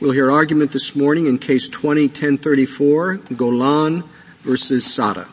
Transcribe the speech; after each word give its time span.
We'll 0.00 0.12
hear 0.12 0.30
argument 0.30 0.72
this 0.72 0.96
morning 0.96 1.26
in 1.26 1.36
case 1.36 1.68
201034, 1.68 3.16
Golan 3.36 4.02
versus 4.40 4.86
Saada. 4.86 5.28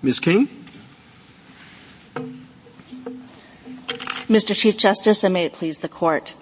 Ms. 0.00 0.18
King? 0.18 0.48
Mr. 4.30 4.56
Chief 4.56 4.78
Justice, 4.78 5.24
and 5.24 5.34
may 5.34 5.44
it 5.44 5.52
please 5.52 5.80
the 5.80 5.90
court. 5.90 6.32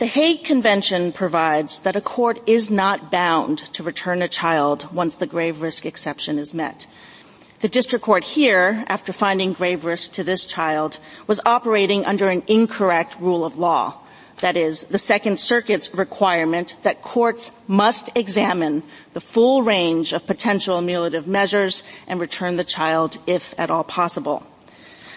The 0.00 0.04
Hague 0.04 0.44
Convention 0.44 1.12
provides 1.12 1.80
that 1.80 1.96
a 1.96 2.02
court 2.02 2.46
is 2.46 2.70
not 2.70 3.10
bound 3.10 3.56
to 3.72 3.82
return 3.82 4.20
a 4.20 4.28
child 4.28 4.92
once 4.92 5.14
the 5.14 5.26
grave 5.26 5.62
risk 5.62 5.86
exception 5.86 6.38
is 6.38 6.52
met. 6.52 6.86
The 7.60 7.68
district 7.68 8.04
court 8.04 8.22
here, 8.22 8.84
after 8.86 9.14
finding 9.14 9.54
grave 9.54 9.86
risk 9.86 10.12
to 10.12 10.22
this 10.22 10.44
child, 10.44 11.00
was 11.26 11.40
operating 11.46 12.04
under 12.04 12.28
an 12.28 12.42
incorrect 12.46 13.16
rule 13.18 13.46
of 13.46 13.56
law. 13.56 14.02
That 14.40 14.56
is, 14.56 14.84
the 14.84 14.98
Second 14.98 15.40
Circuit's 15.40 15.94
requirement 15.94 16.76
that 16.82 17.00
courts 17.00 17.52
must 17.66 18.10
examine 18.14 18.82
the 19.14 19.20
full 19.20 19.62
range 19.62 20.12
of 20.12 20.26
potential 20.26 20.78
ameliorative 20.78 21.26
measures 21.26 21.82
and 22.06 22.20
return 22.20 22.56
the 22.56 22.64
child 22.64 23.16
if 23.26 23.54
at 23.56 23.70
all 23.70 23.84
possible. 23.84 24.46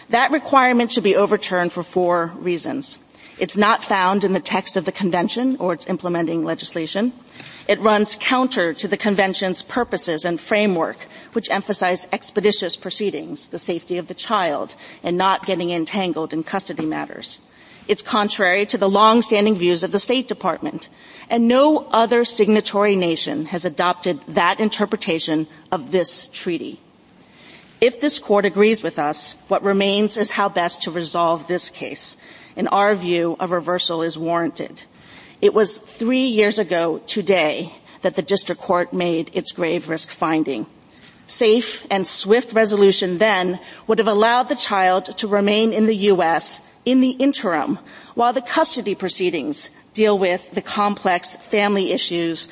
That 0.09 0.31
requirement 0.31 0.93
should 0.93 1.03
be 1.03 1.17
overturned 1.17 1.73
for 1.73 1.83
four 1.83 2.33
reasons. 2.37 2.97
It's 3.39 3.57
not 3.57 3.83
found 3.83 4.23
in 4.23 4.33
the 4.33 4.39
text 4.39 4.75
of 4.75 4.85
the 4.85 4.91
convention 4.91 5.57
or 5.59 5.73
its 5.73 5.87
implementing 5.87 6.43
legislation. 6.43 7.13
It 7.67 7.79
runs 7.79 8.17
counter 8.19 8.73
to 8.73 8.87
the 8.87 8.97
convention's 8.97 9.61
purposes 9.61 10.25
and 10.25 10.39
framework, 10.39 10.97
which 11.33 11.49
emphasize 11.49 12.07
expeditious 12.11 12.75
proceedings, 12.75 13.49
the 13.49 13.59
safety 13.59 13.97
of 13.97 14.07
the 14.07 14.13
child, 14.13 14.75
and 15.03 15.17
not 15.17 15.45
getting 15.45 15.71
entangled 15.71 16.33
in 16.33 16.43
custody 16.43 16.85
matters. 16.85 17.39
It's 17.89 18.03
contrary 18.03 18.67
to 18.67 18.77
the 18.77 18.87
long-standing 18.87 19.57
views 19.57 19.81
of 19.81 19.91
the 19.91 19.97
State 19.97 20.27
Department, 20.27 20.89
and 21.27 21.47
no 21.47 21.87
other 21.89 22.23
signatory 22.23 22.95
nation 22.95 23.47
has 23.47 23.65
adopted 23.65 24.21
that 24.27 24.59
interpretation 24.59 25.47
of 25.71 25.89
this 25.89 26.27
treaty. 26.27 26.79
If 27.81 27.99
this 27.99 28.19
court 28.19 28.45
agrees 28.45 28.83
with 28.83 28.99
us, 28.99 29.35
what 29.47 29.63
remains 29.63 30.17
is 30.17 30.29
how 30.29 30.49
best 30.49 30.83
to 30.83 30.91
resolve 30.91 31.47
this 31.47 31.71
case. 31.71 32.15
In 32.55 32.67
our 32.67 32.93
view, 32.93 33.35
a 33.39 33.47
reversal 33.47 34.03
is 34.03 34.15
warranted. 34.15 34.83
It 35.41 35.55
was 35.55 35.79
three 35.79 36.27
years 36.27 36.59
ago 36.59 36.99
today 37.07 37.73
that 38.03 38.13
the 38.13 38.21
district 38.21 38.61
court 38.61 38.93
made 38.93 39.31
its 39.33 39.51
grave 39.51 39.89
risk 39.89 40.11
finding. 40.11 40.67
Safe 41.25 41.87
and 41.89 42.05
swift 42.05 42.53
resolution 42.53 43.17
then 43.17 43.59
would 43.87 43.97
have 43.97 44.07
allowed 44.07 44.47
the 44.47 44.55
child 44.55 45.05
to 45.17 45.27
remain 45.27 45.73
in 45.73 45.87
the 45.87 45.95
U.S. 46.13 46.61
in 46.85 47.01
the 47.01 47.11
interim 47.11 47.79
while 48.15 48.33
the 48.33 48.41
custody 48.41 48.95
proceedings 48.95 49.69
deal 49.93 50.17
with 50.17 50.51
the 50.51 50.61
complex 50.61 51.35
family 51.49 51.91
issues 51.91 52.47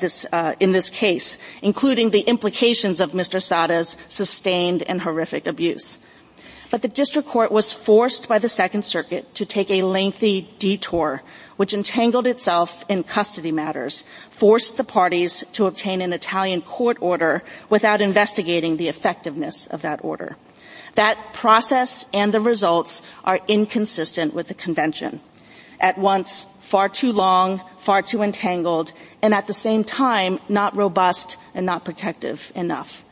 this, 0.00 0.26
uh, 0.32 0.54
in 0.58 0.72
this 0.72 0.90
case, 0.90 1.38
including 1.62 2.10
the 2.10 2.20
implications 2.20 3.00
of 3.00 3.12
Mr. 3.12 3.42
Saada's 3.42 3.96
sustained 4.08 4.82
and 4.82 5.02
horrific 5.02 5.46
abuse. 5.46 5.98
But 6.70 6.82
the 6.82 6.88
district 6.88 7.28
court 7.28 7.50
was 7.50 7.72
forced 7.72 8.28
by 8.28 8.38
the 8.38 8.48
Second 8.48 8.84
Circuit 8.84 9.34
to 9.36 9.46
take 9.46 9.70
a 9.70 9.82
lengthy 9.82 10.50
detour, 10.58 11.22
which 11.56 11.72
entangled 11.72 12.26
itself 12.26 12.84
in 12.88 13.04
custody 13.04 13.52
matters, 13.52 14.04
forced 14.30 14.76
the 14.76 14.84
parties 14.84 15.44
to 15.52 15.66
obtain 15.66 16.02
an 16.02 16.12
Italian 16.12 16.60
court 16.60 16.98
order 17.00 17.42
without 17.70 18.02
investigating 18.02 18.76
the 18.76 18.88
effectiveness 18.88 19.66
of 19.68 19.80
that 19.82 20.04
order. 20.04 20.36
That 20.98 21.32
process 21.32 22.06
and 22.12 22.34
the 22.34 22.40
results 22.40 23.02
are 23.22 23.38
inconsistent 23.46 24.34
with 24.34 24.48
the 24.48 24.54
convention. 24.54 25.20
At 25.78 25.96
once, 25.96 26.48
far 26.58 26.88
too 26.88 27.12
long, 27.12 27.62
far 27.78 28.02
too 28.02 28.20
entangled, 28.20 28.92
and 29.22 29.32
at 29.32 29.46
the 29.46 29.54
same 29.54 29.84
time, 29.84 30.40
not 30.48 30.74
robust 30.74 31.36
and 31.54 31.64
not 31.64 31.84
protective 31.84 32.50
enough. 32.56 33.04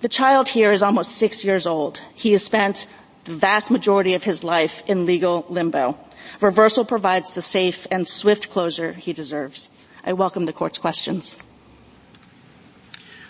The 0.00 0.08
child 0.08 0.48
here 0.48 0.72
is 0.72 0.82
almost 0.82 1.12
six 1.12 1.44
years 1.44 1.66
old. 1.66 2.00
He 2.14 2.32
has 2.32 2.42
spent 2.42 2.86
the 3.24 3.34
vast 3.34 3.70
majority 3.70 4.14
of 4.14 4.24
his 4.24 4.42
life 4.42 4.82
in 4.86 5.04
legal 5.04 5.44
limbo. 5.50 5.98
Reversal 6.40 6.86
provides 6.86 7.34
the 7.34 7.42
safe 7.42 7.86
and 7.90 8.08
swift 8.08 8.48
closure 8.48 8.94
he 8.94 9.12
deserves. 9.12 9.68
I 10.06 10.14
welcome 10.14 10.46
the 10.46 10.54
court's 10.54 10.78
questions. 10.78 11.36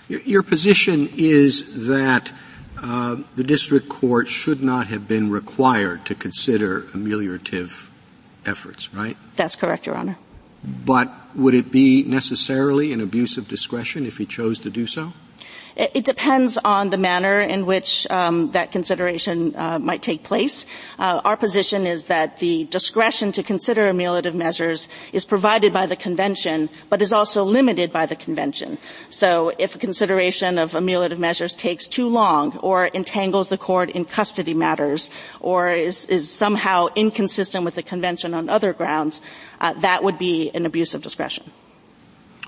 Your 0.06 0.44
position 0.44 1.10
is 1.16 1.88
that 1.88 2.32
uh, 2.82 3.16
the 3.36 3.44
district 3.44 3.88
court 3.88 4.28
should 4.28 4.62
not 4.62 4.86
have 4.86 5.06
been 5.06 5.30
required 5.30 6.04
to 6.06 6.14
consider 6.14 6.82
ameliorative 6.92 7.88
efforts, 8.46 8.92
right? 8.94 9.16
That's 9.36 9.56
correct, 9.56 9.86
Your 9.86 9.96
Honor. 9.96 10.18
But 10.62 11.12
would 11.34 11.54
it 11.54 11.70
be 11.70 12.02
necessarily 12.02 12.92
an 12.92 13.00
abuse 13.00 13.36
of 13.36 13.48
discretion 13.48 14.06
if 14.06 14.18
he 14.18 14.26
chose 14.26 14.60
to 14.60 14.70
do 14.70 14.86
so? 14.86 15.12
It 15.76 16.04
depends 16.04 16.58
on 16.58 16.90
the 16.90 16.96
manner 16.96 17.40
in 17.40 17.64
which 17.64 18.06
um, 18.10 18.50
that 18.52 18.72
consideration 18.72 19.54
uh, 19.56 19.78
might 19.78 20.02
take 20.02 20.22
place. 20.22 20.66
Uh, 20.98 21.20
our 21.24 21.36
position 21.36 21.86
is 21.86 22.06
that 22.06 22.38
the 22.38 22.64
discretion 22.64 23.32
to 23.32 23.42
consider 23.42 23.90
ameliorative 23.90 24.34
measures 24.34 24.88
is 25.12 25.24
provided 25.24 25.72
by 25.72 25.86
the 25.86 25.96
convention, 25.96 26.68
but 26.88 27.00
is 27.00 27.12
also 27.12 27.44
limited 27.44 27.92
by 27.92 28.06
the 28.06 28.16
convention. 28.16 28.78
So 29.08 29.52
if 29.58 29.74
a 29.74 29.78
consideration 29.78 30.58
of 30.58 30.72
ameliorative 30.72 31.18
measures 31.18 31.54
takes 31.54 31.86
too 31.86 32.08
long, 32.08 32.58
or 32.58 32.86
entangles 32.86 33.48
the 33.48 33.58
court 33.58 33.90
in 33.90 34.04
custody 34.04 34.54
matters, 34.54 35.10
or 35.40 35.72
is, 35.72 36.06
is 36.06 36.30
somehow 36.30 36.88
inconsistent 36.94 37.64
with 37.64 37.74
the 37.74 37.82
convention 37.82 38.34
on 38.34 38.48
other 38.48 38.72
grounds, 38.72 39.22
uh, 39.60 39.72
that 39.74 40.02
would 40.02 40.18
be 40.18 40.50
an 40.52 40.66
abuse 40.66 40.94
of 40.94 41.02
discretion. 41.02 41.50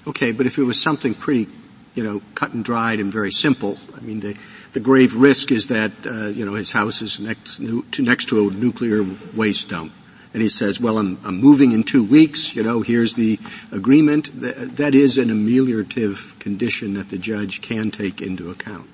Okay, 0.06 0.33
but 0.33 0.47
if 0.47 0.59
it 0.59 0.65
was 0.65 0.81
something 0.81 1.15
pretty 1.15 1.47
you 1.94 2.03
know, 2.03 2.22
cut 2.34 2.53
and 2.53 2.64
dried 2.64 3.00
and 3.00 3.12
very 3.12 3.30
simple. 3.30 3.78
I 3.97 4.00
mean, 4.00 4.20
the, 4.20 4.36
the 4.72 4.80
grave 4.80 5.14
risk 5.14 5.53
is 5.53 5.66
that, 5.69 5.92
uh, 6.06 6.28
you 6.28 6.44
know, 6.44 6.54
his 6.54 6.72
house 6.72 7.03
is 7.03 7.20
next 7.20 7.58
to, 7.58 8.03
next 8.03 8.28
to 8.30 8.48
a 8.48 8.53
nuclear 8.53 9.04
waste 9.34 9.69
dump. 9.69 9.92
And 10.32 10.41
he 10.41 10.48
says, 10.48 10.80
well, 10.80 10.97
I'm, 10.97 11.20
I'm 11.25 11.36
moving 11.36 11.72
in 11.72 11.84
two 11.84 12.04
weeks, 12.04 12.56
you 12.56 12.62
know, 12.62 12.80
here's 12.80 13.14
the 13.14 13.38
agreement. 13.70 14.41
That, 14.41 14.76
that 14.78 14.94
is 14.94 15.19
an 15.19 15.28
ameliorative 15.28 16.38
condition 16.38 16.94
that 16.94 17.10
the 17.10 17.19
judge 17.19 17.60
can 17.60 17.91
take 17.91 18.22
into 18.22 18.50
account. 18.50 18.88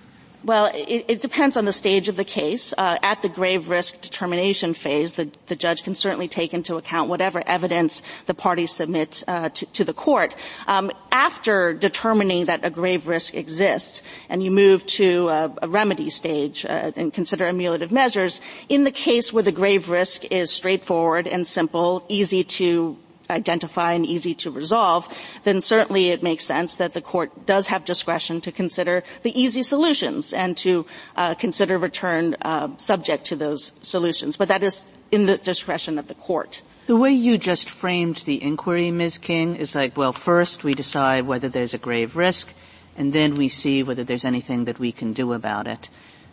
Well, 0.45 0.71
it, 0.73 1.05
it, 1.09 1.21
depends 1.21 1.57
on 1.57 1.65
the 1.65 1.73
stage 1.73 2.09
of 2.09 2.15
the 2.15 2.25
case. 2.25 2.73
Uh, 2.79 2.97
at 3.03 3.23
the 3.23 3.29
grave 3.29 3.69
risk 3.69 4.01
determination 4.01 4.73
phase, 4.73 5.15
the, 5.15 5.31
the, 5.49 5.57
judge 5.57 5.83
can 5.83 5.97
certainly 5.97 6.29
take 6.29 6.55
into 6.55 6.77
account 6.77 7.09
whatever 7.09 7.43
evidence 7.45 8.05
the 8.27 8.35
parties 8.35 8.71
submit 8.71 9.25
uh, 9.27 9.49
to, 9.49 9.67
to, 9.67 9.85
the 9.85 9.93
court. 9.93 10.37
Um, 10.69 10.93
after 11.11 11.75
determining 11.75 12.47
that 12.47 12.65
a 12.65 12.71
grave 12.71 13.09
risk 13.09 13.35
exists, 13.35 14.05
and 14.29 14.41
you 14.41 14.53
move 14.53 14.87
to 14.87 15.29
a, 15.29 15.55
a 15.63 15.69
remedy 15.69 16.09
stage 16.09 16.65
uh, 16.65 16.93
and 16.95 17.13
consider 17.13 17.45
ameliorative 17.47 17.91
measures, 17.91 18.41
in 18.69 18.85
the 18.85 18.93
case 18.93 19.33
where 19.33 19.43
the 19.43 19.51
grave 19.51 19.89
risk 19.89 20.25
is 20.31 20.53
straightforward 20.53 21.27
and 21.27 21.49
simple, 21.49 22.05
easy 22.09 22.45
to 22.45 22.97
identify 23.31 23.93
and 23.93 24.07
easy 24.07 24.35
to 24.35 24.51
resolve, 24.51 25.09
then 25.45 25.61
certainly 25.61 26.11
it 26.11 26.23
makes 26.23 26.45
sense 26.45 26.77
that 26.77 26.95
the 26.95 27.01
court 27.01 27.47
does 27.47 27.67
have 27.67 27.85
discretion 27.85 28.41
to 28.43 28.53
consider 28.53 29.03
the 29.23 29.39
easy 29.39 29.63
solutions 29.63 30.33
and 30.33 30.57
to 30.57 30.87
uh, 31.17 31.35
consider 31.35 31.79
return 31.79 32.37
uh, 32.43 32.69
subject 32.77 33.27
to 33.27 33.37
those 33.37 33.73
solutions. 33.83 34.37
But 34.37 34.49
that 34.49 34.63
is 34.63 34.85
in 35.11 35.27
the 35.27 35.37
discretion 35.37 35.99
of 35.99 36.09
the 36.09 36.15
court. 36.15 36.63
The 36.87 36.97
way 36.97 37.11
you 37.11 37.37
just 37.37 37.69
framed 37.69 38.17
the 38.25 38.43
inquiry, 38.43 38.91
Ms. 38.91 39.19
King, 39.19 39.57
is 39.57 39.75
like, 39.75 39.97
well, 39.97 40.15
first 40.15 40.65
we 40.65 40.73
decide 40.73 41.27
whether 41.27 41.49
there's 41.51 41.75
a 41.75 41.79
grave 41.79 42.17
risk, 42.17 42.55
and 42.97 43.13
then 43.13 43.37
we 43.37 43.49
see 43.49 43.83
whether 43.83 44.05
there's 44.05 44.25
anything 44.25 44.65
that 44.65 44.79
we 44.79 44.91
can 44.91 45.13
do 45.13 45.35
about 45.35 45.67
it. 45.67 45.91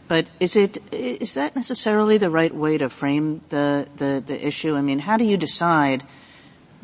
But 0.08 0.30
is 0.40 0.56
it 0.56 0.78
is 0.94 1.34
that 1.34 1.56
necessarily 1.56 2.18
the 2.18 2.30
right 2.30 2.54
way 2.54 2.78
to 2.78 2.90
frame 2.90 3.42
the, 3.50 3.88
the, 3.98 4.24
the 4.26 4.48
issue? 4.48 4.76
I 4.76 4.82
mean, 4.82 5.00
how 5.00 5.18
do 5.18 5.26
you 5.26 5.36
decide 5.36 6.04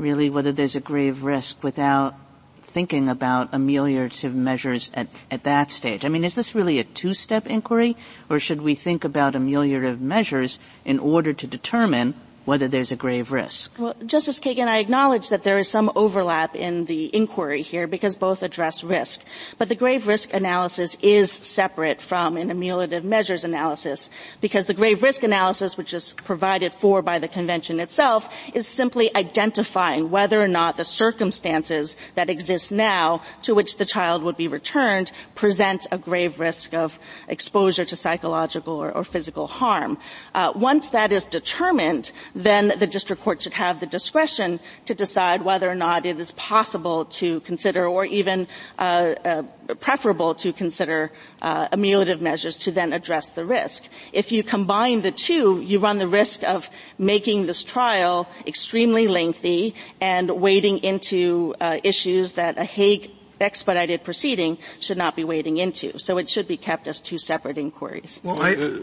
really 0.01 0.29
whether 0.29 0.51
there's 0.51 0.75
a 0.75 0.81
grave 0.81 1.23
risk 1.23 1.63
without 1.63 2.15
thinking 2.63 3.09
about 3.09 3.51
ameliorative 3.51 4.33
measures 4.33 4.91
at, 4.93 5.07
at 5.29 5.43
that 5.43 5.71
stage? 5.71 6.03
I 6.03 6.09
mean, 6.09 6.23
is 6.23 6.35
this 6.35 6.55
really 6.55 6.79
a 6.79 6.83
two-step 6.83 7.45
inquiry, 7.45 7.95
or 8.29 8.39
should 8.39 8.61
we 8.61 8.75
think 8.75 9.03
about 9.03 9.33
ameliorative 9.33 9.99
measures 9.99 10.59
in 10.83 10.99
order 10.99 11.33
to 11.33 11.47
determine 11.47 12.15
whether 12.45 12.67
there's 12.67 12.91
a 12.91 12.95
grave 12.95 13.31
risk. 13.31 13.77
Well, 13.77 13.93
Justice 14.05 14.39
Kagan, 14.39 14.67
I 14.67 14.79
acknowledge 14.79 15.29
that 15.29 15.43
there 15.43 15.59
is 15.59 15.69
some 15.69 15.91
overlap 15.95 16.55
in 16.55 16.85
the 16.85 17.15
inquiry 17.15 17.61
here 17.61 17.85
because 17.85 18.15
both 18.15 18.41
address 18.41 18.83
risk. 18.83 19.21
But 19.57 19.69
the 19.69 19.75
grave 19.75 20.07
risk 20.07 20.33
analysis 20.33 20.97
is 21.01 21.31
separate 21.31 22.01
from 22.01 22.37
an 22.37 22.49
ameliorative 22.49 23.03
measures 23.03 23.43
analysis 23.43 24.09
because 24.41 24.65
the 24.65 24.73
grave 24.73 25.03
risk 25.03 25.23
analysis, 25.23 25.77
which 25.77 25.93
is 25.93 26.13
provided 26.13 26.73
for 26.73 27.01
by 27.01 27.19
the 27.19 27.27
convention 27.27 27.79
itself, 27.79 28.33
is 28.53 28.67
simply 28.67 29.15
identifying 29.15 30.09
whether 30.09 30.41
or 30.41 30.47
not 30.47 30.77
the 30.77 30.85
circumstances 30.85 31.95
that 32.15 32.29
exist 32.29 32.71
now 32.71 33.21
to 33.43 33.53
which 33.53 33.77
the 33.77 33.85
child 33.85 34.23
would 34.23 34.37
be 34.37 34.47
returned 34.47 35.11
present 35.35 35.85
a 35.91 35.97
grave 35.97 36.39
risk 36.39 36.73
of 36.73 36.99
exposure 37.27 37.85
to 37.85 37.95
psychological 37.95 38.75
or, 38.75 38.91
or 38.91 39.03
physical 39.03 39.47
harm. 39.47 39.97
Uh, 40.33 40.51
once 40.55 40.89
that 40.89 41.11
is 41.11 41.25
determined, 41.25 42.11
then 42.35 42.71
the 42.77 42.87
district 42.87 43.21
court 43.21 43.41
should 43.41 43.53
have 43.53 43.79
the 43.79 43.85
discretion 43.85 44.59
to 44.85 44.93
decide 44.93 45.43
whether 45.43 45.69
or 45.69 45.75
not 45.75 46.05
it 46.05 46.19
is 46.19 46.31
possible 46.33 47.05
to 47.05 47.39
consider 47.41 47.85
or 47.85 48.05
even 48.05 48.47
uh, 48.79 49.15
uh, 49.25 49.43
preferable 49.79 50.35
to 50.35 50.53
consider 50.53 51.11
uh, 51.41 51.67
ameliorative 51.69 52.21
measures 52.21 52.57
to 52.57 52.71
then 52.71 52.93
address 52.93 53.29
the 53.29 53.45
risk. 53.45 53.85
If 54.13 54.31
you 54.31 54.43
combine 54.43 55.01
the 55.01 55.11
two, 55.11 55.61
you 55.61 55.79
run 55.79 55.97
the 55.97 56.07
risk 56.07 56.43
of 56.43 56.69
making 56.97 57.45
this 57.45 57.63
trial 57.63 58.27
extremely 58.45 59.07
lengthy 59.07 59.75
and 59.99 60.29
wading 60.31 60.79
into 60.79 61.55
uh, 61.59 61.79
issues 61.83 62.33
that 62.33 62.57
a 62.57 62.63
Hague 62.63 63.11
expedited 63.41 64.03
proceeding 64.03 64.57
should 64.79 64.97
not 64.97 65.15
be 65.15 65.23
wading 65.23 65.57
into. 65.57 65.97
So 65.97 66.17
it 66.17 66.29
should 66.29 66.47
be 66.47 66.57
kept 66.57 66.87
as 66.87 67.01
two 67.01 67.17
separate 67.17 67.57
inquiries. 67.57 68.21
Well, 68.23 68.39
I, 68.39 68.51
I, 68.51 68.79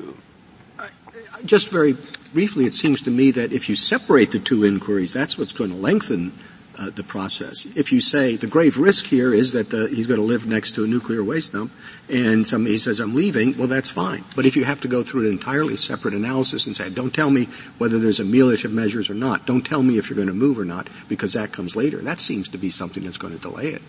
just 1.45 1.71
very 1.71 1.97
briefly, 2.33 2.65
it 2.65 2.75
seems 2.75 3.03
to 3.03 3.11
me 3.11 3.31
that 3.33 3.53
if 3.53 3.69
you 3.69 3.77
separate 3.77 4.33
the 4.33 4.39
two 4.39 4.65
inquiries, 4.65 5.13
that's 5.13 5.39
what's 5.39 5.53
going 5.53 5.71
to 5.71 5.77
lengthen 5.77 6.33
uh, 6.79 6.91
the 6.91 7.03
process. 7.03 7.67
If 7.75 7.93
you 7.93 8.01
say 8.01 8.37
the 8.37 8.47
grave 8.47 8.79
risk 8.79 9.07
here 9.07 9.35
is 9.35 9.53
that 9.53 9.71
the, 9.71 9.89
he's 9.89 10.07
going 10.07 10.21
to 10.21 10.27
live 10.27 10.47
next 10.47 10.73
to 10.77 10.85
a 10.85 10.87
nuclear 10.87 11.25
waste 11.25 11.53
dump, 11.53 11.73
and 12.09 12.47
somebody 12.47 12.79
says 12.79 13.01
I'm 13.01 13.15
leaving, 13.15 13.59
well 13.59 13.67
that's 13.67 13.91
fine. 13.91 14.25
But 14.37 14.47
if 14.47 14.57
you 14.57 14.65
have 14.65 14.81
to 14.83 14.89
go 14.89 15.03
through 15.03 15.27
an 15.27 15.33
entirely 15.33 15.77
separate 15.77 16.15
analysis 16.15 16.67
and 16.67 16.77
say, 16.77 16.89
don't 16.91 17.13
tell 17.13 17.31
me 17.31 17.49
whether 17.79 17.99
there's 17.99 18.21
ameliorative 18.21 18.71
measures 18.71 19.11
or 19.11 19.15
not, 19.15 19.47
don't 19.47 19.67
tell 19.67 19.83
me 19.83 19.99
if 19.99 20.09
you're 20.09 20.17
going 20.17 20.29
to 20.29 20.35
move 20.35 20.59
or 20.59 20.65
not, 20.65 20.89
because 21.09 21.33
that 21.33 21.53
comes 21.53 21.75
later. 21.75 21.99
That 21.99 22.21
seems 22.21 22.49
to 22.51 22.59
be 22.59 22.71
something 22.71 23.03
that's 23.03 23.19
going 23.19 23.35
to 23.35 23.41
delay 23.41 23.69
it. 23.69 23.83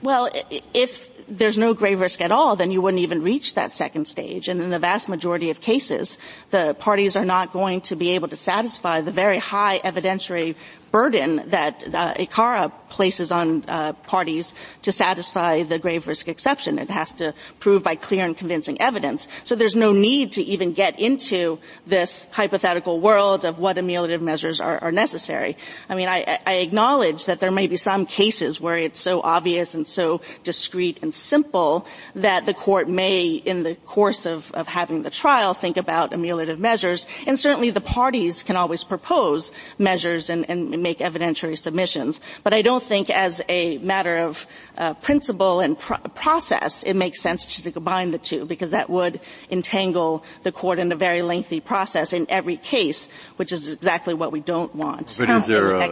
Well, 0.00 0.30
if 0.72 1.10
there's 1.28 1.58
no 1.58 1.74
grave 1.74 2.00
risk 2.00 2.20
at 2.20 2.32
all, 2.32 2.56
then 2.56 2.70
you 2.70 2.80
wouldn't 2.80 3.02
even 3.02 3.22
reach 3.22 3.54
that 3.54 3.72
second 3.72 4.06
stage. 4.08 4.48
And 4.48 4.60
in 4.60 4.70
the 4.70 4.78
vast 4.78 5.08
majority 5.08 5.50
of 5.50 5.60
cases, 5.60 6.18
the 6.50 6.74
parties 6.74 7.16
are 7.16 7.24
not 7.24 7.52
going 7.52 7.82
to 7.82 7.96
be 7.96 8.10
able 8.10 8.28
to 8.28 8.36
satisfy 8.36 9.00
the 9.00 9.12
very 9.12 9.38
high 9.38 9.78
evidentiary 9.80 10.56
burden 10.90 11.50
that 11.50 11.84
uh, 11.94 12.14
ICARA 12.14 12.72
places 12.88 13.30
on 13.30 13.64
uh, 13.68 13.92
parties 13.92 14.54
to 14.82 14.92
satisfy 14.92 15.62
the 15.62 15.78
grave 15.78 16.06
risk 16.06 16.28
exception. 16.28 16.78
It 16.78 16.90
has 16.90 17.12
to 17.14 17.34
prove 17.60 17.82
by 17.82 17.96
clear 17.96 18.24
and 18.24 18.36
convincing 18.36 18.80
evidence. 18.80 19.28
So 19.44 19.54
there's 19.54 19.76
no 19.76 19.92
need 19.92 20.32
to 20.32 20.42
even 20.42 20.72
get 20.72 20.98
into 20.98 21.58
this 21.86 22.28
hypothetical 22.32 23.00
world 23.00 23.44
of 23.44 23.58
what 23.58 23.76
ameliorative 23.76 24.20
measures 24.20 24.60
are, 24.60 24.88
necessary. 24.88 25.56
I 25.88 25.94
mean, 25.94 26.08
I, 26.08 26.38
I, 26.46 26.54
acknowledge 26.54 27.26
that 27.26 27.40
there 27.40 27.50
may 27.50 27.66
be 27.66 27.76
some 27.76 28.06
cases 28.06 28.58
where 28.58 28.78
it's 28.78 28.98
so 28.98 29.20
obvious 29.20 29.74
and 29.74 29.86
so 29.86 30.22
discreet 30.44 31.00
and 31.02 31.12
simple 31.12 31.86
that 32.14 32.46
the 32.46 32.54
court 32.54 32.88
may, 32.88 33.28
in 33.28 33.64
the 33.64 33.74
course 33.74 34.24
of, 34.24 34.50
of 34.52 34.66
having 34.66 35.02
the 35.02 35.10
trial, 35.10 35.52
think 35.52 35.76
about 35.76 36.12
ameliorative 36.12 36.58
measures. 36.58 37.06
And 37.26 37.38
certainly 37.38 37.70
the 37.70 37.82
parties 37.82 38.42
can 38.42 38.56
always 38.56 38.82
propose 38.82 39.52
measures 39.78 40.30
and, 40.30 40.48
and 40.78 40.82
make 40.82 40.98
evidentiary 41.00 41.58
submissions. 41.58 42.20
But 42.44 42.54
I 42.54 42.62
don't 42.62 42.82
think 42.82 43.10
as 43.10 43.42
a 43.48 43.78
matter 43.78 44.16
of 44.18 44.46
uh, 44.76 44.94
principle 44.94 45.60
and 45.60 45.78
process, 45.78 46.84
it 46.84 46.94
makes 46.94 47.20
sense 47.20 47.60
to 47.62 47.72
combine 47.72 48.12
the 48.12 48.18
two 48.18 48.46
because 48.46 48.70
that 48.70 48.88
would 48.88 49.20
entangle 49.50 50.24
the 50.44 50.52
court 50.52 50.78
in 50.78 50.92
a 50.92 50.96
very 50.96 51.22
lengthy 51.22 51.60
process 51.60 52.12
in 52.12 52.26
every 52.28 52.56
case, 52.56 53.08
which 53.36 53.52
is 53.52 53.72
exactly 53.72 54.14
what 54.14 54.30
we 54.32 54.40
don't 54.40 54.74
want. 54.74 55.16
But 55.18 55.30
is 55.30 55.46
there 55.46 55.76
a, 55.76 55.90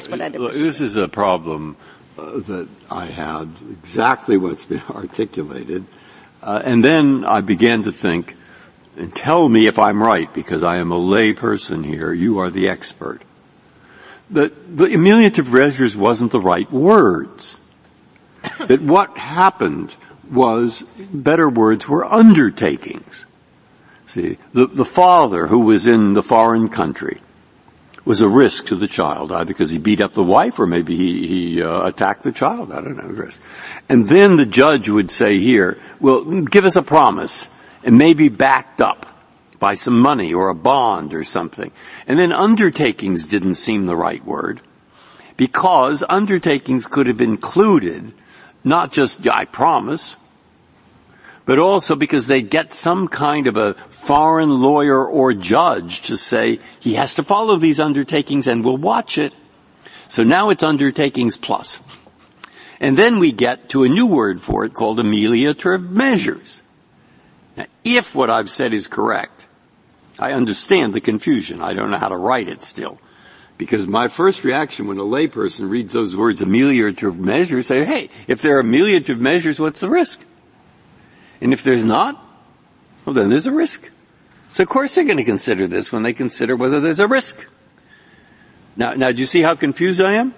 this 0.52 0.80
is 0.80 0.96
a 0.96 1.08
problem 1.08 1.76
uh, 2.16 2.38
that 2.38 2.68
I 2.90 3.06
had, 3.06 3.50
exactly 3.70 4.36
what's 4.36 4.64
been 4.64 4.82
articulated. 4.90 5.84
Uh, 6.42 6.62
and 6.64 6.84
then 6.84 7.24
I 7.24 7.40
began 7.40 7.82
to 7.82 7.92
think, 7.92 8.34
and 8.96 9.14
tell 9.14 9.48
me 9.48 9.66
if 9.66 9.78
I'm 9.78 10.00
right, 10.00 10.32
because 10.32 10.62
I 10.62 10.76
am 10.76 10.92
a 10.92 10.98
lay 10.98 11.32
person 11.32 11.82
here, 11.82 12.12
you 12.12 12.38
are 12.38 12.50
the 12.50 12.68
expert 12.68 13.20
the, 14.31 14.52
the 14.69 14.87
ameliorative 14.87 15.52
measures 15.52 15.96
wasn't 15.96 16.32
the 16.32 16.40
right 16.40 16.70
words. 16.70 17.58
that 18.67 18.82
what 18.82 19.17
happened 19.17 19.94
was, 20.31 20.82
better 21.12 21.49
words 21.49 21.88
were 21.88 22.05
undertakings. 22.05 23.26
See, 24.06 24.38
the, 24.52 24.67
the 24.67 24.84
father 24.84 25.46
who 25.46 25.61
was 25.61 25.87
in 25.87 26.14
the 26.14 26.23
foreign 26.23 26.69
country 26.69 27.20
was 28.05 28.20
a 28.20 28.28
risk 28.28 28.67
to 28.67 28.76
the 28.76 28.87
child, 28.87 29.32
either 29.32 29.46
because 29.46 29.70
he 29.70 29.78
beat 29.78 30.00
up 30.00 30.12
the 30.12 30.23
wife 30.23 30.61
or 30.61 30.67
maybe 30.67 30.96
he, 30.96 31.26
he 31.26 31.62
uh, 31.62 31.87
attacked 31.87 32.23
the 32.23 32.31
child. 32.31 32.73
I 32.73 32.81
don't 32.81 32.96
know. 32.96 33.28
And 33.88 34.06
then 34.06 34.37
the 34.37 34.46
judge 34.46 34.88
would 34.88 35.11
say 35.11 35.40
here, 35.40 35.78
well, 36.00 36.43
give 36.43 36.64
us 36.64 36.76
a 36.76 36.82
promise 36.82 37.50
and 37.84 37.99
maybe 37.99 38.28
backed 38.28 38.81
up 38.81 39.15
by 39.58 39.74
some 39.74 39.98
money 39.98 40.32
or 40.34 40.48
a 40.48 40.54
bond 40.54 41.14
or 41.14 41.24
something. 41.24 41.72
And 42.06 42.18
then 42.18 42.32
undertakings 42.32 43.28
didn't 43.28 43.54
seem 43.56 43.86
the 43.86 43.96
right 43.96 44.24
word 44.24 44.60
because 45.36 46.04
undertakings 46.08 46.86
could 46.86 47.06
have 47.06 47.20
included 47.20 48.12
not 48.64 48.92
just 48.92 49.26
I 49.28 49.44
promise, 49.44 50.16
but 51.44 51.58
also 51.60 51.94
because 51.94 52.26
they 52.26 52.42
get 52.42 52.72
some 52.72 53.06
kind 53.06 53.46
of 53.46 53.56
a 53.56 53.74
foreign 53.74 54.50
lawyer 54.50 55.06
or 55.06 55.32
judge 55.32 56.02
to 56.02 56.16
say 56.16 56.58
he 56.80 56.94
has 56.94 57.14
to 57.14 57.22
follow 57.22 57.56
these 57.56 57.78
undertakings 57.78 58.46
and 58.48 58.64
we'll 58.64 58.76
watch 58.76 59.16
it. 59.18 59.34
So 60.08 60.24
now 60.24 60.50
it's 60.50 60.64
undertakings 60.64 61.36
plus. 61.36 61.80
And 62.80 62.96
then 62.96 63.20
we 63.20 63.32
get 63.32 63.68
to 63.70 63.84
a 63.84 63.88
new 63.88 64.06
word 64.06 64.40
for 64.40 64.64
it 64.64 64.74
called 64.74 64.98
ameliorative 64.98 65.90
measures. 65.90 66.62
Now, 67.56 67.66
if 67.84 68.14
what 68.14 68.28
I've 68.28 68.50
said 68.50 68.72
is 68.72 68.86
correct, 68.88 69.35
I 70.18 70.32
understand 70.32 70.94
the 70.94 71.00
confusion. 71.00 71.60
I 71.60 71.72
don't 71.74 71.90
know 71.90 71.98
how 71.98 72.08
to 72.08 72.16
write 72.16 72.48
it 72.48 72.62
still. 72.62 72.98
Because 73.58 73.86
my 73.86 74.08
first 74.08 74.44
reaction 74.44 74.86
when 74.86 74.98
a 74.98 75.02
layperson 75.02 75.70
reads 75.70 75.92
those 75.92 76.14
words 76.14 76.42
ameliorative 76.42 77.18
measures, 77.18 77.66
say, 77.66 77.84
hey, 77.84 78.10
if 78.26 78.42
there 78.42 78.58
are 78.58 78.62
ameliorative 78.62 79.18
measures, 79.18 79.58
what's 79.58 79.80
the 79.80 79.88
risk? 79.88 80.20
And 81.40 81.52
if 81.52 81.62
there's 81.62 81.84
not, 81.84 82.22
well 83.04 83.14
then 83.14 83.30
there's 83.30 83.46
a 83.46 83.52
risk. 83.52 83.90
So 84.52 84.62
of 84.62 84.68
course 84.68 84.94
they're 84.94 85.04
going 85.04 85.16
to 85.18 85.24
consider 85.24 85.66
this 85.66 85.92
when 85.92 86.02
they 86.02 86.12
consider 86.12 86.56
whether 86.56 86.80
there's 86.80 87.00
a 87.00 87.08
risk. 87.08 87.48
Now, 88.78 88.93
now, 88.93 89.11
do 89.11 89.19
you 89.19 89.26
see 89.26 89.40
how 89.40 89.55
confused 89.55 90.02
I 90.02 90.14
am? 90.14 90.34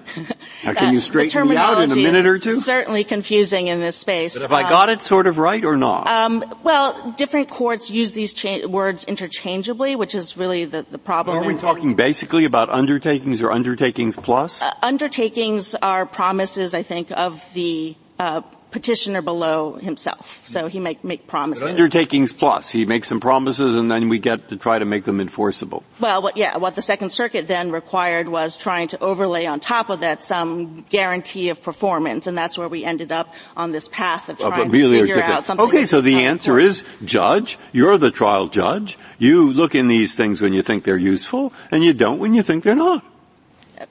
How 0.63 0.73
can 0.73 0.93
you 0.95 1.01
straighten 1.01 1.49
me 1.49 1.57
out 1.57 1.83
in 1.83 1.91
a 1.91 1.97
minute 1.97 2.25
or 2.25 2.39
two? 2.39 2.61
Certainly 2.61 3.05
confusing 3.05 3.67
in 3.67 3.81
this 3.81 3.97
space. 3.97 4.35
But 4.35 4.43
have 4.43 4.53
um, 4.53 4.65
I 4.65 4.69
got 4.69 4.89
it 4.91 5.03
sort 5.03 5.27
of 5.27 5.39
right 5.39 5.65
or 5.65 5.77
not? 5.77 6.07
Um, 6.07 6.45
well, 6.63 7.13
different 7.17 7.51
courts 7.51 7.91
use 7.91 8.13
these 8.13 8.33
cha- 8.33 8.67
words 8.67 9.05
interchangeably, 9.05 9.97
which 9.97 10.15
is 10.15 10.37
really 10.37 10.65
the, 10.67 10.87
the 10.89 10.99
problem. 10.99 11.37
Are 11.37 11.47
we 11.47 11.57
talking 11.57 11.95
basically 11.95 12.45
about 12.45 12.71
undertakings 12.71 13.43
or 13.43 13.51
undertakings 13.51 14.17
plus? 14.17 14.63
Uh, 14.63 14.73
undertakings 14.83 15.75
are 15.75 16.07
promises, 16.07 16.75
I 16.75 16.85
think, 16.85 17.11
of 17.11 17.45
the 17.55 17.97
uh, 18.21 18.43
petitioner 18.71 19.23
below 19.23 19.75
himself. 19.75 20.43
So 20.45 20.69
he 20.69 20.81
make 20.81 21.05
make 21.05 21.27
promises. 21.27 21.65
But 21.65 21.71
undertakings 21.71 22.35
plus. 22.35 22.71
He 22.71 22.85
makes 22.85 23.09
some 23.09 23.21
promises 23.21 23.77
and 23.77 23.91
then 23.91 24.09
we 24.09 24.19
get 24.19 24.49
to 24.49 24.57
try 24.57 24.79
to 24.79 24.85
make 24.85 25.05
them 25.05 25.21
enforceable. 25.21 25.83
Well, 26.01 26.23
what, 26.23 26.37
yeah, 26.37 26.57
what 26.59 26.75
the 26.75 26.83
Second 26.83 27.11
Circuit 27.11 27.49
then 27.49 27.71
required 27.71 28.29
was 28.29 28.57
trying 28.57 28.89
to 28.89 29.01
overlay 29.01 29.47
on 29.47 29.61
top 29.61 29.91
of 29.91 30.01
that 30.01 30.23
some 30.23 30.85
guarantee 30.91 31.49
of 31.49 31.63
performance, 31.63 32.27
and 32.27 32.37
that's 32.37 32.57
where 32.57 32.69
we 32.69 32.85
ended 32.85 33.13
up 33.13 33.35
on 33.57 33.73
this 33.73 33.89
path 33.89 34.29
of 34.29 34.39
trying 34.39 34.71
to 34.71 34.79
figure 34.79 35.23
out 35.23 35.47
something. 35.47 35.67
Okay, 35.67 35.85
so 35.85 36.01
the 36.01 36.25
answer 36.25 36.59
is, 36.59 36.85
judge, 37.05 37.59
you're 37.73 37.99
the 37.99 38.11
trial 38.11 38.49
judge. 38.49 38.99
You 39.19 39.53
look 39.53 39.75
in 39.75 39.89
these 39.89 40.17
things 40.17 40.41
when 40.41 40.53
you 40.53 40.63
think 40.63 40.85
they're 40.85 40.97
useful, 40.97 41.53
and 41.71 41.83
you 41.83 41.93
don't 41.95 42.19
when 42.19 42.35
you 42.35 42.43
think 42.43 42.65
they're 42.65 42.75
not. 42.75 43.05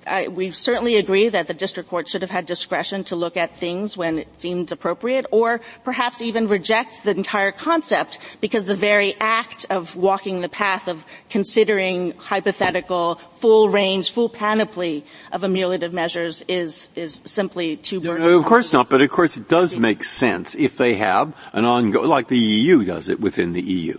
I, 0.06 0.28
we 0.28 0.52
certainly 0.52 0.98
agree 0.98 1.30
that 1.30 1.48
the 1.48 1.54
district 1.54 1.90
court 1.90 2.10
should 2.10 2.22
have 2.22 2.32
had 2.32 2.46
discretion 2.46 3.04
to 3.06 3.16
look 3.16 3.38
at 3.38 3.58
things 3.58 3.96
when 3.96 4.20
it 4.20 4.28
seemed 4.42 4.72
appropriate 4.72 5.26
or 5.32 5.62
perhaps 5.84 6.22
even 6.22 6.48
reject 6.48 7.04
the 7.04 7.12
entire 7.12 7.52
concept 7.52 8.18
because 8.42 8.66
the 8.66 8.76
very 8.76 9.16
act 9.20 9.66
of 9.70 9.96
walking 9.96 10.42
the 10.42 10.50
path 10.50 10.88
of 10.88 11.06
considering 11.30 12.12
hypothetical 12.18 13.16
full 13.36 13.70
range, 13.70 14.12
full 14.12 14.30
panoply 14.30 15.06
of 15.32 15.42
ameliorative 15.42 15.94
measures 15.94 16.44
is, 16.48 16.90
is 16.96 17.22
simply 17.26 17.78
too 17.78 18.00
burdensome. 18.00 18.32
No, 18.32 18.40
of 18.40 18.46
course 18.46 18.74
not, 18.74 18.90
but 18.90 19.02
of 19.02 19.10
course 19.10 19.38
it 19.38 19.48
does 19.48 19.78
make 19.78 20.04
sense 20.04 20.56
if 20.56 20.78
they 20.78 20.96
have 20.96 21.36
an 21.54 21.66
ongoing, 21.66 22.08
like 22.08 22.28
the 22.28 22.38
EU 22.38 22.84
does 22.84 23.10
it 23.10 23.20
within 23.20 23.54
the 23.54 23.62
EU. 23.62 23.98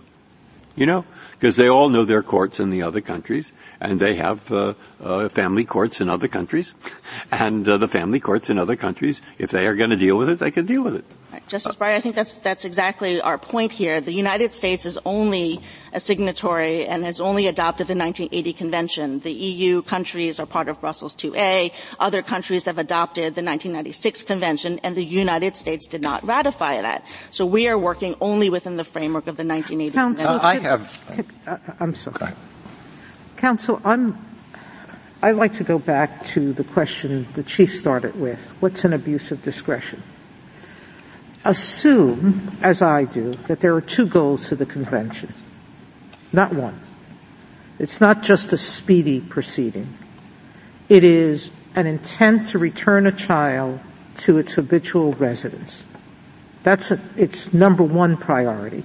You 0.75 0.85
know? 0.85 1.05
Because 1.39 1.55
they 1.55 1.69
all 1.69 1.87
know 1.87 2.03
their 2.03 2.21
courts 2.21 2.59
in 2.59 2.69
the 2.69 2.83
other 2.83 2.99
countries, 2.99 3.53
and 3.79 3.97
they 3.97 4.15
have 4.15 4.51
uh, 4.51 4.73
uh, 5.01 5.29
family 5.29 5.63
courts 5.63 6.01
in 6.01 6.09
other 6.09 6.27
countries, 6.27 6.75
and 7.31 7.67
uh, 7.67 7.77
the 7.77 7.87
family 7.87 8.19
courts 8.19 8.49
in 8.49 8.59
other 8.59 8.75
countries, 8.75 9.21
if 9.37 9.49
they 9.49 9.65
are 9.65 9.75
going 9.75 9.89
to 9.89 9.95
deal 9.95 10.17
with 10.17 10.29
it, 10.29 10.39
they 10.39 10.51
can 10.51 10.65
deal 10.65 10.83
with 10.83 10.95
it. 10.95 11.05
Justice 11.49 11.75
Breyer, 11.75 11.95
I 11.95 11.99
think 11.99 12.15
that's 12.15 12.37
that's 12.37 12.63
exactly 12.63 13.19
our 13.19 13.39
point 13.39 13.71
here. 13.71 13.99
The 13.99 14.13
United 14.13 14.53
States 14.53 14.85
is 14.85 14.99
only 15.03 15.61
a 15.91 15.99
signatory 15.99 16.85
and 16.85 17.03
has 17.03 17.19
only 17.19 17.47
adopted 17.47 17.87
the 17.87 17.95
1980 17.95 18.53
convention. 18.53 19.19
The 19.19 19.31
EU 19.31 19.81
countries 19.81 20.39
are 20.39 20.45
part 20.45 20.69
of 20.69 20.79
Brussels 20.79 21.15
2A. 21.15 21.73
Other 21.99 22.21
countries 22.21 22.65
have 22.65 22.77
adopted 22.77 23.33
the 23.33 23.41
1996 23.41 24.23
convention, 24.23 24.79
and 24.83 24.95
the 24.95 25.03
United 25.03 25.57
States 25.57 25.87
did 25.87 26.03
not 26.03 26.23
ratify 26.23 26.81
that. 26.81 27.03
So 27.31 27.47
we 27.47 27.67
are 27.67 27.77
working 27.77 28.15
only 28.21 28.51
within 28.51 28.77
the 28.77 28.85
framework 28.85 29.25
of 29.25 29.35
the 29.35 29.43
1980 29.43 29.95
Counsel, 29.95 30.39
convention. 30.39 30.45
Uh, 30.45 30.47
I 30.47 30.59
have. 30.59 31.27
Uh, 31.47 31.57
I'm 31.79 31.95
sorry. 31.95 32.33
Council, 33.37 33.81
I'm 33.83 34.17
I'd 35.21 35.35
like 35.35 35.55
to 35.55 35.65
go 35.65 35.79
back 35.79 36.27
to 36.27 36.53
the 36.53 36.63
question 36.63 37.27
the 37.33 37.43
Chief 37.43 37.75
started 37.75 38.15
with. 38.15 38.47
What's 38.61 38.85
an 38.85 38.93
abuse 38.93 39.31
of 39.31 39.43
discretion? 39.43 40.01
Assume, 41.45 42.57
as 42.61 42.81
I 42.81 43.05
do, 43.05 43.33
that 43.47 43.59
there 43.61 43.75
are 43.75 43.81
two 43.81 44.05
goals 44.05 44.49
to 44.49 44.55
the 44.55 44.65
convention, 44.65 45.33
not 46.33 46.53
one. 46.53 46.79
It's 47.79 48.01
not 48.01 48.21
just 48.23 48.51
a 48.51 48.57
speedy 48.57 49.21
proceeding. 49.21 49.93
It 50.89 51.03
is 51.03 51.51
an 51.75 51.87
intent 51.87 52.49
to 52.49 52.59
return 52.59 53.05
a 53.05 53.11
child 53.11 53.79
to 54.17 54.37
its 54.37 54.53
habitual 54.53 55.13
residence. 55.13 55.85
That's 56.63 56.91
a, 56.91 56.99
its 57.15 57.53
number 57.53 57.83
one 57.83 58.17
priority. 58.17 58.83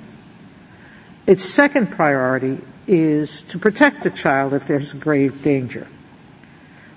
Its 1.26 1.44
second 1.44 1.90
priority 1.90 2.60
is 2.86 3.42
to 3.44 3.58
protect 3.58 4.04
the 4.04 4.10
child 4.10 4.54
if 4.54 4.66
there's 4.66 4.92
grave 4.92 5.42
danger. 5.42 5.88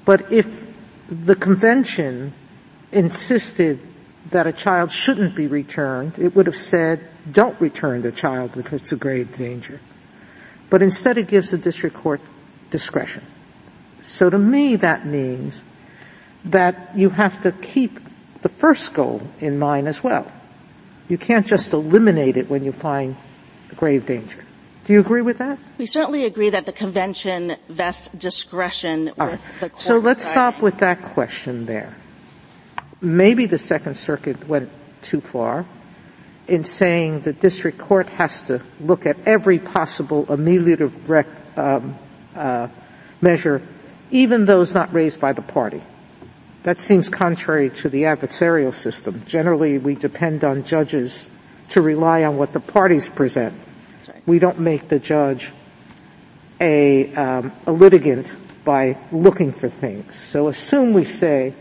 But 0.05 0.31
if 0.31 0.67
the 1.09 1.35
convention 1.35 2.33
insisted 2.91 3.79
that 4.31 4.47
a 4.47 4.53
child 4.53 4.91
shouldn't 4.91 5.35
be 5.35 5.47
returned, 5.47 6.19
it 6.19 6.35
would 6.35 6.45
have 6.45 6.55
said, 6.55 7.01
don't 7.31 7.59
return 7.61 8.01
the 8.01 8.11
child 8.11 8.57
if 8.57 8.73
it's 8.73 8.91
a 8.91 8.97
grave 8.97 9.35
danger. 9.37 9.79
But 10.69 10.81
instead 10.81 11.17
it 11.17 11.27
gives 11.27 11.51
the 11.51 11.57
district 11.57 11.95
court 11.95 12.21
discretion. 12.69 13.23
So 14.01 14.29
to 14.29 14.37
me 14.37 14.75
that 14.77 15.05
means 15.05 15.63
that 16.45 16.91
you 16.95 17.09
have 17.09 17.41
to 17.43 17.51
keep 17.51 17.99
the 18.41 18.49
first 18.49 18.93
goal 18.93 19.21
in 19.39 19.59
mind 19.59 19.87
as 19.87 20.03
well. 20.03 20.31
You 21.09 21.17
can't 21.17 21.47
just 21.47 21.73
eliminate 21.73 22.37
it 22.37 22.49
when 22.49 22.63
you 22.63 22.71
find 22.71 23.15
grave 23.75 24.05
danger. 24.05 24.43
Do 24.85 24.93
you 24.93 24.99
agree 24.99 25.21
with 25.21 25.39
that? 25.39 25.59
We 25.77 25.85
certainly 25.85 26.23
agree 26.23 26.49
that 26.49 26.65
the 26.65 26.71
convention 26.71 27.57
vests 27.67 28.07
discretion 28.09 29.11
with 29.17 29.41
the 29.59 29.69
court. 29.69 29.81
So 29.81 29.97
let's 29.99 30.25
stop 30.25 30.61
with 30.61 30.77
that 30.77 31.01
question 31.01 31.65
there. 31.65 31.93
Maybe 33.01 33.45
the 33.45 33.59
Second 33.59 33.95
Circuit 33.95 34.47
went 34.47 34.69
too 35.01 35.21
far 35.21 35.65
in 36.47 36.63
saying 36.63 37.21
the 37.21 37.33
district 37.33 37.77
court 37.77 38.07
has 38.09 38.41
to 38.47 38.61
look 38.79 39.05
at 39.05 39.17
every 39.25 39.59
possible 39.59 40.25
ameliorative 40.27 41.07
rec, 41.07 41.27
um, 41.57 41.95
uh, 42.35 42.67
measure, 43.21 43.61
even 44.11 44.45
those 44.45 44.73
not 44.73 44.93
raised 44.93 45.19
by 45.19 45.33
the 45.33 45.41
party. 45.41 45.81
That 46.63 46.79
seems 46.79 47.09
contrary 47.09 47.69
to 47.81 47.89
the 47.89 48.03
adversarial 48.03 48.73
system. 48.73 49.21
Generally, 49.25 49.77
we 49.79 49.95
depend 49.95 50.43
on 50.43 50.63
judges 50.63 51.29
to 51.69 51.81
rely 51.81 52.23
on 52.23 52.37
what 52.37 52.53
the 52.53 52.59
parties 52.59 53.09
present. 53.09 53.53
Right. 54.07 54.23
We 54.25 54.39
don't 54.39 54.59
make 54.59 54.87
the 54.87 54.99
judge 54.99 55.51
a, 56.59 57.13
um, 57.13 57.51
a 57.65 57.71
litigant 57.71 58.35
by 58.63 58.97
looking 59.11 59.51
for 59.51 59.69
things. 59.69 60.15
So 60.15 60.47
assume 60.47 60.93
we 60.93 61.05
say, 61.05 61.53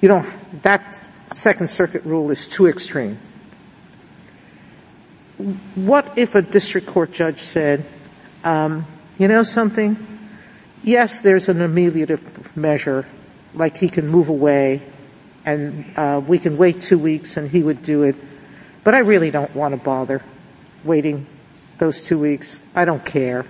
you 0.00 0.08
know, 0.08 0.24
that 0.62 1.00
Second 1.34 1.68
Circuit 1.68 2.04
rule 2.04 2.30
is 2.30 2.48
too 2.48 2.66
extreme 2.66 3.18
what 5.74 6.18
if 6.18 6.34
a 6.34 6.42
district 6.42 6.86
court 6.86 7.12
judge 7.12 7.38
said, 7.38 7.84
um, 8.44 8.86
you 9.18 9.28
know 9.28 9.42
something? 9.42 9.96
Yes, 10.82 11.20
there's 11.20 11.48
an 11.48 11.58
ameliorative 11.58 12.56
measure, 12.56 13.06
like 13.54 13.76
he 13.76 13.88
can 13.88 14.08
move 14.08 14.28
away, 14.28 14.82
and 15.44 15.84
uh, 15.96 16.20
we 16.26 16.38
can 16.38 16.56
wait 16.56 16.82
two 16.82 16.98
weeks 16.98 17.36
and 17.36 17.48
he 17.48 17.62
would 17.62 17.82
do 17.82 18.02
it. 18.02 18.16
But 18.84 18.94
I 18.94 18.98
really 18.98 19.30
don't 19.30 19.54
want 19.54 19.74
to 19.74 19.80
bother 19.80 20.22
waiting 20.84 21.26
those 21.78 22.04
two 22.04 22.18
weeks. 22.18 22.60
I 22.74 22.84
don't 22.84 23.04
care 23.04 23.44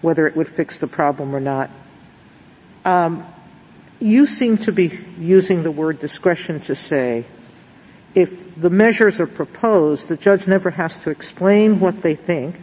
whether 0.00 0.26
it 0.26 0.36
would 0.36 0.48
fix 0.48 0.78
the 0.78 0.86
problem 0.86 1.34
or 1.34 1.40
not. 1.40 1.70
Um, 2.84 3.26
you 4.04 4.26
seem 4.26 4.58
to 4.58 4.70
be 4.70 4.92
using 5.18 5.62
the 5.62 5.70
word 5.70 5.98
discretion 5.98 6.60
to 6.60 6.74
say 6.74 7.24
if 8.14 8.54
the 8.54 8.68
measures 8.68 9.18
are 9.18 9.26
proposed, 9.26 10.08
the 10.08 10.16
judge 10.18 10.46
never 10.46 10.68
has 10.68 11.02
to 11.04 11.10
explain 11.10 11.80
what 11.80 12.02
they 12.02 12.14
think, 12.14 12.60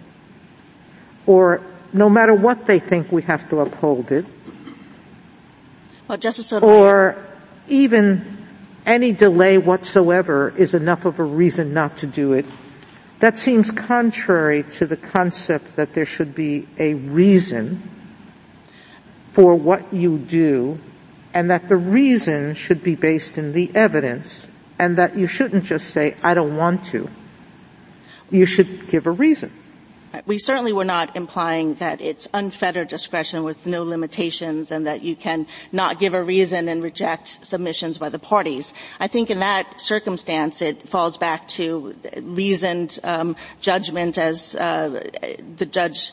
or 1.25 1.61
no 1.91 2.09
matter 2.09 2.35
what 2.35 2.67
they 2.67 2.77
think, 2.77 3.11
we 3.11 3.23
have 3.23 3.49
to 3.49 3.59
uphold 3.59 4.11
it. 4.11 4.25
Well. 6.07 6.19
Or 6.63 7.17
even 7.67 8.37
any 8.85 9.11
delay 9.11 9.57
whatsoever 9.57 10.53
is 10.55 10.75
enough 10.75 11.05
of 11.05 11.19
a 11.19 11.23
reason 11.23 11.73
not 11.73 11.97
to 11.97 12.07
do 12.07 12.33
it. 12.33 12.45
That 13.19 13.39
seems 13.39 13.71
contrary 13.71 14.63
to 14.73 14.85
the 14.85 14.97
concept 14.97 15.75
that 15.75 15.93
there 15.93 16.05
should 16.05 16.35
be 16.35 16.67
a 16.77 16.93
reason 16.93 17.81
for 19.31 19.55
what 19.55 19.91
you 19.91 20.19
do 20.19 20.79
and 21.33 21.49
that 21.49 21.69
the 21.69 21.77
reason 21.77 22.53
should 22.53 22.83
be 22.83 22.95
based 22.95 23.37
in 23.37 23.53
the 23.53 23.71
evidence 23.73 24.47
and 24.79 24.97
that 24.97 25.15
you 25.15 25.27
shouldn't 25.27 25.63
just 25.63 25.91
say, 25.91 26.15
I 26.23 26.33
don't 26.33 26.57
want 26.57 26.85
to. 26.85 27.09
You 28.29 28.45
should 28.45 28.87
give 28.87 29.05
a 29.05 29.11
reason. 29.11 29.51
We 30.25 30.39
certainly 30.39 30.73
were 30.73 30.85
not 30.85 31.15
implying 31.15 31.75
that 31.75 32.01
it's 32.01 32.27
unfettered 32.33 32.89
discretion 32.89 33.43
with 33.43 33.65
no 33.65 33.83
limitations 33.83 34.71
and 34.71 34.85
that 34.87 35.03
you 35.03 35.15
can 35.15 35.47
not 35.71 35.99
give 35.99 36.13
a 36.13 36.21
reason 36.21 36.67
and 36.67 36.83
reject 36.83 37.45
submissions 37.45 37.97
by 37.97 38.09
the 38.09 38.19
parties. 38.19 38.73
I 38.99 39.07
think 39.07 39.29
in 39.29 39.39
that 39.39 39.79
circumstance 39.79 40.61
it 40.61 40.89
falls 40.89 41.15
back 41.15 41.47
to 41.49 41.95
reasoned 42.21 42.99
um, 43.03 43.37
judgment 43.61 44.17
as 44.17 44.55
uh, 44.55 45.09
the 45.55 45.65
judge 45.65 46.11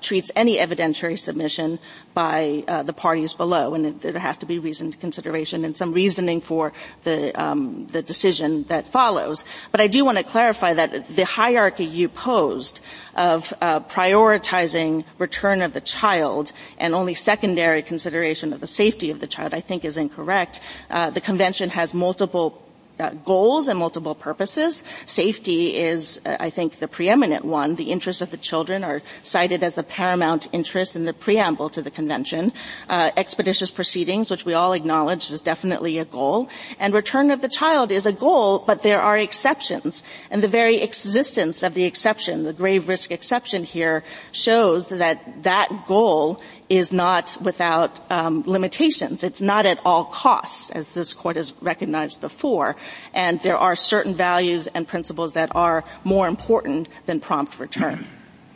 treats 0.00 0.30
any 0.36 0.56
evidentiary 0.58 1.18
submission 1.18 1.78
by 2.14 2.64
uh, 2.68 2.82
the 2.82 2.92
parties 2.92 3.32
below, 3.32 3.74
and 3.74 4.00
there 4.00 4.18
has 4.18 4.38
to 4.38 4.46
be 4.46 4.58
reasoned 4.58 4.98
consideration 5.00 5.64
and 5.64 5.76
some 5.76 5.92
reasoning 5.92 6.40
for 6.40 6.72
the 7.04 7.32
um, 7.40 7.86
the 7.88 8.02
decision 8.02 8.64
that 8.64 8.86
follows. 8.88 9.44
But 9.70 9.80
I 9.80 9.86
do 9.86 10.04
want 10.04 10.18
to 10.18 10.24
clarify 10.24 10.74
that 10.74 11.14
the 11.14 11.24
hierarchy 11.24 11.84
you 11.84 12.08
posed 12.08 12.80
of 13.14 13.52
uh, 13.60 13.80
prioritizing 13.80 15.04
return 15.18 15.62
of 15.62 15.72
the 15.72 15.80
child 15.80 16.52
and 16.78 16.94
only 16.94 17.14
secondary 17.14 17.82
consideration 17.82 18.52
of 18.52 18.60
the 18.60 18.66
safety 18.66 19.10
of 19.10 19.20
the 19.20 19.26
child, 19.26 19.54
I 19.54 19.60
think, 19.60 19.84
is 19.84 19.96
incorrect. 19.96 20.60
Uh, 20.90 21.10
the 21.10 21.20
convention 21.20 21.70
has 21.70 21.94
multiple 21.94 22.61
uh, 22.98 23.10
goals 23.24 23.68
and 23.68 23.78
multiple 23.78 24.14
purposes. 24.14 24.84
Safety 25.06 25.76
is, 25.76 26.20
uh, 26.24 26.36
I 26.38 26.50
think, 26.50 26.78
the 26.78 26.88
preeminent 26.88 27.44
one. 27.44 27.76
The 27.76 27.90
interests 27.90 28.22
of 28.22 28.30
the 28.30 28.36
children 28.36 28.84
are 28.84 29.02
cited 29.22 29.62
as 29.62 29.74
the 29.74 29.82
paramount 29.82 30.48
interest 30.52 30.96
in 30.96 31.04
the 31.04 31.12
preamble 31.12 31.70
to 31.70 31.82
the 31.82 31.90
convention. 31.90 32.52
Uh, 32.88 33.10
expeditious 33.16 33.70
proceedings, 33.70 34.30
which 34.30 34.44
we 34.44 34.54
all 34.54 34.72
acknowledge 34.72 35.30
is 35.30 35.40
definitely 35.40 35.98
a 35.98 36.04
goal. 36.04 36.48
And 36.78 36.94
return 36.94 37.30
of 37.30 37.40
the 37.40 37.48
child 37.48 37.90
is 37.90 38.06
a 38.06 38.12
goal, 38.12 38.58
but 38.60 38.82
there 38.82 39.00
are 39.00 39.18
exceptions. 39.18 40.02
And 40.30 40.42
the 40.42 40.48
very 40.48 40.82
existence 40.82 41.62
of 41.62 41.74
the 41.74 41.84
exception, 41.84 42.44
the 42.44 42.52
grave 42.52 42.88
risk 42.88 43.10
exception 43.10 43.64
here, 43.64 44.04
shows 44.32 44.88
that 44.88 45.42
that 45.42 45.86
goal 45.86 46.40
is 46.72 46.90
not 46.90 47.36
without 47.42 48.00
um, 48.10 48.44
limitations. 48.46 49.22
It's 49.22 49.42
not 49.42 49.66
at 49.66 49.78
all 49.84 50.06
costs, 50.06 50.70
as 50.70 50.94
this 50.94 51.12
court 51.12 51.36
has 51.36 51.52
recognized 51.60 52.22
before. 52.22 52.76
And 53.12 53.38
there 53.42 53.58
are 53.58 53.76
certain 53.76 54.14
values 54.14 54.68
and 54.68 54.88
principles 54.88 55.34
that 55.34 55.54
are 55.54 55.84
more 56.02 56.26
important 56.26 56.88
than 57.04 57.20
prompt 57.20 57.58
return. 57.60 58.06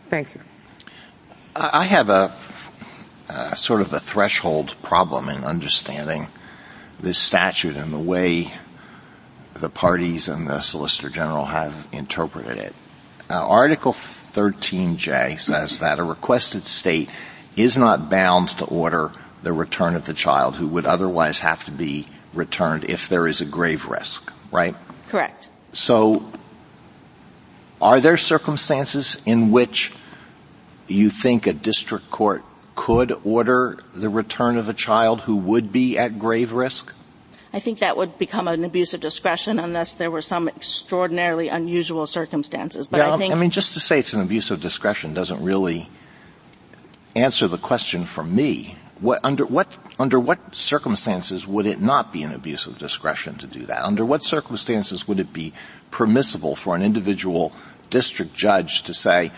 Thank 0.09 0.35
you. 0.35 0.41
I 1.55 1.85
have 1.85 2.09
a, 2.09 2.33
a 3.29 3.55
sort 3.55 3.83
of 3.83 3.93
a 3.93 4.01
threshold 4.01 4.77
problem 4.81 5.29
in 5.29 5.45
understanding 5.45 6.29
this 6.99 7.19
statute 7.19 7.77
and 7.77 7.93
the 7.93 7.99
way 7.99 8.55
the 9.53 9.69
parties 9.69 10.27
and 10.27 10.49
the 10.49 10.61
Solicitor 10.61 11.11
General 11.11 11.45
have 11.45 11.87
interpreted 11.93 12.57
it. 12.57 12.75
Uh, 13.29 13.47
Article 13.47 13.93
13b 13.93 15.39
says 15.39 15.81
that 15.81 15.99
a 15.99 16.05
requested 16.05 16.65
state 16.65 17.11
is 17.57 17.79
not 17.79 18.11
bound 18.11 18.49
to 18.51 18.65
order 18.67 19.13
the 19.43 19.53
return 19.53 19.97
of 19.97 20.05
the 20.05 20.15
child 20.15 20.57
who 20.57 20.67
would 20.69 20.87
otherwise 20.87 21.41
have 21.41 21.65
to 21.65 21.71
be 21.71 22.07
returned 22.35 22.85
if 22.85 23.09
there 23.09 23.27
is 23.27 23.41
a 23.41 23.45
grave 23.45 23.87
risk, 23.87 24.33
right? 24.53 24.75
Correct. 25.09 25.49
So, 25.73 26.31
are 27.81 28.01
there 28.01 28.17
circumstances 28.17 29.21
in 29.27 29.51
which 29.51 29.93
you 30.89 31.11
think 31.11 31.47
a 31.47 31.53
district 31.53 32.11
court 32.11 32.45
could 32.75 33.19
order 33.25 33.79
the 33.95 34.09
return 34.09 34.57
of 34.59 34.69
a 34.69 34.75
child 34.75 35.23
who 35.23 35.37
would 35.37 35.73
be 35.73 35.97
at 35.99 36.19
grave 36.19 36.53
risk? 36.53 36.95
I 37.53 37.61
think 37.61 37.79
that 37.79 37.97
would 37.97 38.19
become 38.19 38.49
an 38.49 38.65
abuse 38.65 38.93
of 38.93 39.01
discretion 39.01 39.59
unless 39.59 39.95
there 39.95 40.11
were 40.11 40.21
some 40.21 40.47
extraordinarily 40.47 41.49
unusual 41.49 42.07
circumstances. 42.07 42.87
But 42.87 42.99
yeah, 42.99 43.15
I 43.15 43.17
think 43.17 43.33
I 43.33 43.37
mean, 43.37 43.51
just 43.51 43.73
to 43.75 43.81
say 43.81 43.99
it's 43.99 44.13
an 44.13 44.21
abuse 44.21 44.51
of 44.51 44.61
discretion 44.61 45.15
doesn't 45.15 45.43
really 45.43 45.89
answer 47.17 47.49
the 47.49 47.59
question 47.59 48.05
for 48.05 48.23
me. 48.23 48.77
What, 49.01 49.21
under 49.25 49.45
what 49.45 49.77
under 49.99 50.19
what 50.19 50.55
circumstances 50.55 51.47
would 51.47 51.67
it 51.67 51.81
not 51.81 52.13
be 52.13 52.23
an 52.23 52.33
abuse 52.33 52.67
of 52.67 52.79
discretion 52.79 53.37
to 53.39 53.47
do 53.47 53.67
that? 53.67 53.83
Under 53.85 54.05
what 54.05 54.23
circumstances 54.23 55.07
would 55.07 55.21
it 55.21 55.33
be 55.33 55.53
permissible 55.91 56.57
for 56.57 56.75
an 56.75 56.83
individual 56.83 57.53
district 57.91 58.35
judge 58.35 58.83
to 58.85 58.95
say, 58.95 59.33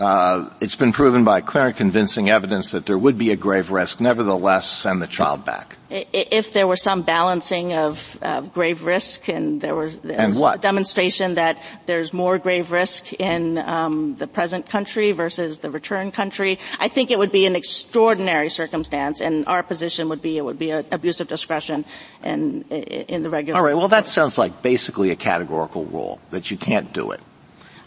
uh, 0.00 0.48
it's 0.62 0.76
been 0.76 0.92
proven 0.92 1.24
by 1.24 1.42
clear 1.42 1.66
and 1.66 1.76
convincing 1.76 2.30
evidence 2.30 2.70
that 2.70 2.86
there 2.86 2.96
would 2.96 3.18
be 3.18 3.32
a 3.32 3.36
grave 3.36 3.70
risk. 3.70 4.00
Nevertheless, 4.00 4.70
send 4.70 5.02
the 5.02 5.06
child 5.06 5.44
back. 5.44 5.76
If 5.90 6.52
there 6.52 6.66
were 6.66 6.76
some 6.76 7.02
balancing 7.02 7.74
of 7.74 8.18
uh, 8.22 8.42
grave 8.42 8.84
risk 8.84 9.28
and 9.28 9.60
there 9.60 9.74
was, 9.74 9.98
there 9.98 10.18
and 10.18 10.38
was 10.38 10.54
a 10.54 10.58
demonstration 10.58 11.34
that 11.34 11.60
there's 11.86 12.12
more 12.12 12.38
grave 12.38 12.70
risk 12.70 13.12
in 13.14 13.58
um, 13.58 14.14
the 14.16 14.26
present 14.26 14.68
country 14.68 15.12
versus 15.12 15.58
the 15.58 15.70
return 15.70 16.12
country, 16.12 16.58
I 16.78 16.88
think 16.88 17.10
it 17.10 17.18
would 17.18 17.32
be 17.32 17.44
an 17.44 17.56
extraordinary 17.56 18.48
circumstance, 18.48 19.20
and 19.20 19.46
our 19.48 19.62
position 19.62 20.08
would 20.08 20.22
be 20.22 20.38
it 20.38 20.44
would 20.44 20.58
be 20.58 20.70
an 20.70 20.86
abuse 20.92 21.20
of 21.20 21.28
discretion 21.28 21.84
in, 22.22 22.62
in 22.62 23.22
the 23.22 23.30
regular. 23.30 23.58
All 23.58 23.64
right. 23.64 23.76
Well, 23.76 23.88
that 23.88 24.06
sounds 24.06 24.38
like 24.38 24.62
basically 24.62 25.10
a 25.10 25.16
categorical 25.16 25.84
rule 25.86 26.20
that 26.30 26.50
you 26.50 26.56
can't 26.56 26.92
do 26.92 27.10
it 27.10 27.20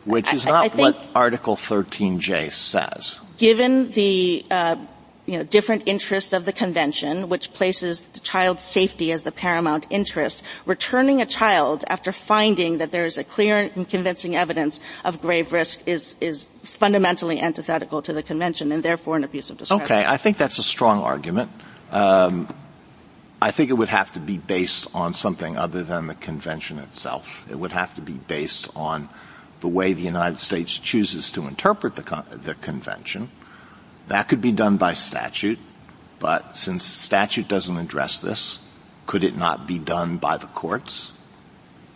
which 0.06 0.34
is 0.34 0.46
not 0.46 0.76
what 0.76 0.98
Article 1.16 1.56
13b 1.56 2.52
says. 2.52 3.20
Given 3.38 3.92
the 3.92 4.46
uh, 4.52 4.76
you 5.26 5.38
know, 5.38 5.44
different 5.44 5.84
interests 5.86 6.34
of 6.34 6.44
the 6.46 6.52
convention, 6.52 7.30
which 7.30 7.54
places 7.54 8.04
the 8.14 8.20
child's 8.20 8.64
safety 8.64 9.12
as 9.12 9.22
the 9.22 9.32
paramount 9.32 9.88
interest, 9.90 10.44
returning 10.66 11.22
a 11.22 11.26
child 11.26 11.86
after 11.88 12.12
finding 12.12 12.80
that 12.80 12.92
there 12.92 13.06
is 13.06 13.18
a 13.18 13.24
clear 13.24 13.72
and 13.76 13.90
convincing 13.90 14.36
evidence 14.36 14.82
of 15.06 15.22
grave 15.22 15.54
risk 15.54 15.82
is, 15.86 16.18
is 16.20 16.52
fundamentally 16.64 17.40
antithetical 17.40 18.02
to 18.02 18.12
the 18.12 18.24
convention 18.24 18.72
and 18.72 18.84
therefore 18.84 19.16
an 19.16 19.24
abuse 19.24 19.50
of 19.50 19.58
discretion. 19.58 19.86
Okay, 19.86 20.06
I 20.06 20.18
think 20.18 20.38
that's 20.38 20.58
a 20.58 20.64
strong 20.64 21.02
argument. 21.02 21.52
Um, 21.92 22.54
I 23.42 23.52
think 23.52 23.70
it 23.70 23.74
would 23.74 23.90
have 23.90 24.12
to 24.14 24.20
be 24.20 24.38
based 24.38 24.88
on 24.94 25.14
something 25.14 25.58
other 25.58 25.84
than 25.84 26.08
the 26.08 26.16
convention 26.16 26.80
itself. 26.80 27.46
It 27.50 27.56
would 27.56 27.72
have 27.72 27.94
to 27.96 28.02
be 28.02 28.14
based 28.14 28.70
on 28.76 29.10
the 29.63 29.70
way 29.70 29.93
the 29.93 30.03
United 30.03 30.38
States 30.39 30.77
chooses 30.77 31.32
to 31.32 31.48
interpret 31.48 31.96
the, 31.96 32.03
con- 32.03 32.25
the 32.29 32.53
convention. 32.53 33.32
That 34.10 34.27
could 34.27 34.41
be 34.41 34.51
done 34.51 34.75
by 34.75 34.93
statute, 34.93 35.58
but 36.20 36.58
since 36.58 36.86
statute 36.86 37.48
doesn't 37.48 37.77
address 37.77 38.20
this, 38.20 38.60
could 39.05 39.24
it 39.24 39.38
not 39.38 39.65
be 39.65 39.79
done 39.79 40.17
by 40.17 40.36
the 40.36 40.48
courts 40.48 41.13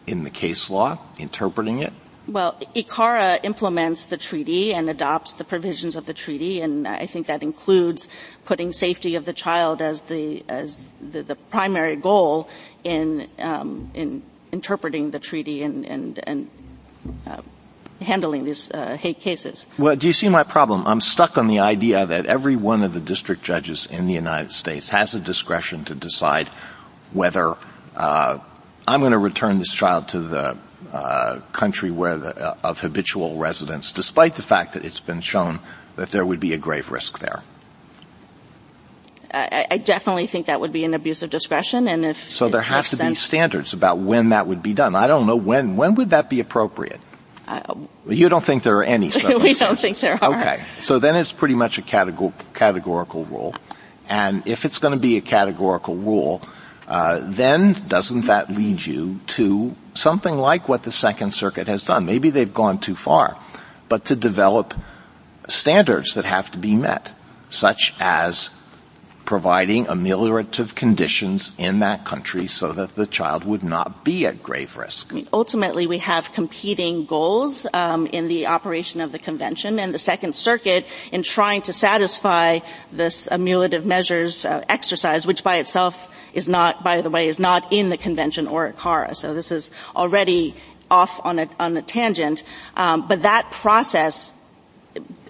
in 0.08 0.24
the 0.24 0.30
case 0.30 0.70
law, 0.70 0.98
interpreting 1.20 1.80
it? 1.80 1.92
Well, 2.26 2.58
ICARA 2.74 3.42
implements 3.44 4.06
the 4.06 4.16
treaty 4.16 4.74
and 4.74 4.90
adopts 4.90 5.34
the 5.34 5.44
provisions 5.44 5.98
of 5.98 6.06
the 6.06 6.14
treaty, 6.14 6.62
and 6.62 6.88
I 6.88 7.06
think 7.06 7.28
that 7.28 7.44
includes 7.44 8.08
putting 8.46 8.72
safety 8.72 9.16
of 9.16 9.26
the 9.26 9.34
child 9.34 9.82
as 9.82 10.04
the 10.04 10.44
as 10.48 10.80
the, 11.02 11.22
the 11.22 11.36
primary 11.36 11.98
goal 11.98 12.48
in 12.86 13.28
um, 13.40 13.92
in 13.94 14.24
interpreting 14.54 15.12
the 15.12 15.20
treaty 15.20 15.64
and 15.64 15.86
and 15.86 16.20
and 16.24 16.50
uh, 17.26 17.42
handling 18.02 18.46
these 18.46 18.72
uh, 18.72 18.98
Hague 18.98 19.20
cases. 19.20 19.68
Well, 19.78 19.96
do 19.96 20.08
you 20.08 20.14
see 20.14 20.30
my 20.30 20.44
problem? 20.44 20.86
I'm 20.88 21.02
stuck 21.02 21.38
on 21.38 21.48
the 21.48 21.60
idea 21.60 22.06
that 22.06 22.26
every 22.26 22.56
one 22.56 22.84
of 22.84 22.94
the 22.94 23.00
district 23.00 23.44
judges 23.44 23.86
in 23.86 24.08
the 24.08 24.14
United 24.14 24.52
States 24.52 24.90
has 24.90 25.14
a 25.16 25.20
discretion 25.20 25.86
to 25.86 25.96
decide 25.96 26.50
whether 27.14 27.56
uh, 27.96 28.40
I'm 28.88 29.00
going 29.00 29.12
to 29.12 29.18
return 29.18 29.60
this 29.60 29.74
child 29.74 30.10
to 30.10 30.20
the 30.20 30.58
uh, 30.94 31.40
country 31.52 31.92
where 31.92 32.18
the, 32.18 32.38
uh, 32.38 32.58
of 32.64 32.80
habitual 32.80 33.38
residence, 33.38 33.92
despite 33.92 34.36
the 34.36 34.42
fact 34.42 34.74
that 34.74 34.86
it's 34.86 35.00
been 35.00 35.22
shown 35.22 35.60
that 35.96 36.12
there 36.12 36.26
would 36.26 36.40
be 36.40 36.54
a 36.54 36.58
grave 36.58 36.92
risk 36.92 37.20
there. 37.20 37.44
I, 39.34 39.68
I, 39.70 39.78
definitely 39.78 40.28
think 40.28 40.46
that 40.46 40.62
would 40.62 40.72
be 40.72 40.86
an 40.86 40.94
abuse 40.94 41.22
of 41.22 41.30
discretion, 41.30 41.90
and 41.90 42.06
if 42.06 42.30
so, 42.30 42.48
there 42.48 42.62
have 42.62 42.88
to 42.90 42.96
sense. 42.96 43.10
be 43.10 43.16
standards 43.16 43.74
about 43.74 43.98
when 43.98 44.30
that 44.30 44.48
would 44.48 44.64
be 44.64 44.74
done. 44.74 44.96
I 44.96 45.08
don't 45.08 45.28
know 45.28 45.36
when. 45.36 45.76
When 45.76 45.96
would 45.96 46.12
that 46.12 46.30
be 46.30 46.40
appropriate? 46.40 47.02
You 48.08 48.30
don't 48.30 48.44
think 48.44 48.64
there 48.64 48.78
are 48.78 48.84
any 48.84 49.12
we 49.42 49.54
don't 49.54 49.80
think 49.80 50.00
there 50.00 50.22
are. 50.22 50.40
Okay. 50.40 50.66
So 50.80 51.00
then 51.00 51.16
it's 51.16 51.32
pretty 51.32 51.56
much 51.56 51.78
a 51.78 51.82
categor- 51.82 52.34
categorical 52.54 53.26
rule. 53.26 53.56
And 54.10 54.44
if 54.48 54.66
it's 54.66 54.78
going 54.78 54.94
to 54.94 55.00
be 55.00 55.18
a 55.18 55.22
categorical 55.22 55.96
rule, 55.96 56.42
uh, 56.88 57.20
then 57.24 57.74
doesn't 57.88 58.26
that 58.26 58.50
lead 58.50 58.86
you 58.86 59.20
to 59.28 59.76
something 59.94 60.38
like 60.38 60.70
what 60.70 60.84
the 60.84 60.92
Second 60.92 61.34
Circuit 61.34 61.68
has 61.68 61.86
done? 61.86 62.06
Maybe 62.06 62.30
they've 62.30 62.54
gone 62.54 62.80
too 62.80 62.96
far, 62.96 63.38
but 63.90 64.06
to 64.06 64.16
develop 64.16 64.74
standards 65.48 66.14
that 66.16 66.26
have 66.26 66.52
to 66.52 66.58
be 66.58 66.76
met, 66.76 67.12
such 67.50 67.94
as 68.00 68.50
providing 69.28 69.86
ameliorative 69.88 70.74
conditions 70.74 71.54
in 71.58 71.80
that 71.80 72.06
country 72.06 72.48
so 72.48 72.72
that 72.72 72.96
the 72.96 73.06
child 73.06 73.44
would 73.44 73.62
not 73.62 74.06
be 74.06 74.26
at 74.26 74.42
grave 74.42 74.78
risk. 74.78 75.14
Ultimately, 75.34 75.86
we 75.86 75.98
have 75.98 76.32
competing 76.32 77.06
goals 77.06 77.68
um, 77.74 78.08
in 78.08 78.30
the 78.30 78.48
operation 78.48 79.02
of 79.02 79.12
the 79.12 79.20
convention, 79.20 79.80
and 79.80 79.94
the 79.94 80.00
Second 80.00 80.34
Circuit, 80.34 80.88
in 81.12 81.24
trying 81.24 81.62
to 81.64 81.74
satisfy 81.74 82.60
this 82.94 83.28
ameliorative 83.28 83.84
measures 83.84 84.46
uh, 84.46 84.64
exercise, 84.70 85.28
which 85.28 85.44
by 85.44 85.58
itself 85.58 85.98
is 86.34 86.48
not, 86.48 86.82
by 86.82 87.02
the 87.02 87.10
way, 87.10 87.28
is 87.28 87.38
not 87.38 87.68
in 87.74 87.90
the 87.90 87.98
convention 87.98 88.48
or 88.48 88.72
ICARA. 88.72 89.14
So 89.14 89.34
this 89.34 89.52
is 89.52 89.72
already 89.94 90.56
off 90.90 91.20
on 91.26 91.40
a, 91.40 91.50
on 91.60 91.76
a 91.76 91.82
tangent. 91.82 92.44
Um, 92.78 93.10
but 93.10 93.24
that 93.24 93.52
process 93.52 94.34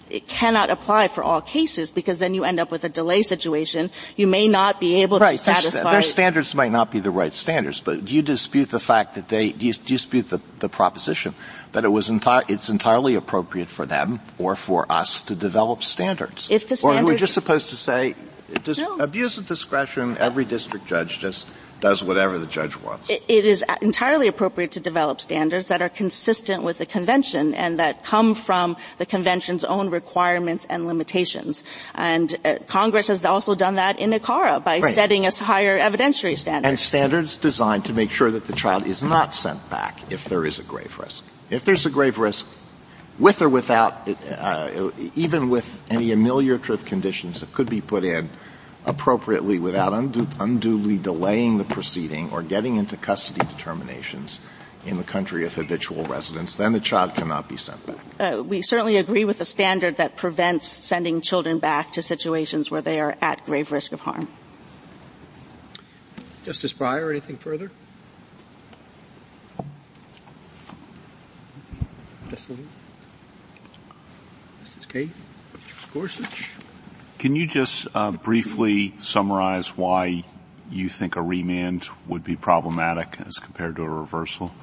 it 0.10 0.28
cannot 0.28 0.70
apply 0.70 1.08
for 1.08 1.24
all 1.24 1.42
cases 1.42 1.92
because 1.92 2.20
then 2.20 2.34
you 2.34 2.44
end 2.44 2.60
up 2.60 2.72
with 2.72 2.84
a 2.84 2.90
delay 2.90 3.24
situation. 3.24 3.92
You 4.16 4.28
may 4.28 4.48
not 4.48 4.80
be 4.80 5.02
able 5.02 5.20
right. 5.20 5.38
to 5.38 5.44
satisfy. 5.44 5.84
Right, 5.84 5.92
their 5.92 6.02
standards 6.02 6.56
might 6.56 6.72
not 6.72 6.92
be 6.92 7.00
the 7.00 7.12
right 7.12 7.34
standards, 7.34 7.82
but 7.82 8.06
do 8.06 8.14
you 8.14 8.22
dispute 8.22 8.70
the 8.70 8.80
fact 8.80 9.16
that 9.16 9.28
they, 9.28 9.52
do 9.52 9.68
you 9.68 9.74
dispute 9.74 10.30
the, 10.30 10.42
the 10.58 10.70
proposition 10.70 11.36
that 11.74 11.84
it 11.84 11.90
was 11.90 12.10
entire, 12.10 12.44
it's 12.48 12.70
entirely 12.70 13.16
appropriate 13.16 13.70
for 13.70 13.86
them 13.86 14.20
or 14.38 14.56
for 14.56 14.90
us 14.92 15.22
to 15.24 15.36
develop 15.36 15.84
standards? 15.84 16.48
If 16.50 16.68
the 16.68 16.78
standards. 16.78 17.02
Or 17.02 17.04
are 17.04 17.06
we 17.06 17.16
just 17.18 17.34
supposed 17.34 17.70
to 17.70 17.76
say, 17.76 18.16
no. 18.78 18.98
abuse 19.00 19.38
of 19.38 19.48
discretion, 19.48 20.18
every 20.18 20.46
district 20.46 20.86
judge 20.86 21.20
just 21.20 21.48
does 21.80 22.04
whatever 22.04 22.38
the 22.38 22.46
judge 22.46 22.76
wants. 22.78 23.10
It 23.10 23.46
is 23.46 23.64
entirely 23.82 24.28
appropriate 24.28 24.72
to 24.72 24.80
develop 24.80 25.22
standards 25.22 25.68
that 25.68 25.82
are 25.82 25.90
consistent 25.90 26.64
with 26.64 26.78
the 26.78 26.86
convention 26.86 27.54
and 27.54 27.80
that 27.80 28.04
come 28.04 28.34
from 28.36 28.78
the 28.98 29.06
convention's 29.06 29.64
own 29.64 29.90
requirements 29.90 30.66
and 30.70 30.88
limitations. 30.88 31.64
And 31.94 32.36
uh, 32.44 32.56
Congress 32.68 33.08
has 33.08 33.24
also 33.26 33.56
done 33.56 33.76
that 33.76 34.00
in 34.00 34.12
ICARA 34.12 34.64
by 34.64 34.80
right. 34.80 34.94
setting 34.94 35.26
a 35.26 35.32
higher 35.32 35.80
evidentiary 35.80 36.38
standard. 36.38 36.68
And 36.68 36.80
standards 36.80 37.38
designed 37.38 37.86
to 37.86 37.94
make 37.94 38.12
sure 38.12 38.32
that 38.32 38.46
the 38.46 38.54
child 38.54 38.86
is 38.86 39.04
not 39.04 39.34
sent 39.34 39.70
back 39.70 40.12
if 40.12 40.26
there 40.26 40.46
is 40.46 40.60
a 40.60 40.64
grave 40.64 40.98
risk. 41.00 41.24
If 41.50 41.64
there's 41.64 41.86
a 41.86 41.90
grave 41.90 42.18
risk, 42.18 42.48
with 43.20 43.42
or 43.42 43.50
without, 43.50 44.08
uh, 44.30 44.92
even 45.16 45.50
with 45.50 45.82
any 45.90 46.10
ameliorative 46.10 46.86
conditions 46.86 47.40
that 47.42 47.52
could 47.52 47.70
be 47.70 47.82
put 47.82 48.04
in, 48.04 48.30
appropriately 48.88 49.60
without 49.60 49.92
undu- 49.92 50.40
unduly 50.40 50.98
delaying 50.98 51.58
the 51.58 51.66
proceeding 51.66 52.32
or 52.32 52.42
getting 52.42 52.78
into 52.78 52.98
custody 52.98 53.46
determinations 53.46 54.40
in 54.86 54.98
the 54.98 55.04
country 55.04 55.46
of 55.46 55.54
habitual 55.54 56.06
residence, 56.06 56.56
then 56.56 56.72
the 56.72 56.80
child 56.80 57.14
cannot 57.14 57.50
be 57.50 57.58
sent 57.58 57.86
back. 57.86 57.98
Uh, 58.20 58.42
we 58.42 58.62
certainly 58.62 58.96
agree 58.96 59.26
with 59.26 59.38
the 59.38 59.46
standard 59.46 59.98
that 59.98 60.16
prevents 60.16 60.66
sending 60.66 61.20
children 61.20 61.60
back 61.60 61.92
to 61.92 62.02
situations 62.02 62.72
where 62.72 62.82
they 62.82 63.02
are 63.02 63.18
at 63.22 63.46
grave 63.46 63.72
risk 63.72 63.92
of 63.92 64.00
harm. 64.00 64.30
Justice 66.46 66.72
Breyer, 66.72 67.10
anything 67.10 67.36
further? 67.38 67.70
Justice 74.62 74.86
Kagan? 74.88 75.10
Gorsuch? 75.94 76.57
Can 77.20 77.36
you 77.36 77.48
just 77.48 77.88
uh, 77.96 78.12
briefly 78.12 78.94
summarize 78.98 79.76
why 79.76 80.24
you 80.70 80.88
think 80.88 81.16
a 81.16 81.22
remand 81.22 81.90
would 82.08 82.24
be 82.24 82.36
problematic 82.36 83.18
as 83.26 83.40
compared 83.40 83.76
to 83.78 83.84
a 83.84 83.90
reversal? 83.90 84.54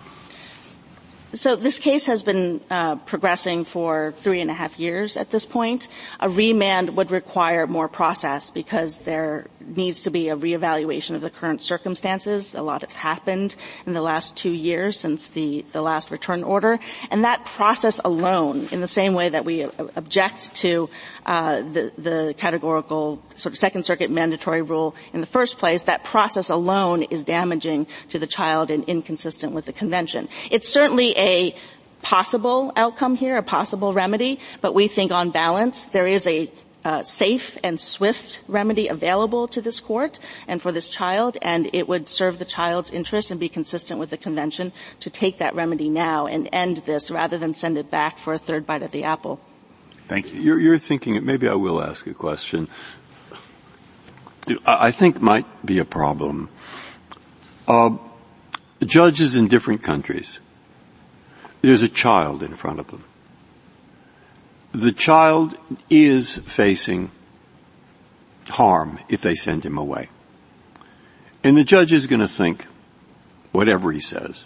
So 1.35 1.57
this 1.57 1.81
case 1.81 2.07
has 2.07 2.23
been 2.23 2.61
uh, 2.71 2.95
progressing 2.97 3.65
for 3.65 4.13
three 4.19 4.41
and 4.41 4.51
a 4.51 4.55
half 4.55 4.79
years 4.79 5.17
at 5.17 5.31
this 5.31 5.45
point. 5.45 5.89
A 6.21 6.29
remand 6.29 6.97
would 6.97 7.11
require 7.11 7.67
more 7.67 7.89
process 7.89 8.51
because 8.51 9.01
there 9.01 9.47
needs 9.61 10.03
to 10.03 10.11
be 10.11 10.29
a 10.29 10.37
reevaluation 10.37 11.17
of 11.17 11.23
the 11.23 11.31
current 11.31 11.61
circumstances. 11.61 12.55
A 12.55 12.63
lot 12.63 12.83
has 12.83 12.93
happened 12.93 13.57
in 13.85 13.95
the 13.95 14.03
last 14.03 14.37
two 14.37 14.53
years 14.53 15.01
since 15.01 15.29
the, 15.29 15.65
the 15.73 15.83
last 15.83 16.13
return 16.13 16.45
order. 16.45 16.79
And 17.11 17.25
that 17.25 17.45
process 17.45 18.01
alone, 18.05 18.69
in 18.71 18.81
the 18.81 18.87
same 18.87 19.15
way 19.15 19.29
that 19.31 19.45
we 19.45 19.63
object 19.97 20.55
to 20.57 20.89
uh, 21.27 21.63
the, 21.63 21.93
the 21.99 22.35
categorical 22.39 23.21
sort 23.35 23.55
of 23.55 23.59
Second 23.59 23.85
Circuit 23.85 24.11
mandatory 24.11 24.63
rule 24.63 24.95
in 25.13 25.21
the 25.21 25.27
first 25.27 25.59
place, 25.59 25.85
that 25.85 26.05
process 26.05 26.49
alone 26.49 27.03
is 27.05 27.25
damaging 27.25 27.87
to 28.11 28.21
the 28.21 28.27
child 28.27 28.71
and 28.71 28.85
inconsistent 28.85 29.53
with 29.53 29.65
the 29.65 29.73
convention. 29.73 30.29
It's 30.51 30.69
certainly 30.69 31.17
a 31.17 31.24
possible 32.03 32.73
outcome 32.77 33.17
here, 33.17 33.37
a 33.37 33.43
possible 33.43 33.93
remedy, 33.93 34.39
but 34.61 34.75
we 34.75 34.89
think 34.89 35.11
on 35.11 35.31
balance 35.31 35.87
there 35.87 36.07
is 36.07 36.27
a 36.27 36.51
uh, 36.85 37.03
safe 37.03 37.57
and 37.65 37.81
swift 37.81 38.41
remedy 38.47 38.89
available 38.89 39.49
to 39.49 39.63
this 39.63 39.81
court 39.81 40.19
and 40.47 40.61
for 40.61 40.71
this 40.71 40.89
child, 40.89 41.39
and 41.41 41.71
it 41.73 41.89
would 41.89 42.09
serve 42.09 42.39
the 42.39 42.45
child's 42.45 42.91
interest 42.91 43.31
and 43.31 43.41
be 43.41 43.49
consistent 43.49 43.99
with 43.99 44.11
the 44.11 44.19
convention 44.19 44.71
to 45.01 45.09
take 45.09 45.39
that 45.39 45.55
remedy 45.55 45.89
now 45.89 46.27
and 46.27 46.49
end 46.53 46.77
this 46.85 47.11
rather 47.11 47.39
than 47.39 47.55
send 47.55 47.79
it 47.79 47.91
back 47.91 48.19
for 48.19 48.35
a 48.35 48.39
third 48.39 48.67
bite 48.67 48.83
at 48.83 48.93
the 48.93 49.05
apple. 49.05 49.41
Thank 50.09 50.35
you. 50.35 50.41
You're, 50.41 50.61
you're 50.61 50.79
thinking, 50.79 51.25
maybe 51.25 51.49
I 51.49 51.55
will 51.55 51.83
ask 51.83 52.07
a 52.07 52.13
question. 52.13 52.69
I 54.67 54.91
think 54.91 55.23
might 55.23 55.47
be 55.65 55.79
a 55.79 55.87
problem. 55.87 56.51
Uh, 57.67 57.97
judges 58.85 59.37
in 59.37 59.49
different 59.49 59.83
countries, 59.83 60.39
there's 61.67 61.83
a 61.83 61.89
child 61.89 62.43
in 62.43 62.55
front 62.55 62.79
of 62.79 62.89
them. 62.89 63.05
The 64.73 64.93
child 64.93 65.57
is 65.89 66.37
facing 66.39 67.11
harm 68.49 68.99
if 69.09 69.23
they 69.23 69.35
send 69.35 69.65
him 69.65 69.79
away. 69.79 70.09
And 71.43 71.57
the 71.57 71.65
judge 71.65 71.93
is 71.93 72.07
going 72.07 72.21
to 72.21 72.29
think, 72.29 72.67
whatever 73.53 73.93
he 73.93 74.01
says, 74.01 74.45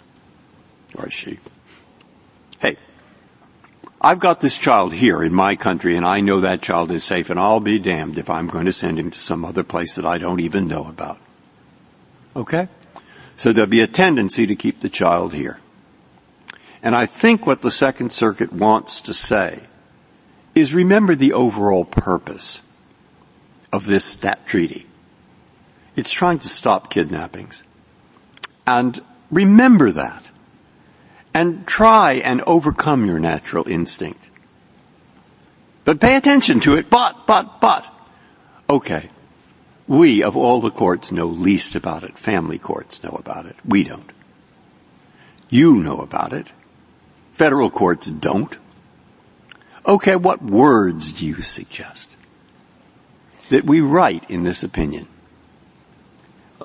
or 0.95 1.09
she, 1.09 1.39
hey, 2.59 2.77
I've 4.01 4.19
got 4.19 4.39
this 4.39 4.57
child 4.57 4.93
here 4.93 5.21
in 5.23 5.33
my 5.33 5.55
country 5.55 5.95
and 5.95 6.05
I 6.05 6.21
know 6.21 6.41
that 6.41 6.61
child 6.61 6.91
is 6.91 7.03
safe 7.03 7.29
and 7.29 7.39
I'll 7.39 7.59
be 7.59 7.79
damned 7.79 8.17
if 8.17 8.29
I'm 8.29 8.47
going 8.47 8.65
to 8.65 8.73
send 8.73 8.99
him 8.99 9.11
to 9.11 9.19
some 9.19 9.43
other 9.43 9.63
place 9.63 9.95
that 9.95 10.05
I 10.05 10.19
don't 10.19 10.39
even 10.39 10.67
know 10.67 10.87
about. 10.87 11.19
Okay? 12.35 12.69
So 13.35 13.51
there'll 13.51 13.69
be 13.69 13.81
a 13.81 13.87
tendency 13.87 14.45
to 14.45 14.55
keep 14.55 14.79
the 14.79 14.89
child 14.89 15.33
here. 15.33 15.59
And 16.81 16.95
I 16.95 17.05
think 17.05 17.45
what 17.45 17.61
the 17.61 17.71
Second 17.71 18.11
Circuit 18.11 18.53
wants 18.53 19.01
to 19.01 19.13
say 19.13 19.59
is 20.55 20.73
remember 20.73 21.15
the 21.15 21.33
overall 21.33 21.85
purpose 21.85 22.61
of 23.71 23.85
this 23.85 24.15
that 24.17 24.45
treaty. 24.47 24.85
It's 25.95 26.11
trying 26.11 26.39
to 26.39 26.49
stop 26.49 26.89
kidnappings. 26.89 27.63
And 28.65 29.01
remember 29.29 29.91
that 29.91 30.29
and 31.33 31.67
try 31.67 32.13
and 32.13 32.41
overcome 32.47 33.05
your 33.05 33.19
natural 33.19 33.67
instinct. 33.67 34.29
But 35.85 35.99
pay 35.99 36.15
attention 36.15 36.59
to 36.61 36.75
it, 36.75 36.89
but, 36.89 37.27
but, 37.27 37.59
but. 37.59 37.85
Okay. 38.69 39.09
We, 39.87 40.21
of 40.21 40.37
all 40.37 40.61
the 40.61 40.71
courts, 40.71 41.11
know 41.11 41.25
least 41.25 41.75
about 41.75 42.03
it. 42.03 42.17
Family 42.17 42.59
courts 42.59 43.03
know 43.03 43.17
about 43.19 43.47
it. 43.47 43.55
We 43.65 43.83
don't. 43.83 44.11
You 45.49 45.81
know 45.81 45.97
about 45.97 46.31
it. 46.31 46.47
Federal 47.39 47.69
courts 47.69 48.11
don't. 48.11 48.57
Okay, 49.85 50.17
what 50.17 50.41
words 50.41 51.13
do 51.13 51.25
you 51.25 51.41
suggest 51.41 52.11
that 53.47 53.63
we 53.63 53.79
write 53.79 54.29
in 54.29 54.43
this 54.43 54.61
opinion? 54.61 55.07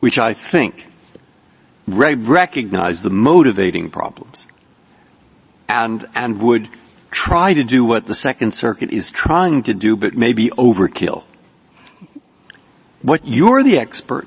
Which 0.01 0.19
I 0.19 0.33
think 0.33 0.89
re- 1.87 2.17
recognize 2.17 3.05
the 3.05 3.11
motivating 3.11 3.89
problems 3.89 4.49
and, 5.69 6.09
and 6.17 6.41
would 6.41 6.69
try 7.13 7.55
to 7.55 7.63
do 7.63 7.85
what 7.85 8.09
the 8.09 8.15
Second 8.15 8.53
Circuit 8.53 8.93
is 8.93 9.13
trying 9.13 9.63
to 9.63 9.75
do, 9.75 9.95
but 9.95 10.17
maybe 10.17 10.49
overkill. 10.49 11.25
What 13.01 13.25
you're 13.25 13.63
the 13.63 13.79
expert. 13.79 14.27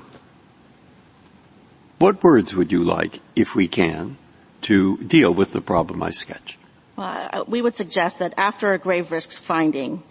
What 1.98 2.24
words 2.24 2.54
would 2.54 2.72
you 2.72 2.84
like, 2.84 3.20
if 3.36 3.54
we 3.54 3.68
can, 3.68 4.16
to 4.62 4.96
deal 4.98 5.32
with 5.32 5.52
the 5.52 5.60
problem 5.60 6.02
I 6.02 6.10
sketched? 6.10 6.58
Well, 6.96 7.44
we 7.46 7.62
would 7.62 7.76
suggest 7.76 8.18
that 8.18 8.34
after 8.36 8.72
a 8.72 8.78
grave 8.78 9.12
risks 9.12 9.38
finding, 9.38 10.02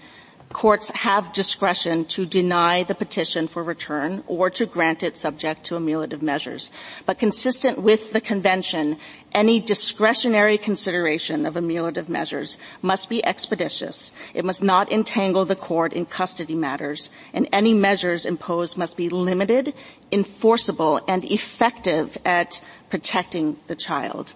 courts 0.53 0.89
have 0.89 1.33
discretion 1.33 2.05
to 2.05 2.25
deny 2.25 2.83
the 2.83 2.95
petition 2.95 3.47
for 3.47 3.63
return 3.63 4.23
or 4.27 4.49
to 4.49 4.65
grant 4.65 5.03
it 5.03 5.17
subject 5.17 5.65
to 5.65 5.75
ameliorative 5.75 6.21
measures. 6.21 6.71
But 7.05 7.19
consistent 7.19 7.81
with 7.81 8.13
the 8.13 8.21
convention, 8.21 8.97
any 9.33 9.59
discretionary 9.59 10.57
consideration 10.57 11.45
of 11.45 11.55
ameliorative 11.55 12.07
measures 12.07 12.57
must 12.81 13.09
be 13.09 13.23
expeditious. 13.25 14.13
It 14.33 14.45
must 14.45 14.63
not 14.63 14.91
entangle 14.91 15.45
the 15.45 15.55
court 15.55 15.93
in 15.93 16.05
custody 16.05 16.55
matters, 16.55 17.11
and 17.33 17.47
any 17.51 17.73
measures 17.73 18.25
imposed 18.25 18.77
must 18.77 18.95
be 18.95 19.09
limited, 19.09 19.73
enforceable, 20.11 21.01
and 21.07 21.25
effective 21.25 22.17
at 22.23 22.61
protecting 22.89 23.57
the 23.67 23.75
child. 23.75 24.33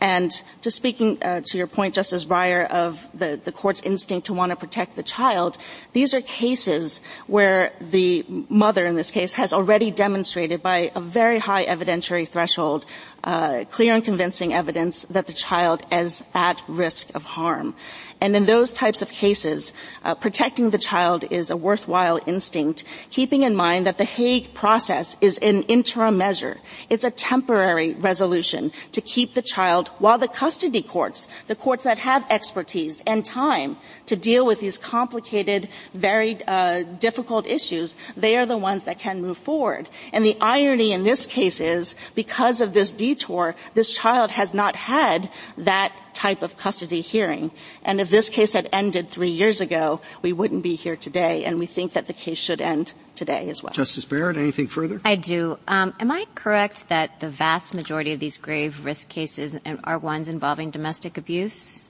And 0.00 0.32
just 0.62 0.78
speaking 0.78 1.22
uh, 1.22 1.42
to 1.44 1.58
your 1.58 1.66
point, 1.66 1.94
Justice 1.94 2.24
Breyer, 2.24 2.66
of 2.70 3.06
the, 3.12 3.38
the 3.42 3.52
court's 3.52 3.82
instinct 3.82 4.26
to 4.26 4.32
want 4.32 4.48
to 4.48 4.56
protect 4.56 4.96
the 4.96 5.02
child, 5.02 5.58
these 5.92 6.14
are 6.14 6.22
cases 6.22 7.02
where 7.26 7.72
the 7.82 8.24
mother, 8.48 8.86
in 8.86 8.96
this 8.96 9.10
case, 9.10 9.34
has 9.34 9.52
already 9.52 9.90
demonstrated 9.90 10.62
by 10.62 10.90
a 10.94 11.00
very 11.02 11.38
high 11.38 11.66
evidentiary 11.66 12.26
threshold 12.26 12.86
uh, 13.24 13.64
clear 13.70 13.92
and 13.92 14.02
convincing 14.02 14.54
evidence 14.54 15.04
that 15.10 15.26
the 15.26 15.34
child 15.34 15.84
is 15.92 16.24
at 16.32 16.62
risk 16.66 17.10
of 17.14 17.24
harm. 17.24 17.74
And 18.20 18.36
in 18.36 18.44
those 18.44 18.72
types 18.72 19.00
of 19.00 19.08
cases, 19.08 19.72
uh, 20.04 20.14
protecting 20.14 20.70
the 20.70 20.78
child 20.78 21.24
is 21.30 21.48
a 21.48 21.56
worthwhile 21.56 22.20
instinct, 22.26 22.84
keeping 23.10 23.44
in 23.44 23.56
mind 23.56 23.86
that 23.86 23.96
the 23.96 24.04
Hague 24.04 24.52
process 24.52 25.16
is 25.20 25.38
an 25.38 25.62
interim 25.64 26.18
measure. 26.18 26.58
It's 26.90 27.04
a 27.04 27.10
temporary 27.10 27.94
resolution 27.94 28.72
to 28.92 29.00
keep 29.00 29.32
the 29.32 29.42
child 29.42 29.88
while 29.98 30.18
the 30.18 30.28
custody 30.28 30.82
courts, 30.82 31.28
the 31.46 31.54
courts 31.54 31.84
that 31.84 31.98
have 31.98 32.26
expertise 32.30 33.02
and 33.06 33.24
time 33.24 33.78
to 34.06 34.16
deal 34.16 34.44
with 34.44 34.60
these 34.60 34.76
complicated, 34.76 35.68
very 35.94 36.38
uh, 36.46 36.82
difficult 36.82 37.46
issues, 37.46 37.96
they 38.16 38.36
are 38.36 38.46
the 38.46 38.58
ones 38.58 38.84
that 38.84 38.98
can 38.98 39.22
move 39.22 39.38
forward. 39.38 39.88
And 40.12 40.24
the 40.24 40.36
irony 40.40 40.92
in 40.92 41.04
this 41.04 41.24
case 41.24 41.60
is 41.60 41.96
because 42.14 42.60
of 42.60 42.74
this 42.74 42.92
detour, 42.92 43.54
this 43.74 43.90
child 43.90 44.30
has 44.30 44.52
not 44.52 44.76
had 44.76 45.30
that 45.56 45.92
type 46.12 46.42
of 46.42 46.56
custody 46.56 47.00
hearing. 47.00 47.50
And 47.84 48.00
if 48.00 48.09
this 48.10 48.28
case 48.28 48.52
had 48.52 48.68
ended 48.72 49.08
three 49.08 49.30
years 49.30 49.60
ago, 49.60 50.00
we 50.22 50.32
wouldn't 50.32 50.62
be 50.62 50.74
here 50.74 50.96
today, 50.96 51.44
and 51.44 51.58
we 51.58 51.66
think 51.66 51.94
that 51.94 52.06
the 52.06 52.12
case 52.12 52.38
should 52.38 52.60
end 52.60 52.92
today 53.14 53.48
as 53.50 53.62
well. 53.62 53.72
Justice 53.72 54.04
Barrett, 54.04 54.36
anything 54.36 54.66
further? 54.66 55.00
I 55.04 55.16
do. 55.16 55.58
Um, 55.68 55.94
am 56.00 56.10
I 56.10 56.26
correct 56.34 56.88
that 56.88 57.20
the 57.20 57.28
vast 57.28 57.74
majority 57.74 58.12
of 58.12 58.20
these 58.20 58.36
grave 58.38 58.84
risk 58.84 59.08
cases 59.08 59.58
are 59.84 59.98
ones 59.98 60.28
involving 60.28 60.70
domestic 60.70 61.16
abuse? 61.16 61.88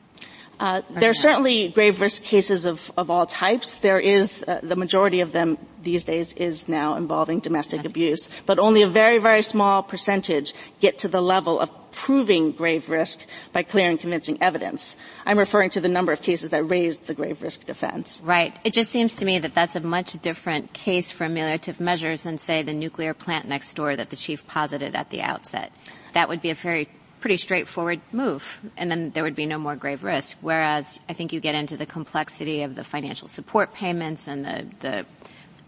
Uh, 0.61 0.83
there 0.91 1.09
are 1.09 1.15
certainly 1.15 1.69
grave 1.69 2.03
risk 2.03 2.23
cases 2.23 2.67
of, 2.67 2.93
of 2.99 3.09
all 3.09 3.25
types. 3.25 3.73
There 3.75 3.99
is 3.99 4.45
uh, 4.47 4.61
the 4.63 4.77
majority 4.77 5.21
of 5.21 5.33
them 5.33 5.57
these 5.83 6.05
days 6.05 6.33
is 6.33 6.69
now 6.69 6.97
involving 6.97 7.41
domestic 7.41 7.87
abuse, 7.87 8.29
but 8.45 8.59
only 8.59 8.83
a 8.83 8.87
very, 8.87 9.17
very 9.17 9.41
small 9.41 9.83
percentage 9.83 10.53
get 10.79 10.99
to 10.99 11.09
the 11.09 11.23
level 11.23 11.59
of 11.59 11.71
proving 11.93 12.53
grave 12.53 12.91
risk 12.91 13.25
by 13.55 13.63
clear 13.63 13.89
and 13.89 13.99
convincing 13.99 14.37
evidence. 14.43 14.99
I'm 15.25 15.39
referring 15.39 15.71
to 15.71 15.81
the 15.81 15.89
number 15.89 16.13
of 16.13 16.21
cases 16.21 16.51
that 16.51 16.63
raised 16.65 17.07
the 17.07 17.15
grave 17.15 17.41
risk 17.41 17.65
defense. 17.65 18.21
Right. 18.23 18.55
It 18.63 18.75
just 18.75 18.91
seems 18.91 19.17
to 19.17 19.25
me 19.25 19.39
that 19.39 19.55
that's 19.55 19.77
a 19.77 19.81
much 19.81 20.13
different 20.21 20.75
case 20.75 21.11
for 21.11 21.25
ameliorative 21.27 21.81
measures 21.81 22.21
than, 22.21 22.37
say, 22.37 22.63
the 22.63 22.75
nuclear 22.75 23.15
plant 23.15 23.49
next 23.49 23.73
door 23.73 23.97
that 23.97 24.11
the 24.11 24.17
chief 24.17 24.47
posited 24.47 24.95
at 24.95 25.09
the 25.09 25.23
outset. 25.23 25.73
That 26.13 26.29
would 26.29 26.43
be 26.43 26.51
a 26.51 26.55
very 26.55 26.89
pretty 27.21 27.37
straightforward 27.37 28.01
move, 28.13 28.61
and 28.77 28.91
then 28.91 29.11
there 29.11 29.23
would 29.23 29.37
be 29.37 29.47
no 29.47 29.59
more 29.59 29.77
grave 29.77 30.03
risk. 30.03 30.39
Whereas 30.41 30.99
I 31.09 31.13
think 31.13 31.33
you 31.33 31.41
get 31.41 31.55
into 31.55 31.77
the 31.77 31.87
complexity 31.87 32.63
of 32.63 32.75
the 32.75 32.85
financial 32.85 33.29
support 33.29 33.75
payments 33.75 34.27
and 34.27 34.45
the, 34.45 34.67
the 34.81 35.07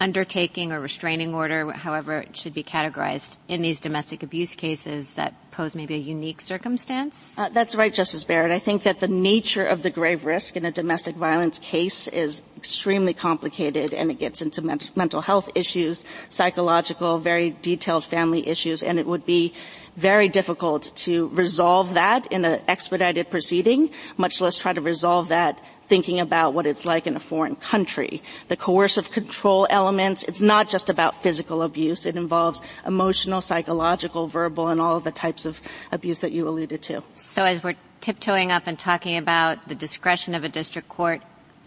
undertaking 0.02 0.72
or 0.72 0.80
restraining 0.80 1.32
order, 1.32 1.70
however 1.70 2.18
it 2.18 2.36
should 2.36 2.52
be 2.52 2.64
categorized, 2.64 3.38
in 3.46 3.62
these 3.62 3.78
domestic 3.78 4.24
abuse 4.24 4.56
cases 4.56 5.14
that 5.14 5.34
pose 5.52 5.76
maybe 5.76 5.94
a 5.94 5.98
unique 5.98 6.40
circumstance? 6.40 7.38
Uh, 7.38 7.48
that's 7.50 7.74
right, 7.74 7.94
Justice 7.94 8.24
Barrett. 8.24 8.50
I 8.50 8.58
think 8.58 8.82
that 8.82 8.98
the 8.98 9.06
nature 9.06 9.64
of 9.64 9.82
the 9.82 9.90
grave 9.90 10.24
risk 10.24 10.56
in 10.56 10.64
a 10.64 10.72
domestic 10.72 11.14
violence 11.14 11.58
case 11.60 12.08
is 12.08 12.42
extremely 12.56 13.14
complicated 13.14 13.94
and 13.94 14.10
it 14.10 14.18
gets 14.18 14.42
into 14.42 14.62
mental 14.62 15.20
health 15.20 15.50
issues, 15.54 16.04
psychological, 16.28 17.18
very 17.18 17.50
detailed 17.62 18.04
family 18.04 18.48
issues, 18.48 18.82
and 18.82 18.98
it 18.98 19.06
would 19.06 19.24
be 19.24 19.54
very 19.96 20.28
difficult 20.28 20.94
to 20.96 21.28
resolve 21.28 21.94
that 21.94 22.26
in 22.26 22.44
an 22.44 22.60
expedited 22.66 23.30
proceeding, 23.30 23.90
much 24.16 24.40
less 24.40 24.56
try 24.56 24.72
to 24.72 24.80
resolve 24.80 25.28
that 25.28 25.60
thinking 25.88 26.20
about 26.20 26.54
what 26.54 26.66
it's 26.66 26.86
like 26.86 27.06
in 27.06 27.16
a 27.16 27.20
foreign 27.20 27.54
country. 27.56 28.22
The 28.48 28.56
coercive 28.56 29.10
control 29.10 29.66
elements, 29.68 30.22
it's 30.22 30.40
not 30.40 30.68
just 30.68 30.88
about 30.88 31.22
physical 31.22 31.62
abuse. 31.62 32.06
It 32.06 32.16
involves 32.16 32.62
emotional, 32.86 33.42
psychological, 33.42 34.26
verbal, 34.26 34.68
and 34.68 34.80
all 34.80 34.96
of 34.96 35.04
the 35.04 35.10
types 35.10 35.44
of 35.44 35.60
abuse 35.90 36.20
that 36.22 36.32
you 36.32 36.48
alluded 36.48 36.80
to. 36.84 37.02
So 37.12 37.42
as 37.44 37.62
we're 37.62 37.76
tiptoeing 38.00 38.50
up 38.50 38.66
and 38.66 38.78
talking 38.78 39.18
about 39.18 39.68
the 39.68 39.74
discretion 39.74 40.34
of 40.34 40.44
a 40.44 40.48
district 40.48 40.88
court, 40.88 41.20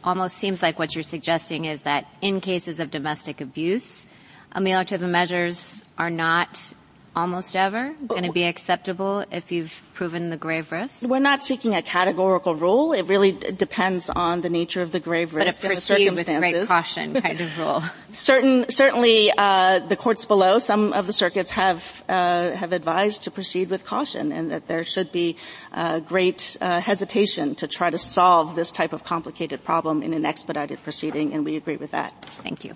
almost 0.04 0.38
seems 0.38 0.64
like 0.64 0.80
what 0.80 0.96
you're 0.96 1.04
suggesting 1.04 1.66
is 1.66 1.84
that 1.84 2.08
in 2.22 2.42
cases 2.42 2.80
of 2.80 2.90
domestic 2.90 3.42
abuse, 3.42 4.08
ameliorative 4.56 5.02
measures 5.02 5.84
are 5.98 6.10
not 6.10 6.74
almost 7.16 7.56
ever 7.56 7.94
going 8.08 8.24
to 8.24 8.32
be 8.32 8.44
acceptable 8.44 9.24
if 9.32 9.52
you've 9.52 9.82
proven 9.94 10.30
the 10.30 10.38
grave 10.38 10.72
risk? 10.72 11.04
We're 11.04 11.20
not 11.20 11.44
seeking 11.44 11.74
a 11.74 11.82
categorical 11.82 12.56
rule. 12.56 12.94
It 12.94 13.04
really 13.04 13.32
d- 13.32 13.52
depends 13.52 14.10
on 14.10 14.42
the 14.42 14.50
nature 14.50 14.82
of 14.82 14.92
the 14.92 15.00
grave 15.00 15.34
risk 15.34 15.62
but 15.62 15.66
a 15.66 15.70
and 15.70 15.78
the 15.78 15.82
circumstances. 15.82 16.28
with 16.28 16.54
great 16.54 16.68
caution 16.68 17.22
kind 17.22 17.42
of 17.42 17.58
rule. 17.58 17.84
Certain, 18.12 18.70
certainly, 18.70 19.32
uh, 19.38 19.80
the 19.80 19.96
courts 19.96 20.26
below, 20.26 20.60
some 20.60 20.94
of 20.94 21.08
the 21.08 21.14
circuits 21.14 21.52
have 21.52 22.04
uh, 22.10 22.52
have 22.52 22.72
advised 22.74 23.24
to 23.24 23.32
proceed 23.32 23.70
with 23.70 23.86
caution, 23.86 24.32
and 24.32 24.52
that 24.52 24.68
there 24.68 24.84
should 24.84 25.12
be 25.12 25.36
uh, 25.74 26.00
great 26.00 26.58
uh, 26.62 26.80
hesitation 26.80 27.56
to 27.56 27.68
try 27.68 27.90
to 27.90 27.98
solve 27.98 28.56
this 28.56 28.72
type 28.72 28.94
of 28.94 29.04
complicated 29.04 29.64
problem 29.64 30.02
in 30.02 30.14
an 30.14 30.26
expedited 30.26 30.82
proceeding, 30.84 31.34
and 31.34 31.44
we 31.46 31.56
agree 31.56 31.78
with 31.78 31.92
that. 31.92 32.14
Thank 32.44 32.64
you. 32.64 32.74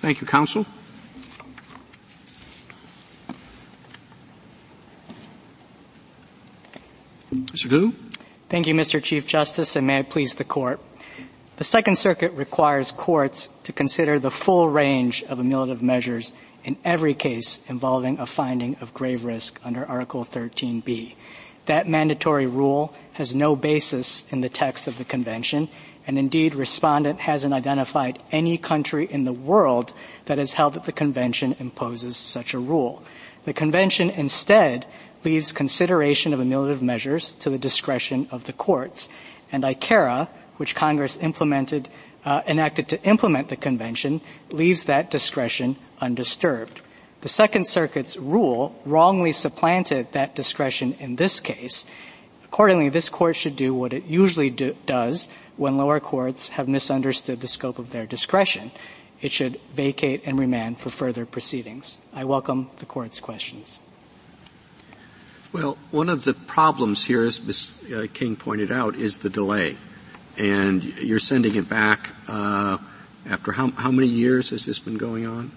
Thank 0.00 0.20
you, 0.20 0.26
counsel. 0.26 0.66
Mr. 7.34 7.70
Liu? 7.70 7.94
Thank 8.48 8.66
you, 8.66 8.74
Mr. 8.74 9.02
Chief 9.02 9.26
Justice, 9.26 9.74
and 9.74 9.86
may 9.86 10.00
it 10.00 10.10
please 10.10 10.34
the 10.34 10.44
Court. 10.44 10.80
The 11.56 11.64
Second 11.64 11.96
Circuit 11.96 12.32
requires 12.32 12.92
courts 12.92 13.48
to 13.64 13.72
consider 13.72 14.18
the 14.18 14.30
full 14.30 14.68
range 14.68 15.22
of 15.24 15.38
ameliorative 15.38 15.82
measures 15.82 16.32
in 16.64 16.76
every 16.84 17.14
case 17.14 17.60
involving 17.68 18.18
a 18.18 18.26
finding 18.26 18.76
of 18.76 18.94
grave 18.94 19.24
risk 19.24 19.60
under 19.64 19.84
Article 19.84 20.24
13b. 20.24 21.14
That 21.66 21.88
mandatory 21.88 22.46
rule 22.46 22.94
has 23.14 23.34
no 23.34 23.56
basis 23.56 24.24
in 24.30 24.40
the 24.40 24.48
text 24.48 24.86
of 24.86 24.98
the 24.98 25.04
Convention, 25.04 25.68
and 26.06 26.18
indeed 26.18 26.54
respondent 26.54 27.20
hasn't 27.20 27.54
identified 27.54 28.22
any 28.30 28.58
country 28.58 29.06
in 29.06 29.24
the 29.24 29.32
world 29.32 29.92
that 30.26 30.38
has 30.38 30.52
held 30.52 30.74
that 30.74 30.84
the 30.84 30.92
Convention 30.92 31.56
imposes 31.58 32.16
such 32.16 32.54
a 32.54 32.58
rule. 32.58 33.02
The 33.44 33.52
Convention 33.52 34.10
instead 34.10 34.86
leaves 35.24 35.52
consideration 35.52 36.32
of 36.32 36.40
ameliorative 36.40 36.82
measures 36.82 37.32
to 37.40 37.50
the 37.50 37.58
discretion 37.58 38.28
of 38.30 38.44
the 38.44 38.52
courts. 38.52 39.08
And 39.50 39.64
ICARA, 39.64 40.28
which 40.56 40.74
Congress 40.74 41.16
implemented, 41.16 41.88
uh, 42.24 42.42
enacted 42.46 42.88
to 42.88 43.02
implement 43.02 43.48
the 43.48 43.56
convention, 43.56 44.20
leaves 44.50 44.84
that 44.84 45.10
discretion 45.10 45.76
undisturbed. 46.00 46.80
The 47.20 47.28
Second 47.28 47.66
Circuit's 47.66 48.16
rule 48.16 48.78
wrongly 48.84 49.32
supplanted 49.32 50.12
that 50.12 50.34
discretion 50.34 50.92
in 51.00 51.16
this 51.16 51.40
case. 51.40 51.86
Accordingly, 52.44 52.90
this 52.90 53.08
court 53.08 53.36
should 53.36 53.56
do 53.56 53.72
what 53.74 53.92
it 53.92 54.04
usually 54.04 54.50
do, 54.50 54.76
does 54.86 55.28
when 55.56 55.76
lower 55.76 56.00
courts 56.00 56.50
have 56.50 56.68
misunderstood 56.68 57.40
the 57.40 57.46
scope 57.46 57.78
of 57.78 57.90
their 57.90 58.06
discretion. 58.06 58.70
It 59.22 59.32
should 59.32 59.58
vacate 59.72 60.22
and 60.26 60.38
remand 60.38 60.80
for 60.80 60.90
further 60.90 61.24
proceedings. 61.24 61.98
I 62.12 62.24
welcome 62.24 62.68
the 62.76 62.86
court's 62.86 63.20
questions. 63.20 63.80
Well, 65.54 65.78
one 65.92 66.08
of 66.08 66.24
the 66.24 66.34
problems 66.34 67.04
here, 67.04 67.22
as 67.22 67.40
Ms. 67.40 67.70
Uh, 67.94 68.06
King 68.12 68.34
pointed 68.34 68.72
out, 68.72 68.96
is 68.96 69.18
the 69.18 69.30
delay. 69.30 69.76
And 70.36 70.82
you're 70.82 71.20
sending 71.20 71.54
it 71.54 71.68
back 71.68 72.10
uh, 72.26 72.78
after 73.24 73.52
how, 73.52 73.70
how 73.70 73.92
many 73.92 74.08
years 74.08 74.50
has 74.50 74.66
this 74.66 74.80
been 74.80 74.98
going 74.98 75.28
on? 75.28 75.52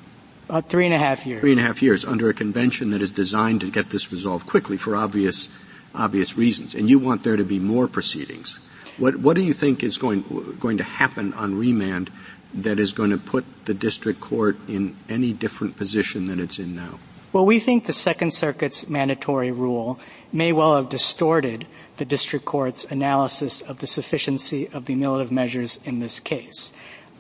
About 0.50 0.70
three 0.70 0.86
and 0.86 0.94
a 0.94 1.00
half 1.00 1.26
years. 1.26 1.40
Three 1.40 1.50
and 1.50 1.60
a 1.60 1.64
half 1.64 1.82
years 1.82 2.06
under 2.06 2.30
a 2.30 2.34
convention 2.36 2.92
that 2.92 3.02
is 3.02 3.10
designed 3.10 3.62
to 3.62 3.72
get 3.72 3.90
this 3.90 4.12
resolved 4.12 4.46
quickly 4.46 4.78
for 4.78 4.96
obvious, 4.96 5.50
obvious 5.96 6.38
reasons. 6.38 6.76
And 6.76 6.88
you 6.88 7.00
want 7.00 7.24
there 7.24 7.36
to 7.36 7.44
be 7.44 7.58
more 7.58 7.88
proceedings. 7.88 8.60
What, 9.00 9.16
what 9.16 9.36
do 9.36 9.42
you 9.42 9.54
think 9.54 9.82
is 9.84 9.98
going, 9.98 10.22
going 10.60 10.78
to 10.78 10.84
happen 10.84 11.34
on 11.34 11.58
remand 11.58 12.12
that 12.54 12.80
is 12.80 12.94
going 12.94 13.10
to 13.10 13.18
put 13.18 13.46
the 13.66 13.74
district 13.74 14.22
court 14.22 14.58
in 14.68 14.96
any 15.10 15.34
different 15.34 15.76
position 15.76 16.28
than 16.28 16.40
it's 16.40 16.60
in 16.60 16.76
now? 16.76 17.00
Well, 17.34 17.46
we 17.46 17.60
think 17.60 17.86
the 17.86 17.94
Second 17.94 18.32
Circuit's 18.32 18.88
mandatory 18.88 19.52
rule 19.52 20.00
may 20.32 20.54
well 20.54 20.76
have 20.76 20.88
distorted 20.88 21.68
the 21.98 22.06
district 22.06 22.46
court's 22.46 22.86
analysis 22.86 23.62
of 23.62 23.80
the 23.80 23.88
sufficiency 23.88 24.70
of 24.70 24.86
the 24.86 24.96
ameliorative 24.96 25.32
measures 25.32 25.80
in 25.84 26.00
this 26.00 26.22
case. 26.22 26.72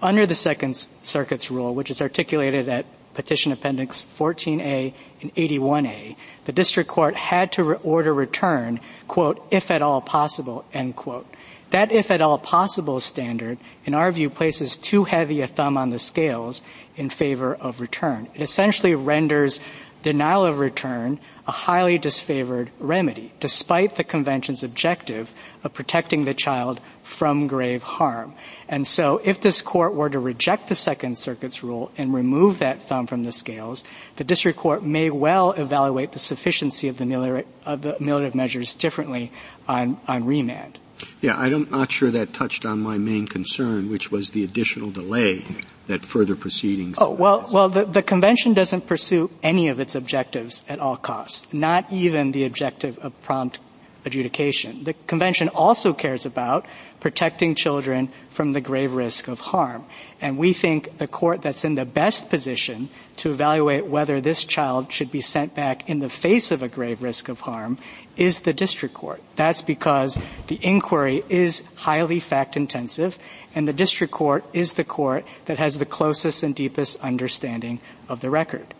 Under 0.01 0.25
the 0.25 0.35
Second 0.35 0.87
Circuit's 1.01 1.51
rule, 1.51 1.75
which 1.75 1.89
is 1.89 2.01
articulated 2.01 2.69
at 2.69 2.85
Petition 3.15 3.51
Appendix 3.51 4.05
14A 4.17 4.93
and 5.21 5.35
81A, 5.35 6.15
the 6.45 6.51
district 6.51 6.89
court 6.89 7.15
had 7.15 7.51
to 7.53 7.73
order 7.73 8.13
return, 8.13 8.79
quote, 9.07 9.45
if 9.51 9.71
at 9.71 9.81
all 9.81 10.01
possible, 10.01 10.63
end 10.71 10.95
quote. 10.95 11.27
That 11.71 11.91
if 11.91 12.11
at 12.11 12.21
all 12.21 12.37
possible 12.37 12.99
standard, 13.01 13.57
in 13.85 13.93
our 13.93 14.11
view, 14.11 14.29
places 14.29 14.77
too 14.77 15.03
heavy 15.03 15.41
a 15.41 15.47
thumb 15.47 15.77
on 15.77 15.89
the 15.89 15.99
scales 15.99 16.61
in 16.95 17.09
favor 17.09 17.55
of 17.55 17.81
return. 17.81 18.29
It 18.35 18.41
essentially 18.41 18.95
renders 18.95 19.59
denial 20.07 20.45
of 20.45 20.59
return 20.59 21.19
a 21.45 21.51
highly 21.51 21.99
disfavored 21.99 22.69
remedy, 22.79 23.33
despite 23.41 23.97
the 23.97 24.05
convention's 24.05 24.63
objective 24.63 25.33
of 25.65 25.73
protecting 25.73 26.23
the 26.23 26.33
child 26.33 26.79
from 27.03 27.47
grave 27.47 27.83
harm. 27.83 28.33
And 28.69 28.87
so 28.87 29.19
if 29.21 29.41
this 29.41 29.61
court 29.61 29.95
were 29.95 30.09
to 30.09 30.17
reject 30.17 30.69
the 30.69 30.75
Second 30.75 31.17
Circuit's 31.17 31.61
rule 31.61 31.91
and 31.97 32.13
remove 32.13 32.59
that 32.59 32.83
thumb 32.83 33.05
from 33.05 33.23
the 33.23 33.33
scales, 33.33 33.83
the 34.15 34.23
district 34.23 34.57
court 34.57 34.81
may 34.81 35.09
well 35.09 35.51
evaluate 35.51 36.13
the 36.13 36.19
sufficiency 36.19 36.87
of 36.87 36.97
the 36.97 37.03
ameliorative 37.03 38.33
measures 38.33 38.75
differently 38.75 39.33
on, 39.67 39.99
on 40.07 40.25
remand. 40.25 40.79
Yeah, 41.19 41.37
I'm 41.37 41.69
not 41.69 41.91
sure 41.91 42.11
that 42.11 42.33
touched 42.33 42.65
on 42.65 42.79
my 42.79 42.97
main 42.97 43.27
concern, 43.27 43.89
which 43.89 44.09
was 44.09 44.31
the 44.31 44.45
additional 44.45 44.89
delay 44.89 45.43
that 45.87 46.05
further 46.05 46.35
proceedings. 46.35 46.97
Oh 46.99 47.11
well, 47.11 47.47
well, 47.51 47.69
the, 47.69 47.85
the 47.85 48.03
convention 48.03 48.53
doesn't 48.53 48.87
pursue 48.87 49.29
any 49.41 49.69
of 49.69 49.79
its 49.79 49.95
objectives 49.95 50.63
at 50.69 50.79
all 50.79 50.97
costs, 50.97 51.47
not 51.53 51.91
even 51.91 52.31
the 52.31 52.45
objective 52.45 52.99
of 52.99 53.19
prompt 53.23 53.59
adjudication. 54.05 54.83
The 54.83 54.93
convention 55.07 55.49
also 55.49 55.93
cares 55.93 56.25
about 56.25 56.65
protecting 56.99 57.55
children 57.55 58.09
from 58.29 58.53
the 58.53 58.61
grave 58.61 58.93
risk 58.93 59.27
of 59.27 59.39
harm. 59.39 59.85
And 60.19 60.37
we 60.37 60.53
think 60.53 60.97
the 60.97 61.07
court 61.07 61.41
that's 61.41 61.63
in 61.63 61.75
the 61.75 61.85
best 61.85 62.29
position 62.29 62.89
to 63.17 63.31
evaluate 63.31 63.85
whether 63.85 64.19
this 64.19 64.43
child 64.43 64.91
should 64.91 65.11
be 65.11 65.21
sent 65.21 65.53
back 65.53 65.89
in 65.89 65.99
the 65.99 66.09
face 66.09 66.51
of 66.51 66.63
a 66.63 66.67
grave 66.67 67.01
risk 67.03 67.29
of 67.29 67.41
harm 67.41 67.77
is 68.15 68.41
the 68.41 68.53
district 68.53 68.95
court. 68.95 69.21
That's 69.35 69.61
because 69.61 70.17
the 70.47 70.59
inquiry 70.61 71.23
is 71.29 71.63
highly 71.75 72.19
fact 72.19 72.57
intensive 72.57 73.19
and 73.53 73.67
the 73.67 73.73
district 73.73 74.13
court 74.13 74.43
is 74.53 74.73
the 74.73 74.83
court 74.83 75.25
that 75.45 75.59
has 75.59 75.77
the 75.77 75.85
closest 75.85 76.43
and 76.43 76.55
deepest 76.55 76.99
understanding 77.01 77.79
of 78.09 78.21
the 78.21 78.29
record. 78.29 78.73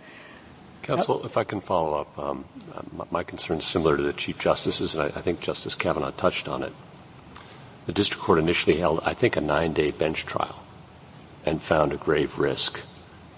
Counsel, 0.84 1.26
if 1.26 1.38
I 1.38 1.44
can 1.44 1.62
follow 1.62 2.00
up, 2.00 2.18
um, 2.18 2.46
my 3.12 3.24
concern 3.24 3.58
is 3.58 3.66
similar 3.66 3.98
to 3.98 4.04
the 4.04 4.14
Chief 4.14 4.40
Justice's, 4.40 4.94
and 4.96 5.04
I, 5.04 5.08
I 5.08 5.22
think 5.22 5.42
Justice 5.42 5.76
Kavanaugh 5.76 6.12
touched 6.12 6.48
on 6.48 6.64
it. 6.64 6.74
The 7.86 7.94
district 7.94 8.24
court 8.24 8.40
initially 8.40 8.78
held, 8.78 9.02
I 9.04 9.14
think, 9.14 9.36
a 9.36 9.42
nine-day 9.42 9.92
bench 9.92 10.26
trial 10.26 10.64
and 11.46 11.62
found 11.62 11.94
a 11.94 11.98
grave 11.98 12.38
risk 12.38 12.82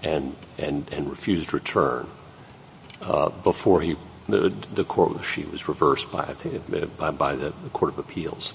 and, 0.01 0.35
and, 0.57 0.87
and 0.91 1.09
refused 1.09 1.53
return 1.53 2.07
uh, 3.01 3.29
before 3.29 3.81
he, 3.81 3.95
the, 4.27 4.49
the, 4.73 4.83
court, 4.83 5.23
she 5.23 5.43
was 5.43 5.67
reversed 5.67 6.11
by, 6.11 6.23
I 6.23 6.33
think, 6.33 6.97
by, 6.97 7.11
by 7.11 7.35
the, 7.35 7.53
the 7.63 7.69
Court 7.69 7.93
of 7.93 7.99
Appeals. 7.99 8.53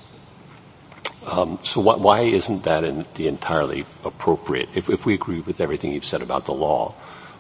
Um, 1.26 1.58
so 1.62 1.80
wh- 1.80 2.00
why 2.00 2.20
isn't 2.20 2.64
that 2.64 2.84
in 2.84 3.06
the 3.14 3.28
entirely 3.28 3.86
appropriate, 4.04 4.68
if, 4.74 4.90
if 4.90 5.06
we 5.06 5.14
agree 5.14 5.40
with 5.40 5.60
everything 5.60 5.92
you've 5.92 6.04
said 6.04 6.22
about 6.22 6.44
the 6.44 6.52
law, 6.52 6.94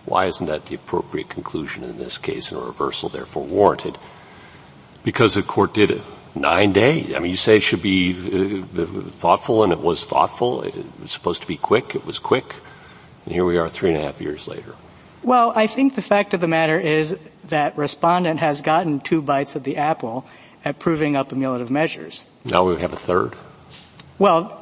why 0.06 0.26
isn't 0.26 0.46
that 0.46 0.66
the 0.66 0.74
appropriate 0.74 1.28
conclusion 1.28 1.84
in 1.84 1.98
this 1.98 2.18
case 2.18 2.50
and 2.50 2.60
a 2.60 2.64
reversal 2.64 3.08
therefore 3.08 3.44
warranted? 3.44 3.98
Because 5.02 5.34
the 5.34 5.42
court 5.42 5.74
did 5.74 5.90
it 5.90 6.02
nine 6.34 6.72
days. 6.72 7.14
I 7.14 7.18
mean, 7.18 7.30
you 7.30 7.36
say 7.36 7.56
it 7.56 7.62
should 7.62 7.82
be 7.82 8.12
uh, 8.12 8.84
thoughtful, 9.12 9.62
and 9.62 9.72
it 9.72 9.80
was 9.80 10.04
thoughtful. 10.04 10.62
It 10.62 10.74
was 11.00 11.12
supposed 11.12 11.42
to 11.42 11.48
be 11.48 11.56
quick. 11.56 11.94
It 11.94 12.04
was 12.04 12.18
quick. 12.18 12.56
And 13.24 13.34
here 13.34 13.44
we 13.44 13.56
are 13.56 13.68
three 13.68 13.90
and 13.90 13.98
a 13.98 14.02
half 14.02 14.20
years 14.20 14.48
later. 14.48 14.74
Well, 15.22 15.52
I 15.56 15.66
think 15.66 15.94
the 15.94 16.02
fact 16.02 16.34
of 16.34 16.40
the 16.40 16.48
matter 16.48 16.78
is 16.78 17.16
that 17.48 17.76
respondent 17.78 18.40
has 18.40 18.60
gotten 18.60 19.00
two 19.00 19.22
bites 19.22 19.56
of 19.56 19.64
the 19.64 19.78
apple 19.78 20.26
at 20.64 20.78
proving 20.78 21.16
up 21.16 21.30
ameliorative 21.30 21.70
measures. 21.70 22.26
Now 22.44 22.64
we 22.64 22.80
have 22.80 22.92
a 22.92 22.96
third? 22.96 23.34
Well, 24.18 24.60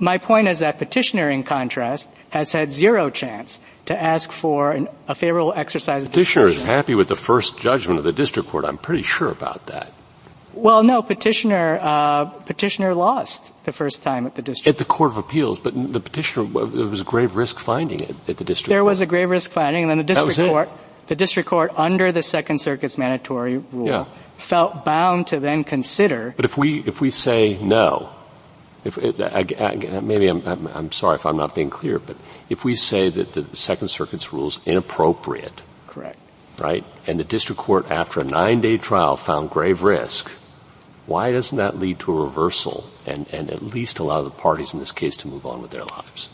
my 0.00 0.18
point 0.18 0.48
is 0.48 0.60
that 0.60 0.78
petitioner, 0.78 1.30
in 1.30 1.42
contrast, 1.42 2.08
has 2.30 2.52
had 2.52 2.72
zero 2.72 3.10
chance 3.10 3.58
to 3.88 4.00
ask 4.00 4.30
for 4.30 4.72
an, 4.72 4.86
a 5.08 5.14
favorable 5.14 5.52
exercise 5.56 6.04
of 6.04 6.10
Petitioner 6.10 6.48
is 6.48 6.62
happy 6.62 6.94
with 6.94 7.08
the 7.08 7.16
first 7.16 7.58
judgment 7.58 7.98
of 7.98 8.04
the 8.04 8.12
district 8.12 8.50
court. 8.50 8.66
I'm 8.66 8.76
pretty 8.76 9.02
sure 9.02 9.28
about 9.28 9.66
that. 9.66 9.92
Well, 10.52 10.82
no, 10.82 11.02
petitioner 11.02 11.78
uh, 11.80 12.24
petitioner 12.24 12.94
lost 12.94 13.52
the 13.64 13.72
first 13.72 14.02
time 14.02 14.26
at 14.26 14.34
the 14.34 14.42
district 14.42 14.68
at 14.68 14.78
the 14.78 14.84
court 14.84 15.12
of 15.12 15.16
appeals, 15.16 15.58
but 15.58 15.72
the 15.74 16.00
petitioner 16.00 16.46
there 16.46 16.86
was 16.86 17.00
a 17.00 17.04
grave 17.04 17.36
risk 17.36 17.58
finding 17.58 18.02
at, 18.02 18.10
at 18.28 18.36
the 18.38 18.44
district. 18.44 18.68
There 18.68 18.80
court. 18.80 18.90
was 18.90 19.00
a 19.00 19.06
grave 19.06 19.30
risk 19.30 19.52
finding, 19.52 19.82
and 19.84 19.90
then 19.90 19.98
the 19.98 20.04
district 20.04 20.36
court, 20.36 20.68
the 21.06 21.14
district 21.14 21.48
court, 21.48 21.72
under 21.76 22.10
the 22.12 22.22
Second 22.22 22.60
Circuit's 22.60 22.98
mandatory 22.98 23.58
rule, 23.58 23.86
yeah. 23.86 24.04
felt 24.36 24.84
bound 24.84 25.28
to 25.28 25.38
then 25.38 25.62
consider. 25.64 26.34
But 26.36 26.44
if 26.44 26.58
we 26.58 26.80
if 26.80 27.00
we 27.00 27.10
say 27.12 27.56
no, 27.62 28.10
if 28.84 28.98
uh, 28.98 29.30
I, 29.32 30.00
maybe 30.00 30.28
I'm, 30.28 30.46
I'm, 30.46 30.66
I'm 30.68 30.92
sorry 30.92 31.16
if 31.16 31.26
I'm 31.26 31.36
not 31.36 31.54
being 31.54 31.70
clear, 31.70 31.98
but 31.98 32.16
if 32.48 32.64
we 32.64 32.74
say 32.74 33.08
that 33.08 33.32
the 33.32 33.56
Second 33.56 33.88
Circuit's 33.88 34.32
rule 34.32 34.48
is 34.48 34.60
inappropriate, 34.66 35.62
correct 35.86 36.18
right? 36.58 36.84
And 37.06 37.18
the 37.18 37.24
district 37.24 37.60
court, 37.60 37.90
after 37.90 38.20
a 38.20 38.24
nine-day 38.24 38.78
trial, 38.78 39.16
found 39.16 39.50
grave 39.50 39.82
risk. 39.82 40.30
Why 41.06 41.32
doesn't 41.32 41.56
that 41.56 41.78
lead 41.78 42.00
to 42.00 42.18
a 42.18 42.24
reversal 42.24 42.90
and, 43.06 43.26
and 43.32 43.50
at 43.50 43.62
least 43.62 43.98
allow 43.98 44.22
the 44.22 44.30
parties 44.30 44.74
in 44.74 44.80
this 44.80 44.92
case 44.92 45.16
to 45.18 45.28
move 45.28 45.46
on 45.46 45.62
with 45.62 45.70
their 45.70 45.84
lives? 45.84 46.28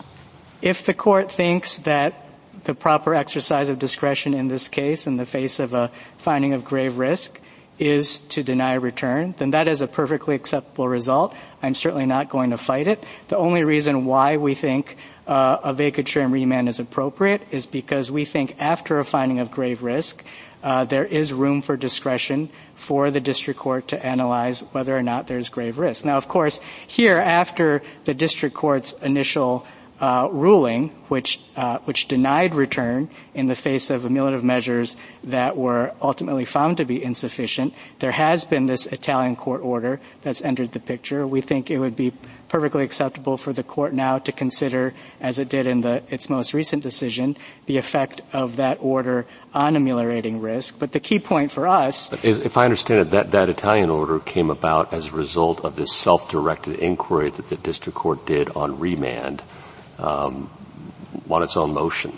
If 0.63 0.87
the 0.87 0.95
court 0.95 1.31
thinks 1.31 1.79
that 1.79 2.27
the 2.65 2.75
proper 2.75 3.15
exercise 3.15 3.69
of 3.69 3.79
discretion 3.79 4.35
in 4.35 4.49
this 4.49 4.69
case 4.69 5.07
in 5.07 5.17
the 5.17 5.27
face 5.27 5.61
of 5.61 5.75
a 5.75 5.91
finding 6.19 6.55
of 6.55 6.65
grave 6.65 6.99
risk 6.99 7.41
is 7.79 8.19
to 8.29 8.43
deny 8.43 8.75
return, 8.75 9.35
then 9.39 9.51
that 9.51 9.69
is 9.69 9.81
a 9.81 9.87
perfectly 9.87 10.35
acceptable 10.35 10.89
result. 10.89 11.35
I'm 11.63 11.75
certainly 11.75 12.07
not 12.07 12.29
going 12.29 12.51
to 12.51 12.57
fight 12.57 12.87
it. 12.87 13.03
The 13.29 13.37
only 13.37 13.65
reason 13.65 14.05
why 14.05 14.37
we 14.37 14.55
think 14.55 14.97
uh, 15.27 15.59
a 15.63 15.75
vacatur 15.75 16.23
and 16.23 16.33
remand 16.33 16.69
is 16.69 16.79
appropriate 16.79 17.43
is 17.51 17.67
because 17.67 18.11
we 18.11 18.25
think 18.25 18.57
after 18.61 18.99
a 18.99 19.05
finding 19.05 19.41
of 19.41 19.51
grave 19.51 19.83
risk, 19.83 20.23
uh, 20.63 20.85
there 20.85 21.05
is 21.05 21.33
room 21.33 21.63
for 21.63 21.77
discretion 21.77 22.49
for 22.75 23.11
the 23.11 23.21
district 23.21 23.61
court 23.61 23.89
to 23.89 24.07
analyze 24.07 24.61
whether 24.73 24.97
or 24.97 25.03
not 25.03 25.27
there's 25.27 25.49
grave 25.49 25.79
risk. 25.79 26.05
Now, 26.05 26.17
of 26.17 26.29
course, 26.29 26.61
here 26.87 27.19
after 27.19 27.83
the 28.05 28.15
district 28.15 28.55
court's 28.55 28.93
initial 29.03 29.67
ruling, 30.01 30.89
which 31.09 31.41
uh, 31.57 31.79
which 31.85 32.09
denied 32.09 32.55
return 32.55 33.09
in 33.35 33.47
the 33.47 33.55
face 33.55 33.91
of 33.91 34.03
ameliorative 34.03 34.43
measures 34.43 34.97
that 35.23 35.57
were 35.57 35.93
ultimately 36.03 36.45
found 36.45 36.77
to 36.77 36.85
be 36.85 37.03
insufficient. 37.03 37.73
There 38.01 38.13
has 38.13 38.45
been 38.45 38.67
this 38.67 38.87
Italian 38.87 39.37
court 39.37 39.63
order 39.63 40.01
that's 40.23 40.43
entered 40.43 40.73
the 40.73 40.81
picture. 40.81 41.27
We 41.27 41.41
think 41.41 41.71
it 41.71 41.79
would 41.79 41.97
be 41.97 42.13
perfectly 42.49 42.85
acceptable 42.85 43.37
for 43.37 43.53
the 43.53 43.63
court 43.63 43.93
now 43.93 44.19
to 44.19 44.31
consider, 44.31 44.95
as 45.21 45.39
it 45.39 45.49
did 45.49 45.67
in 45.67 45.81
the, 45.81 46.03
its 46.09 46.29
most 46.29 46.55
recent 46.55 46.83
decision, 46.83 47.37
the 47.67 47.77
effect 47.79 48.21
of 48.33 48.57
that 48.57 48.79
order 48.81 49.27
on 49.53 49.75
ameliorating 49.75 50.41
risk. 50.41 50.79
But 50.79 50.93
the 50.93 51.01
key 51.01 51.19
point 51.19 51.51
for 51.51 51.67
us, 51.67 52.13
if 52.23 52.57
I 52.57 52.65
understand 52.65 53.01
it, 53.01 53.11
that 53.11 53.31
that 53.33 53.49
Italian 53.49 53.91
order 53.91 54.21
came 54.21 54.51
about 54.51 54.93
as 54.93 55.09
a 55.09 55.17
result 55.17 55.65
of 55.65 55.77
this 55.77 55.93
self-directed 55.93 56.79
inquiry 56.79 57.31
that 57.31 57.49
the 57.49 57.57
district 57.57 57.99
court 57.99 58.27
did 58.27 58.51
on 58.51 58.79
remand 58.79 59.43
um, 59.99 60.51
on 61.31 61.43
its 61.43 61.57
own 61.57 61.73
motion. 61.73 62.17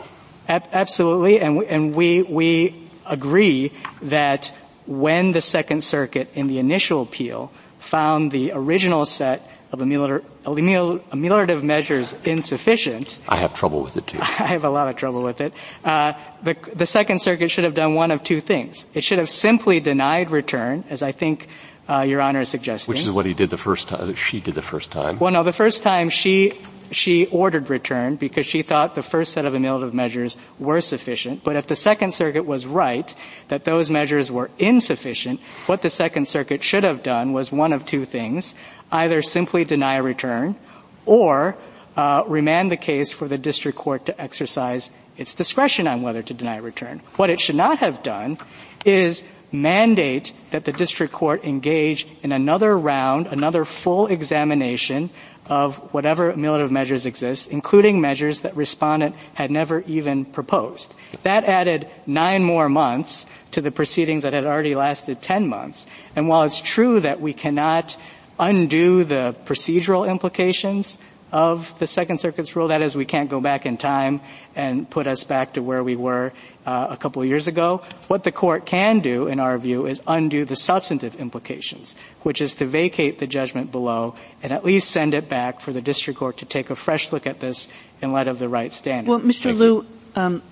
Absolutely, 0.49 1.41
and 1.41 1.57
we, 1.57 1.67
and 1.67 1.95
we 1.95 2.23
we 2.23 2.89
agree 3.05 3.73
that 4.03 4.53
when 4.87 5.33
the 5.33 5.41
Second 5.41 5.83
Circuit 5.83 6.29
in 6.35 6.47
the 6.47 6.59
initial 6.59 7.03
appeal 7.03 7.51
found 7.79 8.31
the 8.31 8.53
original 8.53 9.05
set 9.05 9.49
of 9.73 9.81
ameliorative 9.81 11.63
measures 11.63 12.15
insufficient. 12.25 13.19
I 13.29 13.37
have 13.37 13.55
trouble 13.55 13.83
with 13.83 13.97
it 13.97 14.07
too. 14.07 14.19
I 14.23 14.47
have 14.47 14.65
a 14.65 14.71
lot 14.71 14.89
of 14.89 14.97
trouble 14.97 15.25
with 15.25 15.41
it. 15.41 15.53
Uh, 15.85 16.13
the, 16.43 16.57
the 16.75 16.87
Second 16.87 17.21
Circuit 17.21 17.51
should 17.51 17.65
have 17.65 17.75
done 17.75 17.95
one 17.95 18.11
of 18.11 18.23
two 18.23 18.41
things. 18.41 18.87
It 18.95 19.03
should 19.03 19.19
have 19.19 19.31
simply 19.31 19.81
denied 19.81 20.31
return, 20.31 20.85
as 20.89 21.03
I 21.03 21.13
think 21.13 21.49
uh, 21.89 22.03
Your 22.03 22.21
Honor 22.21 22.41
is 22.41 22.49
suggesting. 22.49 22.93
Which 22.93 23.03
is 23.03 23.11
what 23.11 23.27
he 23.27 23.35
did 23.35 23.51
the 23.51 23.59
first 23.59 23.89
time. 23.89 24.15
She 24.15 24.41
did 24.41 24.55
the 24.55 24.63
first 24.63 24.91
time. 24.91 25.19
Well, 25.19 25.33
no, 25.33 25.43
the 25.43 25.53
first 25.53 25.83
time 25.83 26.09
she 26.11 26.53
she 26.91 27.27
ordered 27.27 27.71
return 27.71 28.17
because 28.17 28.47
she 28.47 28.63
thought 28.63 28.95
the 28.95 29.03
first 29.03 29.33
set 29.33 29.45
of 29.45 29.55
ameliorative 29.55 29.93
measures 29.93 30.37
were 30.59 30.81
sufficient. 30.81 31.45
But 31.45 31.57
if 31.57 31.67
the 31.67 31.77
Second 31.77 32.13
Circuit 32.13 32.47
was 32.47 32.67
right 32.67 33.15
that 33.49 33.65
those 33.65 33.91
measures 33.91 34.31
were 34.31 34.51
insufficient, 34.59 35.41
what 35.67 35.83
the 35.83 35.91
Second 35.91 36.29
Circuit 36.29 36.63
should 36.63 36.85
have 36.85 37.03
done 37.03 37.33
was 37.33 37.53
one 37.53 37.73
of 37.73 37.85
two 37.85 38.05
things. 38.05 38.55
Either 38.91 39.23
simply 39.23 39.65
deny 39.65 39.97
return 39.97 40.57
or 41.05 41.57
uh, 41.97 42.23
remand 42.27 42.71
the 42.71 42.77
case 42.77 43.13
for 43.13 43.27
the 43.29 43.39
district 43.39 43.79
court 43.79 44.07
to 44.07 44.21
exercise 44.21 44.91
its 45.17 45.35
discretion 45.35 45.87
on 45.89 46.03
whether 46.03 46.23
to 46.23 46.35
deny 46.35 46.57
return. 46.57 47.01
What 47.17 47.31
it 47.31 47.41
should 47.41 47.57
not 47.57 47.79
have 47.79 48.03
done 48.03 48.39
is 48.85 49.25
mandate 49.53 50.33
that 50.51 50.65
the 50.65 50.73
district 50.73 51.13
court 51.13 51.45
engage 51.45 52.07
in 52.23 52.33
another 52.33 52.77
round, 52.77 53.27
another 53.29 53.65
full 53.65 54.07
examination 54.09 55.11
of 55.49 55.77
whatever 55.95 56.33
ameliorative 56.33 56.71
measures 56.71 57.07
exist, 57.07 57.49
including 57.49 58.01
measures 58.01 58.41
that 58.43 58.57
respondent 58.57 59.15
had 59.35 59.51
never 59.51 59.81
even 59.83 60.25
proposed. 60.25 60.95
That 61.23 61.45
added 61.45 61.89
nine 62.07 62.43
more 62.43 62.69
months 62.69 63.27
to 63.53 63.61
the 63.61 63.71
proceedings 63.71 64.23
that 64.25 64.33
had 64.33 64.45
already 64.45 64.75
lasted 64.75 65.23
10 65.23 65.49
months. 65.49 65.87
And 66.15 66.29
while 66.29 66.43
it's 66.43 66.61
true 66.61 67.01
that 67.01 67.21
we 67.21 67.33
cannot 67.33 67.97
undo 68.39 69.05
the 69.05 69.35
procedural 69.45 70.09
implications 70.09 70.99
of 71.33 71.77
the 71.79 71.87
Second 71.87 72.19
Circuit's 72.19 72.55
rule. 72.55 72.69
That 72.69 72.83
is, 72.83 72.97
we 72.97 73.05
can't 73.05 73.29
go 73.29 73.41
back 73.41 73.67
in 73.67 73.77
time 73.77 74.21
and 74.55 74.89
put 74.89 75.07
us 75.07 75.25
back 75.25 75.55
to 75.55 75.63
where 75.63 75.83
we 75.83 75.97
were 75.97 76.33
a 76.67 76.97
couple 76.97 77.23
of 77.23 77.29
years 77.29 77.47
ago. 77.47 77.83
What 78.09 78.25
the 78.25 78.33
court 78.33 78.67
can 78.67 79.01
do, 79.01 79.29
in 79.29 79.41
our 79.41 79.57
view, 79.59 79.87
is 79.87 80.03
undo 80.07 80.45
the 80.45 80.57
substantive 80.57 81.15
implications, 81.17 81.95
which 82.23 82.41
is 82.41 82.55
to 82.57 82.67
vacate 82.67 83.19
the 83.19 83.27
judgment 83.27 83.71
below 83.71 84.17
and 84.43 84.53
at 84.53 84.65
least 84.65 84.91
send 84.91 85.15
it 85.15 85.29
back 85.29 85.61
for 85.61 85.73
the 85.73 85.81
district 85.81 86.19
court 86.19 86.39
to 86.39 86.45
take 86.45 86.71
a 86.71 86.75
fresh 86.75 87.13
look 87.13 87.27
at 87.27 87.41
this 87.41 87.69
in 88.03 88.11
light 88.11 88.29
of 88.29 88.39
the 88.39 88.49
right 88.49 88.73
standard. 88.73 89.09
Well, 89.09 89.21
Mr. 89.21 89.57
Liu, 89.57 89.87
um, 90.17 90.43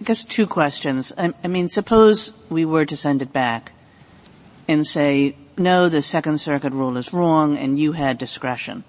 I 0.00 0.04
guess 0.04 0.24
two 0.24 0.46
questions. 0.46 1.12
I, 1.16 1.32
I 1.44 1.48
mean, 1.48 1.68
suppose 1.68 2.32
we 2.48 2.64
were 2.64 2.86
to 2.86 2.96
send 2.96 3.20
it 3.22 3.32
back 3.32 3.72
and 4.66 4.86
say, 4.86 5.36
no, 5.58 5.88
the 5.88 6.00
Second 6.00 6.38
Circuit 6.38 6.72
rule 6.72 6.96
is 6.96 7.12
wrong 7.12 7.58
and 7.58 7.78
you 7.78 7.92
had 7.92 8.16
discretion. 8.16 8.84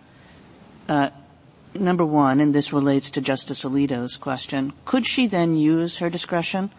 Number 1.74 2.06
one, 2.06 2.42
and 2.42 2.54
this 2.54 2.74
relates 2.74 3.12
to 3.12 3.22
Justice 3.22 3.64
Alito's 3.64 4.18
question, 4.18 4.74
could 4.84 5.06
she 5.06 5.28
then 5.28 5.56
use 5.56 6.00
her 6.00 6.10
discretion, 6.10 6.70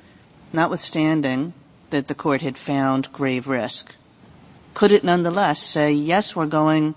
notwithstanding 0.53 1.55
that 1.91 2.09
the 2.09 2.15
court 2.15 2.43
had 2.43 2.59
found 2.59 3.11
grave 3.13 3.49
risk? 3.49 3.95
Could 4.75 4.93
it 4.93 5.03
nonetheless 5.03 5.63
say, 5.63 5.93
yes, 5.93 6.37
we're 6.37 6.47
going 6.47 6.95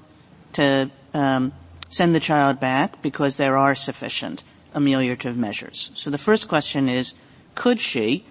to 0.54 0.92
um, 1.14 1.54
send 1.90 2.14
the 2.14 2.20
child 2.20 2.60
back 2.60 3.02
because 3.02 3.38
there 3.38 3.58
are 3.58 3.76
sufficient 3.76 4.44
ameliorative 4.74 5.38
measures? 5.38 5.92
So 5.96 6.10
the 6.10 6.18
first 6.18 6.50
question 6.50 6.90
is, 6.90 7.14
could 7.56 7.80
she 7.80 8.26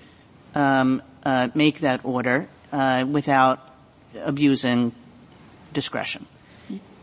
um, 0.55 1.03
uh, 1.25 1.49
make 1.55 1.81
that 1.81 2.05
order 2.05 2.49
uh, 2.71 3.07
without 3.09 3.61
abusing 4.23 4.93
discretion? 5.73 6.27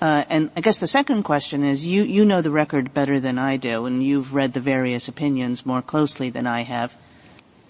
Uh, 0.02 0.26
and 0.30 0.50
I 0.58 0.62
guess 0.62 0.80
the 0.80 0.88
second 0.88 1.22
question 1.24 1.64
is, 1.64 1.86
you, 1.86 2.26
know 2.26 2.42
the 2.42 2.50
record 2.50 2.92
better 2.92 3.20
than 3.20 3.38
I 3.38 3.58
do, 3.58 3.86
and 3.86 4.04
you've 4.04 4.34
read 4.34 4.54
the 4.54 4.60
various 4.60 5.08
opinions 5.08 5.64
more 5.64 5.84
closely 5.84 6.32
than 6.32 6.48
I 6.48 6.64
have. 6.64 6.98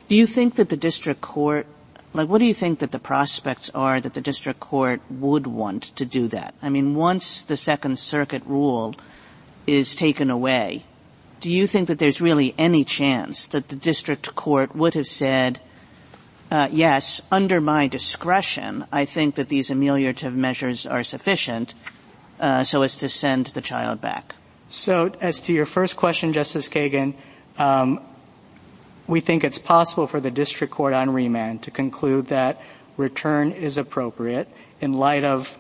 Do 0.08 0.16
you 0.16 0.26
think 0.26 0.56
that 0.56 0.70
the 0.70 0.78
district 0.78 1.20
court, 1.20 1.68
like 2.14 2.30
what 2.30 2.38
do 2.38 2.46
you 2.46 2.54
think 2.54 2.80
that 2.80 2.94
the 2.94 3.00
prospects 3.00 3.70
are 3.76 4.00
that 4.00 4.14
the 4.14 4.22
district 4.22 4.62
court 4.62 5.02
would 5.10 5.46
want 5.46 5.84
to 5.98 6.06
do 6.06 6.30
that? 6.30 6.56
I 6.62 6.70
mean, 6.70 6.96
once 6.96 7.44
the 7.44 7.58
Second 7.58 8.00
Circuit 8.00 8.44
rule 8.46 8.96
is 9.68 9.94
taken 9.94 10.30
away, 10.30 10.86
do 11.42 11.50
you 11.50 11.68
think 11.68 11.90
that 11.90 12.00
there's 12.00 12.22
really 12.22 12.56
any 12.58 12.86
chance 12.86 13.48
that 13.48 13.68
the 13.68 13.76
district 13.76 14.36
court 14.36 14.74
would 14.74 14.94
have 14.94 15.08
said, 15.08 15.60
uh, 16.50 16.70
yes, 16.72 17.22
under 17.30 17.60
my 17.60 17.88
discretion, 17.88 18.86
I 18.90 19.04
think 19.04 19.36
that 19.36 19.50
these 19.50 19.70
ameliorative 19.70 20.34
measures 20.34 20.86
are 20.86 21.04
sufficient, 21.04 21.74
uh, 22.42 22.64
so 22.64 22.82
as 22.82 22.98
to 22.98 23.08
send 23.08 23.48
the 23.48 23.62
child 23.62 24.02
back? 24.02 24.36
So, 24.68 25.12
as 25.22 25.42
to 25.42 25.54
your 25.54 25.66
first 25.66 25.96
question, 25.96 26.34
Justice 26.34 26.68
Kagan, 26.68 27.14
um, 27.58 28.02
we 29.08 29.22
think 29.22 29.44
it's 29.44 29.60
possible 29.60 30.08
for 30.08 30.20
the 30.20 30.32
district 30.32 30.74
court 30.74 30.94
on 30.94 31.12
remand 31.12 31.64
to 31.64 31.72
conclude 31.72 32.28
that 32.28 32.62
return 32.98 33.52
is 33.52 33.78
appropriate 33.78 34.48
in 34.80 34.94
light 34.94 35.24
of 35.24 35.58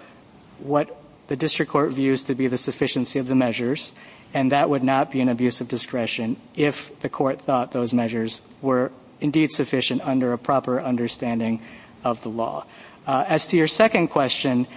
what 0.59 0.97
the 1.27 1.35
district 1.35 1.71
court 1.71 1.91
views 1.91 2.23
to 2.23 2.35
be 2.35 2.47
the 2.47 2.57
sufficiency 2.57 3.19
of 3.19 3.27
the 3.27 3.35
measures, 3.35 3.93
and 4.33 4.51
that 4.51 4.69
would 4.69 4.83
not 4.83 5.11
be 5.11 5.21
an 5.21 5.29
abuse 5.29 5.61
of 5.61 5.67
discretion 5.67 6.37
if 6.55 6.97
the 7.01 7.09
court 7.09 7.41
thought 7.41 7.71
those 7.71 7.93
measures 7.93 8.41
were 8.61 8.91
indeed 9.19 9.51
sufficient 9.51 10.01
under 10.01 10.33
a 10.33 10.37
proper 10.37 10.81
understanding 10.81 11.61
of 12.03 12.21
the 12.23 12.29
law. 12.29 12.65
Uh, 13.05 13.23
as 13.27 13.47
to 13.47 13.57
your 13.57 13.67
second 13.67 14.07
question, 14.07 14.67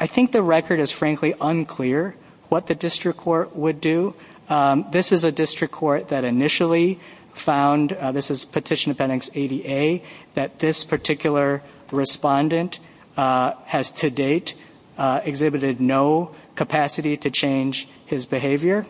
I 0.00 0.06
think 0.06 0.32
the 0.32 0.42
record 0.42 0.80
is 0.80 0.90
frankly 0.90 1.34
unclear 1.38 2.14
what 2.48 2.66
the 2.66 2.74
district 2.74 3.18
court 3.18 3.54
would 3.54 3.82
do. 3.82 4.14
Um, 4.48 4.86
this 4.90 5.12
is 5.12 5.24
a 5.24 5.30
district 5.30 5.74
court 5.74 6.08
that 6.08 6.24
initially 6.24 6.98
found, 7.34 7.92
uh, 7.92 8.10
this 8.10 8.30
is 8.30 8.46
petition 8.46 8.92
appendix 8.92 9.28
80A, 9.28 10.02
that 10.34 10.58
this 10.58 10.84
particular 10.84 11.62
respondent 11.92 12.80
uh, 13.18 13.52
has 13.66 13.92
to 13.92 14.10
date 14.10 14.54
uh, 14.96 15.20
exhibited 15.22 15.82
no 15.82 16.34
capacity 16.54 17.18
to 17.18 17.30
change 17.30 17.86
his 18.06 18.24
behavior. 18.24 18.86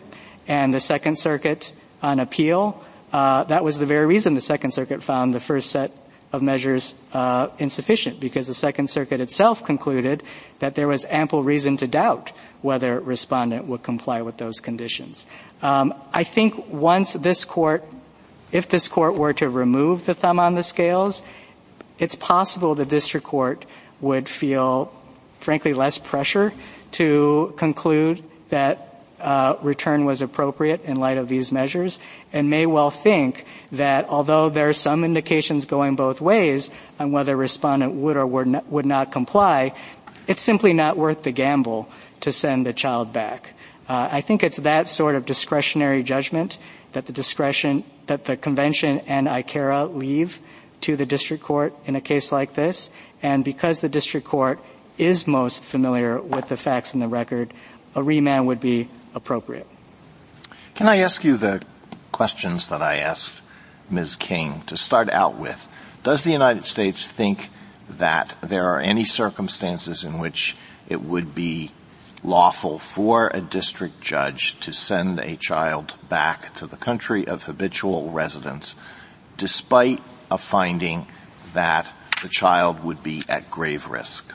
And 0.47 0.73
the 0.73 0.79
Second 0.79 1.17
Circuit 1.17 1.73
on 2.01 2.21
appeal, 2.21 2.81
uh, 3.11 3.43
that 3.43 3.65
was 3.65 3.79
the 3.79 3.85
very 3.85 4.05
reason 4.05 4.33
the 4.33 4.39
Second 4.41 4.71
Circuit 4.71 5.03
found 5.03 5.33
the 5.33 5.41
first 5.41 5.71
set 5.71 5.91
of 6.31 6.41
measures 6.41 6.95
uh, 7.13 7.47
insufficient 7.59 8.19
because 8.19 8.47
the 8.47 8.53
Second 8.53 8.89
Circuit 8.89 9.19
itself 9.19 9.65
concluded 9.65 10.23
that 10.59 10.75
there 10.75 10.87
was 10.87 11.05
ample 11.09 11.43
reason 11.43 11.77
to 11.77 11.87
doubt 11.87 12.31
whether 12.61 12.99
respondent 12.99 13.65
would 13.65 13.83
comply 13.83 14.21
with 14.21 14.37
those 14.37 14.59
conditions. 14.59 15.25
Um, 15.61 15.93
I 16.13 16.23
think 16.23 16.67
once 16.69 17.13
this 17.13 17.43
court 17.43 17.83
if 18.51 18.67
this 18.67 18.87
court 18.87 19.15
were 19.15 19.33
to 19.33 19.49
remove 19.49 20.05
the 20.05 20.13
thumb 20.13 20.39
on 20.39 20.55
the 20.55 20.63
scales, 20.63 21.23
it's 21.99 22.15
possible 22.15 22.75
the 22.75 22.85
district 22.85 23.25
court 23.25 23.65
would 24.01 24.27
feel, 24.27 24.91
frankly, 25.39 25.73
less 25.73 25.97
pressure 25.97 26.53
to 26.91 27.53
conclude 27.57 28.23
that 28.49 28.90
return 29.61 30.05
was 30.05 30.21
appropriate 30.21 30.83
in 30.83 30.97
light 30.97 31.17
of 31.17 31.27
these 31.27 31.51
measures 31.51 31.99
and 32.33 32.49
may 32.49 32.65
well 32.65 32.89
think 32.89 33.45
that 33.71 34.07
although 34.09 34.49
there 34.49 34.69
are 34.69 34.73
some 34.73 35.03
indications 35.03 35.65
going 35.65 35.95
both 35.95 36.21
ways 36.21 36.71
on 36.99 37.11
whether 37.11 37.35
respondent 37.35 37.93
would 37.93 38.17
or 38.17 38.25
would 38.25 38.47
not, 38.47 38.67
would 38.67 38.85
not 38.85 39.11
comply, 39.11 39.73
it's 40.27 40.41
simply 40.41 40.73
not 40.73 40.97
worth 40.97 41.23
the 41.23 41.31
gamble 41.31 41.87
to 42.21 42.31
send 42.31 42.65
the 42.65 42.73
child 42.73 43.11
back. 43.13 43.53
Uh, 43.87 44.07
I 44.11 44.21
think 44.21 44.43
it's 44.43 44.57
that 44.57 44.89
sort 44.89 45.15
of 45.15 45.25
discretionary 45.25 46.03
judgment 46.03 46.57
that 46.93 47.05
the 47.05 47.13
discretion 47.13 47.83
that 48.07 48.25
the 48.25 48.35
convention 48.35 48.99
and 49.07 49.27
ICARA 49.27 49.95
leave 49.95 50.39
to 50.81 50.95
the 50.95 51.05
district 51.05 51.43
court 51.43 51.73
in 51.85 51.95
a 51.95 52.01
case 52.01 52.31
like 52.31 52.55
this. 52.55 52.89
And 53.21 53.43
because 53.43 53.79
the 53.79 53.89
district 53.89 54.27
court 54.27 54.59
is 54.97 55.27
most 55.27 55.63
familiar 55.63 56.21
with 56.21 56.49
the 56.49 56.57
facts 56.57 56.93
in 56.93 56.99
the 56.99 57.07
record, 57.07 57.53
a 57.95 58.03
remand 58.03 58.47
would 58.47 58.59
be 58.59 58.89
appropriate. 59.13 59.67
Can 60.75 60.87
I 60.87 60.97
ask 60.97 61.23
you 61.23 61.37
the 61.37 61.61
questions 62.11 62.69
that 62.69 62.81
I 62.81 62.97
asked 62.97 63.41
Ms. 63.89 64.15
King 64.15 64.61
to 64.67 64.77
start 64.77 65.09
out 65.09 65.37
with? 65.37 65.67
Does 66.03 66.23
the 66.23 66.31
United 66.31 66.65
States 66.65 67.07
think 67.07 67.49
that 67.89 68.35
there 68.41 68.73
are 68.73 68.79
any 68.79 69.03
circumstances 69.03 70.03
in 70.03 70.19
which 70.19 70.55
it 70.87 71.01
would 71.01 71.35
be 71.35 71.71
lawful 72.23 72.77
for 72.79 73.31
a 73.33 73.41
district 73.41 73.99
judge 74.01 74.59
to 74.59 74.73
send 74.73 75.19
a 75.19 75.35
child 75.35 75.95
back 76.07 76.53
to 76.53 76.67
the 76.67 76.77
country 76.77 77.27
of 77.27 77.43
habitual 77.43 78.11
residence 78.11 78.75
despite 79.37 79.99
a 80.29 80.37
finding 80.37 81.07
that 81.53 81.91
the 82.21 82.29
child 82.29 82.83
would 82.83 83.01
be 83.01 83.23
at 83.27 83.49
grave 83.49 83.87
risk? 83.87 84.31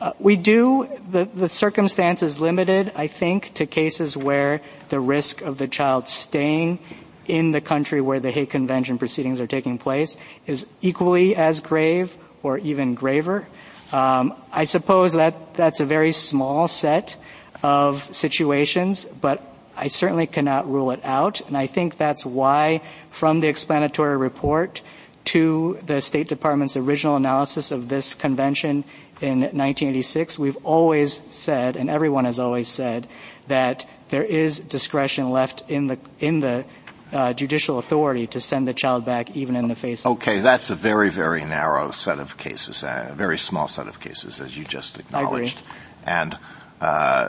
Uh, 0.00 0.12
we 0.18 0.36
do. 0.36 0.88
The, 1.10 1.26
the 1.26 1.48
circumstance 1.48 2.22
is 2.22 2.40
limited, 2.40 2.92
I 2.96 3.06
think, 3.06 3.52
to 3.54 3.66
cases 3.66 4.16
where 4.16 4.62
the 4.88 4.98
risk 4.98 5.42
of 5.42 5.58
the 5.58 5.68
child 5.68 6.08
staying 6.08 6.78
in 7.26 7.50
the 7.50 7.60
country 7.60 8.00
where 8.00 8.18
the 8.18 8.30
Hague 8.30 8.50
Convention 8.50 8.96
proceedings 8.96 9.40
are 9.40 9.46
taking 9.46 9.76
place 9.76 10.16
is 10.46 10.66
equally 10.80 11.36
as 11.36 11.60
grave 11.60 12.16
or 12.42 12.56
even 12.58 12.94
graver. 12.94 13.46
Um, 13.92 14.34
I 14.50 14.64
suppose 14.64 15.12
that 15.12 15.54
that's 15.54 15.80
a 15.80 15.84
very 15.84 16.12
small 16.12 16.66
set 16.66 17.16
of 17.62 18.14
situations, 18.14 19.06
but 19.20 19.42
I 19.76 19.88
certainly 19.88 20.26
cannot 20.26 20.70
rule 20.70 20.92
it 20.92 21.00
out, 21.04 21.40
and 21.42 21.56
I 21.56 21.66
think 21.66 21.96
that's 21.96 22.24
why, 22.24 22.82
from 23.10 23.40
the 23.40 23.48
explanatory 23.48 24.16
report 24.16 24.80
to 25.26 25.78
the 25.86 26.00
State 26.00 26.28
Department's 26.28 26.76
original 26.76 27.16
analysis 27.16 27.72
of 27.72 27.88
this 27.88 28.14
convention 28.14 28.84
in 29.20 29.40
1986, 29.40 30.38
we've 30.38 30.56
always 30.64 31.20
said, 31.30 31.76
and 31.76 31.90
everyone 31.90 32.24
has 32.24 32.38
always 32.38 32.68
said, 32.68 33.06
that 33.48 33.86
there 34.08 34.24
is 34.24 34.58
discretion 34.58 35.30
left 35.30 35.62
in 35.68 35.88
the 35.88 35.98
in 36.20 36.40
the 36.40 36.64
uh, 37.12 37.32
judicial 37.32 37.78
authority 37.78 38.26
to 38.28 38.40
send 38.40 38.66
the 38.66 38.74
child 38.74 39.04
back, 39.04 39.36
even 39.36 39.56
in 39.56 39.68
the 39.68 39.74
face. 39.74 40.06
Okay, 40.06 40.38
that's 40.38 40.70
a 40.70 40.74
very 40.74 41.10
very 41.10 41.44
narrow 41.44 41.90
set 41.90 42.18
of 42.18 42.36
cases, 42.36 42.82
a 42.82 43.12
very 43.14 43.36
small 43.36 43.68
set 43.68 43.88
of 43.88 44.00
cases, 44.00 44.40
as 44.40 44.56
you 44.56 44.64
just 44.64 44.98
acknowledged, 44.98 45.62
and. 46.04 46.38
Uh, 46.80 47.28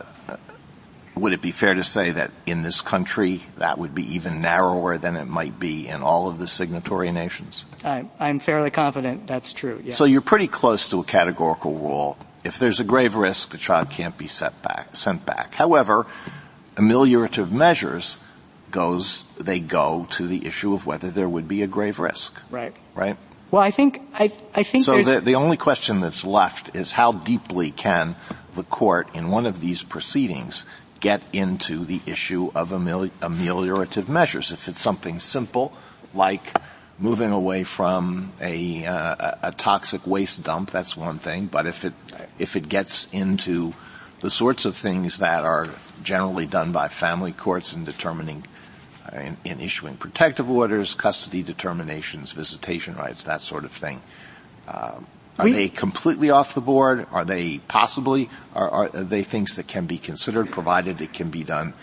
would 1.16 1.34
it 1.34 1.41
be 1.41 1.51
fair 1.51 1.74
to 1.74 1.84
say 1.84 2.12
that 2.12 2.32
in 2.45 2.62
this 2.62 2.82
country 2.82 3.41
that 3.57 3.78
would 3.78 3.93
be 3.93 4.16
even 4.16 4.41
narrower 4.41 4.97
than 4.97 5.16
it 5.16 5.26
might 5.26 5.59
be 5.59 5.88
in 5.88 6.01
all 6.01 6.30
of 6.30 6.39
the 6.39 6.47
signatory 6.47 7.12
nations? 7.12 7.66
I'm, 7.84 8.09
I'm 8.20 8.39
fairly 8.39 8.72
confident 8.72 9.28
that's 9.28 9.53
true. 9.53 9.84
So 9.91 10.05
you're 10.05 10.22
pretty 10.22 10.47
close 10.47 10.89
to 10.89 10.99
a 10.99 11.03
categorical 11.03 11.78
rule. 11.78 12.18
If 12.43 12.59
there's 12.59 12.80
a 12.80 12.84
grave 12.84 13.16
risk, 13.16 13.49
the 13.49 13.57
child 13.57 13.89
can't 13.89 14.18
be 14.18 14.30
back, 14.62 14.95
sent 14.95 15.26
back. 15.26 15.53
However, 15.53 16.07
ameliorative 16.76 17.51
measures 17.51 18.18
goes, 18.72 19.24
they 19.39 19.59
go 19.59 20.07
to 20.12 20.28
the 20.28 20.45
issue 20.45 20.74
of 20.74 20.86
whether 20.86 21.12
there 21.12 21.28
would 21.28 21.47
be 21.47 21.62
a 21.62 21.68
grave 21.68 21.99
risk. 21.99 22.39
Right. 22.49 22.74
Right? 22.95 23.18
Well, 23.51 23.62
I 23.62 23.72
think, 23.72 24.01
I, 24.14 24.32
I 24.55 24.64
think 24.64 24.86
So 24.86 25.03
the, 25.03 25.20
the 25.20 25.36
only 25.36 25.57
question 25.57 25.99
that's 25.99 26.24
left 26.24 26.74
is 26.74 26.93
how 26.93 27.12
deeply 27.12 27.72
can 27.72 28.16
the 28.53 28.64
court 28.64 29.14
in 29.14 29.30
one 29.30 29.45
of 29.45 29.59
these 29.59 29.84
proceedings 29.84 30.66
get 31.02 31.22
into 31.34 31.84
the 31.84 31.99
issue 32.06 32.52
of 32.56 32.70
ameliorative 32.70 34.08
measures. 34.08 34.52
If 34.52 34.70
it's 34.70 34.80
something 34.80 35.20
simple, 35.20 35.74
like 36.14 36.58
moving 36.97 37.32
away 37.32 37.64
from 37.64 38.32
a, 38.39 38.86
uh, 38.86 39.36
a 39.41 39.52
toxic 39.52 40.06
waste 40.06 40.43
dump, 40.43 40.72
that's 40.72 40.95
one 40.95 41.20
thing. 41.20 41.47
But 41.47 41.66
if 41.66 41.84
it 41.84 41.93
if 42.39 42.56
it 42.56 42.70
gets 42.70 43.08
into 43.12 43.74
the 44.22 44.30
sorts 44.30 44.66
of 44.66 44.78
things 44.78 45.18
that 45.18 45.43
are 45.43 45.68
generally 46.04 46.45
done 46.45 46.72
by 46.72 46.88
family 46.88 47.32
courts 47.32 47.74
in 47.74 47.84
determining 47.84 48.45
in, 49.12 49.36
in, 49.43 49.60
issuing 49.60 49.97
protective 49.97 50.49
orders, 50.49 50.93
custody 50.93 51.41
determinations, 51.41 52.32
visitation 52.32 52.95
rights, 52.95 53.24
that 53.24 53.41
sort 53.41 53.66
of 53.66 53.72
thing. 53.72 54.02
Uh, 54.68 54.99
are 55.40 55.46
we, 55.46 55.52
they 55.52 55.70
completely 55.70 56.30
off 56.30 56.54
the 56.54 56.62
board? 56.62 57.08
Are 57.12 57.26
they 57.26 57.60
possibly, 57.60 58.30
are, 58.54 58.70
are 58.70 58.90
they 58.90 59.24
things 59.24 59.56
that 59.56 59.68
can 59.68 59.86
be 59.86 59.98
considered 59.98 60.52
provided 60.52 61.02
it 61.02 61.14
can 61.14 61.30
be 61.30 61.44
done 61.44 61.74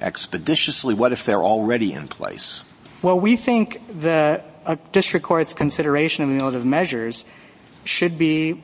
expeditiously? 0.00 0.94
What 0.94 1.12
if 1.12 1.24
they're 1.24 1.44
already 1.44 1.92
in 1.92 2.08
place? 2.08 2.64
Well, 3.02 3.20
we 3.20 3.36
think 3.36 3.80
the 4.00 4.42
uh, 4.64 4.76
district 4.92 5.26
court's 5.26 5.52
consideration 5.52 6.24
of 6.24 6.30
ameliorative 6.30 6.64
measures 6.64 7.24
should 7.84 8.18
be 8.18 8.62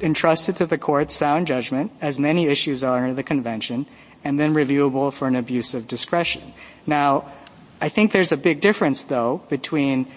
entrusted 0.00 0.56
to 0.56 0.66
the 0.66 0.78
court's 0.78 1.14
sound 1.14 1.46
judgment, 1.46 1.92
as 2.00 2.18
many 2.18 2.46
issues 2.46 2.82
are 2.82 2.98
under 2.98 3.14
the 3.14 3.22
convention, 3.22 3.86
and 4.24 4.38
then 4.38 4.54
reviewable 4.54 5.12
for 5.12 5.28
an 5.28 5.36
abuse 5.36 5.74
of 5.74 5.86
discretion. 5.86 6.52
Now, 6.86 7.30
I 7.80 7.88
think 7.88 8.12
there's 8.12 8.32
a 8.32 8.36
big 8.36 8.60
difference, 8.60 9.04
though, 9.04 9.42
between 9.48 10.10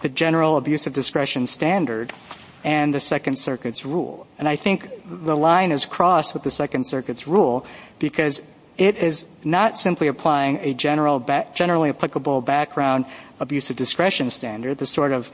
the 0.00 0.08
general 0.08 0.56
abuse 0.56 0.86
of 0.86 0.92
discretion 0.92 1.46
standard 1.46 2.12
and 2.64 2.92
the 2.92 3.00
Second 3.00 3.38
Circuit's 3.38 3.84
rule. 3.84 4.26
And 4.38 4.48
I 4.48 4.56
think 4.56 4.90
the 5.06 5.36
line 5.36 5.72
is 5.72 5.84
crossed 5.84 6.34
with 6.34 6.42
the 6.42 6.50
Second 6.50 6.84
Circuit's 6.84 7.26
rule 7.26 7.66
because 7.98 8.42
it 8.76 8.98
is 8.98 9.26
not 9.44 9.78
simply 9.78 10.06
applying 10.06 10.58
a 10.58 10.74
general, 10.74 11.18
generally 11.54 11.90
applicable 11.90 12.40
background 12.40 13.06
abuse 13.40 13.70
of 13.70 13.76
discretion 13.76 14.30
standard, 14.30 14.78
the 14.78 14.86
sort 14.86 15.12
of 15.12 15.30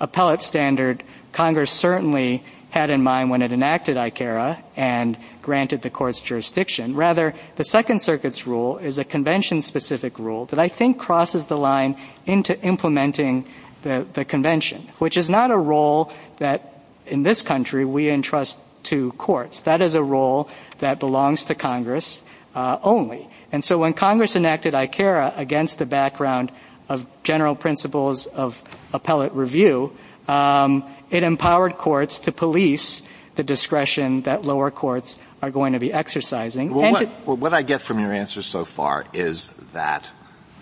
appellate 0.00 0.42
standard 0.42 1.02
Congress 1.32 1.70
certainly 1.70 2.42
had 2.70 2.90
in 2.90 3.02
mind 3.02 3.30
when 3.30 3.42
it 3.42 3.52
enacted 3.52 3.96
ICARA 3.96 4.62
and 4.76 5.16
granted 5.40 5.82
the 5.82 5.90
court's 5.90 6.20
jurisdiction. 6.20 6.94
Rather, 6.94 7.34
the 7.56 7.64
Second 7.64 8.00
Circuit's 8.00 8.46
rule 8.46 8.78
is 8.78 8.98
a 8.98 9.04
convention-specific 9.04 10.18
rule 10.18 10.46
that 10.46 10.58
I 10.58 10.68
think 10.68 10.98
crosses 10.98 11.46
the 11.46 11.56
line 11.56 11.96
into 12.26 12.58
implementing 12.60 13.46
the, 13.82 14.06
the 14.14 14.24
convention, 14.24 14.90
which 14.98 15.16
is 15.16 15.30
not 15.30 15.50
a 15.50 15.56
role 15.56 16.12
that 16.38 16.82
in 17.06 17.22
this 17.22 17.42
country 17.42 17.84
we 17.84 18.10
entrust 18.10 18.58
to 18.84 19.12
courts. 19.12 19.62
That 19.62 19.82
is 19.82 19.94
a 19.94 20.02
role 20.02 20.48
that 20.78 21.00
belongs 21.00 21.44
to 21.44 21.54
Congress 21.54 22.22
uh, 22.54 22.78
only. 22.82 23.28
And 23.52 23.64
so 23.64 23.78
when 23.78 23.94
Congress 23.94 24.36
enacted 24.36 24.74
ICARA 24.74 25.38
against 25.38 25.78
the 25.78 25.86
background 25.86 26.52
of 26.88 27.06
general 27.22 27.54
principles 27.54 28.26
of 28.26 28.62
appellate 28.92 29.32
review, 29.32 29.92
um, 30.28 30.84
it 31.10 31.22
empowered 31.22 31.78
courts 31.78 32.20
to 32.20 32.32
police 32.32 33.02
the 33.34 33.42
discretion 33.42 34.22
that 34.22 34.44
lower 34.44 34.70
courts 34.70 35.18
are 35.42 35.50
going 35.50 35.74
to 35.74 35.78
be 35.78 35.92
exercising. 35.92 36.72
Well, 36.72 36.90
what, 36.90 37.00
to, 37.00 37.10
well, 37.26 37.36
what, 37.36 37.52
I 37.52 37.62
get 37.62 37.82
from 37.82 38.00
your 38.00 38.12
answer 38.12 38.42
so 38.42 38.64
far 38.64 39.04
is 39.12 39.52
that 39.72 40.10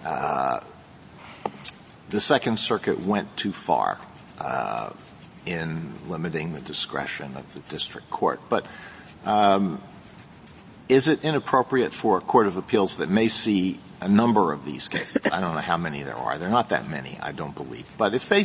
uh, 0.04 0.60
the 2.08 2.20
Second 2.20 2.58
Circuit 2.58 3.00
went 3.00 3.36
too 3.36 3.52
far 3.52 4.00
uh, 4.38 4.90
in 5.46 5.94
limiting 6.08 6.52
the 6.52 6.60
discretion 6.60 7.36
of 7.36 7.52
the 7.54 7.60
district 7.60 8.10
court. 8.10 8.40
But 8.48 8.66
um, 9.24 9.80
is 10.88 11.08
it 11.08 11.24
inappropriate 11.24 11.92
for 11.92 12.18
a 12.18 12.20
court 12.20 12.46
of 12.46 12.56
appeals 12.56 12.98
that 12.98 13.08
may 13.08 13.28
see 13.28 13.80
a 14.00 14.08
number 14.08 14.52
of 14.52 14.64
these 14.64 14.88
cases? 14.88 15.16
I 15.30 15.40
don't 15.40 15.54
know 15.54 15.60
how 15.60 15.76
many 15.76 16.02
there 16.02 16.16
are. 16.16 16.38
There 16.38 16.48
are 16.48 16.52
not 16.52 16.70
that 16.70 16.88
many, 16.88 17.18
I 17.20 17.32
don't 17.32 17.54
believe. 17.54 17.90
But 17.96 18.14
if 18.14 18.28
they, 18.28 18.44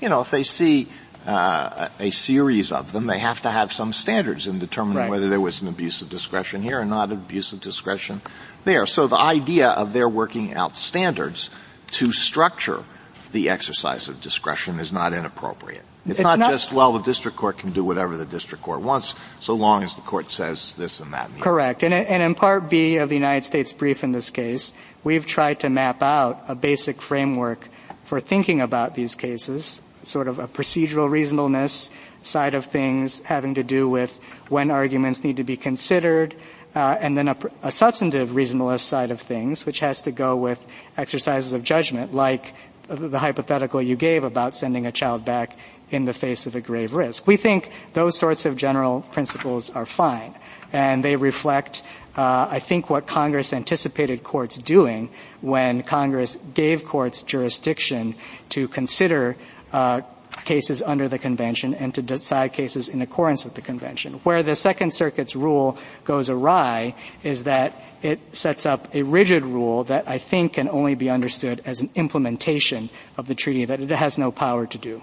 you 0.00 0.08
know, 0.08 0.20
if 0.20 0.30
they 0.30 0.42
see 0.42 0.88
uh, 1.26 1.88
a 1.98 2.10
series 2.10 2.72
of 2.72 2.92
them, 2.92 3.06
they 3.06 3.18
have 3.18 3.42
to 3.42 3.50
have 3.50 3.72
some 3.72 3.92
standards 3.92 4.46
in 4.46 4.58
determining 4.58 4.98
right. 4.98 5.10
whether 5.10 5.28
there 5.28 5.40
was 5.40 5.62
an 5.62 5.68
abuse 5.68 6.02
of 6.02 6.08
discretion 6.08 6.62
here 6.62 6.80
and 6.80 6.90
not 6.90 7.10
an 7.10 7.16
abuse 7.16 7.52
of 7.52 7.60
discretion 7.60 8.20
there. 8.64 8.86
So 8.86 9.06
the 9.06 9.18
idea 9.18 9.68
of 9.68 9.92
their 9.92 10.08
working 10.08 10.54
out 10.54 10.76
standards 10.76 11.50
to 11.92 12.12
structure 12.12 12.84
the 13.32 13.50
exercise 13.50 14.08
of 14.08 14.20
discretion 14.20 14.78
is 14.78 14.92
not 14.92 15.12
inappropriate. 15.12 15.84
It's, 16.08 16.20
it's 16.20 16.24
not, 16.24 16.38
not, 16.38 16.50
just, 16.50 16.72
well, 16.72 16.92
the 16.94 17.02
district 17.02 17.36
court 17.36 17.58
can 17.58 17.70
do 17.70 17.84
whatever 17.84 18.16
the 18.16 18.24
district 18.24 18.64
court 18.64 18.80
wants, 18.80 19.14
so 19.40 19.54
long 19.54 19.82
as 19.82 19.94
the 19.94 20.00
court 20.00 20.30
says 20.30 20.74
this 20.76 21.00
and 21.00 21.12
that. 21.12 21.28
And 21.28 21.40
Correct. 21.40 21.82
And, 21.82 21.92
and 21.92 22.22
in 22.22 22.34
Part 22.34 22.70
B 22.70 22.96
of 22.96 23.10
the 23.10 23.14
United 23.14 23.44
States 23.44 23.72
brief 23.72 24.02
in 24.02 24.12
this 24.12 24.30
case, 24.30 24.72
we've 25.04 25.26
tried 25.26 25.60
to 25.60 25.68
map 25.68 26.02
out 26.02 26.42
a 26.48 26.54
basic 26.54 27.02
framework 27.02 27.68
for 28.04 28.20
thinking 28.20 28.62
about 28.62 28.94
these 28.94 29.14
cases, 29.14 29.82
sort 30.02 30.28
of 30.28 30.38
a 30.38 30.48
procedural 30.48 31.10
reasonableness 31.10 31.90
side 32.22 32.54
of 32.54 32.64
things 32.64 33.20
having 33.20 33.54
to 33.54 33.62
do 33.62 33.86
with 33.86 34.18
when 34.48 34.70
arguments 34.70 35.22
need 35.22 35.36
to 35.36 35.44
be 35.44 35.58
considered, 35.58 36.34
uh, 36.74 36.96
and 37.00 37.18
then 37.18 37.28
a, 37.28 37.36
a, 37.62 37.70
substantive 37.70 38.34
reasonableness 38.34 38.82
side 38.82 39.10
of 39.10 39.20
things, 39.20 39.66
which 39.66 39.80
has 39.80 40.02
to 40.02 40.10
go 40.10 40.36
with 40.36 40.64
exercises 40.96 41.52
of 41.52 41.62
judgment, 41.62 42.14
like 42.14 42.54
the 42.88 43.18
hypothetical 43.18 43.82
you 43.82 43.96
gave 43.96 44.24
about 44.24 44.54
sending 44.54 44.86
a 44.86 44.92
child 44.92 45.24
back 45.24 45.56
in 45.90 46.04
the 46.04 46.12
face 46.12 46.46
of 46.46 46.54
a 46.54 46.60
grave 46.60 46.94
risk. 46.94 47.26
We 47.26 47.36
think 47.36 47.70
those 47.94 48.18
sorts 48.18 48.46
of 48.46 48.56
general 48.56 49.02
principles 49.12 49.70
are 49.70 49.86
fine, 49.86 50.34
and 50.72 51.04
they 51.04 51.16
reflect, 51.16 51.82
uh, 52.16 52.48
I 52.50 52.58
think, 52.58 52.90
what 52.90 53.06
Congress 53.06 53.52
anticipated 53.52 54.22
courts 54.22 54.56
doing 54.56 55.10
when 55.40 55.82
Congress 55.82 56.38
gave 56.54 56.84
courts 56.84 57.22
jurisdiction 57.22 58.14
to 58.50 58.68
consider 58.68 59.36
uh, 59.72 60.02
cases 60.44 60.82
under 60.82 61.08
the 61.08 61.18
convention 61.18 61.74
and 61.74 61.94
to 61.94 62.02
decide 62.02 62.52
cases 62.52 62.88
in 62.88 63.02
accordance 63.02 63.44
with 63.44 63.54
the 63.54 63.62
convention. 63.62 64.14
Where 64.24 64.42
the 64.42 64.54
Second 64.54 64.92
Circuit's 64.92 65.34
rule 65.34 65.76
goes 66.04 66.30
awry 66.30 66.94
is 67.24 67.44
that 67.44 67.74
it 68.02 68.20
sets 68.32 68.66
up 68.66 68.94
a 68.94 69.02
rigid 69.02 69.44
rule 69.44 69.84
that 69.84 70.08
I 70.08 70.18
think 70.18 70.54
can 70.54 70.68
only 70.68 70.94
be 70.94 71.10
understood 71.10 71.62
as 71.64 71.80
an 71.80 71.90
implementation 71.94 72.90
of 73.16 73.26
the 73.26 73.34
treaty 73.34 73.64
that 73.64 73.80
it 73.80 73.90
has 73.90 74.18
no 74.18 74.30
power 74.30 74.66
to 74.66 74.78
do. 74.78 75.02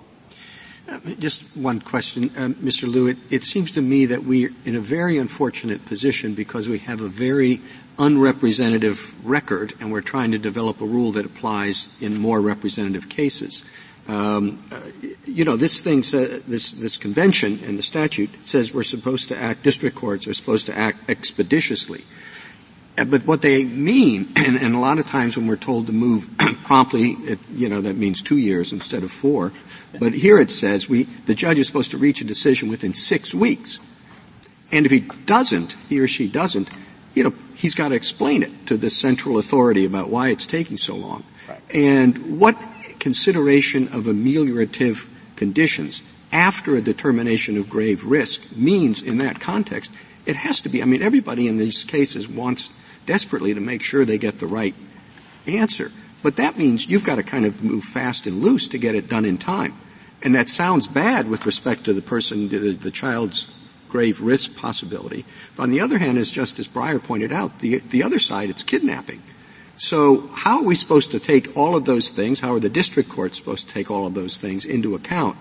Just 1.20 1.44
one 1.56 1.80
question, 1.80 2.26
uh, 2.38 2.50
Mr. 2.62 2.88
Liu. 2.88 3.08
It, 3.08 3.18
it 3.30 3.44
seems 3.44 3.72
to 3.72 3.82
me 3.82 4.06
that 4.06 4.24
we're 4.24 4.52
in 4.66 4.76
a 4.76 4.80
very 4.80 5.18
unfortunate 5.18 5.86
position 5.86 6.36
because 6.36 6.70
we 6.70 6.80
have 6.80 7.02
a 7.02 7.08
very 7.08 7.62
unrepresentative 7.98 9.16
record 9.26 9.74
and 9.80 9.92
we're 9.92 10.02
trying 10.02 10.32
to 10.32 10.38
develop 10.38 10.82
a 10.82 10.86
rule 10.86 11.12
that 11.14 11.26
applies 11.26 11.90
in 12.02 12.18
more 12.20 12.40
representative 12.40 13.10
cases. 13.10 13.64
Um, 14.08 14.62
uh, 14.72 14.80
you 15.26 15.44
know, 15.44 15.56
this 15.56 15.82
thing, 15.82 16.02
this 16.02 16.74
this 16.74 16.98
convention 16.98 17.62
and 17.66 17.78
the 17.78 17.84
statute 17.84 18.46
says 18.46 18.72
we're 18.72 18.84
supposed 18.84 19.30
to 19.30 19.38
act. 19.38 19.64
District 19.64 19.96
courts 19.96 20.28
are 20.28 20.34
supposed 20.34 20.68
to 20.68 20.78
act 20.78 21.10
expeditiously. 21.10 22.06
But 22.96 23.26
what 23.26 23.42
they 23.42 23.64
mean, 23.64 24.32
and, 24.36 24.56
and, 24.56 24.76
a 24.76 24.80
lot 24.80 25.00
of 25.00 25.06
times 25.06 25.36
when 25.36 25.48
we're 25.48 25.58
told 25.58 25.88
to 25.88 25.94
move 25.94 26.30
promptly, 26.64 27.12
it, 27.12 27.40
you 27.54 27.70
know, 27.70 27.82
that 27.82 27.98
means 27.98 28.22
two 28.22 28.38
years 28.38 28.72
instead 28.74 29.04
of 29.04 29.12
four. 29.12 29.52
But 30.00 30.14
here 30.14 30.40
it 30.40 30.52
says 30.52 30.88
we, 30.88 31.04
the 31.26 31.36
judge 31.36 31.60
is 31.60 31.68
supposed 31.68 31.92
to 31.92 31.98
reach 31.98 32.22
a 32.22 32.26
decision 32.26 32.70
within 32.70 32.94
six 32.94 33.34
weeks. 33.34 33.80
And 34.72 34.86
if 34.86 34.92
he 34.92 35.02
doesn't, 35.02 35.76
he 35.90 36.00
or 36.00 36.08
she 36.08 36.28
doesn't, 36.28 36.70
you 37.14 37.24
know, 37.24 37.34
he's 37.56 37.76
got 37.76 37.90
to 37.90 37.96
explain 37.96 38.44
it 38.44 38.68
to 38.68 38.78
the 38.78 38.90
central 38.90 39.38
authority 39.38 39.86
about 39.86 40.10
why 40.10 40.30
it's 40.30 40.48
taking 40.48 40.78
so 40.78 40.96
long. 40.96 41.24
Right. 41.48 41.62
And 41.74 42.40
what 42.40 42.58
consideration 43.00 43.84
of 43.90 44.06
ameliorative 44.06 45.08
conditions 45.36 46.04
after 46.32 46.76
a 46.76 46.82
determination 46.82 47.58
of 47.58 47.70
grave 47.70 48.04
risk 48.04 48.56
means 48.56 49.02
in 49.02 49.20
that 49.20 49.40
context, 49.40 49.94
it 50.26 50.36
has 50.36 50.62
to 50.62 50.70
be, 50.70 50.82
I 50.82 50.86
mean, 50.86 51.02
everybody 51.02 51.48
in 51.48 51.58
these 51.58 51.84
cases 51.84 52.28
wants 52.28 52.74
desperately 53.06 53.54
to 53.54 53.62
make 53.62 53.82
sure 53.82 54.06
they 54.06 54.18
get 54.18 54.40
the 54.40 54.48
right 54.48 54.76
answer. 55.48 55.92
But 56.24 56.38
that 56.38 56.58
means 56.58 56.88
you've 56.88 57.04
got 57.04 57.16
to 57.16 57.24
kind 57.24 57.46
of 57.46 57.64
move 57.64 57.84
fast 57.84 58.26
and 58.26 58.42
loose 58.42 58.68
to 58.70 58.78
get 58.78 58.96
it 58.96 59.08
done 59.08 59.26
in 59.26 59.38
time. 59.38 59.76
And 60.24 60.34
that 60.34 60.50
sounds 60.50 60.88
bad 60.88 61.30
with 61.30 61.46
respect 61.46 61.84
to 61.86 61.94
the 61.94 62.02
person, 62.02 62.50
the, 62.50 62.72
the 62.72 62.92
child's 62.92 63.48
grave 63.90 64.22
risk 64.22 64.56
possibility. 64.56 65.24
But 65.56 65.64
on 65.64 65.72
the 65.72 65.82
other 65.82 66.00
hand, 66.00 66.18
as 66.18 66.32
Justice 66.32 66.68
Breyer 66.68 67.02
pointed 67.02 67.32
out, 67.32 67.60
the, 67.60 67.78
the 67.78 68.04
other 68.04 68.20
side, 68.20 68.50
it's 68.50 68.64
kidnapping. 68.64 69.22
So 69.78 70.28
how 70.34 70.60
are 70.60 70.64
we 70.64 70.76
supposed 70.76 71.12
to 71.12 71.20
take 71.20 71.56
all 71.56 71.76
of 71.76 71.86
those 71.86 72.10
things, 72.10 72.40
how 72.40 72.54
are 72.54 72.60
the 72.60 72.70
district 72.70 73.10
courts 73.10 73.38
supposed 73.38 73.68
to 73.68 73.74
take 73.74 73.92
all 73.92 74.08
of 74.08 74.14
those 74.14 74.38
things 74.38 74.66
into 74.66 74.96
account 74.96 75.38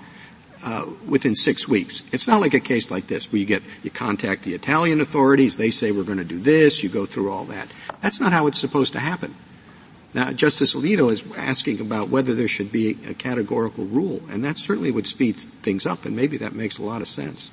uh, 0.65 0.87
within 1.07 1.35
six 1.35 1.69
weeks? 1.69 2.03
It's 2.11 2.27
not 2.27 2.41
like 2.41 2.55
a 2.55 2.61
case 2.61 2.91
like 2.91 3.07
this 3.07 3.31
where 3.31 3.39
you 3.39 3.47
get, 3.47 3.63
you 3.83 3.91
contact 3.91 4.43
the 4.43 4.55
Italian 4.55 5.01
authorities, 5.01 5.57
they 5.57 5.71
say 5.71 5.93
we're 5.93 6.03
going 6.03 6.19
to 6.19 6.25
do 6.25 6.39
this, 6.39 6.83
you 6.83 6.89
go 6.89 7.07
through 7.07 7.31
all 7.31 7.45
that. 7.45 7.69
That's 8.01 8.21
not 8.21 8.33
how 8.33 8.47
it's 8.47 8.59
supposed 8.59 8.95
to 8.95 9.01
happen. 9.01 9.35
Now, 10.15 10.33
Justice 10.33 10.75
Alito 10.75 11.11
is 11.11 11.25
asking 11.37 11.81
about 11.81 12.09
whether 12.09 12.35
there 12.35 12.49
should 12.49 12.71
be 12.71 12.99
a 13.09 13.15
categorical 13.15 13.85
rule, 13.85 14.23
and 14.31 14.45
that 14.45 14.59
certainly 14.59 14.91
would 14.91 15.07
speed 15.07 15.37
things 15.37 15.87
up, 15.87 16.05
and 16.05 16.15
maybe 16.15 16.37
that 16.39 16.55
makes 16.55 16.79
a 16.79 16.83
lot 16.83 17.03
of 17.03 17.09
sense. 17.09 17.51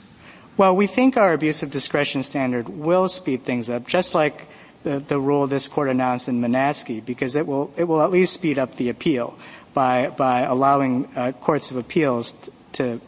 Well, 0.58 0.76
we 0.76 0.86
think 0.86 1.18
our 1.18 1.34
abuse 1.34 1.64
of 1.64 1.72
discretion 1.72 2.22
standard 2.24 2.70
will 2.70 3.10
speed 3.10 3.46
things 3.46 3.70
up, 3.70 3.88
just 3.88 4.14
like 4.14 4.48
the, 4.84 5.00
the 5.00 5.20
rule 5.20 5.48
this 5.48 5.68
court 5.68 5.90
announced 5.90 6.28
in 6.28 6.42
Monasky 6.42 7.04
because 7.04 7.36
it 7.36 7.46
will 7.46 7.74
it 7.78 7.84
will 7.84 8.02
at 8.02 8.12
least 8.12 8.34
speed 8.34 8.58
up 8.58 8.76
the 8.76 8.90
appeal 8.90 9.38
by 9.74 10.10
by 10.10 10.42
allowing 10.42 11.08
uh, 11.16 11.32
courts 11.34 11.72
of 11.72 11.78
appeals 11.78 12.34
t- 12.34 12.52
to 12.74 13.02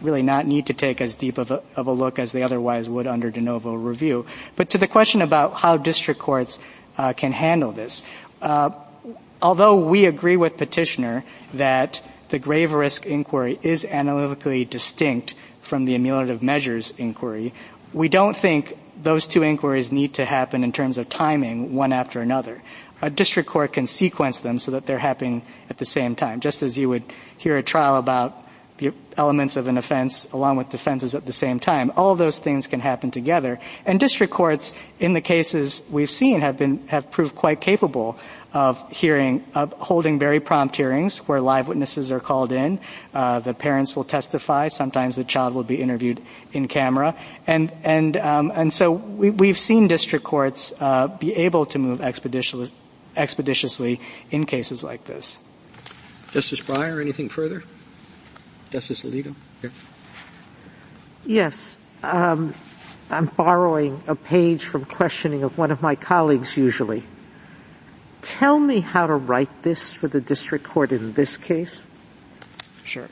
really 0.00 0.22
not 0.22 0.46
need 0.46 0.66
to 0.66 0.72
take 0.72 1.00
as 1.00 1.14
deep 1.14 1.38
of 1.38 1.50
a, 1.50 1.62
of 1.74 1.86
a, 1.86 1.92
look 1.92 2.18
as 2.18 2.32
they 2.32 2.42
otherwise 2.42 2.88
would 2.88 3.06
under 3.06 3.30
de 3.30 3.40
novo 3.40 3.74
review. 3.74 4.26
But 4.56 4.70
to 4.70 4.78
the 4.78 4.86
question 4.86 5.22
about 5.22 5.54
how 5.54 5.76
district 5.76 6.20
courts 6.20 6.58
uh, 6.96 7.12
can 7.12 7.32
handle 7.32 7.72
this, 7.72 8.02
uh, 8.40 8.70
although 9.42 9.76
we 9.80 10.06
agree 10.06 10.36
with 10.36 10.56
petitioner 10.56 11.24
that 11.54 12.00
the 12.28 12.38
grave 12.38 12.72
risk 12.72 13.06
inquiry 13.06 13.58
is 13.62 13.84
analytically 13.84 14.64
distinct 14.64 15.34
from 15.62 15.84
the 15.84 15.96
ameliorative 15.96 16.42
measures 16.42 16.94
inquiry, 16.98 17.52
we 17.92 18.08
don't 18.08 18.36
think 18.36 18.76
those 19.02 19.26
two 19.26 19.42
inquiries 19.42 19.92
need 19.92 20.14
to 20.14 20.24
happen 20.24 20.64
in 20.64 20.72
terms 20.72 20.98
of 20.98 21.08
timing, 21.08 21.74
one 21.74 21.92
after 21.92 22.20
another. 22.20 22.62
A 23.00 23.10
district 23.10 23.48
court 23.48 23.72
can 23.72 23.86
sequence 23.86 24.40
them 24.40 24.58
so 24.58 24.72
that 24.72 24.86
they're 24.86 24.98
happening 24.98 25.42
at 25.70 25.78
the 25.78 25.84
same 25.84 26.16
time, 26.16 26.40
just 26.40 26.62
as 26.62 26.76
you 26.76 26.88
would 26.88 27.04
hear 27.36 27.56
a 27.56 27.62
trial 27.62 27.96
about 27.96 28.36
the 28.78 28.92
elements 29.16 29.56
of 29.56 29.68
an 29.68 29.76
offense 29.76 30.28
along 30.32 30.56
with 30.56 30.68
defenses 30.70 31.14
at 31.14 31.26
the 31.26 31.32
same 31.32 31.58
time. 31.58 31.92
All 31.96 32.14
those 32.14 32.38
things 32.38 32.66
can 32.66 32.80
happen 32.80 33.10
together. 33.10 33.58
And 33.84 33.98
district 33.98 34.32
courts, 34.32 34.72
in 35.00 35.12
the 35.12 35.20
cases 35.20 35.82
we've 35.90 36.10
seen, 36.10 36.40
have 36.40 36.56
been 36.56 36.86
have 36.88 37.10
proved 37.10 37.34
quite 37.34 37.60
capable 37.60 38.18
of 38.52 38.90
hearing, 38.90 39.44
of 39.54 39.72
holding 39.72 40.18
very 40.18 40.40
prompt 40.40 40.76
hearings 40.76 41.18
where 41.28 41.40
live 41.40 41.68
witnesses 41.68 42.10
are 42.10 42.20
called 42.20 42.52
in. 42.52 42.80
Uh, 43.12 43.40
the 43.40 43.52
parents 43.52 43.94
will 43.94 44.04
testify. 44.04 44.68
Sometimes 44.68 45.16
the 45.16 45.24
child 45.24 45.54
will 45.54 45.64
be 45.64 45.82
interviewed 45.82 46.22
in 46.52 46.68
camera, 46.68 47.14
and 47.46 47.72
and 47.82 48.16
um, 48.16 48.52
and 48.54 48.72
so 48.72 48.92
we, 48.92 49.48
have 49.48 49.58
seen 49.58 49.88
district 49.88 50.24
courts 50.24 50.72
uh, 50.80 51.08
be 51.08 51.34
able 51.34 51.66
to 51.66 51.78
move 51.78 52.00
expeditiously, 52.00 52.70
expeditiously 53.16 54.00
in 54.30 54.46
cases 54.46 54.82
like 54.84 55.04
this. 55.04 55.38
Justice 56.32 56.60
Breyer, 56.60 57.00
anything 57.00 57.28
further? 57.28 57.64
Justice 58.70 59.02
Alito? 59.02 59.34
Here. 59.60 59.72
Yes. 61.24 61.78
Um, 62.02 62.54
I'm 63.10 63.26
borrowing 63.26 64.02
a 64.06 64.14
page 64.14 64.64
from 64.64 64.84
questioning 64.84 65.42
of 65.42 65.58
one 65.58 65.70
of 65.70 65.82
my 65.82 65.94
colleagues 65.94 66.56
usually. 66.56 67.04
Tell 68.22 68.58
me 68.58 68.80
how 68.80 69.06
to 69.06 69.14
write 69.14 69.62
this 69.62 69.92
for 69.92 70.08
the 70.08 70.20
district 70.20 70.64
court 70.64 70.92
in 70.92 71.14
this 71.14 71.36
case. 71.36 71.84
Sure. 72.84 73.08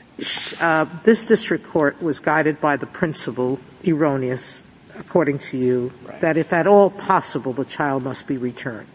Uh, 0.60 0.86
this 1.04 1.26
district 1.26 1.64
court 1.64 2.02
was 2.02 2.20
guided 2.20 2.60
by 2.60 2.76
the 2.76 2.86
principle, 2.86 3.60
erroneous, 3.86 4.62
according 4.98 5.38
to 5.38 5.56
you, 5.56 5.92
right. 6.04 6.20
that 6.20 6.36
if 6.36 6.52
at 6.52 6.66
all 6.66 6.90
possible, 6.90 7.52
the 7.52 7.64
child 7.64 8.02
must 8.02 8.26
be 8.26 8.36
returned. 8.36 8.88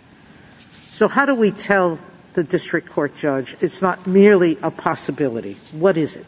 So 0.89 1.07
how 1.07 1.26
do 1.26 1.36
we 1.36 1.51
tell 1.51 1.99
the 2.34 2.43
district 2.43 2.89
court 2.89 3.16
judge 3.16 3.55
it's 3.62 3.82
not 3.82 4.07
merely 4.07 4.57
a 4.62 4.72
possibility? 4.72 5.57
What 5.72 5.97
is 5.97 6.16
it? 6.16 6.26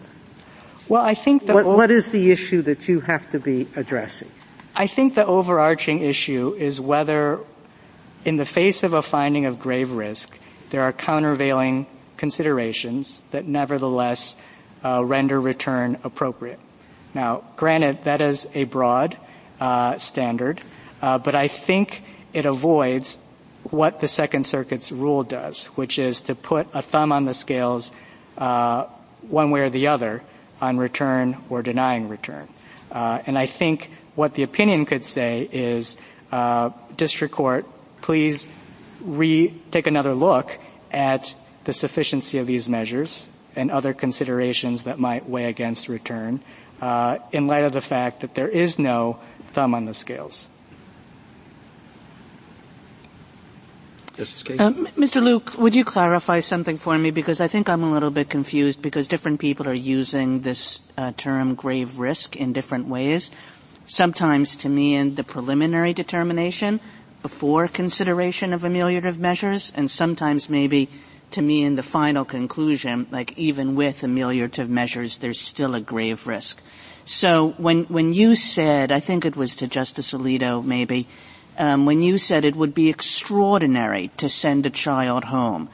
Well, 0.90 1.02
I 1.02 1.14
think 1.14 1.48
what, 1.48 1.66
what 1.66 1.92
is 1.92 2.12
the 2.12 2.32
issue 2.32 2.62
that 2.64 2.88
you 2.88 3.00
have 3.02 3.32
to 3.32 3.40
be 3.40 3.68
addressing? 3.76 4.30
I 4.76 4.88
think 4.88 5.16
the 5.16 5.26
overarching 5.26 6.02
issue 6.02 6.56
is 6.58 6.82
whether, 6.82 7.40
in 8.26 8.38
the 8.38 8.46
face 8.46 8.84
of 8.84 8.94
a 8.94 9.02
finding 9.02 9.46
of 9.46 9.60
grave 9.60 9.92
risk, 9.92 10.38
there 10.72 10.82
are 10.82 10.92
countervailing 10.92 11.86
considerations 12.18 13.22
that 13.32 13.46
nevertheless 13.46 14.36
uh, 14.84 15.04
render 15.04 15.40
return 15.40 15.98
appropriate. 16.04 16.60
Now, 17.14 17.44
granted, 17.56 18.04
that 18.04 18.22
is 18.22 18.48
a 18.54 18.66
broad 18.66 19.18
uh, 19.62 19.98
standard, 20.00 20.60
uh, 21.02 21.18
but 21.20 21.36
I 21.36 21.48
think 21.48 22.04
it 22.34 22.46
avoids 22.46 23.18
what 23.70 24.02
the 24.02 24.08
Second 24.08 24.46
Circuit's 24.46 24.92
rule 24.92 25.24
does, 25.24 25.68
which 25.76 25.98
is 25.98 26.22
to 26.22 26.36
put 26.36 26.68
a 26.74 26.82
thumb 26.82 27.12
on 27.12 27.26
the 27.26 27.34
scales 27.34 27.92
uh, 28.38 28.86
one 29.30 29.52
way 29.52 29.62
or 29.62 29.70
the 29.70 29.88
other 29.88 30.22
on 30.64 30.78
return 30.78 31.36
or 31.50 31.62
denying 31.62 32.08
return. 32.08 32.48
Uh, 32.90 33.20
and 33.28 33.38
I 33.38 33.48
think 33.48 33.92
what 34.16 34.34
the 34.36 34.44
opinion 34.44 34.86
could 34.86 35.04
say 35.04 35.50
is, 35.52 35.98
uh, 36.32 36.70
district 36.96 37.34
court, 37.34 37.66
please 38.02 38.48
take 39.72 39.88
another 39.88 40.16
look 40.16 40.58
at 40.90 41.36
the 41.66 41.74
sufficiency 41.74 42.38
of 42.38 42.48
these 42.48 42.70
measures 42.70 43.28
and 43.58 43.72
other 43.72 43.94
considerations 43.94 44.84
that 44.84 45.00
might 45.00 45.28
weigh 45.28 45.46
against 45.46 45.90
return 45.90 46.40
uh, 46.82 47.18
in 47.34 47.48
light 47.48 47.66
of 47.66 47.74
the 47.74 47.82
fact 47.82 48.22
that 48.22 48.34
there 48.36 48.48
is 48.48 48.80
no 48.80 49.20
thumb 49.52 49.76
on 49.76 49.84
the 49.84 49.94
scales. 49.94 50.48
Justice 54.16 54.44
Kagan? 54.44 54.60
Uh, 54.60 54.90
Mr. 54.92 55.22
Liu, 55.22 55.42
would 55.58 55.76
you 55.76 55.84
clarify 55.84 56.40
something 56.40 56.78
for 56.78 56.98
me? 56.98 57.12
Because 57.12 57.42
I 57.42 57.48
think 57.48 57.70
I'm 57.70 57.84
a 57.84 57.92
little 57.92 58.12
bit 58.12 58.30
confused 58.30 58.82
because 58.82 59.08
different 59.08 59.40
people 59.40 59.68
are 59.68 59.74
using 59.74 60.42
this 60.42 60.80
uh, 60.98 61.12
term 61.18 61.56
grave 61.56 61.98
risk 61.98 62.36
in 62.36 62.54
different 62.54 62.88
ways. 62.88 63.32
Sometimes 63.86 64.56
to 64.58 64.70
me 64.70 64.96
in 64.96 65.16
the 65.16 65.24
preliminary 65.24 65.94
determination 65.94 66.80
before 67.22 67.68
consideration 67.68 68.54
of 68.54 68.62
ameliorative 68.62 69.18
measures 69.18 69.72
and 69.76 69.90
sometimes 69.90 70.50
maybe 70.50 70.90
to 71.32 71.42
me 71.42 71.64
in 71.64 71.76
the 71.76 71.84
final 71.84 72.24
conclusion, 72.24 73.08
like 73.10 73.38
even 73.38 73.76
with 73.76 74.02
ameliorative 74.02 74.70
measures, 74.70 75.18
there's 75.18 75.40
still 75.40 75.74
a 75.74 75.82
grave 75.82 76.28
risk. 76.28 76.62
So 77.06 77.50
when, 77.58 77.84
when 77.86 78.14
you 78.14 78.36
said, 78.36 78.92
I 78.92 79.00
think 79.00 79.26
it 79.26 79.36
was 79.36 79.58
to 79.58 79.68
Justice 79.68 80.14
Alito 80.14 80.64
maybe, 80.64 81.08
um, 81.58 81.86
when 81.86 82.02
you 82.02 82.18
said 82.18 82.46
it 82.46 82.56
would 82.56 82.74
be 82.74 82.90
extraordinary 82.90 84.10
to 84.18 84.30
send 84.30 84.66
a 84.66 84.70
child 84.70 85.24
home 85.26 85.70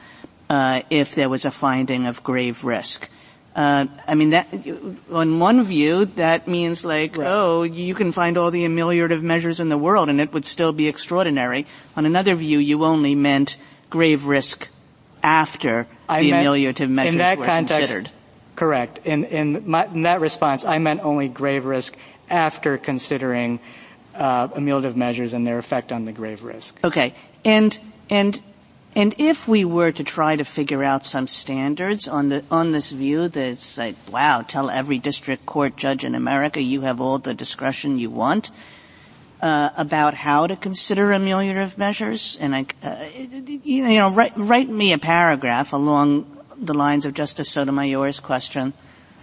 uh, 0.48 0.82
if 0.90 1.14
there 1.14 1.28
was 1.28 1.44
a 1.44 1.50
finding 1.50 2.06
of 2.06 2.22
grave 2.22 2.64
risk. 2.64 3.08
Uh, 3.54 3.86
I 4.06 4.14
mean, 4.14 4.30
that 4.30 4.46
on 5.10 5.38
one 5.40 5.64
view, 5.64 6.04
that 6.16 6.46
means 6.46 6.84
like, 6.84 7.16
right. 7.16 7.26
oh, 7.28 7.64
you 7.64 7.94
can 7.94 8.12
find 8.12 8.38
all 8.38 8.50
the 8.50 8.64
ameliorative 8.64 9.22
measures 9.22 9.58
in 9.58 9.68
the 9.68 9.78
world, 9.78 10.08
and 10.08 10.20
it 10.20 10.32
would 10.32 10.44
still 10.44 10.72
be 10.72 10.86
extraordinary. 10.86 11.66
On 11.96 12.06
another 12.06 12.34
view, 12.36 12.58
you 12.58 12.84
only 12.84 13.14
meant 13.14 13.56
grave 13.88 14.26
risk 14.26 14.68
after 15.22 15.86
I 16.08 16.20
the 16.20 16.30
ameliorative 16.30 16.88
measures 16.88 17.16
were 17.16 17.44
context, 17.44 17.80
considered. 17.80 18.10
Correct. 18.54 19.00
In, 19.04 19.24
in, 19.24 19.68
my, 19.68 19.86
in, 19.86 20.02
that 20.02 20.20
response, 20.20 20.64
I 20.64 20.78
meant 20.78 21.00
only 21.00 21.28
grave 21.28 21.64
risk 21.64 21.96
after 22.28 22.78
considering 22.78 23.58
uh, 24.14 24.48
ameliorative 24.48 24.96
measures 24.96 25.32
and 25.32 25.46
their 25.46 25.58
effect 25.58 25.92
on 25.92 26.04
the 26.04 26.12
grave 26.12 26.42
risk. 26.42 26.78
Okay. 26.84 27.14
And 27.44 27.78
and 28.08 28.40
and 28.96 29.14
if 29.18 29.46
we 29.46 29.64
were 29.64 29.92
to 29.92 30.02
try 30.02 30.36
to 30.36 30.44
figure 30.44 30.82
out 30.82 31.04
some 31.04 31.26
standards 31.26 32.08
on 32.08 32.28
the 32.28 32.44
on 32.50 32.72
this 32.72 32.92
view 32.92 33.28
that's 33.28 33.78
like, 33.78 33.96
wow, 34.10 34.42
tell 34.42 34.68
every 34.68 34.98
district 34.98 35.46
court 35.46 35.76
judge 35.76 36.04
in 36.04 36.14
America 36.14 36.60
you 36.60 36.82
have 36.82 37.00
all 37.00 37.18
the 37.18 37.34
discretion 37.34 37.98
you 37.98 38.10
want 38.10 38.50
uh, 39.42 39.70
about 39.76 40.14
how 40.14 40.46
to 40.46 40.56
consider 40.56 41.08
ameliorative 41.08 41.78
measures, 41.78 42.36
and 42.40 42.54
I, 42.54 42.66
uh, 42.82 43.08
you 43.64 43.82
know, 43.84 44.12
write, 44.12 44.32
write 44.36 44.68
me 44.68 44.92
a 44.92 44.98
paragraph 44.98 45.72
along 45.72 46.26
the 46.58 46.74
lines 46.74 47.06
of 47.06 47.14
Justice 47.14 47.50
Sotomayor's 47.50 48.20
question 48.20 48.74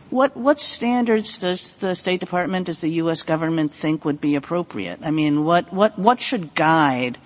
what, 0.10 0.38
what 0.38 0.60
standards 0.60 1.38
does 1.40 1.74
the 1.76 1.96
State 1.96 2.20
Department, 2.20 2.68
does 2.68 2.80
the 2.80 2.92
U.S. 3.04 3.24
government 3.24 3.72
think 3.72 4.06
would 4.06 4.22
be 4.22 4.36
appropriate? 4.36 5.00
I 5.04 5.12
mean, 5.12 5.44
what, 5.44 5.72
what, 5.74 5.98
what 6.00 6.22
should 6.22 6.56
guide 6.56 7.18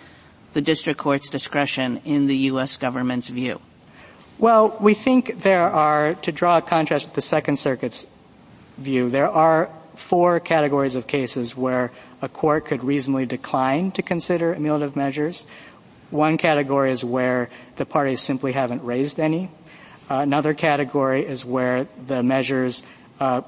the 0.54 0.62
district 0.62 1.00
court's 1.00 1.30
discretion 1.30 2.02
in 2.06 2.28
the 2.28 2.36
U.S. 2.52 2.78
government's 2.78 3.30
view? 3.30 3.62
Well, 4.38 4.76
we 4.80 4.96
think 4.96 5.44
there 5.44 5.70
are, 5.70 6.16
to 6.16 6.32
draw 6.32 6.58
a 6.58 6.62
contrast 6.62 7.06
with 7.06 7.14
the 7.14 7.22
Second 7.22 7.58
Circuit's 7.58 8.08
view, 8.78 9.10
there 9.10 9.30
are 9.30 9.70
four 9.96 10.40
categories 10.40 10.96
of 10.96 11.06
cases 11.06 11.56
where 11.56 11.92
a 12.22 12.30
court 12.30 12.66
could 12.66 12.84
reasonably 12.84 13.26
decline 13.26 13.92
to 13.92 14.02
consider 14.02 14.56
ameliorative 14.56 14.96
measures. 14.96 15.46
One 16.10 16.38
category 16.38 16.92
is 16.92 17.04
where 17.04 17.50
the 17.78 17.86
parties 17.86 18.22
simply 18.22 18.52
haven't 18.52 18.84
raised 18.84 19.20
any. 19.20 19.52
Uh, 20.12 20.20
another 20.20 20.54
category 20.54 21.26
is 21.26 21.46
where 21.46 21.88
the 22.06 22.22
measures 22.22 22.84
uh, 23.22 23.40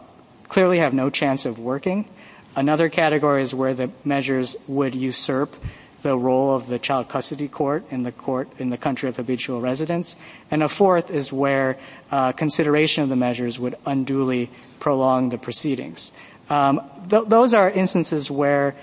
clearly 0.48 0.80
have 0.80 0.94
no 0.94 1.10
chance 1.10 1.46
of 1.46 1.60
working. 1.60 2.08
Another 2.56 2.88
category 2.88 3.44
is 3.44 3.54
where 3.54 3.74
the 3.74 3.92
measures 4.06 4.56
would 4.66 4.96
usurp 4.96 5.58
the 6.04 6.18
role 6.18 6.56
of 6.56 6.68
the 6.68 6.80
child 6.80 7.10
custody 7.10 7.50
court 7.50 7.84
in 7.92 8.04
the 8.04 8.14
court 8.14 8.48
in 8.60 8.70
the 8.70 8.78
country 8.78 9.10
of 9.10 9.18
habitual 9.18 9.60
residence. 9.60 10.16
And 10.52 10.64
a 10.64 10.70
fourth 10.70 11.10
is 11.12 11.34
where 11.34 11.78
uh, 12.12 12.32
consideration 12.32 13.04
of 13.04 13.10
the 13.10 13.18
measures 13.18 13.60
would 13.60 13.76
unduly 13.86 14.50
prolong 14.80 15.32
the 15.32 15.38
proceedings. 15.38 16.14
Um, 16.50 16.80
th- 17.10 17.26
those 17.28 17.54
are 17.54 17.70
instances 17.70 18.32
where 18.32 18.74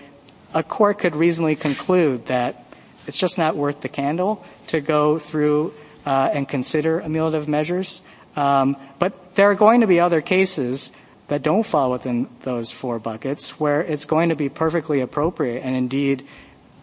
a 0.53 0.62
court 0.62 0.99
could 0.99 1.16
reasonably 1.16 1.57
conclude 1.57 2.26
that 2.26 2.66
it's 3.07 3.16
just 3.16 3.39
not 3.39 3.57
worth 3.57 3.81
the 3.81 3.89
candle 3.89 4.45
to 4.66 4.83
go 4.83 5.18
through 5.18 5.72
and 6.07 6.48
consider 6.48 7.01
ameliorative 7.01 7.48
measures. 7.48 8.03
Um, 8.36 8.76
but 8.98 9.34
there 9.34 9.51
are 9.51 9.55
going 9.55 9.80
to 9.80 9.86
be 9.86 10.01
other 10.01 10.20
cases 10.20 10.92
that 11.28 11.42
don't 11.42 11.64
fall 11.64 11.90
within 11.90 12.28
those 12.42 12.70
four 12.70 12.98
buckets 12.98 13.61
where 13.61 13.80
it's 13.82 14.05
going 14.05 14.30
to 14.30 14.34
be 14.34 14.48
perfectly 14.48 15.01
appropriate 15.01 15.62
and 15.62 15.76
indeed 15.76 16.26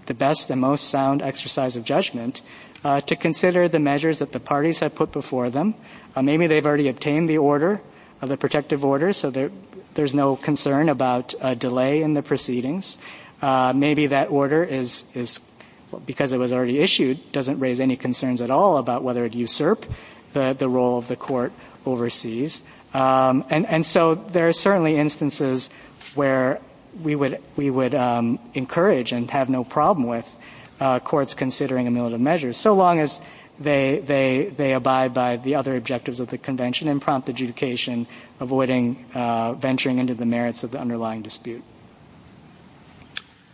the 0.05 0.13
best 0.13 0.49
and 0.49 0.61
most 0.61 0.89
sound 0.89 1.21
exercise 1.21 1.75
of 1.75 1.83
judgment 1.83 2.41
uh, 2.83 3.01
to 3.01 3.15
consider 3.15 3.67
the 3.67 3.79
measures 3.79 4.19
that 4.19 4.31
the 4.31 4.39
parties 4.39 4.79
have 4.79 4.95
put 4.95 5.11
before 5.11 5.49
them. 5.49 5.75
Uh, 6.15 6.21
maybe 6.21 6.47
they've 6.47 6.65
already 6.65 6.87
obtained 6.87 7.29
the 7.29 7.37
order, 7.37 7.81
the 8.21 8.37
protective 8.37 8.85
order, 8.85 9.11
so 9.11 9.29
there, 9.29 9.51
there's 9.95 10.15
no 10.15 10.35
concern 10.35 10.89
about 10.89 11.33
a 11.41 11.55
delay 11.55 12.01
in 12.01 12.13
the 12.13 12.21
proceedings. 12.21 12.97
Uh, 13.41 13.73
maybe 13.75 14.07
that 14.07 14.31
order 14.31 14.63
is 14.63 15.03
is 15.13 15.39
because 16.05 16.31
it 16.31 16.37
was 16.37 16.51
already 16.51 16.79
issued, 16.79 17.31
doesn't 17.31 17.59
raise 17.59 17.79
any 17.79 17.95
concerns 17.95 18.41
at 18.41 18.49
all 18.49 18.77
about 18.77 19.03
whether 19.03 19.25
it 19.25 19.33
usurp 19.33 19.85
the, 20.33 20.53
the 20.57 20.69
role 20.69 20.97
of 20.97 21.07
the 21.07 21.15
court 21.15 21.51
overseas. 21.85 22.63
Um, 22.93 23.45
and, 23.49 23.65
and 23.65 23.85
so 23.85 24.15
there 24.15 24.47
are 24.47 24.53
certainly 24.53 24.95
instances 24.95 25.69
where 26.15 26.59
we 27.01 27.15
would, 27.15 27.41
we 27.55 27.69
would 27.69 27.93
um, 27.93 28.39
encourage 28.53 29.11
and 29.11 29.29
have 29.31 29.49
no 29.49 29.63
problem 29.63 30.07
with 30.07 30.35
uh, 30.79 30.99
courts 30.99 31.33
considering 31.33 31.87
ameliorative 31.87 32.19
measures, 32.19 32.57
so 32.57 32.73
long 32.73 32.99
as 32.99 33.21
they, 33.59 34.03
they, 34.05 34.53
they 34.55 34.73
abide 34.73 35.13
by 35.13 35.37
the 35.37 35.55
other 35.55 35.75
objectives 35.75 36.19
of 36.19 36.29
the 36.29 36.37
convention 36.37 36.87
and 36.87 37.01
prompt 37.01 37.27
adjudication, 37.29 38.05
avoiding 38.39 39.03
uh, 39.15 39.53
venturing 39.53 39.97
into 39.97 40.13
the 40.13 40.25
merits 40.25 40.63
of 40.63 40.71
the 40.71 40.79
underlying 40.79 41.23
dispute. 41.23 41.63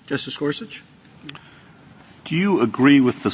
Justice 0.05 0.35
Gorsuch? 0.35 0.83
Do 2.25 2.37
you 2.37 2.61
agree 2.61 3.01
with 3.01 3.23
the 3.23 3.31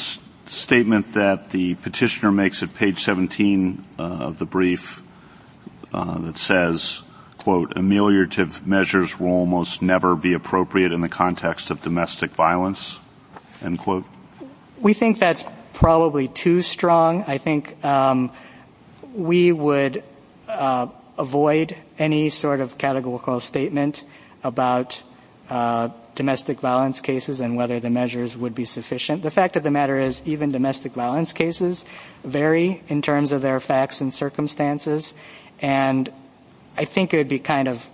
statement 0.50 1.14
that 1.14 1.52
the 1.52 1.76
petitioner 1.76 2.32
makes 2.32 2.64
at 2.64 2.74
page 2.74 3.00
17 3.00 3.86
uh, 4.00 4.02
of 4.02 4.40
the 4.40 4.46
brief 4.46 5.04
uh, 5.94 6.18
that 6.20 6.40
says, 6.40 7.04
quote, 7.38 7.76
ameliorative 7.76 8.66
measures 8.66 9.20
will 9.20 9.30
almost 9.30 9.84
never 9.84 10.16
be 10.16 10.34
appropriate 10.34 10.92
in 10.92 11.02
the 11.02 11.10
context 11.10 11.70
of 11.70 11.84
domestic 11.84 12.32
violence, 12.32 12.98
end 13.62 13.78
quote? 13.78 14.06
We 14.80 14.96
think 14.96 15.20
that's 15.20 15.46
probably 15.74 16.28
too 16.28 16.64
strong. 16.64 17.24
I 17.28 17.38
think 17.38 17.84
um, 17.86 18.32
we 19.14 19.52
would 19.52 20.04
uh, 20.48 20.88
avoid 21.16 21.78
any 22.00 22.30
sort 22.30 22.60
of 22.60 22.80
categorical 22.80 23.40
statement 23.40 24.04
about 24.44 25.04
uh, 25.48 25.90
domestic 26.16 26.60
violence 26.60 27.00
cases 27.02 27.40
and 27.40 27.56
whether 27.56 27.80
the 27.80 27.90
measures 27.90 28.36
would 28.36 28.56
be 28.56 28.66
sufficient. 28.66 29.24
The 29.24 29.32
fact 29.32 29.56
of 29.56 29.64
the 29.64 29.72
matter 29.72 30.00
is 30.00 30.22
even 30.26 30.50
domestic 30.50 30.94
violence 30.94 31.34
cases 31.34 31.86
vary 32.24 32.84
in 32.90 33.02
terms 33.02 33.32
of 33.32 33.42
their 33.42 33.60
facts 33.60 34.02
and 34.02 34.14
circumstances. 34.14 35.14
And 35.62 36.12
I 36.78 36.86
think 36.86 37.14
it 37.14 37.18
would 37.18 37.30
be 37.30 37.40
kind 37.40 37.68
of 37.68 37.88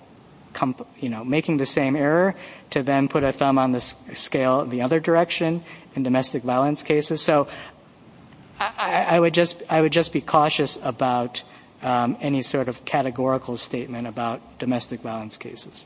you 1.01 1.09
know, 1.09 1.23
making 1.23 1.57
the 1.57 1.65
same 1.65 1.95
error 1.95 2.33
to 2.69 2.81
then 2.81 3.07
put 3.09 3.23
a 3.23 3.31
thumb 3.31 3.57
on 3.57 3.73
the 3.73 3.81
scale 4.13 4.65
the 4.65 4.81
other 4.81 5.01
direction 5.01 5.63
in 5.95 6.03
domestic 6.03 6.43
violence 6.43 6.81
cases. 6.81 7.21
So 7.21 7.47
I, 8.59 9.05
I 9.09 9.19
would 9.19 9.33
just 9.33 9.61
I 9.69 9.81
would 9.81 9.91
just 9.91 10.13
be 10.13 10.21
cautious 10.21 10.79
about 10.81 11.43
um, 11.81 12.17
any 12.21 12.41
sort 12.41 12.69
of 12.69 12.85
categorical 12.85 13.57
statement 13.57 14.07
about 14.07 14.59
domestic 14.59 15.01
violence 15.01 15.37
cases. 15.37 15.85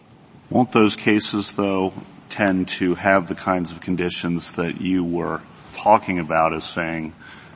Won't 0.49 0.71
those 0.71 0.95
cases, 0.95 1.53
though, 1.53 1.93
tend 2.29 2.67
to 2.67 2.95
have 2.95 3.27
the 3.27 3.35
kinds 3.35 3.71
of 3.71 3.81
conditions 3.81 4.53
that 4.53 4.79
you 4.79 5.03
were 5.03 5.41
talking 5.73 6.19
about 6.19 6.53
as 6.53 6.63
saying, 6.63 7.13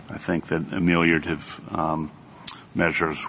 I 0.09 0.17
think 0.17 0.47
that 0.47 0.61
ameliorative 0.69 1.78
um, 1.78 2.11
measures 2.76 3.26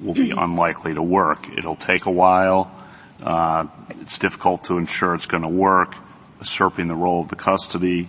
will 0.00 0.14
be 0.14 0.30
unlikely 0.30 0.94
to 0.94 1.02
work. 1.02 1.48
It'll 1.56 1.76
take 1.76 2.06
a 2.06 2.10
while. 2.10 2.72
Uh, 3.22 3.66
it's 4.00 4.18
difficult 4.18 4.64
to 4.64 4.78
ensure 4.78 5.14
it's 5.14 5.26
going 5.26 5.42
to 5.42 5.48
work. 5.48 5.94
Usurping 6.40 6.88
the 6.88 6.94
role 6.94 7.22
of 7.22 7.28
the 7.28 7.36
custody. 7.36 8.08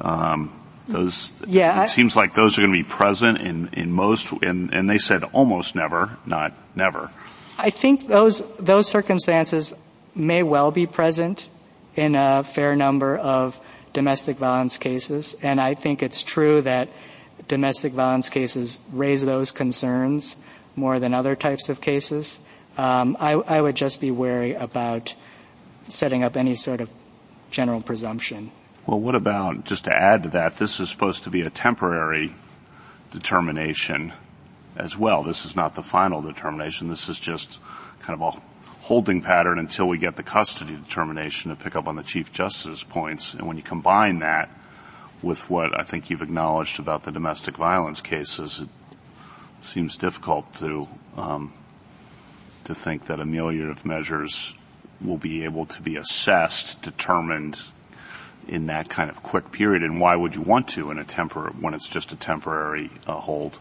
Um, 0.00 0.50
those, 0.88 1.32
yeah, 1.46 1.78
it 1.78 1.82
I, 1.82 1.84
seems 1.86 2.16
like 2.16 2.34
those 2.34 2.58
are 2.58 2.62
going 2.62 2.72
to 2.72 2.78
be 2.78 2.88
present 2.88 3.38
in, 3.38 3.68
in 3.74 3.92
most, 3.92 4.32
and, 4.42 4.72
and 4.72 4.88
they 4.88 4.98
said 4.98 5.22
almost 5.24 5.76
never, 5.76 6.18
not 6.26 6.52
never. 6.74 7.10
I 7.58 7.70
think 7.70 8.08
those, 8.08 8.42
those 8.58 8.88
circumstances 8.88 9.74
may 10.14 10.42
well 10.42 10.70
be 10.70 10.86
present 10.86 11.48
in 12.00 12.14
a 12.14 12.42
fair 12.42 12.74
number 12.74 13.14
of 13.14 13.60
domestic 13.92 14.38
violence 14.38 14.78
cases. 14.78 15.36
And 15.42 15.60
I 15.60 15.74
think 15.74 16.02
it's 16.02 16.22
true 16.22 16.62
that 16.62 16.88
domestic 17.46 17.92
violence 17.92 18.30
cases 18.30 18.78
raise 18.90 19.22
those 19.22 19.50
concerns 19.50 20.34
more 20.76 20.98
than 20.98 21.12
other 21.12 21.36
types 21.36 21.68
of 21.68 21.82
cases. 21.82 22.40
Um, 22.78 23.18
I, 23.20 23.32
I, 23.32 23.60
would 23.60 23.76
just 23.76 24.00
be 24.00 24.10
wary 24.10 24.54
about 24.54 25.14
setting 25.90 26.24
up 26.24 26.38
any 26.38 26.54
sort 26.54 26.80
of 26.80 26.88
general 27.50 27.82
presumption. 27.82 28.50
Well, 28.86 29.00
what 29.00 29.14
about, 29.14 29.64
just 29.64 29.84
to 29.84 29.94
add 29.94 30.22
to 30.22 30.30
that, 30.30 30.56
this 30.56 30.80
is 30.80 30.88
supposed 30.88 31.24
to 31.24 31.30
be 31.30 31.42
a 31.42 31.50
temporary 31.50 32.32
determination 33.10 34.14
as 34.74 34.96
well. 34.96 35.22
This 35.22 35.44
is 35.44 35.54
not 35.54 35.74
the 35.74 35.82
final 35.82 36.22
determination. 36.22 36.88
This 36.88 37.10
is 37.10 37.18
just 37.18 37.60
kind 37.98 38.14
of 38.14 38.22
holding 38.90 39.22
pattern 39.22 39.60
until 39.60 39.86
we 39.86 39.96
get 39.96 40.16
the 40.16 40.22
custody 40.24 40.74
determination 40.74 41.48
to 41.48 41.56
pick 41.56 41.76
up 41.76 41.86
on 41.86 41.94
the 41.94 42.02
Chief 42.02 42.32
Justice's 42.32 42.82
points. 42.82 43.34
And 43.34 43.46
when 43.46 43.56
you 43.56 43.62
combine 43.62 44.18
that 44.18 44.50
with 45.22 45.48
what 45.48 45.78
I 45.78 45.84
think 45.84 46.10
you've 46.10 46.22
acknowledged 46.22 46.80
about 46.80 47.04
the 47.04 47.12
domestic 47.12 47.56
violence 47.56 48.02
cases, 48.02 48.58
it 48.58 48.68
seems 49.60 49.96
difficult 49.96 50.52
to 50.54 50.88
um, 51.16 51.52
to 52.64 52.74
think 52.74 53.06
that 53.06 53.20
ameliorative 53.20 53.84
measures 53.84 54.56
will 55.00 55.18
be 55.18 55.44
able 55.44 55.66
to 55.66 55.80
be 55.80 55.96
assessed, 55.96 56.82
determined 56.82 57.60
in 58.48 58.66
that 58.66 58.88
kind 58.88 59.08
of 59.08 59.22
quick 59.22 59.52
period. 59.52 59.84
And 59.84 60.00
why 60.00 60.16
would 60.16 60.34
you 60.34 60.42
want 60.42 60.66
to 60.70 60.90
in 60.90 60.98
a 60.98 61.04
when 61.04 61.74
it's 61.74 61.88
just 61.88 62.10
a 62.10 62.16
temporary 62.16 62.90
uh, 63.06 63.12
hold? 63.12 63.60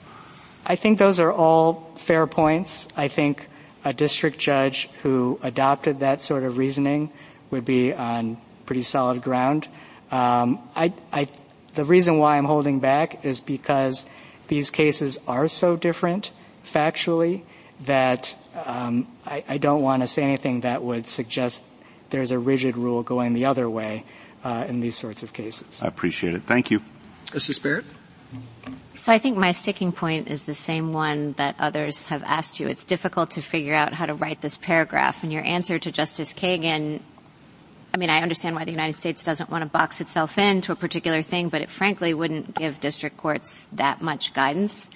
I 0.65 0.75
think 0.75 0.97
those 0.97 1.19
are 1.19 1.31
all 1.31 1.91
fair 1.97 2.25
points. 2.25 2.87
I 2.97 3.09
think 3.09 3.47
a 3.89 3.93
district 3.93 4.37
judge 4.37 4.87
who 5.01 5.39
adopted 5.41 6.01
that 6.01 6.21
sort 6.21 6.43
of 6.43 6.59
reasoning 6.59 7.09
would 7.49 7.65
be 7.65 7.91
on 7.91 8.37
pretty 8.67 8.83
solid 8.83 9.23
ground. 9.23 9.67
Um, 10.11 10.59
I, 10.75 10.93
I, 11.11 11.27
the 11.73 11.83
reason 11.83 12.19
why 12.19 12.37
I'm 12.37 12.45
holding 12.45 12.79
back 12.79 13.25
is 13.25 13.41
because 13.41 14.05
these 14.47 14.69
cases 14.69 15.17
are 15.27 15.47
so 15.47 15.75
different 15.75 16.31
factually 16.63 17.41
that 17.87 18.35
um, 18.63 19.07
I, 19.25 19.43
I, 19.47 19.57
don't 19.57 19.81
want 19.81 20.03
to 20.03 20.07
say 20.07 20.21
anything 20.21 20.61
that 20.61 20.83
would 20.83 21.07
suggest 21.07 21.63
there's 22.11 22.29
a 22.29 22.37
rigid 22.37 22.77
rule 22.77 23.01
going 23.01 23.33
the 23.33 23.45
other 23.45 23.67
way 23.67 24.05
uh, 24.43 24.65
in 24.67 24.81
these 24.81 24.95
sorts 24.95 25.23
of 25.23 25.33
cases. 25.33 25.81
I 25.81 25.87
appreciate 25.87 26.35
it. 26.35 26.43
Thank 26.43 26.69
you. 26.69 26.81
Justice 27.31 27.57
Barrett? 27.57 27.85
So 28.95 29.13
I 29.13 29.17
think 29.17 29.37
my 29.37 29.53
sticking 29.53 29.91
point 29.93 30.27
is 30.27 30.43
the 30.43 30.53
same 30.53 30.91
one 30.91 31.33
that 31.33 31.55
others 31.57 32.03
have 32.07 32.21
asked 32.23 32.59
you. 32.59 32.67
It's 32.67 32.85
difficult 32.85 33.31
to 33.31 33.41
figure 33.41 33.73
out 33.73 33.93
how 33.93 34.05
to 34.05 34.13
write 34.13 34.41
this 34.41 34.57
paragraph. 34.57 35.23
And 35.23 35.31
your 35.31 35.43
answer 35.43 35.79
to 35.79 35.91
Justice 35.91 36.33
Kagan, 36.33 36.99
I 37.93 37.97
mean, 37.97 38.09
I 38.09 38.21
understand 38.21 38.55
why 38.55 38.65
the 38.65 38.71
United 38.71 38.97
States 38.97 39.23
doesn't 39.23 39.49
want 39.49 39.63
to 39.63 39.69
box 39.69 40.01
itself 40.01 40.37
into 40.37 40.73
a 40.73 40.75
particular 40.75 41.21
thing, 41.21 41.49
but 41.49 41.61
it 41.61 41.69
frankly 41.69 42.13
wouldn't 42.13 42.55
give 42.55 42.79
district 42.79 43.17
courts 43.17 43.67
that 43.73 44.01
much 44.01 44.33
guidance. 44.33 44.89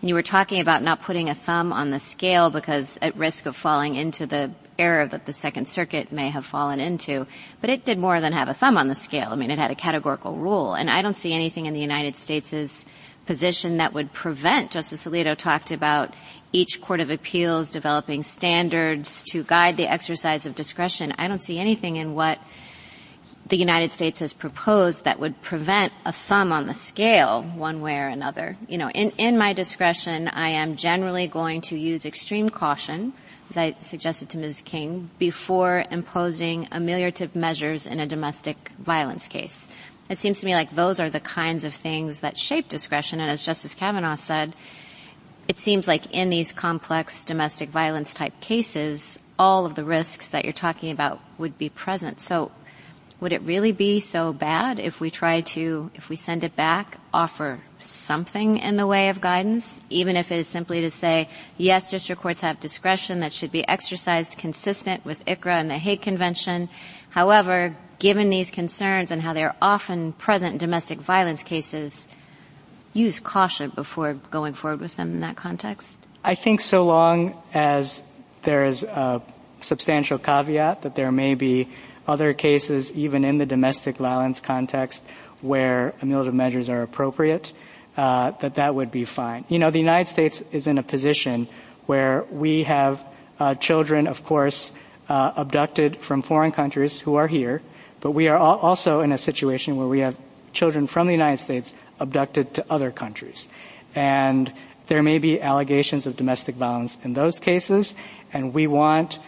And 0.00 0.08
you 0.08 0.14
were 0.14 0.22
talking 0.22 0.60
about 0.60 0.82
not 0.82 1.02
putting 1.02 1.28
a 1.28 1.34
thumb 1.34 1.72
on 1.72 1.90
the 1.90 1.98
scale 1.98 2.50
because 2.50 2.98
at 3.02 3.16
risk 3.16 3.46
of 3.46 3.56
falling 3.56 3.96
into 3.96 4.26
the 4.26 4.52
error 4.78 5.06
that 5.06 5.26
the 5.26 5.32
Second 5.32 5.68
Circuit 5.68 6.12
may 6.12 6.30
have 6.30 6.46
fallen 6.46 6.80
into. 6.80 7.26
But 7.60 7.70
it 7.70 7.84
did 7.84 7.98
more 7.98 8.20
than 8.20 8.32
have 8.32 8.48
a 8.48 8.54
thumb 8.54 8.78
on 8.78 8.88
the 8.88 8.94
scale. 8.94 9.28
I 9.30 9.36
mean, 9.36 9.50
it 9.50 9.58
had 9.58 9.70
a 9.70 9.74
categorical 9.74 10.34
rule. 10.34 10.74
And 10.74 10.90
I 10.90 11.02
don't 11.02 11.16
see 11.16 11.32
anything 11.32 11.66
in 11.66 11.74
the 11.74 11.80
United 11.80 12.16
States' 12.16 12.86
position 13.26 13.76
that 13.76 13.92
would 13.92 14.12
prevent, 14.12 14.70
Justice 14.70 15.04
Alito 15.04 15.36
talked 15.36 15.70
about 15.70 16.14
each 16.50 16.80
court 16.80 17.00
of 17.00 17.10
appeals 17.10 17.70
developing 17.70 18.22
standards 18.22 19.22
to 19.24 19.44
guide 19.44 19.76
the 19.76 19.86
exercise 19.86 20.46
of 20.46 20.54
discretion. 20.54 21.12
I 21.18 21.28
don't 21.28 21.42
see 21.42 21.58
anything 21.58 21.96
in 21.96 22.14
what 22.14 22.38
the 23.46 23.56
United 23.56 23.92
States 23.92 24.18
has 24.20 24.34
proposed 24.34 25.04
that 25.04 25.18
would 25.20 25.40
prevent 25.42 25.92
a 26.04 26.12
thumb 26.12 26.52
on 26.52 26.66
the 26.66 26.74
scale 26.74 27.42
one 27.42 27.80
way 27.80 27.98
or 27.98 28.08
another. 28.08 28.56
You 28.66 28.78
know, 28.78 28.90
in, 28.90 29.10
in 29.12 29.38
my 29.38 29.52
discretion, 29.52 30.28
I 30.28 30.50
am 30.50 30.76
generally 30.76 31.26
going 31.26 31.62
to 31.62 31.78
use 31.78 32.04
extreme 32.04 32.48
caution, 32.48 33.12
as 33.50 33.56
I 33.56 33.76
suggested 33.80 34.28
to 34.30 34.38
Ms. 34.38 34.62
King, 34.64 35.10
before 35.18 35.84
imposing 35.90 36.66
ameliorative 36.66 37.34
measures 37.34 37.86
in 37.86 38.00
a 38.00 38.06
domestic 38.06 38.70
violence 38.78 39.28
case. 39.28 39.68
It 40.10 40.18
seems 40.18 40.40
to 40.40 40.46
me 40.46 40.54
like 40.54 40.74
those 40.74 41.00
are 41.00 41.10
the 41.10 41.20
kinds 41.20 41.64
of 41.64 41.74
things 41.74 42.20
that 42.20 42.38
shape 42.38 42.68
discretion. 42.68 43.20
And 43.20 43.30
as 43.30 43.42
Justice 43.42 43.74
Kavanaugh 43.74 44.16
said, 44.16 44.54
it 45.48 45.58
seems 45.58 45.88
like 45.88 46.12
in 46.12 46.30
these 46.30 46.52
complex 46.52 47.24
domestic 47.24 47.70
violence 47.70 48.14
type 48.14 48.38
cases, 48.40 49.18
all 49.38 49.64
of 49.64 49.74
the 49.74 49.84
risks 49.84 50.28
that 50.28 50.44
you're 50.44 50.52
talking 50.52 50.90
about 50.90 51.20
would 51.38 51.56
be 51.56 51.68
present. 51.68 52.20
So 52.20 52.50
would 53.20 53.32
it 53.32 53.42
really 53.42 53.72
be 53.72 53.98
so 54.00 54.32
bad 54.32 54.78
if 54.78 55.00
we 55.00 55.10
try 55.10 55.40
to, 55.40 55.90
if 55.94 56.08
we 56.08 56.16
send 56.16 56.44
it 56.44 56.54
back, 56.54 56.98
offer 57.12 57.60
something 57.80 58.58
in 58.58 58.76
the 58.76 58.86
way 58.86 59.08
of 59.08 59.20
guidance, 59.20 59.80
even 59.90 60.16
if 60.16 60.30
it 60.30 60.38
is 60.38 60.46
simply 60.46 60.82
to 60.82 60.90
say, 60.90 61.28
yes, 61.56 61.90
district 61.90 62.22
courts 62.22 62.40
have 62.42 62.60
discretion 62.60 63.20
that 63.20 63.32
should 63.32 63.50
be 63.50 63.66
exercised 63.66 64.38
consistent 64.38 65.04
with 65.04 65.24
ICARA 65.24 65.54
and 65.54 65.70
the 65.70 65.78
Hague 65.78 66.00
Convention. 66.00 66.68
However, 67.10 67.76
given 67.98 68.30
these 68.30 68.52
concerns 68.52 69.10
and 69.10 69.20
how 69.20 69.32
they're 69.32 69.56
often 69.60 70.12
present 70.12 70.52
in 70.52 70.58
domestic 70.58 71.00
violence 71.00 71.42
cases, 71.42 72.06
use 72.92 73.18
caution 73.18 73.70
before 73.70 74.14
going 74.14 74.54
forward 74.54 74.80
with 74.80 74.96
them 74.96 75.12
in 75.14 75.20
that 75.20 75.36
context? 75.36 75.98
I 76.22 76.36
think 76.36 76.60
so 76.60 76.84
long 76.84 77.40
as 77.52 78.02
there 78.42 78.64
is 78.64 78.84
a 78.84 79.22
substantial 79.60 80.18
caveat 80.18 80.82
that 80.82 80.94
there 80.94 81.10
may 81.10 81.34
be 81.34 81.68
other 82.08 82.32
cases, 82.32 82.92
even 82.94 83.24
in 83.24 83.38
the 83.38 83.46
domestic 83.46 83.98
violence 83.98 84.40
context, 84.40 85.04
where 85.42 85.94
ameliorative 86.02 86.32
measures 86.32 86.68
are 86.68 86.82
appropriate, 86.82 87.52
uh, 87.96 88.32
that 88.40 88.54
that 88.54 88.74
would 88.74 88.90
be 88.90 89.04
fine. 89.04 89.44
You 89.48 89.58
know, 89.58 89.70
the 89.70 89.78
United 89.78 90.08
States 90.08 90.42
is 90.50 90.66
in 90.66 90.78
a 90.78 90.82
position 90.82 91.46
where 91.86 92.24
we 92.30 92.64
have 92.64 93.04
uh, 93.38 93.54
children, 93.54 94.06
of 94.06 94.24
course, 94.24 94.72
uh, 95.08 95.32
abducted 95.36 96.00
from 96.00 96.22
foreign 96.22 96.52
countries 96.52 96.98
who 96.98 97.14
are 97.16 97.28
here, 97.28 97.62
but 98.00 98.12
we 98.12 98.28
are 98.28 98.36
also 98.36 99.00
in 99.00 99.12
a 99.12 99.18
situation 99.18 99.76
where 99.76 99.86
we 99.86 100.00
have 100.00 100.16
children 100.52 100.86
from 100.86 101.06
the 101.06 101.12
United 101.12 101.42
States 101.42 101.74
abducted 102.00 102.54
to 102.54 102.64
other 102.70 102.90
countries. 102.90 103.48
And 103.94 104.52
there 104.88 105.02
may 105.02 105.18
be 105.18 105.40
allegations 105.40 106.06
of 106.06 106.16
domestic 106.16 106.56
violence 106.56 106.96
in 107.04 107.12
those 107.12 107.38
cases, 107.38 107.94
and 108.32 108.54
we 108.54 108.66
want 108.66 109.18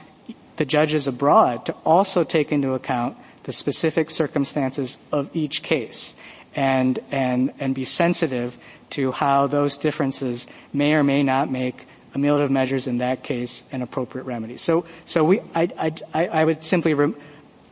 the 0.60 0.66
judges 0.66 1.08
abroad 1.08 1.64
to 1.64 1.72
also 1.86 2.22
take 2.22 2.52
into 2.52 2.74
account 2.74 3.16
the 3.44 3.52
specific 3.52 4.10
circumstances 4.10 4.98
of 5.10 5.30
each 5.32 5.62
case 5.62 6.14
and, 6.54 6.98
and, 7.10 7.50
and 7.58 7.74
be 7.74 7.86
sensitive 7.86 8.58
to 8.90 9.10
how 9.10 9.46
those 9.46 9.78
differences 9.78 10.46
may 10.74 10.92
or 10.92 11.02
may 11.02 11.22
not 11.22 11.50
make 11.50 11.86
ameliorative 12.14 12.50
measures 12.50 12.86
in 12.86 12.98
that 12.98 13.22
case 13.22 13.62
an 13.72 13.80
appropriate 13.80 14.24
remedy. 14.24 14.58
So, 14.58 14.84
so 15.06 15.24
we, 15.24 15.40
I, 15.54 15.94
I, 16.12 16.26
I 16.26 16.44
would 16.44 16.62
simply, 16.62 16.90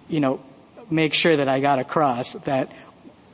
you 0.08 0.20
know, 0.20 0.40
make 0.88 1.12
sure 1.12 1.36
that 1.36 1.46
I 1.46 1.60
got 1.60 1.78
across 1.78 2.32
that 2.46 2.72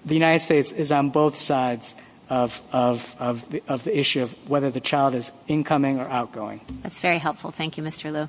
the 0.05 0.15
United 0.15 0.41
States 0.41 0.73
is 0.73 0.91
on 0.91 1.11
both 1.11 1.39
sides 1.39 1.95
of, 2.29 2.61
of, 2.73 3.15
of, 3.21 3.49
the, 3.51 3.63
of 3.69 3.85
the 3.85 3.97
issue 3.97 4.23
of 4.23 4.33
whether 4.49 4.73
the 4.73 4.81
child 4.81 5.15
is 5.15 5.31
incoming 5.47 6.01
or 6.01 6.09
outgoing. 6.09 6.61
That's 6.83 6.99
very 6.99 7.19
helpful. 7.19 7.53
Thank 7.53 7.79
you, 7.79 7.85
Mr. 7.85 8.11
Liu. 8.11 8.29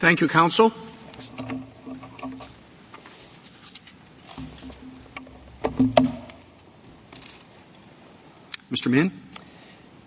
Thank 0.00 0.22
you, 0.22 0.28
counsel. 0.28 0.72
Mr. 8.72 8.90
Min? 8.90 9.12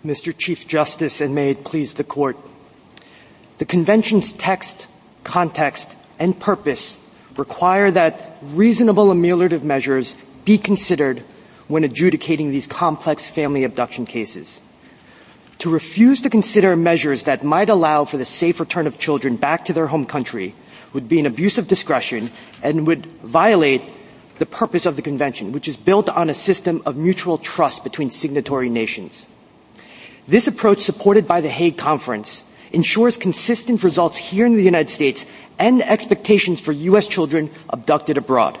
Mr. 0.04 0.36
Chief 0.36 0.66
Justice, 0.66 1.20
and 1.20 1.32
may 1.32 1.50
it 1.50 1.62
please 1.62 1.94
the 1.94 2.02
court. 2.02 2.36
The 3.58 3.64
convention's 3.64 4.32
text, 4.32 4.88
context, 5.22 5.88
and 6.18 6.38
purpose 6.40 6.98
require 7.36 7.92
that 7.92 8.38
reasonable 8.42 9.10
ameliorative 9.14 9.62
measures 9.62 10.16
be 10.44 10.58
considered 10.58 11.22
when 11.68 11.84
adjudicating 11.84 12.50
these 12.50 12.66
complex 12.66 13.28
family 13.28 13.62
abduction 13.62 14.06
cases. 14.06 14.60
To 15.58 15.70
refuse 15.70 16.20
to 16.22 16.30
consider 16.30 16.76
measures 16.76 17.24
that 17.24 17.42
might 17.42 17.70
allow 17.70 18.04
for 18.04 18.16
the 18.16 18.24
safe 18.24 18.60
return 18.60 18.86
of 18.86 18.98
children 18.98 19.36
back 19.36 19.64
to 19.66 19.72
their 19.72 19.86
home 19.86 20.04
country 20.04 20.54
would 20.92 21.08
be 21.08 21.18
an 21.20 21.26
abuse 21.26 21.58
of 21.58 21.66
discretion 21.66 22.30
and 22.62 22.86
would 22.86 23.06
violate 23.22 23.82
the 24.38 24.46
purpose 24.46 24.86
of 24.86 24.96
the 24.96 25.02
convention, 25.02 25.52
which 25.52 25.68
is 25.68 25.76
built 25.76 26.08
on 26.08 26.28
a 26.30 26.34
system 26.34 26.82
of 26.86 26.96
mutual 26.96 27.38
trust 27.38 27.84
between 27.84 28.10
signatory 28.10 28.68
nations. 28.68 29.26
This 30.26 30.46
approach 30.46 30.80
supported 30.80 31.26
by 31.26 31.40
the 31.40 31.48
Hague 31.48 31.76
Conference 31.76 32.42
ensures 32.72 33.16
consistent 33.16 33.84
results 33.84 34.16
here 34.16 34.46
in 34.46 34.54
the 34.54 34.62
United 34.62 34.90
States 34.90 35.26
and 35.58 35.82
expectations 35.82 36.60
for 36.60 36.72
U.S. 36.72 37.06
children 37.06 37.50
abducted 37.70 38.16
abroad 38.16 38.58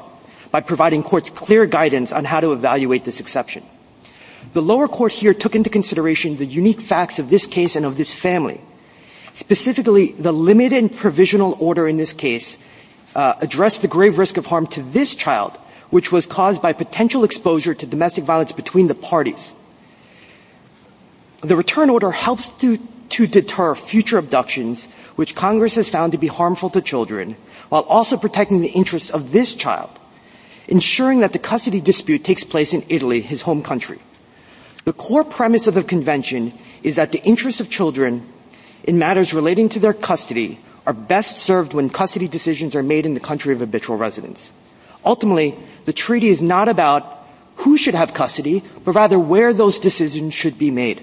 by 0.50 0.60
providing 0.60 1.02
courts 1.02 1.30
clear 1.30 1.66
guidance 1.66 2.12
on 2.12 2.24
how 2.24 2.40
to 2.40 2.52
evaluate 2.52 3.04
this 3.04 3.18
exception. 3.18 3.64
The 4.52 4.62
lower 4.62 4.88
court 4.88 5.12
here 5.12 5.34
took 5.34 5.54
into 5.54 5.70
consideration 5.70 6.36
the 6.36 6.46
unique 6.46 6.80
facts 6.80 7.18
of 7.18 7.30
this 7.30 7.46
case 7.46 7.76
and 7.76 7.86
of 7.86 7.96
this 7.96 8.12
family. 8.12 8.60
Specifically, 9.34 10.12
the 10.12 10.32
limited 10.32 10.96
provisional 10.96 11.56
order 11.58 11.88
in 11.88 11.96
this 11.96 12.12
case 12.12 12.58
uh, 13.14 13.34
addressed 13.40 13.82
the 13.82 13.88
grave 13.88 14.18
risk 14.18 14.36
of 14.36 14.46
harm 14.46 14.66
to 14.68 14.82
this 14.82 15.14
child, 15.14 15.58
which 15.90 16.12
was 16.12 16.26
caused 16.26 16.62
by 16.62 16.72
potential 16.72 17.24
exposure 17.24 17.74
to 17.74 17.86
domestic 17.86 18.24
violence 18.24 18.52
between 18.52 18.86
the 18.86 18.94
parties. 18.94 19.52
The 21.42 21.56
return 21.56 21.90
order 21.90 22.10
helps 22.10 22.50
to, 22.60 22.78
to 23.10 23.26
deter 23.26 23.74
future 23.74 24.18
abductions 24.18 24.88
which 25.16 25.34
Congress 25.34 25.74
has 25.74 25.88
found 25.88 26.12
to 26.12 26.18
be 26.18 26.26
harmful 26.26 26.70
to 26.70 26.80
children, 26.80 27.36
while 27.68 27.82
also 27.82 28.16
protecting 28.16 28.60
the 28.60 28.68
interests 28.70 29.10
of 29.10 29.30
this 29.30 29.54
child. 29.54 30.00
ensuring 30.68 31.20
that 31.20 31.32
the 31.32 31.38
custody 31.38 31.80
dispute 31.80 32.24
takes 32.24 32.44
place 32.44 32.72
in 32.72 32.84
Italy, 32.88 33.20
his 33.20 33.42
home 33.42 33.62
country. 33.62 33.98
The 34.84 34.92
core 34.92 35.24
premise 35.24 35.66
of 35.66 35.74
the 35.74 35.82
convention 35.82 36.52
is 36.82 36.96
that 36.96 37.12
the 37.12 37.22
interests 37.22 37.60
of 37.60 37.70
children 37.70 38.26
in 38.84 38.98
matters 38.98 39.32
relating 39.32 39.68
to 39.70 39.80
their 39.80 39.94
custody 39.94 40.60
are 40.86 40.92
best 40.92 41.38
served 41.38 41.72
when 41.72 41.88
custody 41.88 42.28
decisions 42.28 42.76
are 42.76 42.82
made 42.82 43.06
in 43.06 43.14
the 43.14 43.20
country 43.20 43.54
of 43.54 43.60
habitual 43.60 43.96
residence. 43.96 44.52
Ultimately, 45.04 45.56
the 45.86 45.92
treaty 45.92 46.28
is 46.28 46.42
not 46.42 46.68
about 46.68 47.24
who 47.56 47.76
should 47.76 47.94
have 47.94 48.12
custody, 48.12 48.62
but 48.84 48.92
rather 48.92 49.18
where 49.18 49.52
those 49.52 49.78
decisions 49.78 50.34
should 50.34 50.58
be 50.58 50.70
made. 50.70 51.02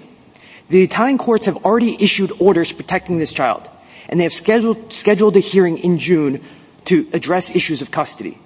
The 0.68 0.82
Italian 0.82 1.18
courts 1.18 1.46
have 1.46 1.64
already 1.64 1.96
issued 2.02 2.32
orders 2.38 2.72
protecting 2.72 3.18
this 3.18 3.32
child, 3.32 3.68
and 4.08 4.20
they 4.20 4.24
have 4.24 4.32
scheduled, 4.32 4.92
scheduled 4.92 5.36
a 5.36 5.40
hearing 5.40 5.78
in 5.78 5.98
June 5.98 6.44
to 6.86 7.08
address 7.12 7.50
issues 7.50 7.82
of 7.82 7.90
custody. 7.90 8.38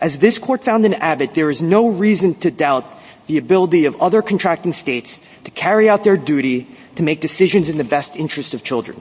As 0.00 0.18
this 0.18 0.38
court 0.38 0.62
found 0.62 0.84
in 0.84 0.94
Abbott, 0.94 1.34
there 1.34 1.50
is 1.50 1.60
no 1.60 1.88
reason 1.88 2.34
to 2.36 2.50
doubt 2.50 2.84
the 3.28 3.38
ability 3.38 3.84
of 3.84 4.00
other 4.02 4.20
contracting 4.20 4.72
states 4.72 5.20
to 5.44 5.50
carry 5.52 5.88
out 5.88 6.02
their 6.02 6.16
duty 6.16 6.66
to 6.96 7.02
make 7.02 7.20
decisions 7.20 7.68
in 7.68 7.78
the 7.78 7.84
best 7.84 8.16
interest 8.16 8.54
of 8.54 8.64
children. 8.64 9.00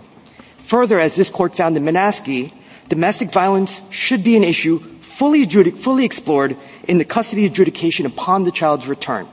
Further, 0.68 1.00
as 1.00 1.16
this 1.16 1.32
court 1.32 1.56
found 1.56 1.76
in 1.76 1.84
Monasky, 1.84 2.54
domestic 2.90 3.32
violence 3.32 3.82
should 3.90 4.24
be 4.24 4.36
an 4.36 4.44
issue 4.44 4.80
fully, 5.02 5.48
adjudic- 5.48 5.80
fully 5.80 6.06
explored 6.06 6.56
in 6.88 7.00
the 7.00 7.06
custody 7.06 7.46
adjudication 7.46 8.06
upon 8.06 8.44
the 8.44 8.52
child's 8.52 8.88
return. 8.88 9.28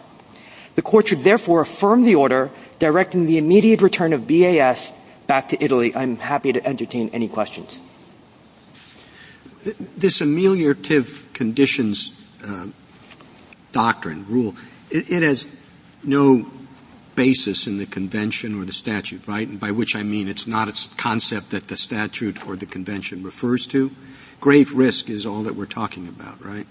The 0.76 0.82
court 0.82 1.08
should 1.08 1.24
therefore 1.24 1.60
affirm 1.60 2.04
the 2.04 2.14
order 2.14 2.50
directing 2.78 3.26
the 3.26 3.38
immediate 3.38 3.82
return 3.82 4.12
of 4.12 4.26
BAS 4.26 4.92
back 5.26 5.50
to 5.50 5.62
Italy. 5.62 5.94
I'm 5.94 6.16
happy 6.16 6.52
to 6.52 6.66
entertain 6.66 7.10
any 7.12 7.28
questions. 7.28 7.78
This 9.96 10.20
ameliorative 10.20 11.32
conditions 11.32 12.12
uh, 12.46 12.66
doctrine, 13.72 14.26
rule, 14.28 14.54
it, 14.94 15.10
it 15.10 15.22
has 15.22 15.48
no 16.02 16.46
basis 17.14 17.66
in 17.66 17.78
the 17.78 17.86
convention 17.86 18.60
or 18.60 18.64
the 18.64 18.72
statute, 18.72 19.26
right? 19.26 19.46
And 19.46 19.60
by 19.60 19.72
which 19.72 19.94
I 19.94 20.02
mean 20.02 20.28
it's 20.28 20.46
not 20.46 20.68
a 20.68 20.96
concept 20.96 21.50
that 21.50 21.68
the 21.68 21.76
statute 21.76 22.46
or 22.46 22.56
the 22.56 22.66
convention 22.66 23.22
refers 23.22 23.66
to. 23.68 23.90
Grave 24.40 24.74
risk 24.74 25.10
is 25.10 25.26
all 25.26 25.42
that 25.42 25.54
we're 25.54 25.66
talking 25.66 26.08
about, 26.08 26.44
right? 26.44 26.66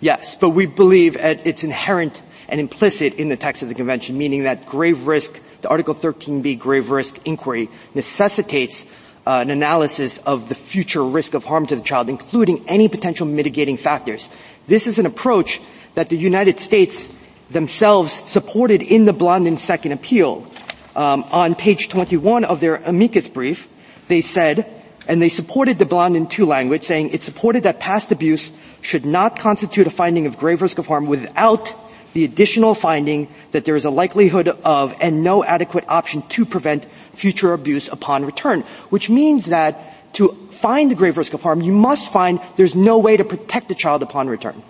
Yes, 0.00 0.34
but 0.34 0.50
we 0.50 0.66
believe 0.66 1.16
it's 1.16 1.62
inherent 1.62 2.22
and 2.48 2.58
implicit 2.58 3.14
in 3.14 3.28
the 3.28 3.36
text 3.36 3.62
of 3.62 3.68
the 3.68 3.74
convention, 3.74 4.18
meaning 4.18 4.44
that 4.44 4.66
grave 4.66 5.06
risk, 5.06 5.40
the 5.60 5.68
Article 5.68 5.94
13b 5.94 6.58
grave 6.58 6.90
risk 6.90 7.18
inquiry 7.24 7.70
necessitates 7.94 8.84
uh, 9.26 9.38
an 9.38 9.50
analysis 9.50 10.18
of 10.18 10.48
the 10.48 10.56
future 10.56 11.04
risk 11.04 11.34
of 11.34 11.44
harm 11.44 11.66
to 11.68 11.76
the 11.76 11.82
child, 11.82 12.10
including 12.10 12.68
any 12.68 12.88
potential 12.88 13.26
mitigating 13.26 13.76
factors. 13.76 14.28
This 14.66 14.88
is 14.88 14.98
an 14.98 15.06
approach 15.06 15.60
that 15.94 16.08
the 16.08 16.16
United 16.16 16.58
States 16.58 17.08
themselves 17.50 18.12
supported 18.12 18.82
in 18.82 19.04
the 19.04 19.12
Blondin 19.12 19.56
second 19.56 19.92
appeal. 19.92 20.46
Um, 20.94 21.24
on 21.30 21.54
page 21.54 21.88
21 21.88 22.44
of 22.44 22.60
their 22.60 22.76
amicus 22.76 23.26
brief, 23.26 23.66
they 24.08 24.20
said, 24.20 24.82
and 25.08 25.22
they 25.22 25.30
supported 25.30 25.78
the 25.78 25.86
Blondin 25.86 26.26
2 26.26 26.44
language, 26.44 26.82
saying 26.84 27.10
it 27.10 27.22
supported 27.22 27.62
that 27.62 27.80
past 27.80 28.12
abuse 28.12 28.52
should 28.82 29.06
not 29.06 29.38
constitute 29.38 29.86
a 29.86 29.90
finding 29.90 30.26
of 30.26 30.36
grave 30.36 30.60
risk 30.60 30.78
of 30.78 30.86
harm 30.86 31.06
without 31.06 31.74
the 32.12 32.24
additional 32.24 32.74
finding 32.74 33.28
that 33.52 33.64
there 33.64 33.74
is 33.74 33.84
a 33.84 33.90
likelihood 33.90 34.48
of 34.48 34.94
and 35.00 35.24
no 35.24 35.42
adequate 35.42 35.84
option 35.88 36.22
to 36.28 36.44
prevent 36.44 36.86
future 37.14 37.52
abuse 37.52 37.88
upon 37.88 38.26
return, 38.26 38.62
which 38.90 39.08
means 39.08 39.46
that 39.46 40.12
to 40.14 40.28
find 40.50 40.90
the 40.90 40.94
grave 40.94 41.16
risk 41.16 41.32
of 41.32 41.42
harm, 41.42 41.62
you 41.62 41.72
must 41.72 42.12
find 42.12 42.40
there's 42.56 42.76
no 42.76 42.98
way 42.98 43.16
to 43.16 43.24
protect 43.24 43.68
the 43.68 43.74
child 43.74 44.02
upon 44.02 44.28
return. 44.28 44.62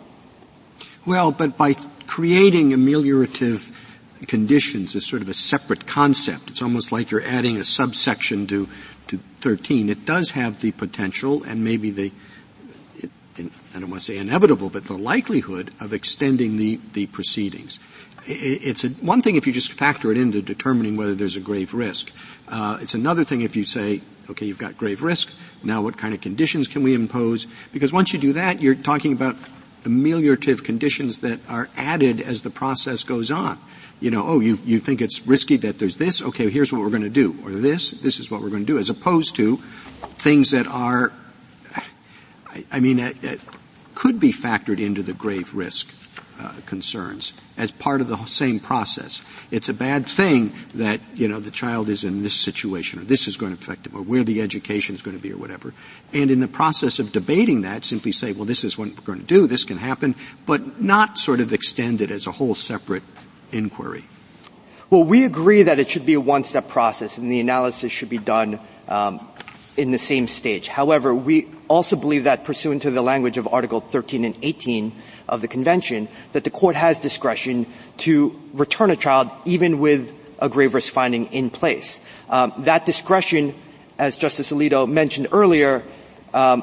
Well, 1.05 1.32
but 1.32 1.57
by 1.57 1.74
creating 2.07 2.70
ameliorative 2.70 3.72
conditions 4.28 4.94
as 4.94 5.05
sort 5.05 5.20
of 5.20 5.28
a 5.28 5.34
separate 5.34 5.84
concept, 5.86 6.50
it's 6.50 6.62
almost 6.62 6.92
like 6.92 7.11
you're 7.11 7.24
adding 7.24 7.57
a 7.57 7.64
subsection 7.64 8.46
to, 8.46 8.68
to 9.09 9.18
13. 9.40 9.88
It 9.88 10.05
does 10.05 10.30
have 10.30 10.61
the 10.61 10.70
potential 10.70 11.42
and 11.42 11.64
maybe 11.64 11.90
the, 11.90 12.12
it, 12.98 13.11
I 13.74 13.80
don't 13.80 13.90
want 13.90 14.03
to 14.03 14.12
say 14.12 14.16
inevitable, 14.16 14.70
but 14.70 14.84
the 14.84 14.96
likelihood 14.96 15.72
of 15.80 15.92
extending 15.92 16.57
the, 16.57 16.78
the 16.92 17.07
proceedings. 17.07 17.80
It's 18.24 18.84
a, 18.84 18.90
one 18.90 19.22
thing 19.22 19.34
if 19.34 19.48
you 19.48 19.53
just 19.53 19.72
factor 19.72 20.12
it 20.12 20.16
into 20.16 20.40
determining 20.40 20.96
whether 20.96 21.16
there's 21.16 21.36
a 21.36 21.40
grave 21.40 21.74
risk. 21.74 22.12
Uh, 22.46 22.78
it's 22.80 22.94
another 22.94 23.24
thing 23.24 23.40
if 23.40 23.57
you 23.57 23.64
say, 23.64 24.03
okay, 24.30 24.46
you've 24.46 24.59
got 24.59 24.78
grave 24.78 25.03
risk. 25.03 25.32
Now, 25.64 25.82
what 25.82 25.96
kind 25.96 26.14
of 26.14 26.20
conditions 26.20 26.68
can 26.68 26.84
we 26.84 26.94
impose? 26.94 27.48
Because 27.72 27.92
once 27.92 28.12
you 28.12 28.20
do 28.20 28.34
that, 28.34 28.62
you're 28.62 28.76
talking 28.76 29.12
about 29.12 29.34
ameliorative 29.85 30.64
conditions 30.64 31.20
that 31.20 31.41
are 31.49 31.68
added 31.76 32.20
as 32.20 32.43
the 32.43 32.51
process 32.51 33.03
goes 33.03 33.30
on. 33.30 33.59
You 34.01 34.11
know, 34.11 34.24
oh, 34.26 34.41
you, 34.41 34.59
you 34.64 34.80
think 34.80 35.01
it's 35.01 35.26
risky 35.26 35.57
that 35.59 35.78
there's 35.78 35.97
this? 35.97 36.22
Okay, 36.22 36.51
here's 36.51 36.72
what 36.72 36.80
we're 36.80 36.91
going 36.91 37.03
to 37.03 37.11
do. 37.11 37.37
Or 37.45 37.51
this, 37.53 37.93
this 37.93 38.18
is 38.18 38.30
what 38.30 38.43
we're 38.43 38.51
going 38.51 38.62
to 38.62 38.66
do. 38.66 38.78
As 38.78 38.91
opposed 38.91 39.37
to 39.37 39.59
things 40.16 40.51
that 40.51 40.66
are, 40.66 41.12
I, 42.47 42.64
I 42.72 42.80
mean, 42.80 42.99
it, 42.99 43.22
it 43.22 43.41
could 43.95 44.18
be 44.18 44.33
factored 44.33 44.80
into 44.80 45.03
the 45.03 45.12
grave 45.12 45.55
risk 45.55 45.89
uh, 46.43 46.53
concerns 46.66 47.32
as 47.57 47.70
part 47.70 48.01
of 48.01 48.09
the 48.09 48.16
same 48.24 48.59
process. 48.59 49.22
It's 49.51 49.68
a 49.68 49.74
bad 49.74 50.07
thing 50.07 50.53
that, 50.74 51.01
you 51.14 51.28
know, 51.28 51.38
the 51.38 51.51
child 51.51 51.88
is 51.88 52.03
in 52.03 52.22
this 52.22 52.34
situation 52.34 53.01
or 53.01 53.05
this 53.05 53.28
is 53.28 53.36
going 53.36 53.57
to 53.57 53.62
affect 53.62 53.86
him 53.86 53.97
or 53.97 54.03
where 54.03 54.24
the 54.24 54.40
education 54.40 54.95
is 54.95 55.03
going 55.03 55.16
to 55.16 55.22
be 55.22 55.32
or 55.32 55.36
whatever. 55.36 55.72
And 56.12 56.30
in 56.30 56.40
the 56.40 56.49
process 56.49 56.99
of 56.99 57.12
debating 57.12 57.62
that, 57.62 57.84
simply 57.84 58.12
say, 58.12 58.32
well, 58.32 58.45
this 58.45 58.64
is 58.64 58.76
what 58.76 58.88
we're 58.88 59.05
going 59.05 59.20
to 59.20 59.26
do, 59.26 59.47
this 59.47 59.64
can 59.64 59.78
happen, 59.78 60.14
but 60.47 60.80
not 60.80 61.18
sort 61.18 61.40
of 61.40 61.53
extend 61.53 62.01
it 62.01 62.11
as 62.11 62.26
a 62.26 62.32
whole 62.32 62.55
separate 62.55 63.03
inquiry. 63.53 64.05
Well, 64.90 65.05
we 65.05 65.24
agree 65.24 65.62
that 65.62 65.78
it 65.78 65.88
should 65.88 66.05
be 66.05 66.14
a 66.14 66.20
one-step 66.20 66.68
process 66.68 67.16
and 67.18 67.30
the 67.30 67.40
analysis 67.40 67.93
should 67.93 68.11
be 68.11 68.18
done 68.18 68.61
um, 68.88 69.26
in 69.76 69.90
the 69.90 69.99
same 69.99 70.26
stage. 70.26 70.68
However, 70.68 71.14
we 71.14 71.49
also 71.73 71.97
believe 71.97 72.25
that 72.25 72.45
pursuant 72.45 72.83
to 72.83 72.91
the 72.91 73.01
language 73.01 73.39
of 73.39 73.49
Article 73.49 73.81
13 73.81 74.27
and 74.27 74.37
18 74.43 74.93
of 75.27 75.41
the 75.41 75.49
Convention, 75.49 76.07
that 76.33 76.45
the 76.45 76.51
court 76.51 76.77
has 76.77 77.01
discretion 77.01 77.66
to 77.97 78.39
return 78.53 78.91
a 78.91 78.97
child 78.97 79.33
even 79.47 79.79
with 79.79 80.12
a 80.39 80.51
grave 80.51 80.75
risk 80.75 80.93
finding 80.93 81.33
in 81.33 81.49
place. 81.49 81.99
Um, 82.29 82.53
that 82.59 82.85
discretion, 82.85 83.55
as 83.99 84.18
Justice 84.18 84.53
Alito 84.53 84.87
mentioned 84.87 85.29
earlier, 85.33 85.83
um, 86.35 86.62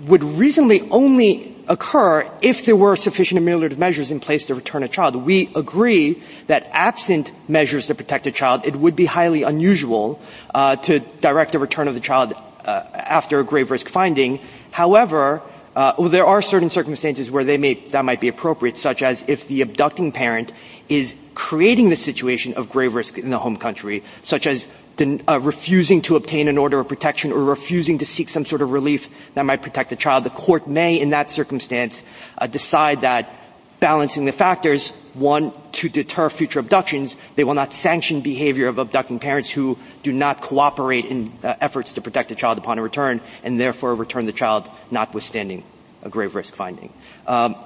would 0.00 0.22
reasonably 0.22 0.82
only 0.90 1.56
occur 1.68 2.28
if 2.42 2.66
there 2.66 2.76
were 2.76 2.96
sufficient 2.96 3.40
ameliorative 3.40 3.78
measures 3.78 4.10
in 4.10 4.20
place 4.20 4.46
to 4.46 4.54
return 4.54 4.82
a 4.82 4.88
child. 4.88 5.16
We 5.16 5.50
agree 5.54 6.22
that 6.48 6.68
absent 6.72 7.32
measures 7.48 7.86
to 7.86 7.94
protect 7.94 8.26
a 8.26 8.32
child, 8.32 8.66
it 8.66 8.76
would 8.76 8.96
be 8.96 9.06
highly 9.06 9.44
unusual 9.44 10.20
uh, 10.52 10.76
to 10.76 10.98
direct 10.98 11.54
a 11.54 11.58
return 11.58 11.88
of 11.88 11.94
the 11.94 12.00
child 12.00 12.34
after 12.64 13.40
a 13.40 13.44
grave 13.44 13.70
risk 13.70 13.88
finding. 13.88 14.40
However, 14.70 15.42
uh, 15.74 16.08
there 16.08 16.26
are 16.26 16.42
certain 16.42 16.70
circumstances 16.70 17.30
where 17.30 17.44
they 17.44 17.56
may 17.56 17.74
that 17.90 18.04
might 18.04 18.20
be 18.20 18.28
appropriate, 18.28 18.76
such 18.76 19.02
as 19.02 19.24
if 19.26 19.48
the 19.48 19.62
abducting 19.62 20.12
parent 20.12 20.52
is 20.88 21.14
creating 21.34 21.88
the 21.88 21.96
situation 21.96 22.54
of 22.54 22.68
grave 22.68 22.94
risk 22.94 23.18
in 23.18 23.30
the 23.30 23.38
home 23.38 23.56
country, 23.56 24.02
such 24.22 24.46
as 24.46 24.68
uh, 25.00 25.40
refusing 25.40 26.02
to 26.02 26.16
obtain 26.16 26.48
an 26.48 26.58
order 26.58 26.78
of 26.78 26.88
protection 26.88 27.32
or 27.32 27.42
refusing 27.42 27.98
to 27.98 28.06
seek 28.06 28.28
some 28.28 28.44
sort 28.44 28.60
of 28.60 28.70
relief 28.70 29.08
that 29.34 29.44
might 29.44 29.62
protect 29.62 29.90
the 29.90 29.96
child, 29.96 30.24
the 30.24 30.30
court 30.30 30.68
may, 30.68 31.00
in 31.00 31.10
that 31.10 31.30
circumstance, 31.30 32.04
uh, 32.36 32.46
decide 32.46 33.00
that 33.00 33.34
balancing 33.80 34.26
the 34.26 34.32
factors, 34.32 34.92
one, 35.14 35.52
to 35.72 35.88
deter 35.88 36.30
future 36.30 36.58
abductions, 36.60 37.16
they 37.34 37.44
will 37.44 37.54
not 37.54 37.72
sanction 37.72 38.20
behavior 38.20 38.68
of 38.68 38.78
abducting 38.78 39.18
parents 39.18 39.50
who 39.50 39.78
do 40.02 40.12
not 40.12 40.40
cooperate 40.40 41.04
in 41.04 41.32
uh, 41.42 41.54
efforts 41.60 41.94
to 41.94 42.00
protect 42.00 42.28
the 42.28 42.34
child 42.34 42.58
upon 42.58 42.78
a 42.78 42.82
return, 42.82 43.20
and 43.42 43.60
therefore 43.60 43.94
return 43.94 44.26
the 44.26 44.32
child 44.32 44.70
notwithstanding 44.90 45.64
a 46.02 46.08
grave 46.08 46.34
risk 46.34 46.54
finding. 46.54 46.92
Um, 47.26 47.56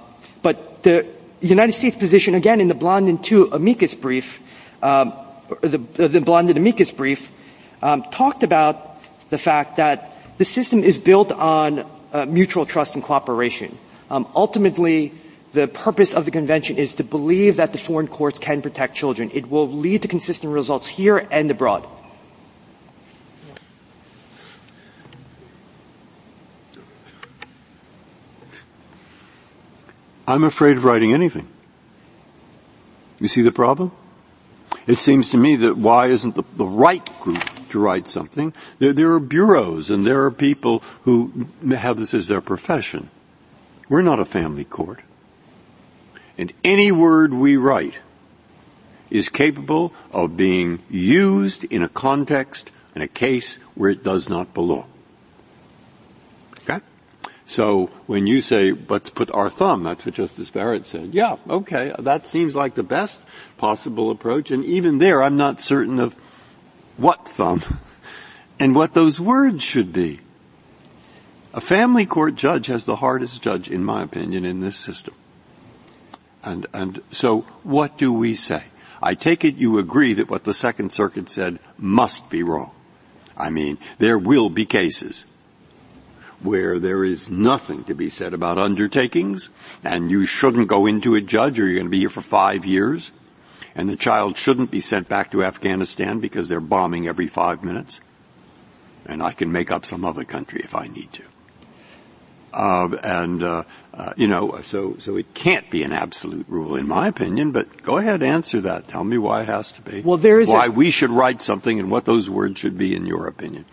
but 0.42 0.82
the 0.82 1.06
United 1.40 1.72
States 1.72 1.96
position, 1.96 2.34
again, 2.34 2.60
in 2.60 2.68
the 2.68 2.74
Blondin 2.74 3.20
II 3.30 3.48
amicus 3.52 3.94
brief, 3.94 4.40
um, 4.82 5.12
the, 5.60 5.78
the 5.78 6.20
Blondin 6.20 6.56
amicus 6.56 6.90
brief 6.90 7.30
um, 7.82 8.02
talked 8.10 8.42
about 8.42 8.98
the 9.30 9.38
fact 9.38 9.76
that 9.76 10.12
the 10.38 10.44
system 10.44 10.82
is 10.82 10.98
built 10.98 11.32
on 11.32 11.88
uh, 12.12 12.26
mutual 12.26 12.66
trust 12.66 12.94
and 12.94 13.02
cooperation. 13.02 13.78
Um, 14.10 14.26
ultimately, 14.34 15.12
the 15.56 15.66
purpose 15.66 16.12
of 16.12 16.26
the 16.26 16.30
convention 16.30 16.76
is 16.76 16.94
to 16.96 17.02
believe 17.02 17.56
that 17.56 17.72
the 17.72 17.78
foreign 17.78 18.06
courts 18.06 18.38
can 18.38 18.60
protect 18.60 18.94
children. 18.94 19.30
It 19.32 19.50
will 19.50 19.66
lead 19.66 20.02
to 20.02 20.08
consistent 20.08 20.52
results 20.52 20.86
here 20.86 21.26
and 21.30 21.50
abroad. 21.50 21.88
I'm 30.28 30.44
afraid 30.44 30.76
of 30.76 30.84
writing 30.84 31.14
anything. 31.14 31.48
You 33.18 33.28
see 33.28 33.40
the 33.40 33.52
problem? 33.52 33.92
It 34.86 34.98
seems 34.98 35.30
to 35.30 35.38
me 35.38 35.56
that 35.56 35.78
why 35.78 36.08
isn't 36.08 36.34
the, 36.34 36.44
the 36.56 36.66
right 36.66 37.08
group 37.20 37.42
to 37.70 37.78
write 37.78 38.08
something? 38.08 38.52
There, 38.78 38.92
there 38.92 39.12
are 39.12 39.20
bureaus 39.20 39.88
and 39.88 40.06
there 40.06 40.22
are 40.24 40.30
people 40.30 40.82
who 41.04 41.46
have 41.66 41.96
this 41.96 42.12
as 42.12 42.28
their 42.28 42.42
profession. 42.42 43.08
We're 43.88 44.02
not 44.02 44.20
a 44.20 44.26
family 44.26 44.64
court. 44.64 45.00
And 46.38 46.52
any 46.62 46.92
word 46.92 47.32
we 47.32 47.56
write 47.56 47.98
is 49.10 49.28
capable 49.28 49.94
of 50.12 50.36
being 50.36 50.80
used 50.90 51.64
in 51.64 51.82
a 51.82 51.88
context, 51.88 52.70
in 52.94 53.02
a 53.02 53.08
case 53.08 53.56
where 53.74 53.90
it 53.90 54.02
does 54.02 54.28
not 54.28 54.52
belong. 54.52 54.86
Okay? 56.62 56.84
So 57.46 57.86
when 58.06 58.26
you 58.26 58.40
say, 58.40 58.72
let's 58.72 59.10
put 59.10 59.30
our 59.30 59.48
thumb, 59.48 59.84
that's 59.84 60.04
what 60.04 60.14
Justice 60.14 60.50
Barrett 60.50 60.86
said. 60.86 61.14
Yeah, 61.14 61.36
okay, 61.48 61.94
that 61.98 62.26
seems 62.26 62.56
like 62.56 62.74
the 62.74 62.82
best 62.82 63.18
possible 63.56 64.10
approach. 64.10 64.50
And 64.50 64.64
even 64.64 64.98
there, 64.98 65.22
I'm 65.22 65.36
not 65.36 65.60
certain 65.60 65.98
of 65.98 66.14
what 66.96 67.28
thumb 67.28 67.62
and 68.60 68.74
what 68.74 68.94
those 68.94 69.20
words 69.20 69.62
should 69.62 69.92
be. 69.92 70.20
A 71.54 71.60
family 71.60 72.04
court 72.04 72.34
judge 72.34 72.66
has 72.66 72.84
the 72.84 72.96
hardest 72.96 73.40
judge, 73.40 73.70
in 73.70 73.82
my 73.82 74.02
opinion, 74.02 74.44
in 74.44 74.60
this 74.60 74.76
system. 74.76 75.14
And, 76.46 76.66
and 76.72 77.02
so 77.10 77.40
what 77.64 77.98
do 77.98 78.12
we 78.12 78.34
say? 78.34 78.62
I 79.02 79.14
take 79.14 79.44
it 79.44 79.56
you 79.56 79.78
agree 79.78 80.14
that 80.14 80.30
what 80.30 80.44
the 80.44 80.54
Second 80.54 80.92
Circuit 80.92 81.28
said 81.28 81.58
must 81.76 82.30
be 82.30 82.42
wrong. 82.42 82.70
I 83.36 83.50
mean, 83.50 83.78
there 83.98 84.18
will 84.18 84.48
be 84.48 84.64
cases 84.64 85.26
where 86.40 86.78
there 86.78 87.02
is 87.02 87.28
nothing 87.28 87.82
to 87.84 87.94
be 87.94 88.08
said 88.08 88.32
about 88.32 88.58
undertakings 88.58 89.50
and 89.82 90.10
you 90.10 90.24
shouldn't 90.24 90.68
go 90.68 90.86
into 90.86 91.16
a 91.16 91.20
judge 91.20 91.58
or 91.58 91.64
you're 91.64 91.74
going 91.74 91.86
to 91.86 91.90
be 91.90 92.00
here 92.00 92.10
for 92.10 92.22
five 92.22 92.64
years 92.64 93.10
and 93.74 93.88
the 93.88 93.96
child 93.96 94.36
shouldn't 94.36 94.70
be 94.70 94.80
sent 94.80 95.08
back 95.08 95.32
to 95.32 95.42
Afghanistan 95.42 96.20
because 96.20 96.48
they're 96.48 96.60
bombing 96.60 97.08
every 97.08 97.26
five 97.26 97.64
minutes. 97.64 98.00
And 99.04 99.22
I 99.22 99.32
can 99.32 99.52
make 99.52 99.70
up 99.70 99.84
some 99.84 100.04
other 100.04 100.24
country 100.24 100.60
if 100.62 100.74
I 100.74 100.86
need 100.86 101.12
to. 101.12 101.22
Uh, 102.54 102.96
and 103.04 103.42
uh, 103.42 103.64
uh, 103.96 104.12
you 104.16 104.28
know, 104.28 104.60
so 104.62 104.96
so 104.98 105.16
it 105.16 105.32
can't 105.32 105.70
be 105.70 105.82
an 105.82 105.92
absolute 105.92 106.46
rule, 106.48 106.76
in 106.76 106.86
my 106.86 107.08
opinion. 107.08 107.52
But 107.52 107.82
go 107.82 107.96
ahead, 107.96 108.22
answer 108.22 108.60
that. 108.60 108.88
Tell 108.88 109.04
me 109.04 109.16
why 109.16 109.42
it 109.42 109.48
has 109.48 109.72
to 109.72 109.82
be. 109.82 110.02
Well, 110.02 110.18
there 110.18 110.38
is 110.38 110.48
why 110.48 110.66
a, 110.66 110.70
we 110.70 110.90
should 110.90 111.10
write 111.10 111.40
something 111.40 111.80
and 111.80 111.90
what 111.90 112.04
those 112.04 112.28
words 112.28 112.60
should 112.60 112.76
be, 112.76 112.94
in 112.94 113.06
your 113.06 113.26
opinion. 113.26 113.64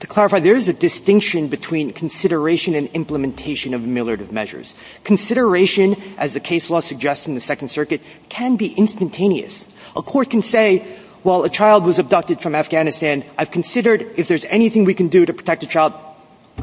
To 0.00 0.06
clarify, 0.06 0.40
there 0.40 0.54
is 0.54 0.68
a 0.68 0.74
distinction 0.74 1.48
between 1.48 1.92
consideration 1.92 2.74
and 2.74 2.86
implementation 2.88 3.72
of 3.72 3.80
ameliorative 3.80 4.30
measures. 4.30 4.74
Consideration, 5.04 5.96
as 6.18 6.34
the 6.34 6.40
case 6.40 6.68
law 6.68 6.80
suggests 6.80 7.26
in 7.26 7.34
the 7.34 7.40
Second 7.40 7.68
Circuit, 7.68 8.02
can 8.28 8.56
be 8.56 8.74
instantaneous. 8.74 9.66
A 9.96 10.02
court 10.02 10.30
can 10.30 10.42
say, 10.42 10.86
well, 11.24 11.44
a 11.44 11.50
child 11.50 11.84
was 11.84 11.98
abducted 11.98 12.40
from 12.40 12.54
Afghanistan. 12.54 13.24
I've 13.36 13.50
considered 13.50 14.06
if 14.16 14.28
there's 14.28 14.44
anything 14.44 14.84
we 14.84 14.94
can 14.94 15.08
do 15.08 15.26
to 15.26 15.32
protect 15.32 15.64
a 15.64 15.66
child. 15.66 15.94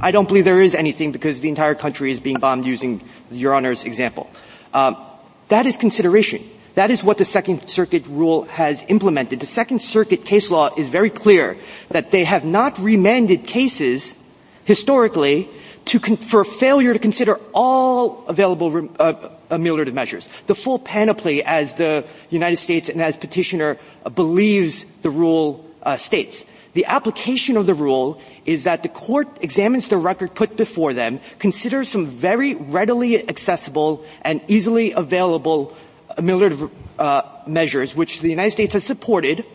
I 0.02 0.12
don't 0.12 0.28
believe 0.28 0.46
there 0.46 0.62
is 0.62 0.76
anything 0.76 1.12
because 1.12 1.42
the 1.42 1.50
entire 1.50 1.76
country 1.76 2.12
is 2.12 2.20
being 2.20 2.38
bombed 2.38 2.66
using 2.66 3.02
Your 3.32 3.54
Honor's 3.54 3.84
example. 3.84 4.30
Um, 4.74 4.98
that 5.50 5.66
is 5.66 5.78
consideration. 5.78 6.50
That 6.76 6.90
is 6.90 7.04
what 7.04 7.20
the 7.20 7.26
Second 7.26 7.70
Circuit 7.70 8.08
rule 8.08 8.44
has 8.46 8.84
implemented. 8.88 9.40
The 9.40 9.46
Second 9.46 9.80
Circuit 9.80 10.26
case 10.26 10.50
law 10.50 10.72
is 10.76 10.90
very 10.90 11.12
clear 11.12 11.58
that 11.90 12.10
they 12.10 12.24
have 12.24 12.44
not 12.44 12.80
remanded 12.80 13.46
cases 13.46 14.16
historically 14.66 15.50
to 15.86 16.00
con- 16.00 16.18
for 16.18 16.44
failure 16.44 16.94
to 16.94 17.00
consider 17.00 17.40
all 17.54 18.26
available 18.28 18.90
uh, 19.00 19.30
ameliorative 19.52 19.94
measures. 19.94 20.28
The 20.48 20.56
full 20.56 20.80
panoply 20.80 21.44
as 21.44 21.76
the 21.76 22.06
United 22.30 22.58
States 22.58 22.90
and 22.90 23.02
as 23.02 23.18
petitioner 23.18 23.78
uh, 24.06 24.10
believes 24.10 24.86
the 25.04 25.10
rule 25.12 25.66
uh, 25.84 25.98
states. 25.98 26.46
The 26.74 26.86
application 26.86 27.56
of 27.56 27.66
the 27.66 27.74
rule 27.74 28.20
is 28.46 28.64
that 28.64 28.84
the 28.84 28.90
court 28.90 29.28
examines 29.42 29.88
the 29.88 29.98
record 29.98 30.34
put 30.34 30.58
before 30.58 30.94
them, 30.94 31.20
considers 31.40 31.90
some 31.90 32.08
very 32.08 32.56
readily 32.56 33.28
accessible 33.30 34.04
and 34.22 34.42
easily 34.48 34.92
available 34.92 35.76
ameliorative 36.18 36.72
uh, 36.98 37.22
measures, 37.48 37.96
which 37.96 38.22
the 38.22 38.30
United 38.30 38.52
States 38.52 38.74
has 38.74 38.84
supported, 38.84 39.46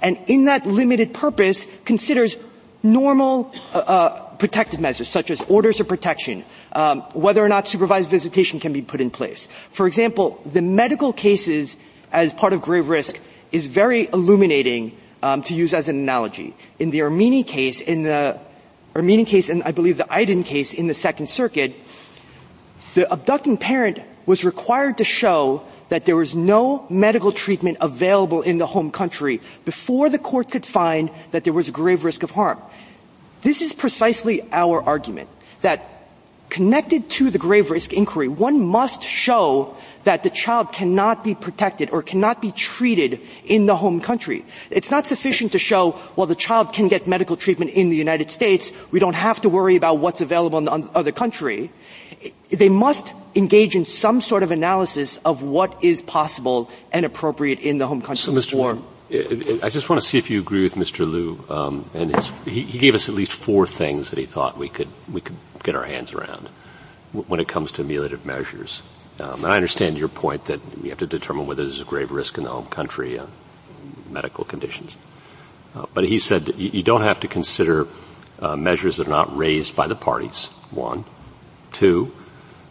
and 0.00 0.18
in 0.26 0.44
that 0.44 0.66
limited 0.66 1.14
purpose 1.14 1.66
considers 1.84 2.36
normal 2.82 3.52
uh, 3.72 3.78
uh, 3.78 4.22
protective 4.36 4.80
measures 4.80 5.08
such 5.08 5.30
as 5.30 5.40
orders 5.42 5.80
of 5.80 5.88
protection, 5.88 6.44
um, 6.72 7.00
whether 7.14 7.42
or 7.42 7.48
not 7.48 7.66
supervised 7.66 8.10
visitation 8.10 8.60
can 8.60 8.72
be 8.72 8.82
put 8.82 9.00
in 9.00 9.10
place. 9.10 9.48
For 9.72 9.86
example, 9.86 10.40
the 10.44 10.60
medical 10.60 11.12
cases 11.12 11.76
as 12.12 12.34
part 12.34 12.52
of 12.52 12.60
grave 12.60 12.88
risk 12.88 13.18
is 13.52 13.66
very 13.66 14.08
illuminating 14.12 14.96
um, 15.24 15.42
to 15.42 15.54
use 15.54 15.72
as 15.72 15.88
an 15.88 15.96
analogy. 15.96 16.54
In 16.78 16.90
the 16.90 17.00
Ermini 17.00 17.46
case, 17.46 17.80
in 17.80 18.02
the 18.02 18.38
Armenian 18.94 19.24
case, 19.24 19.48
and 19.48 19.62
I 19.62 19.72
believe 19.72 19.96
the 19.96 20.04
Aydin 20.04 20.44
case 20.44 20.74
in 20.74 20.86
the 20.86 20.94
Second 20.94 21.30
Circuit, 21.30 21.74
the 22.92 23.10
abducting 23.10 23.56
parent 23.56 24.00
was 24.26 24.44
required 24.44 24.98
to 24.98 25.04
show 25.04 25.64
that 25.88 26.04
there 26.04 26.14
was 26.14 26.34
no 26.34 26.84
medical 26.90 27.32
treatment 27.32 27.78
available 27.80 28.42
in 28.42 28.58
the 28.58 28.66
home 28.66 28.90
country 28.90 29.40
before 29.64 30.10
the 30.10 30.18
court 30.18 30.50
could 30.50 30.66
find 30.66 31.10
that 31.32 31.44
there 31.44 31.52
was 31.54 31.68
a 31.68 31.72
grave 31.72 32.04
risk 32.04 32.22
of 32.22 32.30
harm. 32.30 32.60
This 33.40 33.62
is 33.62 33.72
precisely 33.72 34.46
our 34.52 34.82
argument, 34.82 35.30
that 35.62 35.93
connected 36.54 37.10
to 37.10 37.30
the 37.30 37.38
grave 37.38 37.68
risk 37.68 37.92
inquiry, 37.92 38.28
one 38.28 38.64
must 38.64 39.02
show 39.02 39.74
that 40.04 40.22
the 40.22 40.30
child 40.30 40.70
cannot 40.70 41.24
be 41.24 41.34
protected 41.34 41.90
or 41.90 42.00
cannot 42.00 42.40
be 42.40 42.52
treated 42.52 43.20
in 43.44 43.66
the 43.66 43.74
home 43.74 44.00
country. 44.00 44.44
It's 44.70 44.88
not 44.88 45.04
sufficient 45.04 45.50
to 45.52 45.58
show, 45.58 45.98
well, 46.14 46.28
the 46.28 46.36
child 46.38 46.72
can 46.72 46.86
get 46.86 47.08
medical 47.08 47.36
treatment 47.36 47.72
in 47.72 47.90
the 47.90 47.96
United 47.96 48.30
States. 48.30 48.70
We 48.92 49.00
don't 49.00 49.18
have 49.18 49.40
to 49.40 49.48
worry 49.48 49.74
about 49.74 49.98
what's 49.98 50.20
available 50.20 50.58
in 50.58 50.66
the 50.66 50.70
other 50.94 51.10
country. 51.10 51.72
They 52.50 52.68
must 52.68 53.12
engage 53.34 53.74
in 53.74 53.84
some 53.84 54.20
sort 54.20 54.44
of 54.44 54.52
analysis 54.52 55.18
of 55.24 55.42
what 55.42 55.82
is 55.82 56.02
possible 56.02 56.70
and 56.92 57.04
appropriate 57.04 57.58
in 57.58 57.78
the 57.78 57.88
home 57.88 58.00
country. 58.00 58.22
So, 58.22 58.30
Mr. 58.30 58.54
I 59.14 59.68
just 59.68 59.88
want 59.88 60.02
to 60.02 60.08
see 60.08 60.18
if 60.18 60.28
you 60.28 60.40
agree 60.40 60.62
with 60.64 60.74
Mr. 60.74 61.08
Liu. 61.08 61.44
Um, 61.48 61.88
and 61.94 62.14
his, 62.14 62.32
he, 62.44 62.62
he, 62.62 62.78
gave 62.78 62.94
us 62.94 63.08
at 63.08 63.14
least 63.14 63.32
four 63.32 63.66
things 63.66 64.10
that 64.10 64.18
he 64.18 64.26
thought 64.26 64.58
we 64.58 64.68
could 64.68 64.88
we 65.12 65.20
could 65.20 65.36
get 65.62 65.76
our 65.76 65.84
hands 65.84 66.12
around 66.12 66.48
when 67.12 67.38
it 67.38 67.46
comes 67.46 67.70
to 67.72 67.84
ameliorative 67.84 68.24
measures. 68.24 68.82
Um, 69.20 69.44
and 69.44 69.52
I 69.52 69.56
understand 69.56 69.98
your 69.98 70.08
point 70.08 70.46
that 70.46 70.82
we 70.82 70.88
have 70.88 70.98
to 70.98 71.06
determine 71.06 71.46
whether 71.46 71.62
there's 71.62 71.80
a 71.80 71.84
grave 71.84 72.10
risk 72.10 72.38
in 72.38 72.44
the 72.44 72.50
home 72.50 72.66
country, 72.66 73.18
uh, 73.18 73.26
medical 74.10 74.44
conditions. 74.44 74.96
Uh, 75.74 75.86
but 75.94 76.04
he 76.04 76.18
said 76.18 76.48
you, 76.56 76.70
you, 76.70 76.82
don't 76.82 77.02
have 77.02 77.20
to 77.20 77.28
consider 77.28 77.86
uh, 78.40 78.56
measures 78.56 78.96
that 78.96 79.06
are 79.06 79.10
not 79.10 79.36
raised 79.36 79.76
by 79.76 79.86
the 79.86 79.94
parties. 79.94 80.46
One, 80.70 81.04
two, 81.72 82.12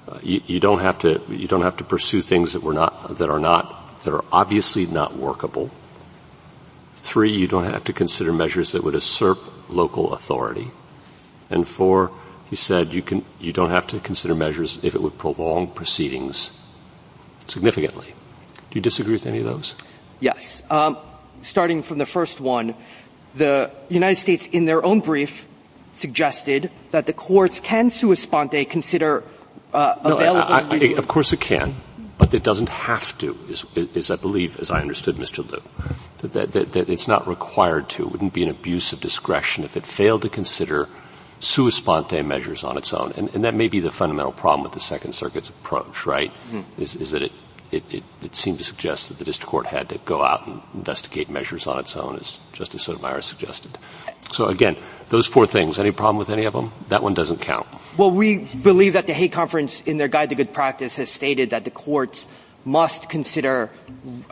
uh, 0.10 0.20
you, 0.22 0.42
you, 0.46 0.60
don't 0.60 0.80
have 0.80 1.00
to 1.00 1.22
you 1.30 1.48
don't 1.48 1.62
have 1.62 1.78
to 1.78 1.86
pursue 1.86 2.20
things 2.20 2.54
that 2.54 2.64
were 2.64 2.74
not 2.74 3.18
that 3.18 3.30
are 3.30 3.40
not 3.40 4.02
that 4.02 4.14
are 4.14 4.26
obviously 4.32 4.86
not 4.86 5.16
workable. 5.16 5.72
Three, 7.04 7.34
you 7.34 7.48
don't 7.48 7.66
have 7.66 7.84
to 7.84 7.94
consider 7.94 8.32
measures 8.32 8.72
that 8.72 8.82
would 8.82 8.94
usurp 8.94 9.38
local 9.70 10.14
authority. 10.14 10.72
And 11.50 11.68
four, 11.68 12.12
he 12.50 12.56
said 12.56 12.94
you 12.94 13.02
can, 13.02 13.26
you 13.42 13.52
don't 13.52 13.72
have 13.72 13.86
to 13.88 14.00
consider 14.00 14.34
measures 14.34 14.80
if 14.82 14.96
it 14.96 15.02
would 15.02 15.18
prolong 15.18 15.68
proceedings 15.68 16.52
significantly. 17.46 18.16
Do 18.72 18.80
you 18.80 18.82
disagree 18.82 19.12
with 19.12 19.26
any 19.26 19.40
of 19.40 19.44
those? 19.44 19.76
Yes. 20.22 20.64
Um, 20.70 20.98
starting 21.42 21.84
from 21.84 21.98
the 21.98 22.06
first 22.06 22.40
one, 22.40 22.74
the 23.36 23.70
United 23.90 24.16
States 24.16 24.48
in 24.48 24.64
their 24.64 24.84
own 24.84 25.02
brief 25.02 25.46
suggested 25.92 26.72
that 26.92 27.06
the 27.06 27.14
courts 27.14 27.60
can 27.60 27.90
sua 27.90 28.16
sponte 28.16 28.70
consider 28.70 29.26
uh, 29.74 29.96
no, 30.06 30.16
available. 30.16 30.54
I, 30.54 30.70
I, 30.72 30.96
of 30.98 31.10
course 31.10 31.34
it 31.34 31.42
can, 31.42 31.76
but 32.18 32.34
it 32.34 32.44
doesn't 32.44 32.70
have 32.70 33.18
to, 33.20 33.38
is, 33.50 33.66
is 33.76 34.12
I 34.12 34.16
believe, 34.16 34.60
as 34.60 34.70
I 34.70 34.82
understood 34.82 35.16
Mr. 35.16 35.50
Liu, 35.50 35.62
that, 36.20 36.52
that, 36.54 36.72
that, 36.74 36.90
it's 36.90 37.08
not 37.08 37.28
required 37.28 37.90
to. 37.90 38.04
It 38.04 38.12
wouldn't 38.12 38.34
be 38.34 38.44
an 38.44 38.50
abuse 38.50 38.94
of 38.94 39.00
discretion 39.00 39.64
if 39.64 39.76
it 39.76 39.86
failed 39.86 40.22
to 40.22 40.30
consider 40.30 40.88
sua 41.40 41.72
sponte 41.72 42.24
measures 42.26 42.64
on 42.64 42.78
its 42.78 42.94
own. 42.94 43.12
And, 43.18 43.34
and, 43.36 43.44
that 43.44 43.54
may 43.54 43.68
be 43.68 43.80
the 43.80 43.92
fundamental 43.92 44.32
problem 44.32 44.64
with 44.64 44.72
the 44.72 44.80
Second 44.80 45.14
Circuit's 45.14 45.50
approach, 45.50 46.06
right? 46.06 46.32
Mm-hmm. 46.50 46.82
Is, 46.82 46.96
is, 46.96 47.12
that 47.12 47.24
it, 47.24 47.32
it, 47.72 47.84
it, 47.90 48.04
it, 48.22 48.36
seemed 48.36 48.60
to 48.60 48.64
suggest 48.64 49.10
that 49.10 49.18
the 49.18 49.26
district 49.26 49.50
court 49.50 49.66
had 49.66 49.90
to 49.90 49.98
go 50.00 50.24
out 50.24 50.48
and 50.48 50.62
investigate 50.74 51.30
measures 51.30 51.68
on 51.68 51.80
its 51.80 51.96
own, 51.98 52.18
as 52.18 52.40
Justice 52.54 52.84
Sotomayor 52.84 53.22
suggested. 53.22 53.78
So 54.34 54.48
again, 54.48 54.78
those 55.10 55.28
four 55.28 55.46
things, 55.46 55.80
any 55.80 55.92
problem 55.92 56.18
with 56.18 56.30
any 56.30 56.46
of 56.46 56.54
them? 56.54 56.72
That 56.90 57.04
one 57.04 57.14
doesn't 57.14 57.42
count. 57.42 57.68
Well, 57.98 58.12
we 58.12 58.38
believe 58.40 58.94
that 58.94 59.08
the 59.08 59.14
Hague 59.14 59.32
Conference, 59.32 59.82
in 59.82 59.98
their 59.98 60.08
Guide 60.08 60.30
to 60.30 60.36
Good 60.36 60.54
Practice, 60.54 60.96
has 60.96 61.10
stated 61.10 61.52
that 61.52 61.66
the 61.66 61.72
courts 61.72 62.26
must 62.66 63.10
consider 63.10 63.70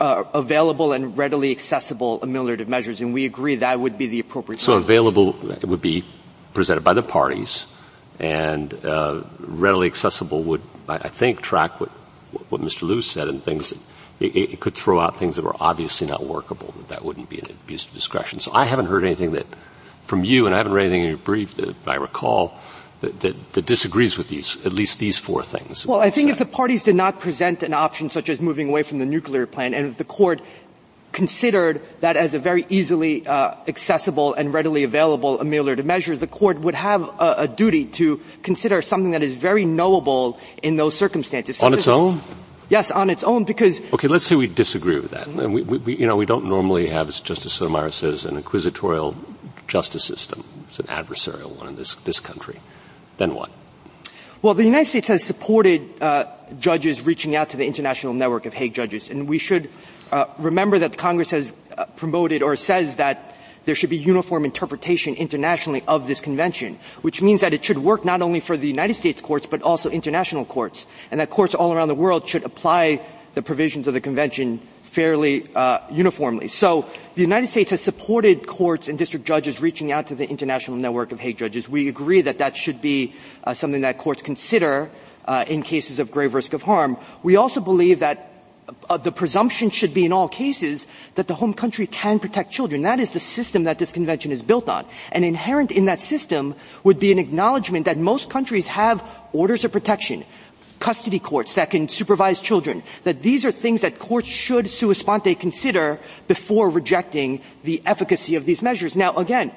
uh, 0.00 0.24
available 0.32 0.92
and 0.92 1.16
readily 1.16 1.50
accessible 1.50 2.20
ameliorative 2.20 2.68
measures, 2.68 3.00
and 3.00 3.12
we 3.12 3.26
agree 3.26 3.56
that 3.56 3.78
would 3.78 3.98
be 3.98 4.06
the 4.06 4.20
appropriate. 4.20 4.60
So 4.60 4.74
available 4.74 5.36
would 5.62 5.82
be 5.82 6.04
presented 6.54 6.82
by 6.82 6.94
the 6.94 7.02
parties 7.02 7.66
and 8.18 8.72
uh, 8.84 9.22
readily 9.38 9.86
accessible 9.86 10.42
would, 10.44 10.62
I 10.88 11.08
think, 11.08 11.42
track 11.42 11.80
what, 11.80 11.90
what 12.50 12.60
Mr. 12.60 12.82
Liu 12.82 13.02
said 13.02 13.28
and 13.28 13.42
things 13.42 13.70
that 13.70 13.78
it, 14.20 14.36
it, 14.36 14.60
could 14.60 14.74
throw 14.74 15.00
out 15.00 15.18
things 15.18 15.36
that 15.36 15.44
were 15.44 15.56
obviously 15.58 16.06
not 16.06 16.24
workable, 16.24 16.72
that 16.78 16.88
that 16.88 17.04
wouldn't 17.04 17.28
be 17.28 17.38
an 17.38 17.50
abuse 17.50 17.86
of 17.86 17.92
discretion. 17.92 18.38
So 18.38 18.52
I 18.52 18.64
haven't 18.64 18.86
heard 18.86 19.04
anything 19.04 19.32
that, 19.32 19.46
from 20.12 20.24
you, 20.24 20.44
and 20.44 20.54
I 20.54 20.58
haven't 20.58 20.74
read 20.74 20.84
anything 20.84 21.04
in 21.04 21.08
your 21.08 21.16
brief 21.16 21.54
that 21.54 21.74
I 21.86 21.94
recall, 21.94 22.52
that, 23.00 23.18
that, 23.20 23.52
that, 23.54 23.64
disagrees 23.64 24.18
with 24.18 24.28
these, 24.28 24.58
at 24.62 24.74
least 24.74 24.98
these 24.98 25.16
four 25.16 25.42
things. 25.42 25.86
Well, 25.86 26.00
I 26.00 26.10
think 26.10 26.28
if 26.28 26.36
the 26.38 26.44
parties 26.44 26.84
did 26.84 26.96
not 26.96 27.18
present 27.18 27.62
an 27.62 27.72
option 27.72 28.10
such 28.10 28.28
as 28.28 28.38
moving 28.38 28.68
away 28.68 28.82
from 28.82 28.98
the 28.98 29.06
nuclear 29.06 29.46
plan, 29.46 29.72
and 29.72 29.86
if 29.86 29.96
the 29.96 30.04
court 30.04 30.42
considered 31.12 31.80
that 32.00 32.18
as 32.18 32.34
a 32.34 32.38
very 32.38 32.66
easily 32.68 33.26
uh, 33.26 33.54
accessible 33.66 34.34
and 34.34 34.52
readily 34.52 34.84
available 34.84 35.38
ameliorative 35.38 35.86
measure, 35.86 36.14
the 36.14 36.26
court 36.26 36.60
would 36.60 36.74
have 36.74 37.00
a, 37.18 37.34
a, 37.38 37.48
duty 37.48 37.86
to 37.86 38.20
consider 38.42 38.82
something 38.82 39.12
that 39.12 39.22
is 39.22 39.32
very 39.32 39.64
knowable 39.64 40.38
in 40.62 40.76
those 40.76 40.94
circumstances. 40.94 41.62
On 41.62 41.72
its 41.72 41.88
own? 41.88 42.20
Yes, 42.68 42.90
on 42.90 43.08
its 43.08 43.24
own, 43.24 43.44
because 43.44 43.80
okay. 43.94 44.08
Let's 44.08 44.26
say 44.26 44.36
we 44.36 44.46
disagree 44.46 45.00
with 45.00 45.12
that, 45.12 45.26
and 45.26 45.54
we, 45.54 45.62
we, 45.62 45.96
you 45.96 46.06
know, 46.06 46.16
we 46.16 46.26
don't 46.26 46.44
normally 46.44 46.88
have, 46.88 47.08
as 47.08 47.20
Justice 47.20 47.54
Sotomayor 47.54 47.90
says, 47.90 48.26
an 48.26 48.36
inquisitorial 48.36 49.16
justice 49.72 50.04
system. 50.04 50.44
It's 50.68 50.78
an 50.78 50.86
adversarial 50.88 51.56
one 51.56 51.66
in 51.66 51.76
this 51.76 51.94
this 52.04 52.20
country. 52.20 52.60
Then 53.16 53.34
what? 53.34 53.50
Well, 54.42 54.52
the 54.52 54.64
United 54.64 54.84
States 54.84 55.08
has 55.08 55.24
supported 55.24 55.80
uh, 56.02 56.26
judges 56.60 57.00
reaching 57.00 57.34
out 57.34 57.50
to 57.50 57.56
the 57.56 57.64
international 57.64 58.12
network 58.12 58.44
of 58.44 58.52
Hague 58.52 58.74
judges, 58.74 59.08
and 59.08 59.26
we 59.26 59.38
should 59.38 59.70
uh, 60.12 60.26
remember 60.36 60.78
that 60.80 60.98
Congress 60.98 61.30
has 61.30 61.54
uh, 61.78 61.86
promoted 61.96 62.42
or 62.42 62.54
says 62.56 62.96
that 62.96 63.32
there 63.64 63.74
should 63.74 63.88
be 63.88 63.96
uniform 63.96 64.44
interpretation 64.44 65.14
internationally 65.14 65.82
of 65.88 66.06
this 66.06 66.20
convention, 66.20 66.78
which 67.00 67.22
means 67.22 67.40
that 67.40 67.54
it 67.54 67.64
should 67.64 67.78
work 67.78 68.04
not 68.04 68.20
only 68.20 68.40
for 68.40 68.58
the 68.58 68.68
United 68.68 68.94
States 68.94 69.22
courts 69.22 69.46
but 69.46 69.62
also 69.62 69.88
international 69.88 70.44
courts, 70.44 70.84
and 71.10 71.20
that 71.20 71.30
courts 71.30 71.54
all 71.54 71.72
around 71.72 71.88
the 71.88 71.96
world 71.96 72.28
should 72.28 72.44
apply 72.44 73.00
the 73.32 73.40
provisions 73.40 73.88
of 73.88 73.94
the 73.94 74.02
convention 74.02 74.60
fairly 74.92 75.48
uh, 75.54 75.78
uniformly. 75.90 76.48
So 76.48 76.86
the 77.14 77.22
United 77.22 77.48
States 77.48 77.70
has 77.70 77.80
supported 77.80 78.46
courts 78.46 78.88
and 78.88 78.98
district 78.98 79.24
judges 79.24 79.60
reaching 79.60 79.90
out 79.90 80.08
to 80.08 80.14
the 80.14 80.28
international 80.28 80.76
network 80.76 81.12
of 81.12 81.18
Hague 81.18 81.38
judges. 81.38 81.66
We 81.66 81.88
agree 81.88 82.20
that 82.20 82.38
that 82.38 82.56
should 82.56 82.82
be 82.82 83.14
uh, 83.42 83.54
something 83.54 83.80
that 83.82 83.96
courts 83.96 84.20
consider 84.20 84.90
uh, 85.24 85.44
in 85.48 85.62
cases 85.62 85.98
of 85.98 86.10
grave 86.10 86.34
risk 86.34 86.52
of 86.52 86.62
harm. 86.62 86.98
We 87.22 87.36
also 87.36 87.60
believe 87.60 88.00
that 88.00 88.32
uh, 88.88 88.96
the 88.96 89.12
presumption 89.12 89.70
should 89.70 89.94
be 89.94 90.04
in 90.04 90.12
all 90.12 90.28
cases 90.28 90.86
that 91.14 91.26
the 91.26 91.34
home 91.34 91.54
country 91.54 91.86
can 91.86 92.18
protect 92.18 92.52
children. 92.52 92.82
That 92.82 93.00
is 93.00 93.10
the 93.12 93.20
system 93.20 93.64
that 93.64 93.78
this 93.78 93.92
convention 93.92 94.30
is 94.30 94.42
built 94.42 94.68
on. 94.68 94.86
And 95.10 95.24
inherent 95.24 95.70
in 95.72 95.86
that 95.86 96.00
system 96.00 96.54
would 96.84 97.00
be 97.00 97.12
an 97.12 97.18
acknowledgement 97.18 97.86
that 97.86 97.98
most 97.98 98.30
countries 98.30 98.66
have 98.66 99.02
orders 99.32 99.64
of 99.64 99.72
protection, 99.72 100.24
custody 100.82 101.20
courts 101.20 101.54
that 101.54 101.70
can 101.70 101.88
supervise 101.88 102.40
children, 102.40 102.82
that 103.04 103.22
these 103.22 103.44
are 103.46 103.52
things 103.52 103.82
that 103.82 104.00
courts 104.00 104.26
should 104.26 104.66
sua 104.68 104.94
sponte 104.94 105.38
consider 105.38 106.00
before 106.26 106.68
rejecting 106.68 107.40
the 107.62 107.80
efficacy 107.86 108.34
of 108.34 108.46
these 108.46 108.62
measures. 108.62 108.96
Now 108.96 109.14
again, 109.14 109.52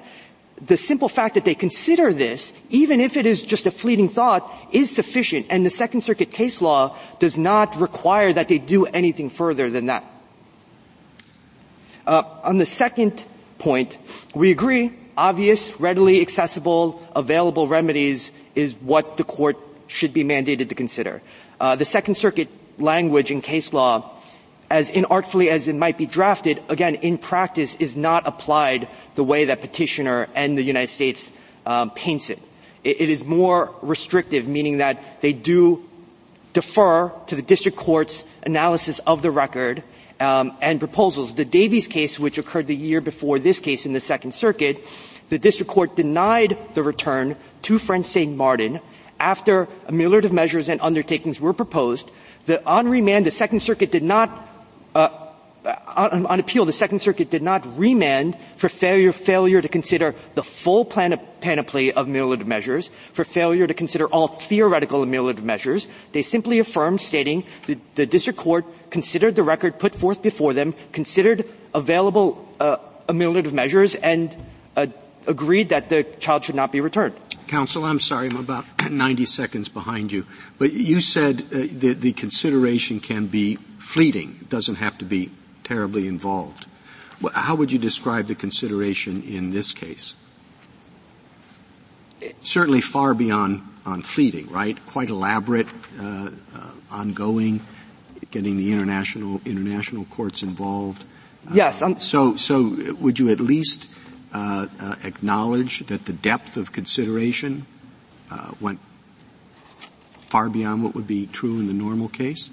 the 0.61 0.77
simple 0.77 1.09
fact 1.09 1.33
that 1.33 1.43
they 1.43 1.55
consider 1.55 2.13
this, 2.13 2.53
even 2.69 3.01
if 3.01 3.17
it 3.17 3.25
is 3.25 3.43
just 3.43 3.65
a 3.65 3.71
fleeting 3.71 4.07
thought, 4.07 4.45
is 4.71 4.93
sufficient, 4.93 5.47
and 5.49 5.65
the 5.65 5.73
Second 5.73 6.01
Circuit 6.01 6.29
case 6.29 6.61
law 6.61 6.95
does 7.17 7.37
not 7.37 7.75
require 7.75 8.31
that 8.31 8.47
they 8.47 8.59
do 8.59 8.85
anything 8.85 9.31
further 9.31 9.69
than 9.69 9.87
that. 9.87 10.05
Uh, 12.05 12.21
on 12.43 12.59
the 12.59 12.69
second 12.69 13.25
point, 13.57 13.97
we 14.35 14.51
agree 14.51 14.93
obvious, 15.17 15.73
readily 15.79 16.21
accessible, 16.21 17.01
available 17.15 17.67
remedies 17.67 18.31
is 18.53 18.75
what 18.75 19.17
the 19.17 19.23
court 19.23 19.57
should 19.87 20.13
be 20.13 20.23
mandated 20.23 20.69
to 20.69 20.75
consider. 20.75 21.21
Uh, 21.59 21.75
the 21.75 21.85
Second 21.85 22.15
Circuit 22.15 22.49
language 22.77 23.31
in 23.31 23.41
case 23.41 23.73
law 23.73 24.11
as 24.69 24.89
inartfully 24.89 25.47
as 25.47 25.67
it 25.67 25.75
might 25.75 25.97
be 25.97 26.05
drafted, 26.05 26.61
again, 26.69 26.95
in 26.95 27.17
practice 27.17 27.75
is 27.75 27.95
not 27.95 28.27
applied 28.27 28.87
the 29.15 29.23
way 29.23 29.45
that 29.45 29.61
petitioner 29.61 30.27
and 30.35 30.57
the 30.57 30.63
United 30.63 30.89
States 30.89 31.31
um, 31.65 31.91
paints 31.91 32.29
it. 32.29 32.39
it. 32.83 33.01
It 33.01 33.09
is 33.09 33.23
more 33.23 33.73
restrictive, 33.81 34.47
meaning 34.47 34.77
that 34.77 35.21
they 35.21 35.33
do 35.33 35.87
defer 36.53 37.09
to 37.27 37.35
the 37.35 37.41
district 37.41 37.77
court's 37.77 38.25
analysis 38.43 38.99
of 38.99 39.21
the 39.21 39.29
record 39.29 39.83
um, 40.19 40.57
and 40.61 40.79
proposals. 40.79 41.35
The 41.35 41.45
Davies 41.45 41.87
case, 41.87 42.19
which 42.19 42.37
occurred 42.37 42.67
the 42.67 42.75
year 42.75 43.01
before 43.01 43.39
this 43.39 43.59
case 43.59 43.85
in 43.85 43.93
the 43.93 43.99
Second 43.99 44.33
Circuit, 44.33 44.83
the 45.29 45.37
district 45.37 45.71
court 45.71 45.95
denied 45.95 46.57
the 46.73 46.83
return 46.83 47.35
to 47.63 47.77
French 47.77 48.05
St. 48.05 48.35
Martin 48.35 48.79
after 49.19 49.67
ameliorative 49.87 50.31
measures 50.31 50.69
and 50.69 50.81
undertakings 50.81 51.39
were 51.39 51.53
proposed. 51.53 52.11
The 52.45 52.63
on 52.65 52.87
remand, 52.87 53.25
the 53.25 53.31
Second 53.31 53.61
Circuit 53.61 53.91
did 53.91 54.03
not 54.03 54.49
uh, 54.93 55.09
on, 55.65 56.25
on, 56.27 56.39
appeal, 56.39 56.65
the 56.65 56.73
Second 56.73 56.99
Circuit 56.99 57.29
did 57.29 57.41
not 57.41 57.65
remand 57.77 58.37
for 58.57 58.69
failure, 58.69 59.11
failure 59.11 59.61
to 59.61 59.67
consider 59.67 60.13
the 60.35 60.43
full 60.43 60.85
plan, 60.85 61.19
panoply 61.41 61.91
of 61.91 62.07
ameliorative 62.07 62.45
measures, 62.45 62.89
for 63.13 63.23
failure 63.23 63.65
to 63.65 63.73
consider 63.73 64.07
all 64.07 64.27
theoretical 64.27 65.03
ameliorative 65.03 65.43
measures. 65.43 65.87
They 66.11 66.21
simply 66.21 66.59
affirmed, 66.59 67.01
stating 67.01 67.45
that 67.65 67.79
the 67.95 68.05
district 68.05 68.37
court 68.37 68.65
considered 68.91 69.35
the 69.35 69.43
record 69.43 69.79
put 69.79 69.95
forth 69.95 70.21
before 70.21 70.53
them, 70.53 70.75
considered 70.91 71.49
available 71.73 72.47
uh, 72.59 72.77
ameliorative 73.09 73.53
measures, 73.53 73.95
and 73.95 74.35
uh, 74.75 74.87
agreed 75.25 75.69
that 75.69 75.89
the 75.89 76.03
child 76.19 76.43
should 76.43 76.55
not 76.55 76.71
be 76.71 76.81
returned. 76.81 77.15
Counsel, 77.47 77.85
I'm 77.85 77.99
sorry, 77.99 78.29
I'm 78.29 78.37
about 78.37 78.65
90 78.91 79.25
seconds 79.25 79.69
behind 79.69 80.11
you, 80.11 80.25
but 80.57 80.73
you 80.73 80.99
said 80.99 81.41
uh, 81.41 81.67
the, 81.71 81.93
the 81.93 82.13
consideration 82.13 82.99
can 82.99 83.27
be 83.27 83.55
fleeting. 83.77 84.37
It 84.41 84.49
doesn't 84.49 84.75
have 84.75 84.97
to 84.99 85.05
be 85.05 85.31
terribly 85.63 86.07
involved. 86.07 86.65
How 87.33 87.55
would 87.55 87.71
you 87.71 87.79
describe 87.79 88.27
the 88.27 88.35
consideration 88.35 89.23
in 89.23 89.51
this 89.51 89.71
case? 89.71 90.15
Certainly 92.41 92.81
far 92.81 93.13
beyond 93.13 93.61
on 93.85 94.01
fleeting, 94.01 94.49
right? 94.49 94.77
Quite 94.87 95.09
elaborate, 95.09 95.67
uh, 95.99 96.31
uh, 96.55 96.71
ongoing, 96.91 97.61
getting 98.31 98.57
the 98.57 98.71
international 98.73 99.39
international 99.45 100.05
courts 100.05 100.43
involved. 100.43 101.05
Yes. 101.53 101.81
Um, 101.81 101.99
so, 101.99 102.35
so 102.35 102.93
would 102.99 103.19
you 103.19 103.29
at 103.29 103.39
least 103.39 103.89
acknowledge 104.33 105.79
that 105.87 106.05
the 106.05 106.13
depth 106.13 106.57
of 106.57 106.71
consideration 106.71 107.65
uh, 108.31 108.51
went 108.59 108.79
far 110.27 110.49
beyond 110.49 110.83
what 110.83 110.95
would 110.95 111.07
be 111.07 111.27
true 111.27 111.59
in 111.59 111.67
the 111.67 111.73
normal 111.73 112.09
case? 112.09 112.49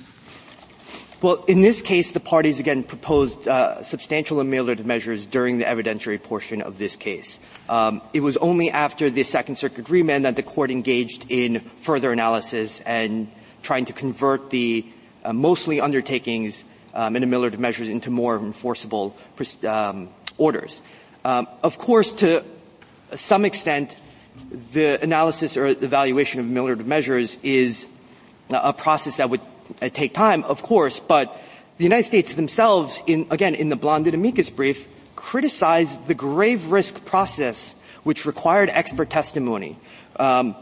Well, 1.23 1.45
in 1.47 1.61
this 1.61 1.83
case, 1.83 2.11
the 2.11 2.21
parties 2.21 2.59
again 2.59 2.83
proposed 2.83 3.47
uh, 3.47 3.85
substantial 3.85 4.39
ameliorative 4.39 4.85
measures 4.85 5.25
during 5.25 5.59
the 5.59 5.65
evidentiary 5.65 6.21
portion 6.21 6.63
of 6.63 6.79
this 6.79 6.97
case. 6.97 7.39
Um, 7.69 8.03
it 8.13 8.21
was 8.21 8.37
only 8.39 8.73
after 8.73 9.09
the 9.09 9.23
Second 9.23 9.57
Circuit 9.57 9.89
remand 9.89 10.25
that 10.25 10.35
the 10.35 10.43
court 10.43 10.73
engaged 10.73 11.27
in 11.29 11.61
further 11.83 12.11
analysis 12.11 12.81
and 12.81 13.31
trying 13.63 13.85
to 13.85 13.93
convert 13.93 14.51
the 14.51 14.85
uh, 15.25 15.33
mostly 15.33 15.81
undertakings 15.81 16.65
um, 16.93 17.15
and 17.15 17.25
ameliorative 17.25 17.61
measures 17.61 17.89
into 17.89 18.11
more 18.11 18.37
enforceable 18.37 19.17
um, 19.65 20.09
orders. 20.39 20.83
Um, 21.25 21.47
of 21.63 21.79
course, 21.79 22.15
to 22.15 22.45
some 23.15 23.45
extent, 23.45 23.97
the 24.73 25.01
analysis 25.03 25.57
or 25.57 25.75
the 25.75 25.85
evaluation 25.85 26.41
of 26.41 26.47
ameliorative 26.47 26.87
measures 26.87 27.39
is 27.43 27.89
a 28.51 28.73
process 28.73 29.19
that 29.19 29.31
would 29.31 29.41
uh, 29.81 29.89
take 29.89 30.15
time, 30.15 30.43
of 30.45 30.63
course, 30.63 31.01
but 31.01 31.37
the 31.79 31.85
United 31.85 32.05
States 32.05 32.35
themselves, 32.35 33.03
in, 33.07 33.27
again, 33.31 33.55
in 33.55 33.69
the 33.69 33.77
Blondin 33.77 34.15
amicus 34.15 34.51
brief, 34.51 34.87
criticized 35.17 36.07
the 36.07 36.15
grave 36.15 36.71
risk 36.71 37.05
process 37.05 37.75
which 38.03 38.27
required 38.27 38.69
expert 38.69 39.09
testimony, 39.09 39.79
um, 40.17 40.57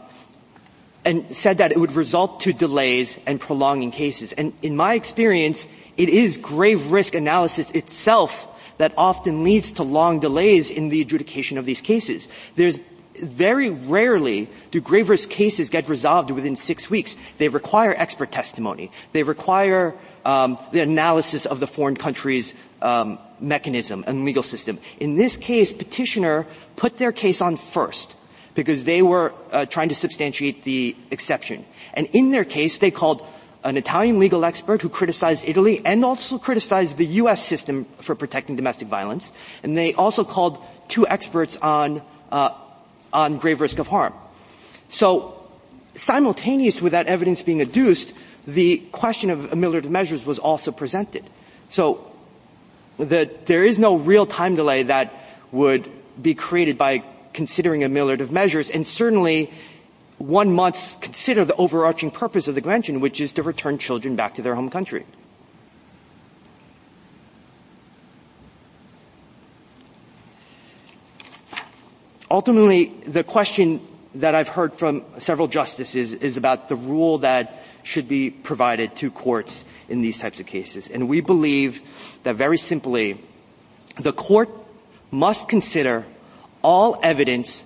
and 1.03 1.35
said 1.35 1.57
that 1.57 1.71
it 1.71 1.79
would 1.79 1.93
result 1.93 2.41
to 2.41 2.53
delays 2.53 3.17
and 3.25 3.39
prolonging 3.39 3.89
cases. 3.89 4.31
And 4.31 4.53
in 4.61 4.75
my 4.75 4.93
experience, 4.93 5.67
it 5.97 6.09
is 6.09 6.37
grave 6.37 6.91
risk 6.91 7.15
analysis 7.15 7.71
itself 7.71 8.47
that 8.77 8.93
often 8.97 9.43
leads 9.43 9.73
to 9.73 9.83
long 9.83 10.19
delays 10.19 10.69
in 10.69 10.89
the 10.89 11.01
adjudication 11.01 11.57
of 11.57 11.65
these 11.65 11.81
cases. 11.81 12.27
There's 12.55 12.81
very 13.21 13.69
rarely 13.69 14.49
do 14.71 14.81
grave 14.81 15.09
risk 15.09 15.29
cases 15.29 15.69
get 15.69 15.87
resolved 15.89 16.31
within 16.31 16.55
six 16.55 16.89
weeks. 16.89 17.15
They 17.37 17.49
require 17.49 17.93
expert 17.95 18.31
testimony. 18.31 18.91
They 19.13 19.23
require 19.23 19.95
um, 20.25 20.57
the 20.71 20.81
analysis 20.81 21.45
of 21.45 21.59
the 21.59 21.67
foreign 21.67 21.97
country's 21.97 22.53
um, 22.81 23.19
mechanism 23.39 24.03
and 24.07 24.25
legal 24.25 24.43
system. 24.43 24.79
In 24.99 25.15
this 25.15 25.37
case, 25.37 25.73
petitioner 25.73 26.47
put 26.75 26.97
their 26.97 27.11
case 27.11 27.41
on 27.41 27.57
first 27.57 28.15
because 28.53 28.83
they 28.83 29.01
were 29.01 29.33
uh, 29.51 29.65
trying 29.65 29.89
to 29.89 29.95
substantiate 29.95 30.63
the 30.63 30.95
exception. 31.09 31.65
And 31.93 32.07
in 32.13 32.31
their 32.31 32.45
case, 32.45 32.79
they 32.79 32.91
called 32.91 33.25
an 33.63 33.77
Italian 33.77 34.19
legal 34.19 34.43
expert 34.43 34.81
who 34.81 34.89
criticized 34.89 35.43
Italy 35.47 35.81
and 35.85 36.03
also 36.03 36.37
criticized 36.37 36.97
the 36.97 37.05
U.S. 37.23 37.43
system 37.43 37.85
for 38.01 38.15
protecting 38.15 38.55
domestic 38.55 38.87
violence. 38.87 39.31
And 39.63 39.77
they 39.77 39.93
also 39.93 40.23
called 40.23 40.63
two 40.87 41.07
experts 41.07 41.57
on 41.57 42.01
uh, 42.31 42.55
on 43.13 43.37
grave 43.37 43.61
risk 43.61 43.79
of 43.79 43.87
harm. 43.87 44.13
So 44.89 45.37
simultaneous 45.95 46.81
with 46.81 46.93
that 46.93 47.07
evidence 47.07 47.41
being 47.41 47.61
adduced, 47.61 48.13
the 48.47 48.77
question 48.91 49.29
of 49.29 49.51
ameliorative 49.51 49.89
measures 49.89 50.25
was 50.25 50.39
also 50.39 50.71
presented. 50.71 51.25
So 51.69 52.11
the, 52.97 53.29
there 53.45 53.63
is 53.63 53.79
no 53.79 53.97
real 53.97 54.25
time 54.25 54.55
delay 54.55 54.83
that 54.83 55.13
would 55.51 55.89
be 56.21 56.35
created 56.35 56.77
by 56.77 57.03
considering 57.33 57.81
ameliorative 57.81 58.31
measures, 58.31 58.69
and 58.69 58.85
certainly 58.85 59.51
one 60.21 60.53
must 60.53 61.01
consider 61.01 61.43
the 61.45 61.55
overarching 61.55 62.11
purpose 62.11 62.47
of 62.47 62.55
the 62.55 62.61
convention, 62.61 62.99
which 62.99 63.19
is 63.19 63.33
to 63.33 63.43
return 63.43 63.77
children 63.77 64.15
back 64.15 64.35
to 64.35 64.41
their 64.41 64.55
home 64.55 64.69
country. 64.69 65.05
Ultimately, 72.29 72.85
the 73.05 73.25
question 73.25 73.85
that 74.15 74.35
I've 74.35 74.47
heard 74.47 74.73
from 74.73 75.03
several 75.17 75.47
justices 75.47 76.13
is 76.13 76.37
about 76.37 76.69
the 76.69 76.77
rule 76.77 77.17
that 77.19 77.63
should 77.83 78.07
be 78.07 78.29
provided 78.29 78.95
to 78.97 79.11
courts 79.11 79.65
in 79.89 80.01
these 80.01 80.19
types 80.19 80.39
of 80.39 80.45
cases. 80.45 80.87
And 80.87 81.09
we 81.09 81.19
believe 81.19 81.81
that 82.23 82.35
very 82.35 82.57
simply, 82.57 83.21
the 83.99 84.13
court 84.13 84.49
must 85.11 85.49
consider 85.49 86.05
all 86.63 86.99
evidence 87.03 87.65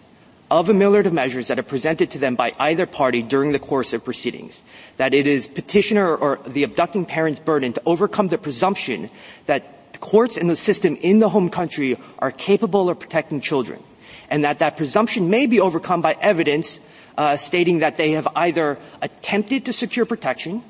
of 0.52 0.68
ameliorative 0.68 1.12
measures 1.12 1.48
that 1.48 1.58
are 1.58 1.64
presented 1.64 2.12
to 2.12 2.20
them 2.20 2.36
by 2.36 2.54
either 2.60 2.86
party 2.86 3.22
during 3.22 3.52
the 3.52 3.60
course 3.60 3.94
of 3.94 4.04
proceedings. 4.04 4.62
That 4.98 5.14
it 5.14 5.26
is 5.26 5.48
petitioner 5.48 6.16
or 6.16 6.40
the 6.46 6.64
abducting 6.64 7.06
parent's 7.06 7.40
burden 7.40 7.74
to 7.74 7.82
overcome 7.86 8.28
the 8.28 8.38
presumption 8.38 9.10
that 9.48 10.00
courts 10.00 10.38
and 10.38 10.50
the 10.50 10.56
system 10.56 10.96
in 10.98 11.20
the 11.20 11.30
home 11.30 11.50
country 11.50 11.98
are 12.20 12.32
capable 12.32 12.90
of 12.90 13.00
protecting 13.00 13.42
children. 13.42 13.82
And 14.30 14.44
that 14.44 14.60
that 14.60 14.78
presumption 14.78 15.30
may 15.30 15.46
be 15.48 15.60
overcome 15.60 16.02
by 16.02 16.18
evidence 16.20 16.80
uh, 17.18 17.38
stating 17.38 17.80
that 17.80 17.98
they 17.98 18.12
have 18.12 18.28
either 18.36 18.78
attempted 19.02 19.66
to 19.66 19.74
secure 19.74 20.06
protection 20.06 20.64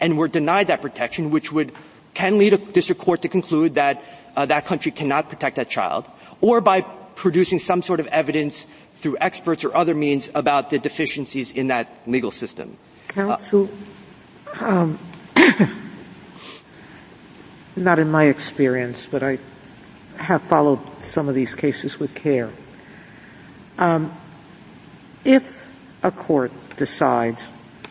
and 0.00 0.18
were 0.18 0.28
denied 0.28 0.68
that 0.68 0.82
protection, 0.82 1.30
which 1.30 1.52
would 1.52 1.72
can 2.14 2.38
lead 2.38 2.54
a 2.54 2.58
district 2.58 3.00
court 3.00 3.22
to 3.22 3.28
conclude 3.28 3.74
that 3.74 4.02
uh, 4.36 4.46
that 4.46 4.66
country 4.66 4.92
cannot 4.92 5.28
protect 5.28 5.56
that 5.56 5.68
child, 5.68 6.08
or 6.40 6.60
by 6.60 6.84
producing 7.16 7.58
some 7.58 7.82
sort 7.82 8.00
of 8.00 8.06
evidence 8.08 8.66
through 8.96 9.16
experts 9.20 9.64
or 9.64 9.76
other 9.76 9.94
means 9.94 10.30
about 10.34 10.70
the 10.70 10.78
deficiencies 10.78 11.50
in 11.50 11.68
that 11.68 11.88
legal 12.06 12.30
system. 12.30 12.76
Counsel, 13.08 13.68
um, 14.60 14.98
not 17.76 17.98
in 17.98 18.10
my 18.10 18.24
experience, 18.24 19.06
but 19.06 19.22
I 19.22 19.38
have 20.16 20.42
followed 20.42 20.80
some 21.02 21.28
of 21.28 21.34
these 21.34 21.54
cases 21.54 21.98
with 21.98 22.14
care. 22.14 22.50
Um, 23.78 24.12
if 25.24 25.68
a 26.02 26.10
court 26.10 26.52
decides, 26.76 27.46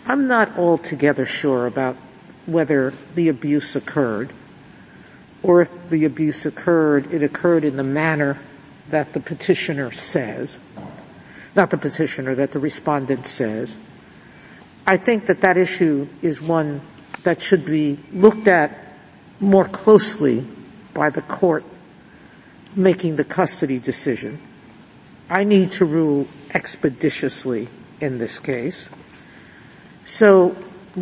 I'm 0.05 0.27
not 0.27 0.57
altogether 0.57 1.25
sure 1.25 1.67
about 1.67 1.97
whether 2.45 2.93
the 3.15 3.29
abuse 3.29 3.75
occurred, 3.75 4.31
or 5.41 5.61
if 5.61 5.89
the 5.89 6.05
abuse 6.05 6.45
occurred, 6.45 7.13
it 7.13 7.23
occurred 7.23 7.63
in 7.63 7.75
the 7.75 7.83
manner 7.83 8.39
that 8.89 9.13
the 9.13 9.19
petitioner 9.19 9.91
says, 9.91 10.59
not 11.55 11.69
the 11.69 11.77
petitioner, 11.77 12.35
that 12.35 12.51
the 12.51 12.59
respondent 12.59 13.25
says, 13.25 13.77
I 14.85 14.97
think 14.97 15.27
that 15.27 15.41
that 15.41 15.57
issue 15.57 16.07
is 16.21 16.41
one 16.41 16.81
that 17.23 17.41
should 17.41 17.65
be 17.65 17.97
looked 18.11 18.47
at 18.47 18.77
more 19.39 19.65
closely 19.65 20.45
by 20.93 21.09
the 21.09 21.21
court 21.21 21.63
making 22.75 23.15
the 23.15 23.23
custody 23.23 23.79
decision. 23.79 24.39
I 25.29 25.43
need 25.43 25.71
to 25.71 25.85
rule 25.85 26.27
expeditiously 26.53 27.69
in 28.01 28.17
this 28.17 28.39
case. 28.39 28.89
So 30.05 30.55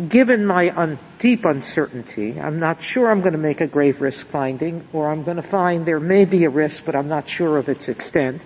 given 0.08 0.46
my 0.46 0.70
un- 0.76 0.98
deep 1.18 1.44
uncertainty, 1.44 2.40
I'm 2.40 2.58
not 2.58 2.80
sure 2.80 3.10
I'm 3.10 3.20
going 3.20 3.32
to 3.32 3.38
make 3.38 3.60
a 3.60 3.66
grave 3.66 4.00
risk 4.00 4.26
finding, 4.26 4.86
or 4.92 5.10
I'm 5.10 5.22
going 5.22 5.36
to 5.36 5.42
find 5.42 5.84
there 5.84 6.00
may 6.00 6.24
be 6.24 6.44
a 6.44 6.50
risk, 6.50 6.84
but 6.84 6.96
I'm 6.96 7.08
not 7.08 7.28
sure 7.28 7.58
of 7.58 7.68
its 7.68 7.88
extent. 7.88 8.40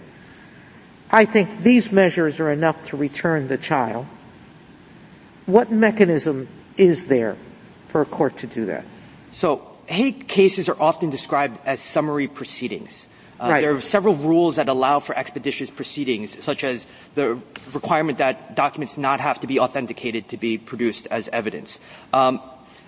I 1.10 1.24
think 1.24 1.62
these 1.62 1.93
measures 1.93 2.40
are 2.40 2.51
enough 2.51 2.86
to 2.86 2.97
return 2.97 3.47
the 3.47 3.59
child. 3.59 4.06
What 5.47 5.70
mechanism 5.70 6.48
is 6.77 7.06
there 7.06 7.36
for 7.89 8.02
a 8.02 8.06
court 8.06 8.39
to 8.39 8.48
do 8.48 8.66
that? 8.66 8.85
So, 9.31 9.62
Hague 9.86 10.27
cases 10.27 10.68
are 10.68 10.81
often 10.81 11.10
described 11.10 11.60
as 11.64 11.81
summary 11.81 12.27
proceedings. 12.27 13.06
Uh, 13.38 13.50
right. 13.50 13.60
There 13.60 13.74
are 13.74 13.80
several 13.80 14.14
rules 14.14 14.56
that 14.56 14.68
allow 14.68 15.00
for 15.00 15.16
expeditious 15.16 15.68
proceedings, 15.68 16.42
such 16.42 16.64
as 16.64 16.86
the 17.14 17.40
requirement 17.72 18.18
that 18.18 18.54
documents 18.54 18.96
not 18.96 19.20
have 19.20 19.40
to 19.40 19.46
be 19.46 19.60
authenticated 19.60 20.30
to 20.30 20.36
be 20.36 20.56
produced 20.56 21.06
as 21.10 21.28
evidence. 21.28 21.78
Um, 22.12 22.40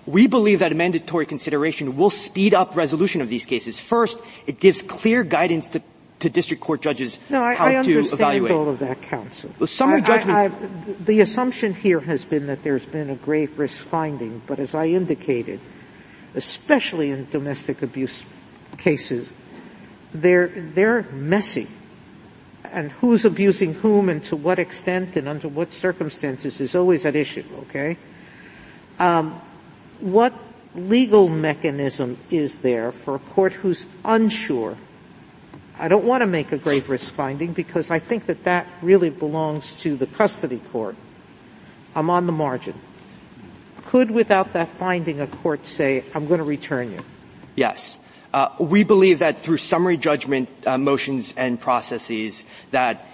we 0.05 0.25
believe 0.25 0.59
that 0.59 0.71
a 0.71 0.75
mandatory 0.75 1.27
consideration 1.27 1.95
will 1.95 2.09
speed 2.09 2.53
up 2.53 2.75
resolution 2.75 3.21
of 3.21 3.29
these 3.29 3.45
cases. 3.45 3.79
First, 3.79 4.17
it 4.47 4.59
gives 4.59 4.81
clear 4.81 5.23
guidance 5.23 5.69
to, 5.69 5.83
to 6.19 6.29
district 6.29 6.63
court 6.63 6.81
judges 6.81 7.19
no, 7.29 7.43
I, 7.43 7.53
how 7.53 7.65
I 7.65 7.83
to 7.83 7.99
evaluate. 7.99 8.51
all 8.51 8.69
of 8.69 8.79
that, 8.79 9.03
counsel. 9.03 9.51
The 9.59 9.67
summary 9.67 10.01
I, 10.01 10.05
judgment. 10.05 11.05
The 11.05 11.21
assumption 11.21 11.75
here 11.75 11.99
has 11.99 12.25
been 12.25 12.47
that 12.47 12.63
there's 12.63 12.85
been 12.85 13.11
a 13.11 13.15
grave 13.15 13.59
risk 13.59 13.85
finding, 13.85 14.41
but 14.47 14.57
as 14.57 14.73
I 14.73 14.87
indicated, 14.87 15.59
especially 16.33 17.11
in 17.11 17.29
domestic 17.29 17.83
abuse 17.83 18.23
cases, 18.77 19.31
they're, 20.13 20.47
they're 20.47 21.03
messy. 21.11 21.67
And 22.63 22.91
who's 22.91 23.25
abusing 23.25 23.73
whom 23.73 24.09
and 24.09 24.23
to 24.25 24.35
what 24.35 24.59
extent 24.59 25.15
and 25.15 25.27
under 25.27 25.47
what 25.47 25.73
circumstances 25.73 26.61
is 26.61 26.75
always 26.75 27.05
at 27.05 27.15
issue, 27.15 27.45
okay? 27.61 27.97
Um, 28.99 29.39
what 29.99 30.33
legal 30.75 31.29
mechanism 31.29 32.17
is 32.29 32.59
there 32.59 32.91
for 32.91 33.15
a 33.15 33.19
court 33.19 33.53
who's 33.53 33.87
unsure? 34.05 34.77
I 35.79 35.87
don't 35.87 36.03
want 36.03 36.21
to 36.21 36.27
make 36.27 36.51
a 36.51 36.57
grave 36.57 36.89
risk 36.89 37.13
finding 37.13 37.53
because 37.53 37.89
I 37.89 37.99
think 37.99 38.25
that 38.25 38.43
that 38.43 38.67
really 38.81 39.09
belongs 39.09 39.79
to 39.81 39.95
the 39.95 40.05
custody 40.05 40.59
court. 40.71 40.95
I'm 41.95 42.09
on 42.09 42.25
the 42.25 42.31
margin. 42.31 42.75
Could, 43.85 44.11
without 44.11 44.53
that 44.53 44.69
finding, 44.69 45.19
a 45.19 45.27
court 45.27 45.65
say, 45.65 46.03
I'm 46.13 46.27
going 46.27 46.39
to 46.39 46.43
return 46.45 46.91
you? 46.91 46.99
Yes. 47.55 47.98
Uh, 48.33 48.49
we 48.59 48.83
believe 48.83 49.19
that 49.19 49.41
through 49.41 49.57
summary 49.57 49.97
judgment 49.97 50.49
uh, 50.67 50.77
motions 50.77 51.33
and 51.35 51.59
processes 51.59 52.45
that 52.71 53.07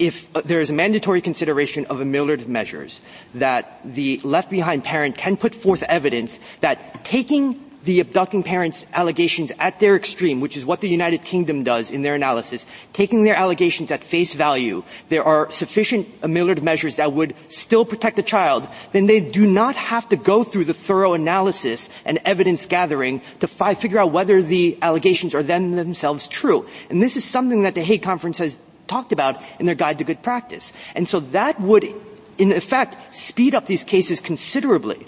if 0.00 0.26
uh, 0.34 0.40
there 0.44 0.60
is 0.60 0.70
a 0.70 0.72
mandatory 0.72 1.20
consideration 1.20 1.86
of 1.86 1.98
ameliorative 1.98 2.48
measures, 2.48 3.00
that 3.34 3.80
the 3.84 4.18
left 4.24 4.50
behind 4.50 4.82
parent 4.82 5.16
can 5.16 5.36
put 5.36 5.54
forth 5.54 5.82
evidence 5.84 6.40
that 6.60 7.04
taking 7.04 7.69
the 7.84 8.00
abducting 8.00 8.42
parents' 8.42 8.84
allegations 8.92 9.52
at 9.58 9.80
their 9.80 9.96
extreme, 9.96 10.40
which 10.40 10.56
is 10.56 10.64
what 10.64 10.80
the 10.80 10.88
United 10.88 11.22
Kingdom 11.22 11.62
does 11.62 11.90
in 11.90 12.02
their 12.02 12.14
analysis, 12.14 12.66
taking 12.92 13.22
their 13.22 13.36
allegations 13.36 13.90
at 13.90 14.04
face 14.04 14.34
value, 14.34 14.82
there 15.08 15.24
are 15.24 15.50
sufficient 15.50 16.20
ameliorative 16.20 16.62
measures 16.62 16.96
that 16.96 17.12
would 17.12 17.34
still 17.48 17.84
protect 17.84 18.16
the 18.16 18.22
child, 18.22 18.68
then 18.92 19.06
they 19.06 19.20
do 19.20 19.46
not 19.46 19.76
have 19.76 20.08
to 20.10 20.16
go 20.16 20.44
through 20.44 20.64
the 20.64 20.74
thorough 20.74 21.14
analysis 21.14 21.88
and 22.04 22.18
evidence 22.24 22.66
gathering 22.66 23.22
to 23.40 23.48
fi- 23.48 23.74
figure 23.74 23.98
out 23.98 24.12
whether 24.12 24.42
the 24.42 24.78
allegations 24.82 25.34
are 25.34 25.42
then 25.42 25.74
themselves 25.76 26.28
true. 26.28 26.66
And 26.90 27.02
this 27.02 27.16
is 27.16 27.24
something 27.24 27.62
that 27.62 27.74
the 27.74 27.82
Hague 27.82 28.02
Conference 28.02 28.38
has 28.38 28.58
talked 28.86 29.12
about 29.12 29.40
in 29.58 29.66
their 29.66 29.74
Guide 29.74 29.98
to 29.98 30.04
Good 30.04 30.22
Practice. 30.22 30.72
And 30.94 31.08
so 31.08 31.20
that 31.32 31.60
would, 31.60 31.86
in 32.38 32.52
effect, 32.52 32.96
speed 33.14 33.54
up 33.54 33.66
these 33.66 33.84
cases 33.84 34.20
considerably. 34.20 35.06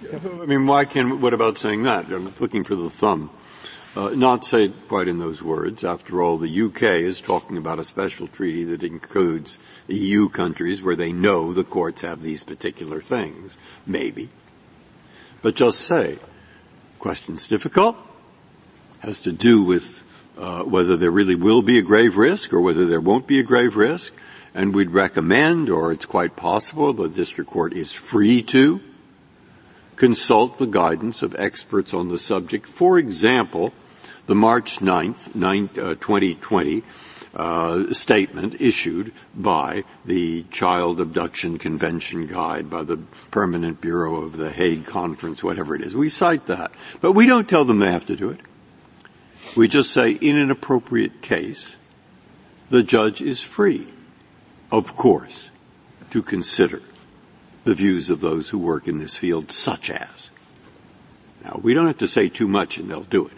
I 0.00 0.46
mean, 0.46 0.66
why 0.66 0.84
can, 0.84 1.20
what 1.20 1.34
about 1.34 1.58
saying 1.58 1.82
that? 1.82 2.06
I'm 2.06 2.32
looking 2.38 2.62
for 2.62 2.76
the 2.76 2.90
thumb. 2.90 3.30
Uh, 3.96 4.10
not 4.10 4.44
say 4.44 4.68
quite 4.86 5.08
in 5.08 5.18
those 5.18 5.42
words. 5.42 5.82
After 5.82 6.22
all, 6.22 6.38
the 6.38 6.62
UK 6.62 6.82
is 6.82 7.20
talking 7.20 7.56
about 7.56 7.80
a 7.80 7.84
special 7.84 8.28
treaty 8.28 8.62
that 8.64 8.84
includes 8.84 9.58
EU 9.88 10.28
countries 10.28 10.82
where 10.82 10.94
they 10.94 11.12
know 11.12 11.52
the 11.52 11.64
courts 11.64 12.02
have 12.02 12.22
these 12.22 12.44
particular 12.44 13.00
things. 13.00 13.58
Maybe. 13.86 14.28
But 15.42 15.56
just 15.56 15.80
say, 15.80 16.18
question's 17.00 17.48
difficult, 17.48 17.96
has 19.00 19.20
to 19.22 19.32
do 19.32 19.64
with 19.64 20.04
uh, 20.38 20.62
whether 20.62 20.96
there 20.96 21.10
really 21.10 21.34
will 21.34 21.62
be 21.62 21.78
a 21.78 21.82
grave 21.82 22.16
risk 22.16 22.52
or 22.52 22.60
whether 22.60 22.86
there 22.86 23.00
won't 23.00 23.26
be 23.26 23.40
a 23.40 23.44
grave 23.44 23.74
risk, 23.74 24.14
and 24.54 24.72
we'd 24.72 24.90
recommend, 24.90 25.68
or 25.68 25.90
it's 25.90 26.06
quite 26.06 26.36
possible, 26.36 26.92
the 26.92 27.08
district 27.08 27.50
court 27.50 27.72
is 27.72 27.92
free 27.92 28.42
to 28.42 28.80
consult 29.98 30.58
the 30.58 30.66
guidance 30.66 31.22
of 31.22 31.34
experts 31.38 31.92
on 31.92 32.08
the 32.08 32.18
subject. 32.18 32.66
For 32.66 32.98
example, 32.98 33.74
the 34.26 34.34
March 34.34 34.78
9th, 34.78 35.34
9, 35.34 35.70
uh, 35.76 35.94
2020 35.96 36.84
uh, 37.34 37.92
statement 37.92 38.60
issued 38.60 39.12
by 39.34 39.84
the 40.04 40.44
Child 40.50 41.00
Abduction 41.00 41.58
Convention 41.58 42.26
Guide, 42.26 42.70
by 42.70 42.84
the 42.84 42.98
Permanent 43.30 43.80
Bureau 43.80 44.22
of 44.22 44.36
the 44.36 44.50
Hague 44.50 44.86
Conference, 44.86 45.42
whatever 45.42 45.74
it 45.74 45.82
is. 45.82 45.96
We 45.96 46.08
cite 46.08 46.46
that. 46.46 46.70
But 47.00 47.12
we 47.12 47.26
don't 47.26 47.48
tell 47.48 47.64
them 47.64 47.80
they 47.80 47.90
have 47.90 48.06
to 48.06 48.16
do 48.16 48.30
it. 48.30 48.40
We 49.56 49.66
just 49.66 49.90
say, 49.90 50.12
in 50.12 50.38
an 50.38 50.50
appropriate 50.50 51.22
case, 51.22 51.76
the 52.70 52.82
judge 52.84 53.20
is 53.20 53.40
free, 53.40 53.88
of 54.70 54.94
course, 54.94 55.50
to 56.10 56.22
consider 56.22 56.82
the 57.68 57.74
views 57.74 58.08
of 58.08 58.22
those 58.22 58.48
who 58.48 58.56
work 58.56 58.88
in 58.88 58.96
this 58.96 59.14
field, 59.14 59.52
such 59.52 59.90
as. 59.90 60.30
Now, 61.44 61.60
we 61.62 61.74
don't 61.74 61.86
have 61.86 61.98
to 61.98 62.08
say 62.08 62.30
too 62.30 62.48
much 62.48 62.78
and 62.78 62.90
they'll 62.90 63.02
do 63.02 63.26
it. 63.26 63.36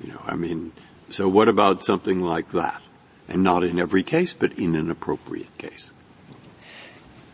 You 0.00 0.12
know, 0.12 0.22
I 0.24 0.36
mean, 0.36 0.70
so 1.10 1.28
what 1.28 1.48
about 1.48 1.82
something 1.82 2.20
like 2.20 2.52
that? 2.52 2.80
And 3.28 3.42
not 3.42 3.64
in 3.64 3.80
every 3.80 4.04
case, 4.04 4.34
but 4.34 4.52
in 4.56 4.76
an 4.76 4.88
appropriate 4.88 5.58
case. 5.58 5.90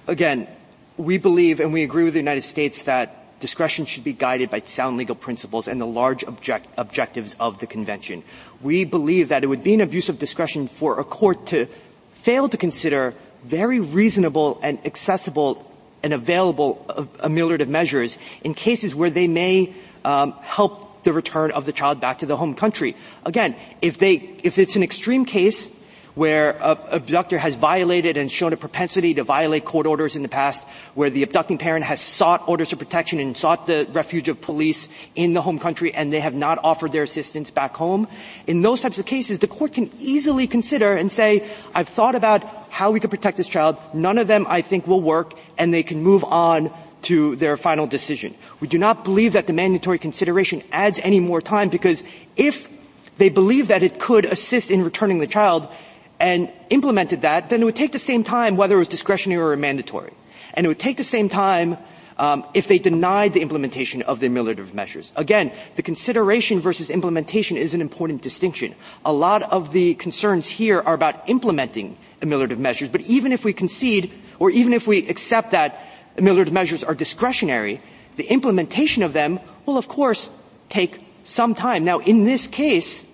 again, 0.07 0.49
we 0.97 1.19
believe 1.19 1.61
and 1.61 1.75
we 1.75 1.83
agree 1.83 2.05
with 2.05 2.15
the 2.15 2.21
United 2.21 2.45
States 2.45 2.85
that 2.85 3.39
discretion 3.41 3.85
should 3.85 4.05
be 4.05 4.15
guided 4.15 4.49
by 4.49 4.61
sound 4.61 4.97
legal 4.97 5.15
principles 5.15 5.69
and 5.69 5.79
the 5.79 5.87
large 5.87 6.25
object- 6.25 6.69
objectives 6.79 7.37
of 7.39 7.59
the 7.59 7.67
convention. 7.67 8.23
We 8.63 8.87
believe 8.87 9.29
that 9.29 9.45
it 9.45 9.49
would 9.49 9.63
be 9.63 9.75
an 9.75 9.83
abuse 9.83 10.09
of 10.09 10.19
discretion 10.19 10.69
for 10.69 10.99
a 10.99 11.05
court 11.05 11.49
to 11.49 11.67
fail 12.23 12.49
to 12.49 12.57
consider 12.57 13.13
very 13.45 13.81
reasonable 13.81 14.59
and 14.63 14.79
accessible 14.87 15.76
and 16.07 16.15
available 16.15 16.87
ameliorative 17.19 17.67
measures 17.67 18.17
in 18.43 18.55
cases 18.55 18.95
where 18.95 19.11
they 19.11 19.27
may 19.27 19.75
um, 20.05 20.33
help 20.41 21.03
the 21.03 21.13
return 21.13 21.51
of 21.51 21.67
the 21.67 21.73
child 21.73 22.01
back 22.01 22.21
to 22.21 22.27
the 22.27 22.37
home 22.37 22.55
country. 22.55 22.97
Again, 23.25 23.57
if 23.83 23.99
they, 23.99 24.15
if 24.45 24.57
it's 24.59 24.77
an 24.77 24.85
extreme 24.85 25.25
case 25.25 25.69
where 26.15 26.53
a 26.63 26.79
abductor 26.93 27.37
has 27.37 27.55
violated 27.55 28.17
and 28.17 28.33
shown 28.33 28.53
a 28.53 28.57
propensity 28.57 29.15
to 29.15 29.25
violate 29.25 29.65
court 29.65 29.87
orders 29.87 30.17
in 30.17 30.23
the 30.23 30.29
past, 30.29 30.65
where 30.95 31.11
the 31.11 31.23
abducting 31.25 31.59
parent 31.59 31.85
has 31.85 32.01
sought 32.01 32.49
orders 32.49 32.73
of 32.73 32.79
protection 32.79 33.21
and 33.21 33.37
sought 33.37 33.67
the 33.67 33.87
refuge 33.91 34.29
of 34.29 34.41
police 34.41 34.89
in 35.15 35.35
the 35.35 35.43
home 35.43 35.59
country 35.59 35.93
and 35.93 36.13
they 36.13 36.21
have 36.21 36.35
not 36.35 36.59
offered 36.63 36.93
their 36.93 37.03
assistance 37.03 37.51
back 37.51 37.75
home. 37.75 38.09
In 38.47 38.63
those 38.63 38.81
types 38.81 38.99
of 38.99 39.05
cases, 39.07 39.41
the 39.41 39.49
court 39.49 39.75
can 39.75 39.91
easily 39.99 40.47
consider 40.47 40.95
and 40.95 41.11
say, 41.13 41.47
I've 41.75 41.89
thought 41.89 42.15
about 42.15 42.56
how 42.77 42.91
we 42.91 43.01
can 43.01 43.09
protect 43.09 43.37
this 43.37 43.49
child. 43.49 43.79
None 43.95 44.19
of 44.19 44.29
them 44.29 44.45
I 44.49 44.61
think 44.61 44.87
will 44.87 45.01
work 45.01 45.33
and 45.57 45.73
they 45.73 45.83
can 45.83 46.03
move 46.03 46.25
on 46.25 46.71
to 47.09 47.37
their 47.37 47.57
final 47.57 47.87
decision. 47.87 48.35
We 48.61 48.69
do 48.69 48.77
not 48.77 49.03
believe 49.03 49.33
that 49.33 49.47
the 49.47 49.55
mandatory 49.55 49.99
consideration 49.99 50.63
adds 50.73 51.01
any 51.03 51.21
more 51.21 51.41
time 51.41 51.71
because 51.71 52.05
if 52.37 52.69
they 53.17 53.31
believe 53.31 53.69
that 53.69 53.83
it 53.83 53.99
could 53.99 54.27
assist 54.27 54.71
in 54.71 54.85
returning 54.85 55.21
the 55.21 55.27
child, 55.27 55.69
and 56.19 56.51
implemented 56.71 57.23
that, 57.23 57.51
then 57.51 57.63
it 57.63 57.65
would 57.65 57.77
take 57.77 57.93
the 57.93 57.99
same 57.99 58.25
time 58.25 58.57
whether 58.57 58.77
it 58.77 58.79
was 58.79 58.89
discretionary 58.89 59.43
or 59.43 59.57
mandatory. 59.57 60.13
And 60.55 60.65
it 60.65 60.69
would 60.69 60.79
take 60.79 60.97
the 60.97 61.05
same 61.05 61.29
time 61.29 61.77
um, 62.19 62.47
if 62.55 62.69
they 62.69 62.79
denied 62.79 63.35
the 63.35 63.43
implementation 63.43 64.03
of 64.03 64.21
the 64.21 64.29
ameliorative 64.29 64.73
measures. 64.73 65.13
Again, 65.17 65.53
the 65.77 65.83
consideration 65.83 66.61
versus 66.61 66.89
implementation 66.89 67.59
is 67.59 67.75
an 67.75 67.83
important 67.83 68.23
distinction. 68.23 68.75
A 69.05 69.13
lot 69.13 69.43
of 69.43 69.73
the 69.73 69.95
concerns 69.95 70.47
here 70.49 70.81
are 70.81 70.95
about 70.95 71.29
implementing 71.29 71.99
ameliorative 72.21 72.59
measures, 72.59 72.89
but 72.89 73.03
even 73.03 73.31
if 73.33 73.45
we 73.45 73.53
concede, 73.53 74.11
or 74.39 74.51
even 74.51 74.73
if 74.73 74.87
we 74.87 75.07
accept 75.09 75.51
that 75.53 75.79
ameliorative 76.17 76.53
measures 76.53 76.85
are 76.85 76.95
discretionary, 76.95 77.81
the 78.17 78.25
implementation 78.25 79.03
of 79.03 79.13
them 79.13 79.39
will 79.67 79.77
of 79.79 79.89
course 79.89 80.31
take 80.69 81.01
some 81.25 81.55
time. 81.55 81.85
Now 81.85 81.99
in 81.99 82.25
this 82.25 82.47
case, 82.47 83.05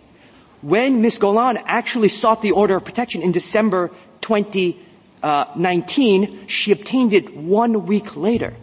when 0.60 1.02
Ms. 1.02 1.18
Golan 1.18 1.58
actually 1.66 2.08
sought 2.08 2.42
the 2.42 2.52
order 2.52 2.76
of 2.76 2.84
protection 2.84 3.22
in 3.22 3.32
December 3.32 3.90
2019, 4.20 6.46
she 6.46 6.70
obtained 6.70 7.12
it 7.12 7.36
one 7.36 7.86
week 7.86 8.16
later. 8.16 8.54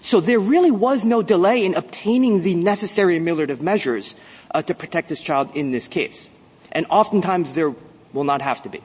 So 0.00 0.20
there 0.20 0.40
really 0.40 0.70
was 0.70 1.04
no 1.04 1.20
delay 1.22 1.64
in 1.64 1.74
obtaining 1.74 2.40
the 2.42 2.54
necessary 2.56 3.20
ameliorative 3.20 3.60
measures 3.60 4.14
uh, 4.50 4.62
to 4.62 4.74
protect 4.74 5.08
this 5.08 5.20
child 5.20 5.54
in 5.54 5.70
this 5.70 5.86
case. 5.88 6.30
And 6.72 6.86
oftentimes 6.90 7.54
there 7.54 7.72
will 8.12 8.24
not 8.24 8.42
have 8.42 8.62
to 8.62 8.68
be. 8.68 8.80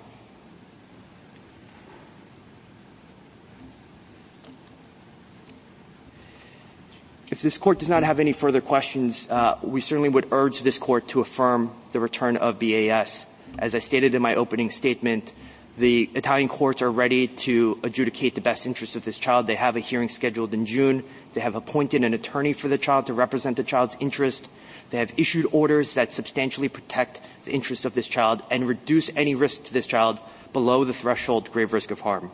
If 7.29 7.41
this 7.41 7.57
court 7.57 7.79
does 7.79 7.89
not 7.89 8.03
have 8.03 8.21
any 8.21 8.31
further 8.31 8.61
questions, 8.61 9.27
uh, 9.29 9.57
we 9.61 9.81
certainly 9.81 10.07
would 10.07 10.29
urge 10.31 10.61
this 10.61 10.77
court 10.77 11.09
to 11.09 11.19
affirm 11.19 11.71
the 11.91 11.99
return 11.99 12.37
of 12.37 12.57
BAS. 12.57 13.25
As 13.59 13.75
I 13.75 13.79
stated 13.79 14.15
in 14.15 14.21
my 14.21 14.35
opening 14.35 14.69
statement, 14.69 15.33
the 15.77 16.09
Italian 16.15 16.47
courts 16.47 16.81
are 16.81 16.89
ready 16.89 17.27
to 17.27 17.79
adjudicate 17.83 18.35
the 18.35 18.41
best 18.41 18.65
interests 18.65 18.95
of 18.95 19.03
this 19.03 19.17
child. 19.17 19.45
They 19.45 19.55
have 19.55 19.75
a 19.75 19.81
hearing 19.81 20.07
scheduled 20.07 20.53
in 20.53 20.65
June. 20.65 21.03
They 21.33 21.41
have 21.41 21.55
appointed 21.55 22.05
an 22.05 22.13
attorney 22.13 22.53
for 22.53 22.69
the 22.69 22.77
child 22.77 23.07
to 23.07 23.13
represent 23.13 23.57
the 23.57 23.63
child's 23.63 23.97
interest. 23.99 24.47
They 24.89 24.97
have 24.97 25.11
issued 25.17 25.47
orders 25.51 25.95
that 25.95 26.13
substantially 26.13 26.69
protect 26.69 27.19
the 27.43 27.51
interests 27.51 27.83
of 27.83 27.93
this 27.93 28.07
child 28.07 28.41
and 28.49 28.65
reduce 28.65 29.11
any 29.17 29.35
risk 29.35 29.65
to 29.65 29.73
this 29.73 29.85
child 29.85 30.21
below 30.53 30.85
the 30.85 30.93
threshold 30.93 31.51
grave 31.51 31.73
risk 31.73 31.91
of 31.91 31.99
harm. 31.99 32.31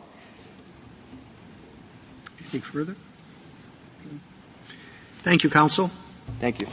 Anything 2.38 2.60
further? 2.60 2.96
Thank 5.24 5.42
you, 5.42 5.48
counsel. 5.48 5.90
Thank 6.38 6.60
you. 6.60 6.66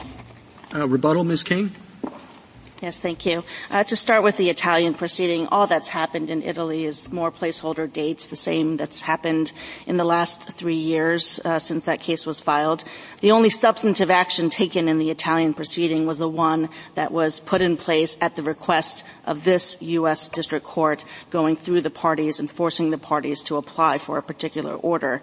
Uh, 0.74 0.86
rebuttal, 0.86 1.24
Ms. 1.24 1.42
King. 1.42 1.74
Yes, 2.82 2.98
thank 2.98 3.24
you. 3.24 3.44
Uh, 3.70 3.82
to 3.84 3.96
start 3.96 4.22
with 4.22 4.36
the 4.36 4.50
Italian 4.50 4.92
proceeding, 4.92 5.46
all 5.46 5.66
that's 5.66 5.88
happened 5.88 6.28
in 6.28 6.42
Italy 6.42 6.84
is 6.84 7.10
more 7.10 7.32
placeholder 7.32 7.90
dates, 7.90 8.26
the 8.26 8.36
same 8.36 8.76
that's 8.76 9.00
happened 9.00 9.54
in 9.86 9.96
the 9.96 10.04
last 10.04 10.50
three 10.50 10.76
years 10.76 11.40
uh, 11.46 11.58
since 11.58 11.84
that 11.84 12.00
case 12.00 12.26
was 12.26 12.42
filed. 12.42 12.84
The 13.22 13.30
only 13.30 13.48
substantive 13.48 14.10
action 14.10 14.50
taken 14.50 14.86
in 14.86 14.98
the 14.98 15.08
Italian 15.08 15.54
proceeding 15.54 16.04
was 16.04 16.18
the 16.18 16.28
one 16.28 16.68
that 16.94 17.10
was 17.10 17.40
put 17.40 17.62
in 17.62 17.78
place 17.78 18.18
at 18.20 18.36
the 18.36 18.42
request 18.42 19.02
of 19.24 19.44
this 19.44 19.78
U.S. 19.80 20.28
District 20.28 20.66
Court, 20.66 21.06
going 21.30 21.56
through 21.56 21.80
the 21.80 21.90
parties 21.90 22.38
and 22.38 22.50
forcing 22.50 22.90
the 22.90 22.98
parties 22.98 23.42
to 23.44 23.56
apply 23.56 23.96
for 23.96 24.18
a 24.18 24.22
particular 24.22 24.74
order. 24.74 25.22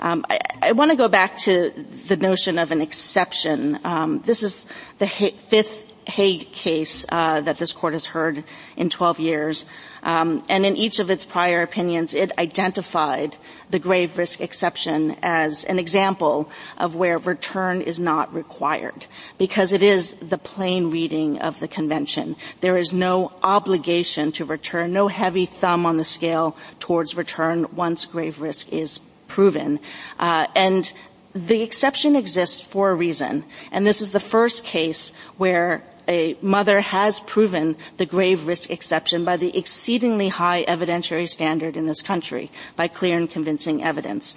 Um, 0.00 0.24
I, 0.28 0.38
I 0.62 0.72
want 0.72 0.90
to 0.90 0.96
go 0.96 1.08
back 1.08 1.38
to 1.40 1.70
the 2.08 2.16
notion 2.16 2.58
of 2.58 2.72
an 2.72 2.80
exception. 2.80 3.78
Um, 3.84 4.22
this 4.24 4.42
is 4.42 4.66
the 4.98 5.06
ha- 5.06 5.36
fifth 5.48 5.84
Hague 6.08 6.52
case 6.52 7.04
uh, 7.10 7.40
that 7.42 7.58
this 7.58 7.72
court 7.72 7.92
has 7.92 8.06
heard 8.06 8.42
in 8.76 8.90
12 8.90 9.20
years. 9.20 9.66
Um, 10.02 10.42
and 10.48 10.64
in 10.64 10.76
each 10.76 10.98
of 10.98 11.10
its 11.10 11.26
prior 11.26 11.62
opinions, 11.62 12.14
it 12.14 12.36
identified 12.38 13.36
the 13.68 13.78
grave 13.78 14.16
risk 14.16 14.40
exception 14.40 15.16
as 15.22 15.64
an 15.64 15.78
example 15.78 16.50
of 16.78 16.96
where 16.96 17.18
return 17.18 17.82
is 17.82 18.00
not 18.00 18.34
required 18.34 19.06
because 19.36 19.72
it 19.72 19.82
is 19.82 20.14
the 20.14 20.38
plain 20.38 20.90
reading 20.90 21.38
of 21.40 21.60
the 21.60 21.68
convention. 21.68 22.34
There 22.60 22.78
is 22.78 22.92
no 22.92 23.32
obligation 23.42 24.32
to 24.32 24.44
return, 24.44 24.92
no 24.92 25.08
heavy 25.08 25.46
thumb 25.46 25.84
on 25.84 25.98
the 25.98 26.04
scale 26.04 26.56
towards 26.80 27.16
return 27.16 27.66
once 27.76 28.06
grave 28.06 28.40
risk 28.40 28.72
is 28.72 29.00
proven. 29.30 29.80
Uh, 30.18 30.46
and 30.54 30.92
the 31.34 31.62
exception 31.62 32.16
exists 32.16 32.60
for 32.60 32.90
a 32.90 32.94
reason, 32.94 33.44
and 33.70 33.86
this 33.86 34.02
is 34.02 34.10
the 34.10 34.20
first 34.20 34.64
case 34.64 35.12
where 35.38 35.82
a 36.08 36.36
mother 36.42 36.80
has 36.80 37.20
proven 37.20 37.76
the 37.96 38.06
grave 38.06 38.46
risk 38.46 38.68
exception 38.68 39.24
by 39.24 39.36
the 39.36 39.56
exceedingly 39.56 40.28
high 40.28 40.64
evidentiary 40.64 41.28
standard 41.28 41.76
in 41.76 41.86
this 41.86 42.02
country 42.02 42.50
by 42.74 42.88
clear 42.88 43.16
and 43.16 43.30
convincing 43.30 43.84
evidence. 43.84 44.34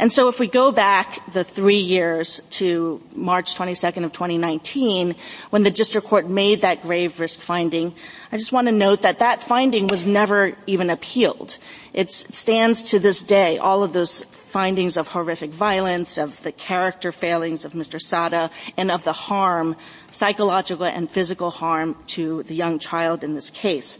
And 0.00 0.10
so 0.10 0.28
if 0.28 0.38
we 0.38 0.46
go 0.46 0.72
back 0.72 1.30
the 1.30 1.44
three 1.44 1.76
years 1.76 2.40
to 2.52 3.02
March 3.14 3.54
22nd 3.54 4.02
of 4.02 4.12
2019, 4.12 5.14
when 5.50 5.62
the 5.62 5.70
district 5.70 6.06
court 6.06 6.26
made 6.26 6.62
that 6.62 6.80
grave 6.80 7.20
risk 7.20 7.42
finding, 7.42 7.94
I 8.32 8.38
just 8.38 8.50
want 8.50 8.68
to 8.68 8.72
note 8.72 9.02
that 9.02 9.18
that 9.18 9.42
finding 9.42 9.88
was 9.88 10.06
never 10.06 10.56
even 10.66 10.88
appealed. 10.88 11.58
It 11.92 12.10
stands 12.10 12.82
to 12.84 12.98
this 12.98 13.22
day, 13.22 13.58
all 13.58 13.82
of 13.82 13.92
those 13.92 14.24
findings 14.48 14.96
of 14.96 15.06
horrific 15.06 15.50
violence, 15.50 16.16
of 16.16 16.42
the 16.44 16.52
character 16.52 17.12
failings 17.12 17.66
of 17.66 17.74
Mr. 17.74 18.00
Saada, 18.00 18.50
and 18.78 18.90
of 18.90 19.04
the 19.04 19.12
harm, 19.12 19.76
psychological 20.12 20.86
and 20.86 21.10
physical 21.10 21.50
harm 21.50 21.94
to 22.06 22.42
the 22.44 22.54
young 22.54 22.78
child 22.78 23.22
in 23.22 23.34
this 23.34 23.50
case. 23.50 23.98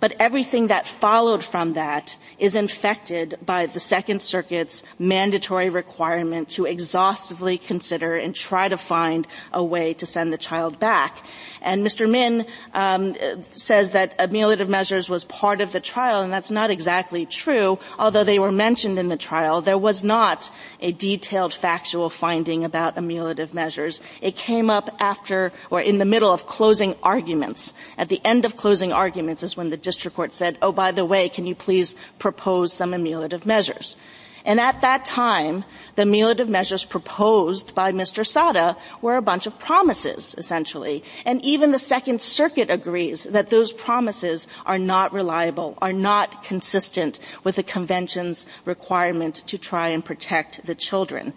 But 0.00 0.14
everything 0.18 0.68
that 0.68 0.86
followed 0.86 1.44
from 1.44 1.74
that 1.74 2.16
is 2.38 2.56
infected 2.56 3.38
by 3.44 3.66
the 3.66 3.78
Second 3.78 4.22
Circuit's 4.22 4.82
mandatory 4.98 5.68
requirement 5.68 6.48
to 6.50 6.64
exhaustively 6.64 7.58
consider 7.58 8.16
and 8.16 8.34
try 8.34 8.68
to 8.68 8.78
find 8.78 9.26
a 9.52 9.62
way 9.62 9.92
to 9.94 10.06
send 10.06 10.32
the 10.32 10.38
child 10.38 10.80
back. 10.80 11.24
And 11.60 11.84
Mr. 11.84 12.10
Min 12.10 12.46
um, 12.72 13.14
says 13.50 13.90
that 13.90 14.16
ameliorative 14.18 14.68
measures 14.68 15.10
was 15.10 15.24
part 15.24 15.60
of 15.60 15.72
the 15.72 15.80
trial, 15.80 16.22
and 16.22 16.32
that's 16.32 16.50
not 16.50 16.70
exactly 16.70 17.26
true. 17.26 17.78
Although 17.98 18.24
they 18.24 18.38
were 18.38 18.52
mentioned 18.52 18.98
in 18.98 19.08
the 19.08 19.18
trial, 19.18 19.60
there 19.60 19.76
was 19.76 20.02
not 20.02 20.50
a 20.80 20.92
detailed 20.92 21.52
factual 21.52 22.08
finding 22.08 22.64
about 22.64 22.96
ameliorative 22.96 23.52
measures. 23.52 24.00
It 24.22 24.36
came 24.36 24.70
up 24.70 24.96
after 24.98 25.52
or 25.68 25.82
in 25.82 25.98
the 25.98 26.06
middle 26.06 26.32
of 26.32 26.46
closing 26.46 26.96
arguments. 27.02 27.74
At 27.98 28.08
the 28.08 28.20
end 28.24 28.46
of 28.46 28.56
closing 28.56 28.92
arguments 28.92 29.42
is 29.42 29.56
when 29.56 29.68
the 29.68 29.76
district 29.90 30.16
court 30.16 30.32
said, 30.32 30.58
"Oh, 30.62 30.72
by 30.72 30.90
the 30.92 31.04
way, 31.04 31.28
can 31.28 31.46
you 31.46 31.54
please?" 31.54 31.94
propose 32.18 32.72
some 32.72 32.92
ameliorative 32.92 33.44
measures. 33.44 33.96
And 34.44 34.58
at 34.58 34.80
that 34.80 35.04
time, 35.04 35.64
the 35.96 36.02
ameliorative 36.02 36.48
measures 36.48 36.84
proposed 36.84 37.74
by 37.74 37.92
Mr. 37.92 38.24
Saada 38.24 38.76
were 39.02 39.16
a 39.16 39.22
bunch 39.22 39.46
of 39.46 39.58
promises, 39.58 40.34
essentially. 40.38 41.04
And 41.26 41.44
even 41.44 41.72
the 41.72 41.78
Second 41.78 42.20
Circuit 42.20 42.70
agrees 42.70 43.24
that 43.24 43.50
those 43.50 43.72
promises 43.72 44.48
are 44.64 44.78
not 44.78 45.12
reliable, 45.12 45.76
are 45.82 45.92
not 45.92 46.42
consistent 46.42 47.18
with 47.44 47.56
the 47.56 47.62
Convention's 47.62 48.46
requirement 48.64 49.42
to 49.46 49.58
try 49.58 49.88
and 49.88 50.04
protect 50.04 50.64
the 50.64 50.74
children. 50.74 51.34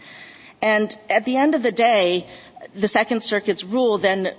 And 0.61 0.97
at 1.09 1.25
the 1.25 1.35
end 1.35 1.55
of 1.55 1.63
the 1.63 1.73
day, 1.73 2.25
the 2.73 2.87
Second 2.87 3.21
Circuit's 3.21 3.65
rule 3.65 3.97
then 3.97 4.33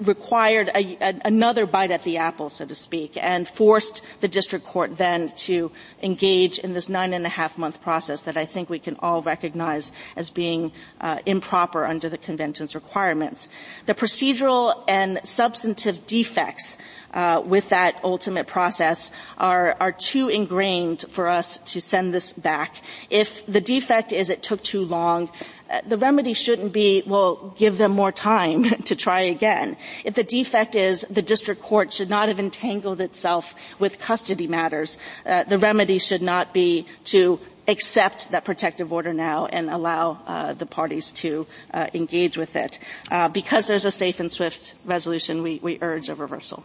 required 0.00 0.70
a, 0.74 0.96
another 1.24 1.66
bite 1.66 1.90
at 1.90 2.02
the 2.04 2.18
apple, 2.18 2.50
so 2.50 2.64
to 2.64 2.74
speak, 2.74 3.16
and 3.20 3.48
forced 3.48 4.02
the 4.20 4.28
district 4.28 4.64
court 4.66 4.96
then 4.96 5.28
to 5.30 5.70
engage 6.02 6.58
in 6.58 6.72
this 6.72 6.88
nine 6.88 7.12
and 7.12 7.26
a 7.26 7.28
half 7.28 7.58
month 7.58 7.82
process 7.82 8.22
that 8.22 8.36
I 8.36 8.44
think 8.44 8.70
we 8.70 8.78
can 8.78 8.96
all 9.00 9.22
recognize 9.22 9.92
as 10.16 10.30
being 10.30 10.72
uh, 11.00 11.18
improper 11.26 11.84
under 11.84 12.08
the 12.08 12.18
convention's 12.18 12.74
requirements. 12.74 13.48
The 13.86 13.94
procedural 13.94 14.84
and 14.88 15.20
substantive 15.24 16.06
defects 16.06 16.76
uh, 17.12 17.42
with 17.44 17.70
that 17.70 17.96
ultimate 18.04 18.46
process 18.46 19.10
are, 19.36 19.76
are 19.80 19.92
too 19.92 20.28
ingrained 20.28 21.04
for 21.10 21.28
us 21.28 21.58
to 21.58 21.80
send 21.80 22.12
this 22.12 22.32
back. 22.32 22.76
If 23.10 23.46
the 23.46 23.60
defect 23.60 24.12
is 24.12 24.30
it 24.30 24.42
took 24.42 24.62
too 24.62 24.84
long, 24.84 25.30
uh, 25.70 25.80
the 25.86 25.98
remedy 25.98 26.32
shouldn't 26.32 26.72
be, 26.72 27.02
well, 27.06 27.54
give 27.58 27.78
them 27.78 27.92
more 27.92 28.12
time 28.12 28.64
to 28.84 28.96
try 28.96 29.22
again. 29.22 29.76
If 30.04 30.14
the 30.14 30.24
defect 30.24 30.74
is 30.74 31.04
the 31.10 31.22
district 31.22 31.62
court 31.62 31.92
should 31.92 32.08
not 32.10 32.28
have 32.28 32.40
entangled 32.40 33.00
itself 33.00 33.54
with 33.78 33.98
custody 33.98 34.46
matters, 34.46 34.98
uh, 35.26 35.44
the 35.44 35.58
remedy 35.58 35.98
should 35.98 36.22
not 36.22 36.54
be 36.54 36.86
to 37.04 37.38
accept 37.68 38.30
that 38.30 38.44
protective 38.44 38.92
order 38.92 39.12
now 39.12 39.44
and 39.44 39.68
allow 39.68 40.18
uh, 40.26 40.54
the 40.54 40.64
parties 40.64 41.12
to 41.12 41.46
uh, 41.74 41.86
engage 41.92 42.38
with 42.38 42.56
it. 42.56 42.78
Uh, 43.10 43.28
because 43.28 43.66
there's 43.66 43.84
a 43.84 43.90
safe 43.90 44.20
and 44.20 44.32
swift 44.32 44.74
resolution, 44.86 45.42
we, 45.42 45.60
we 45.62 45.78
urge 45.82 46.08
a 46.08 46.14
reversal. 46.14 46.64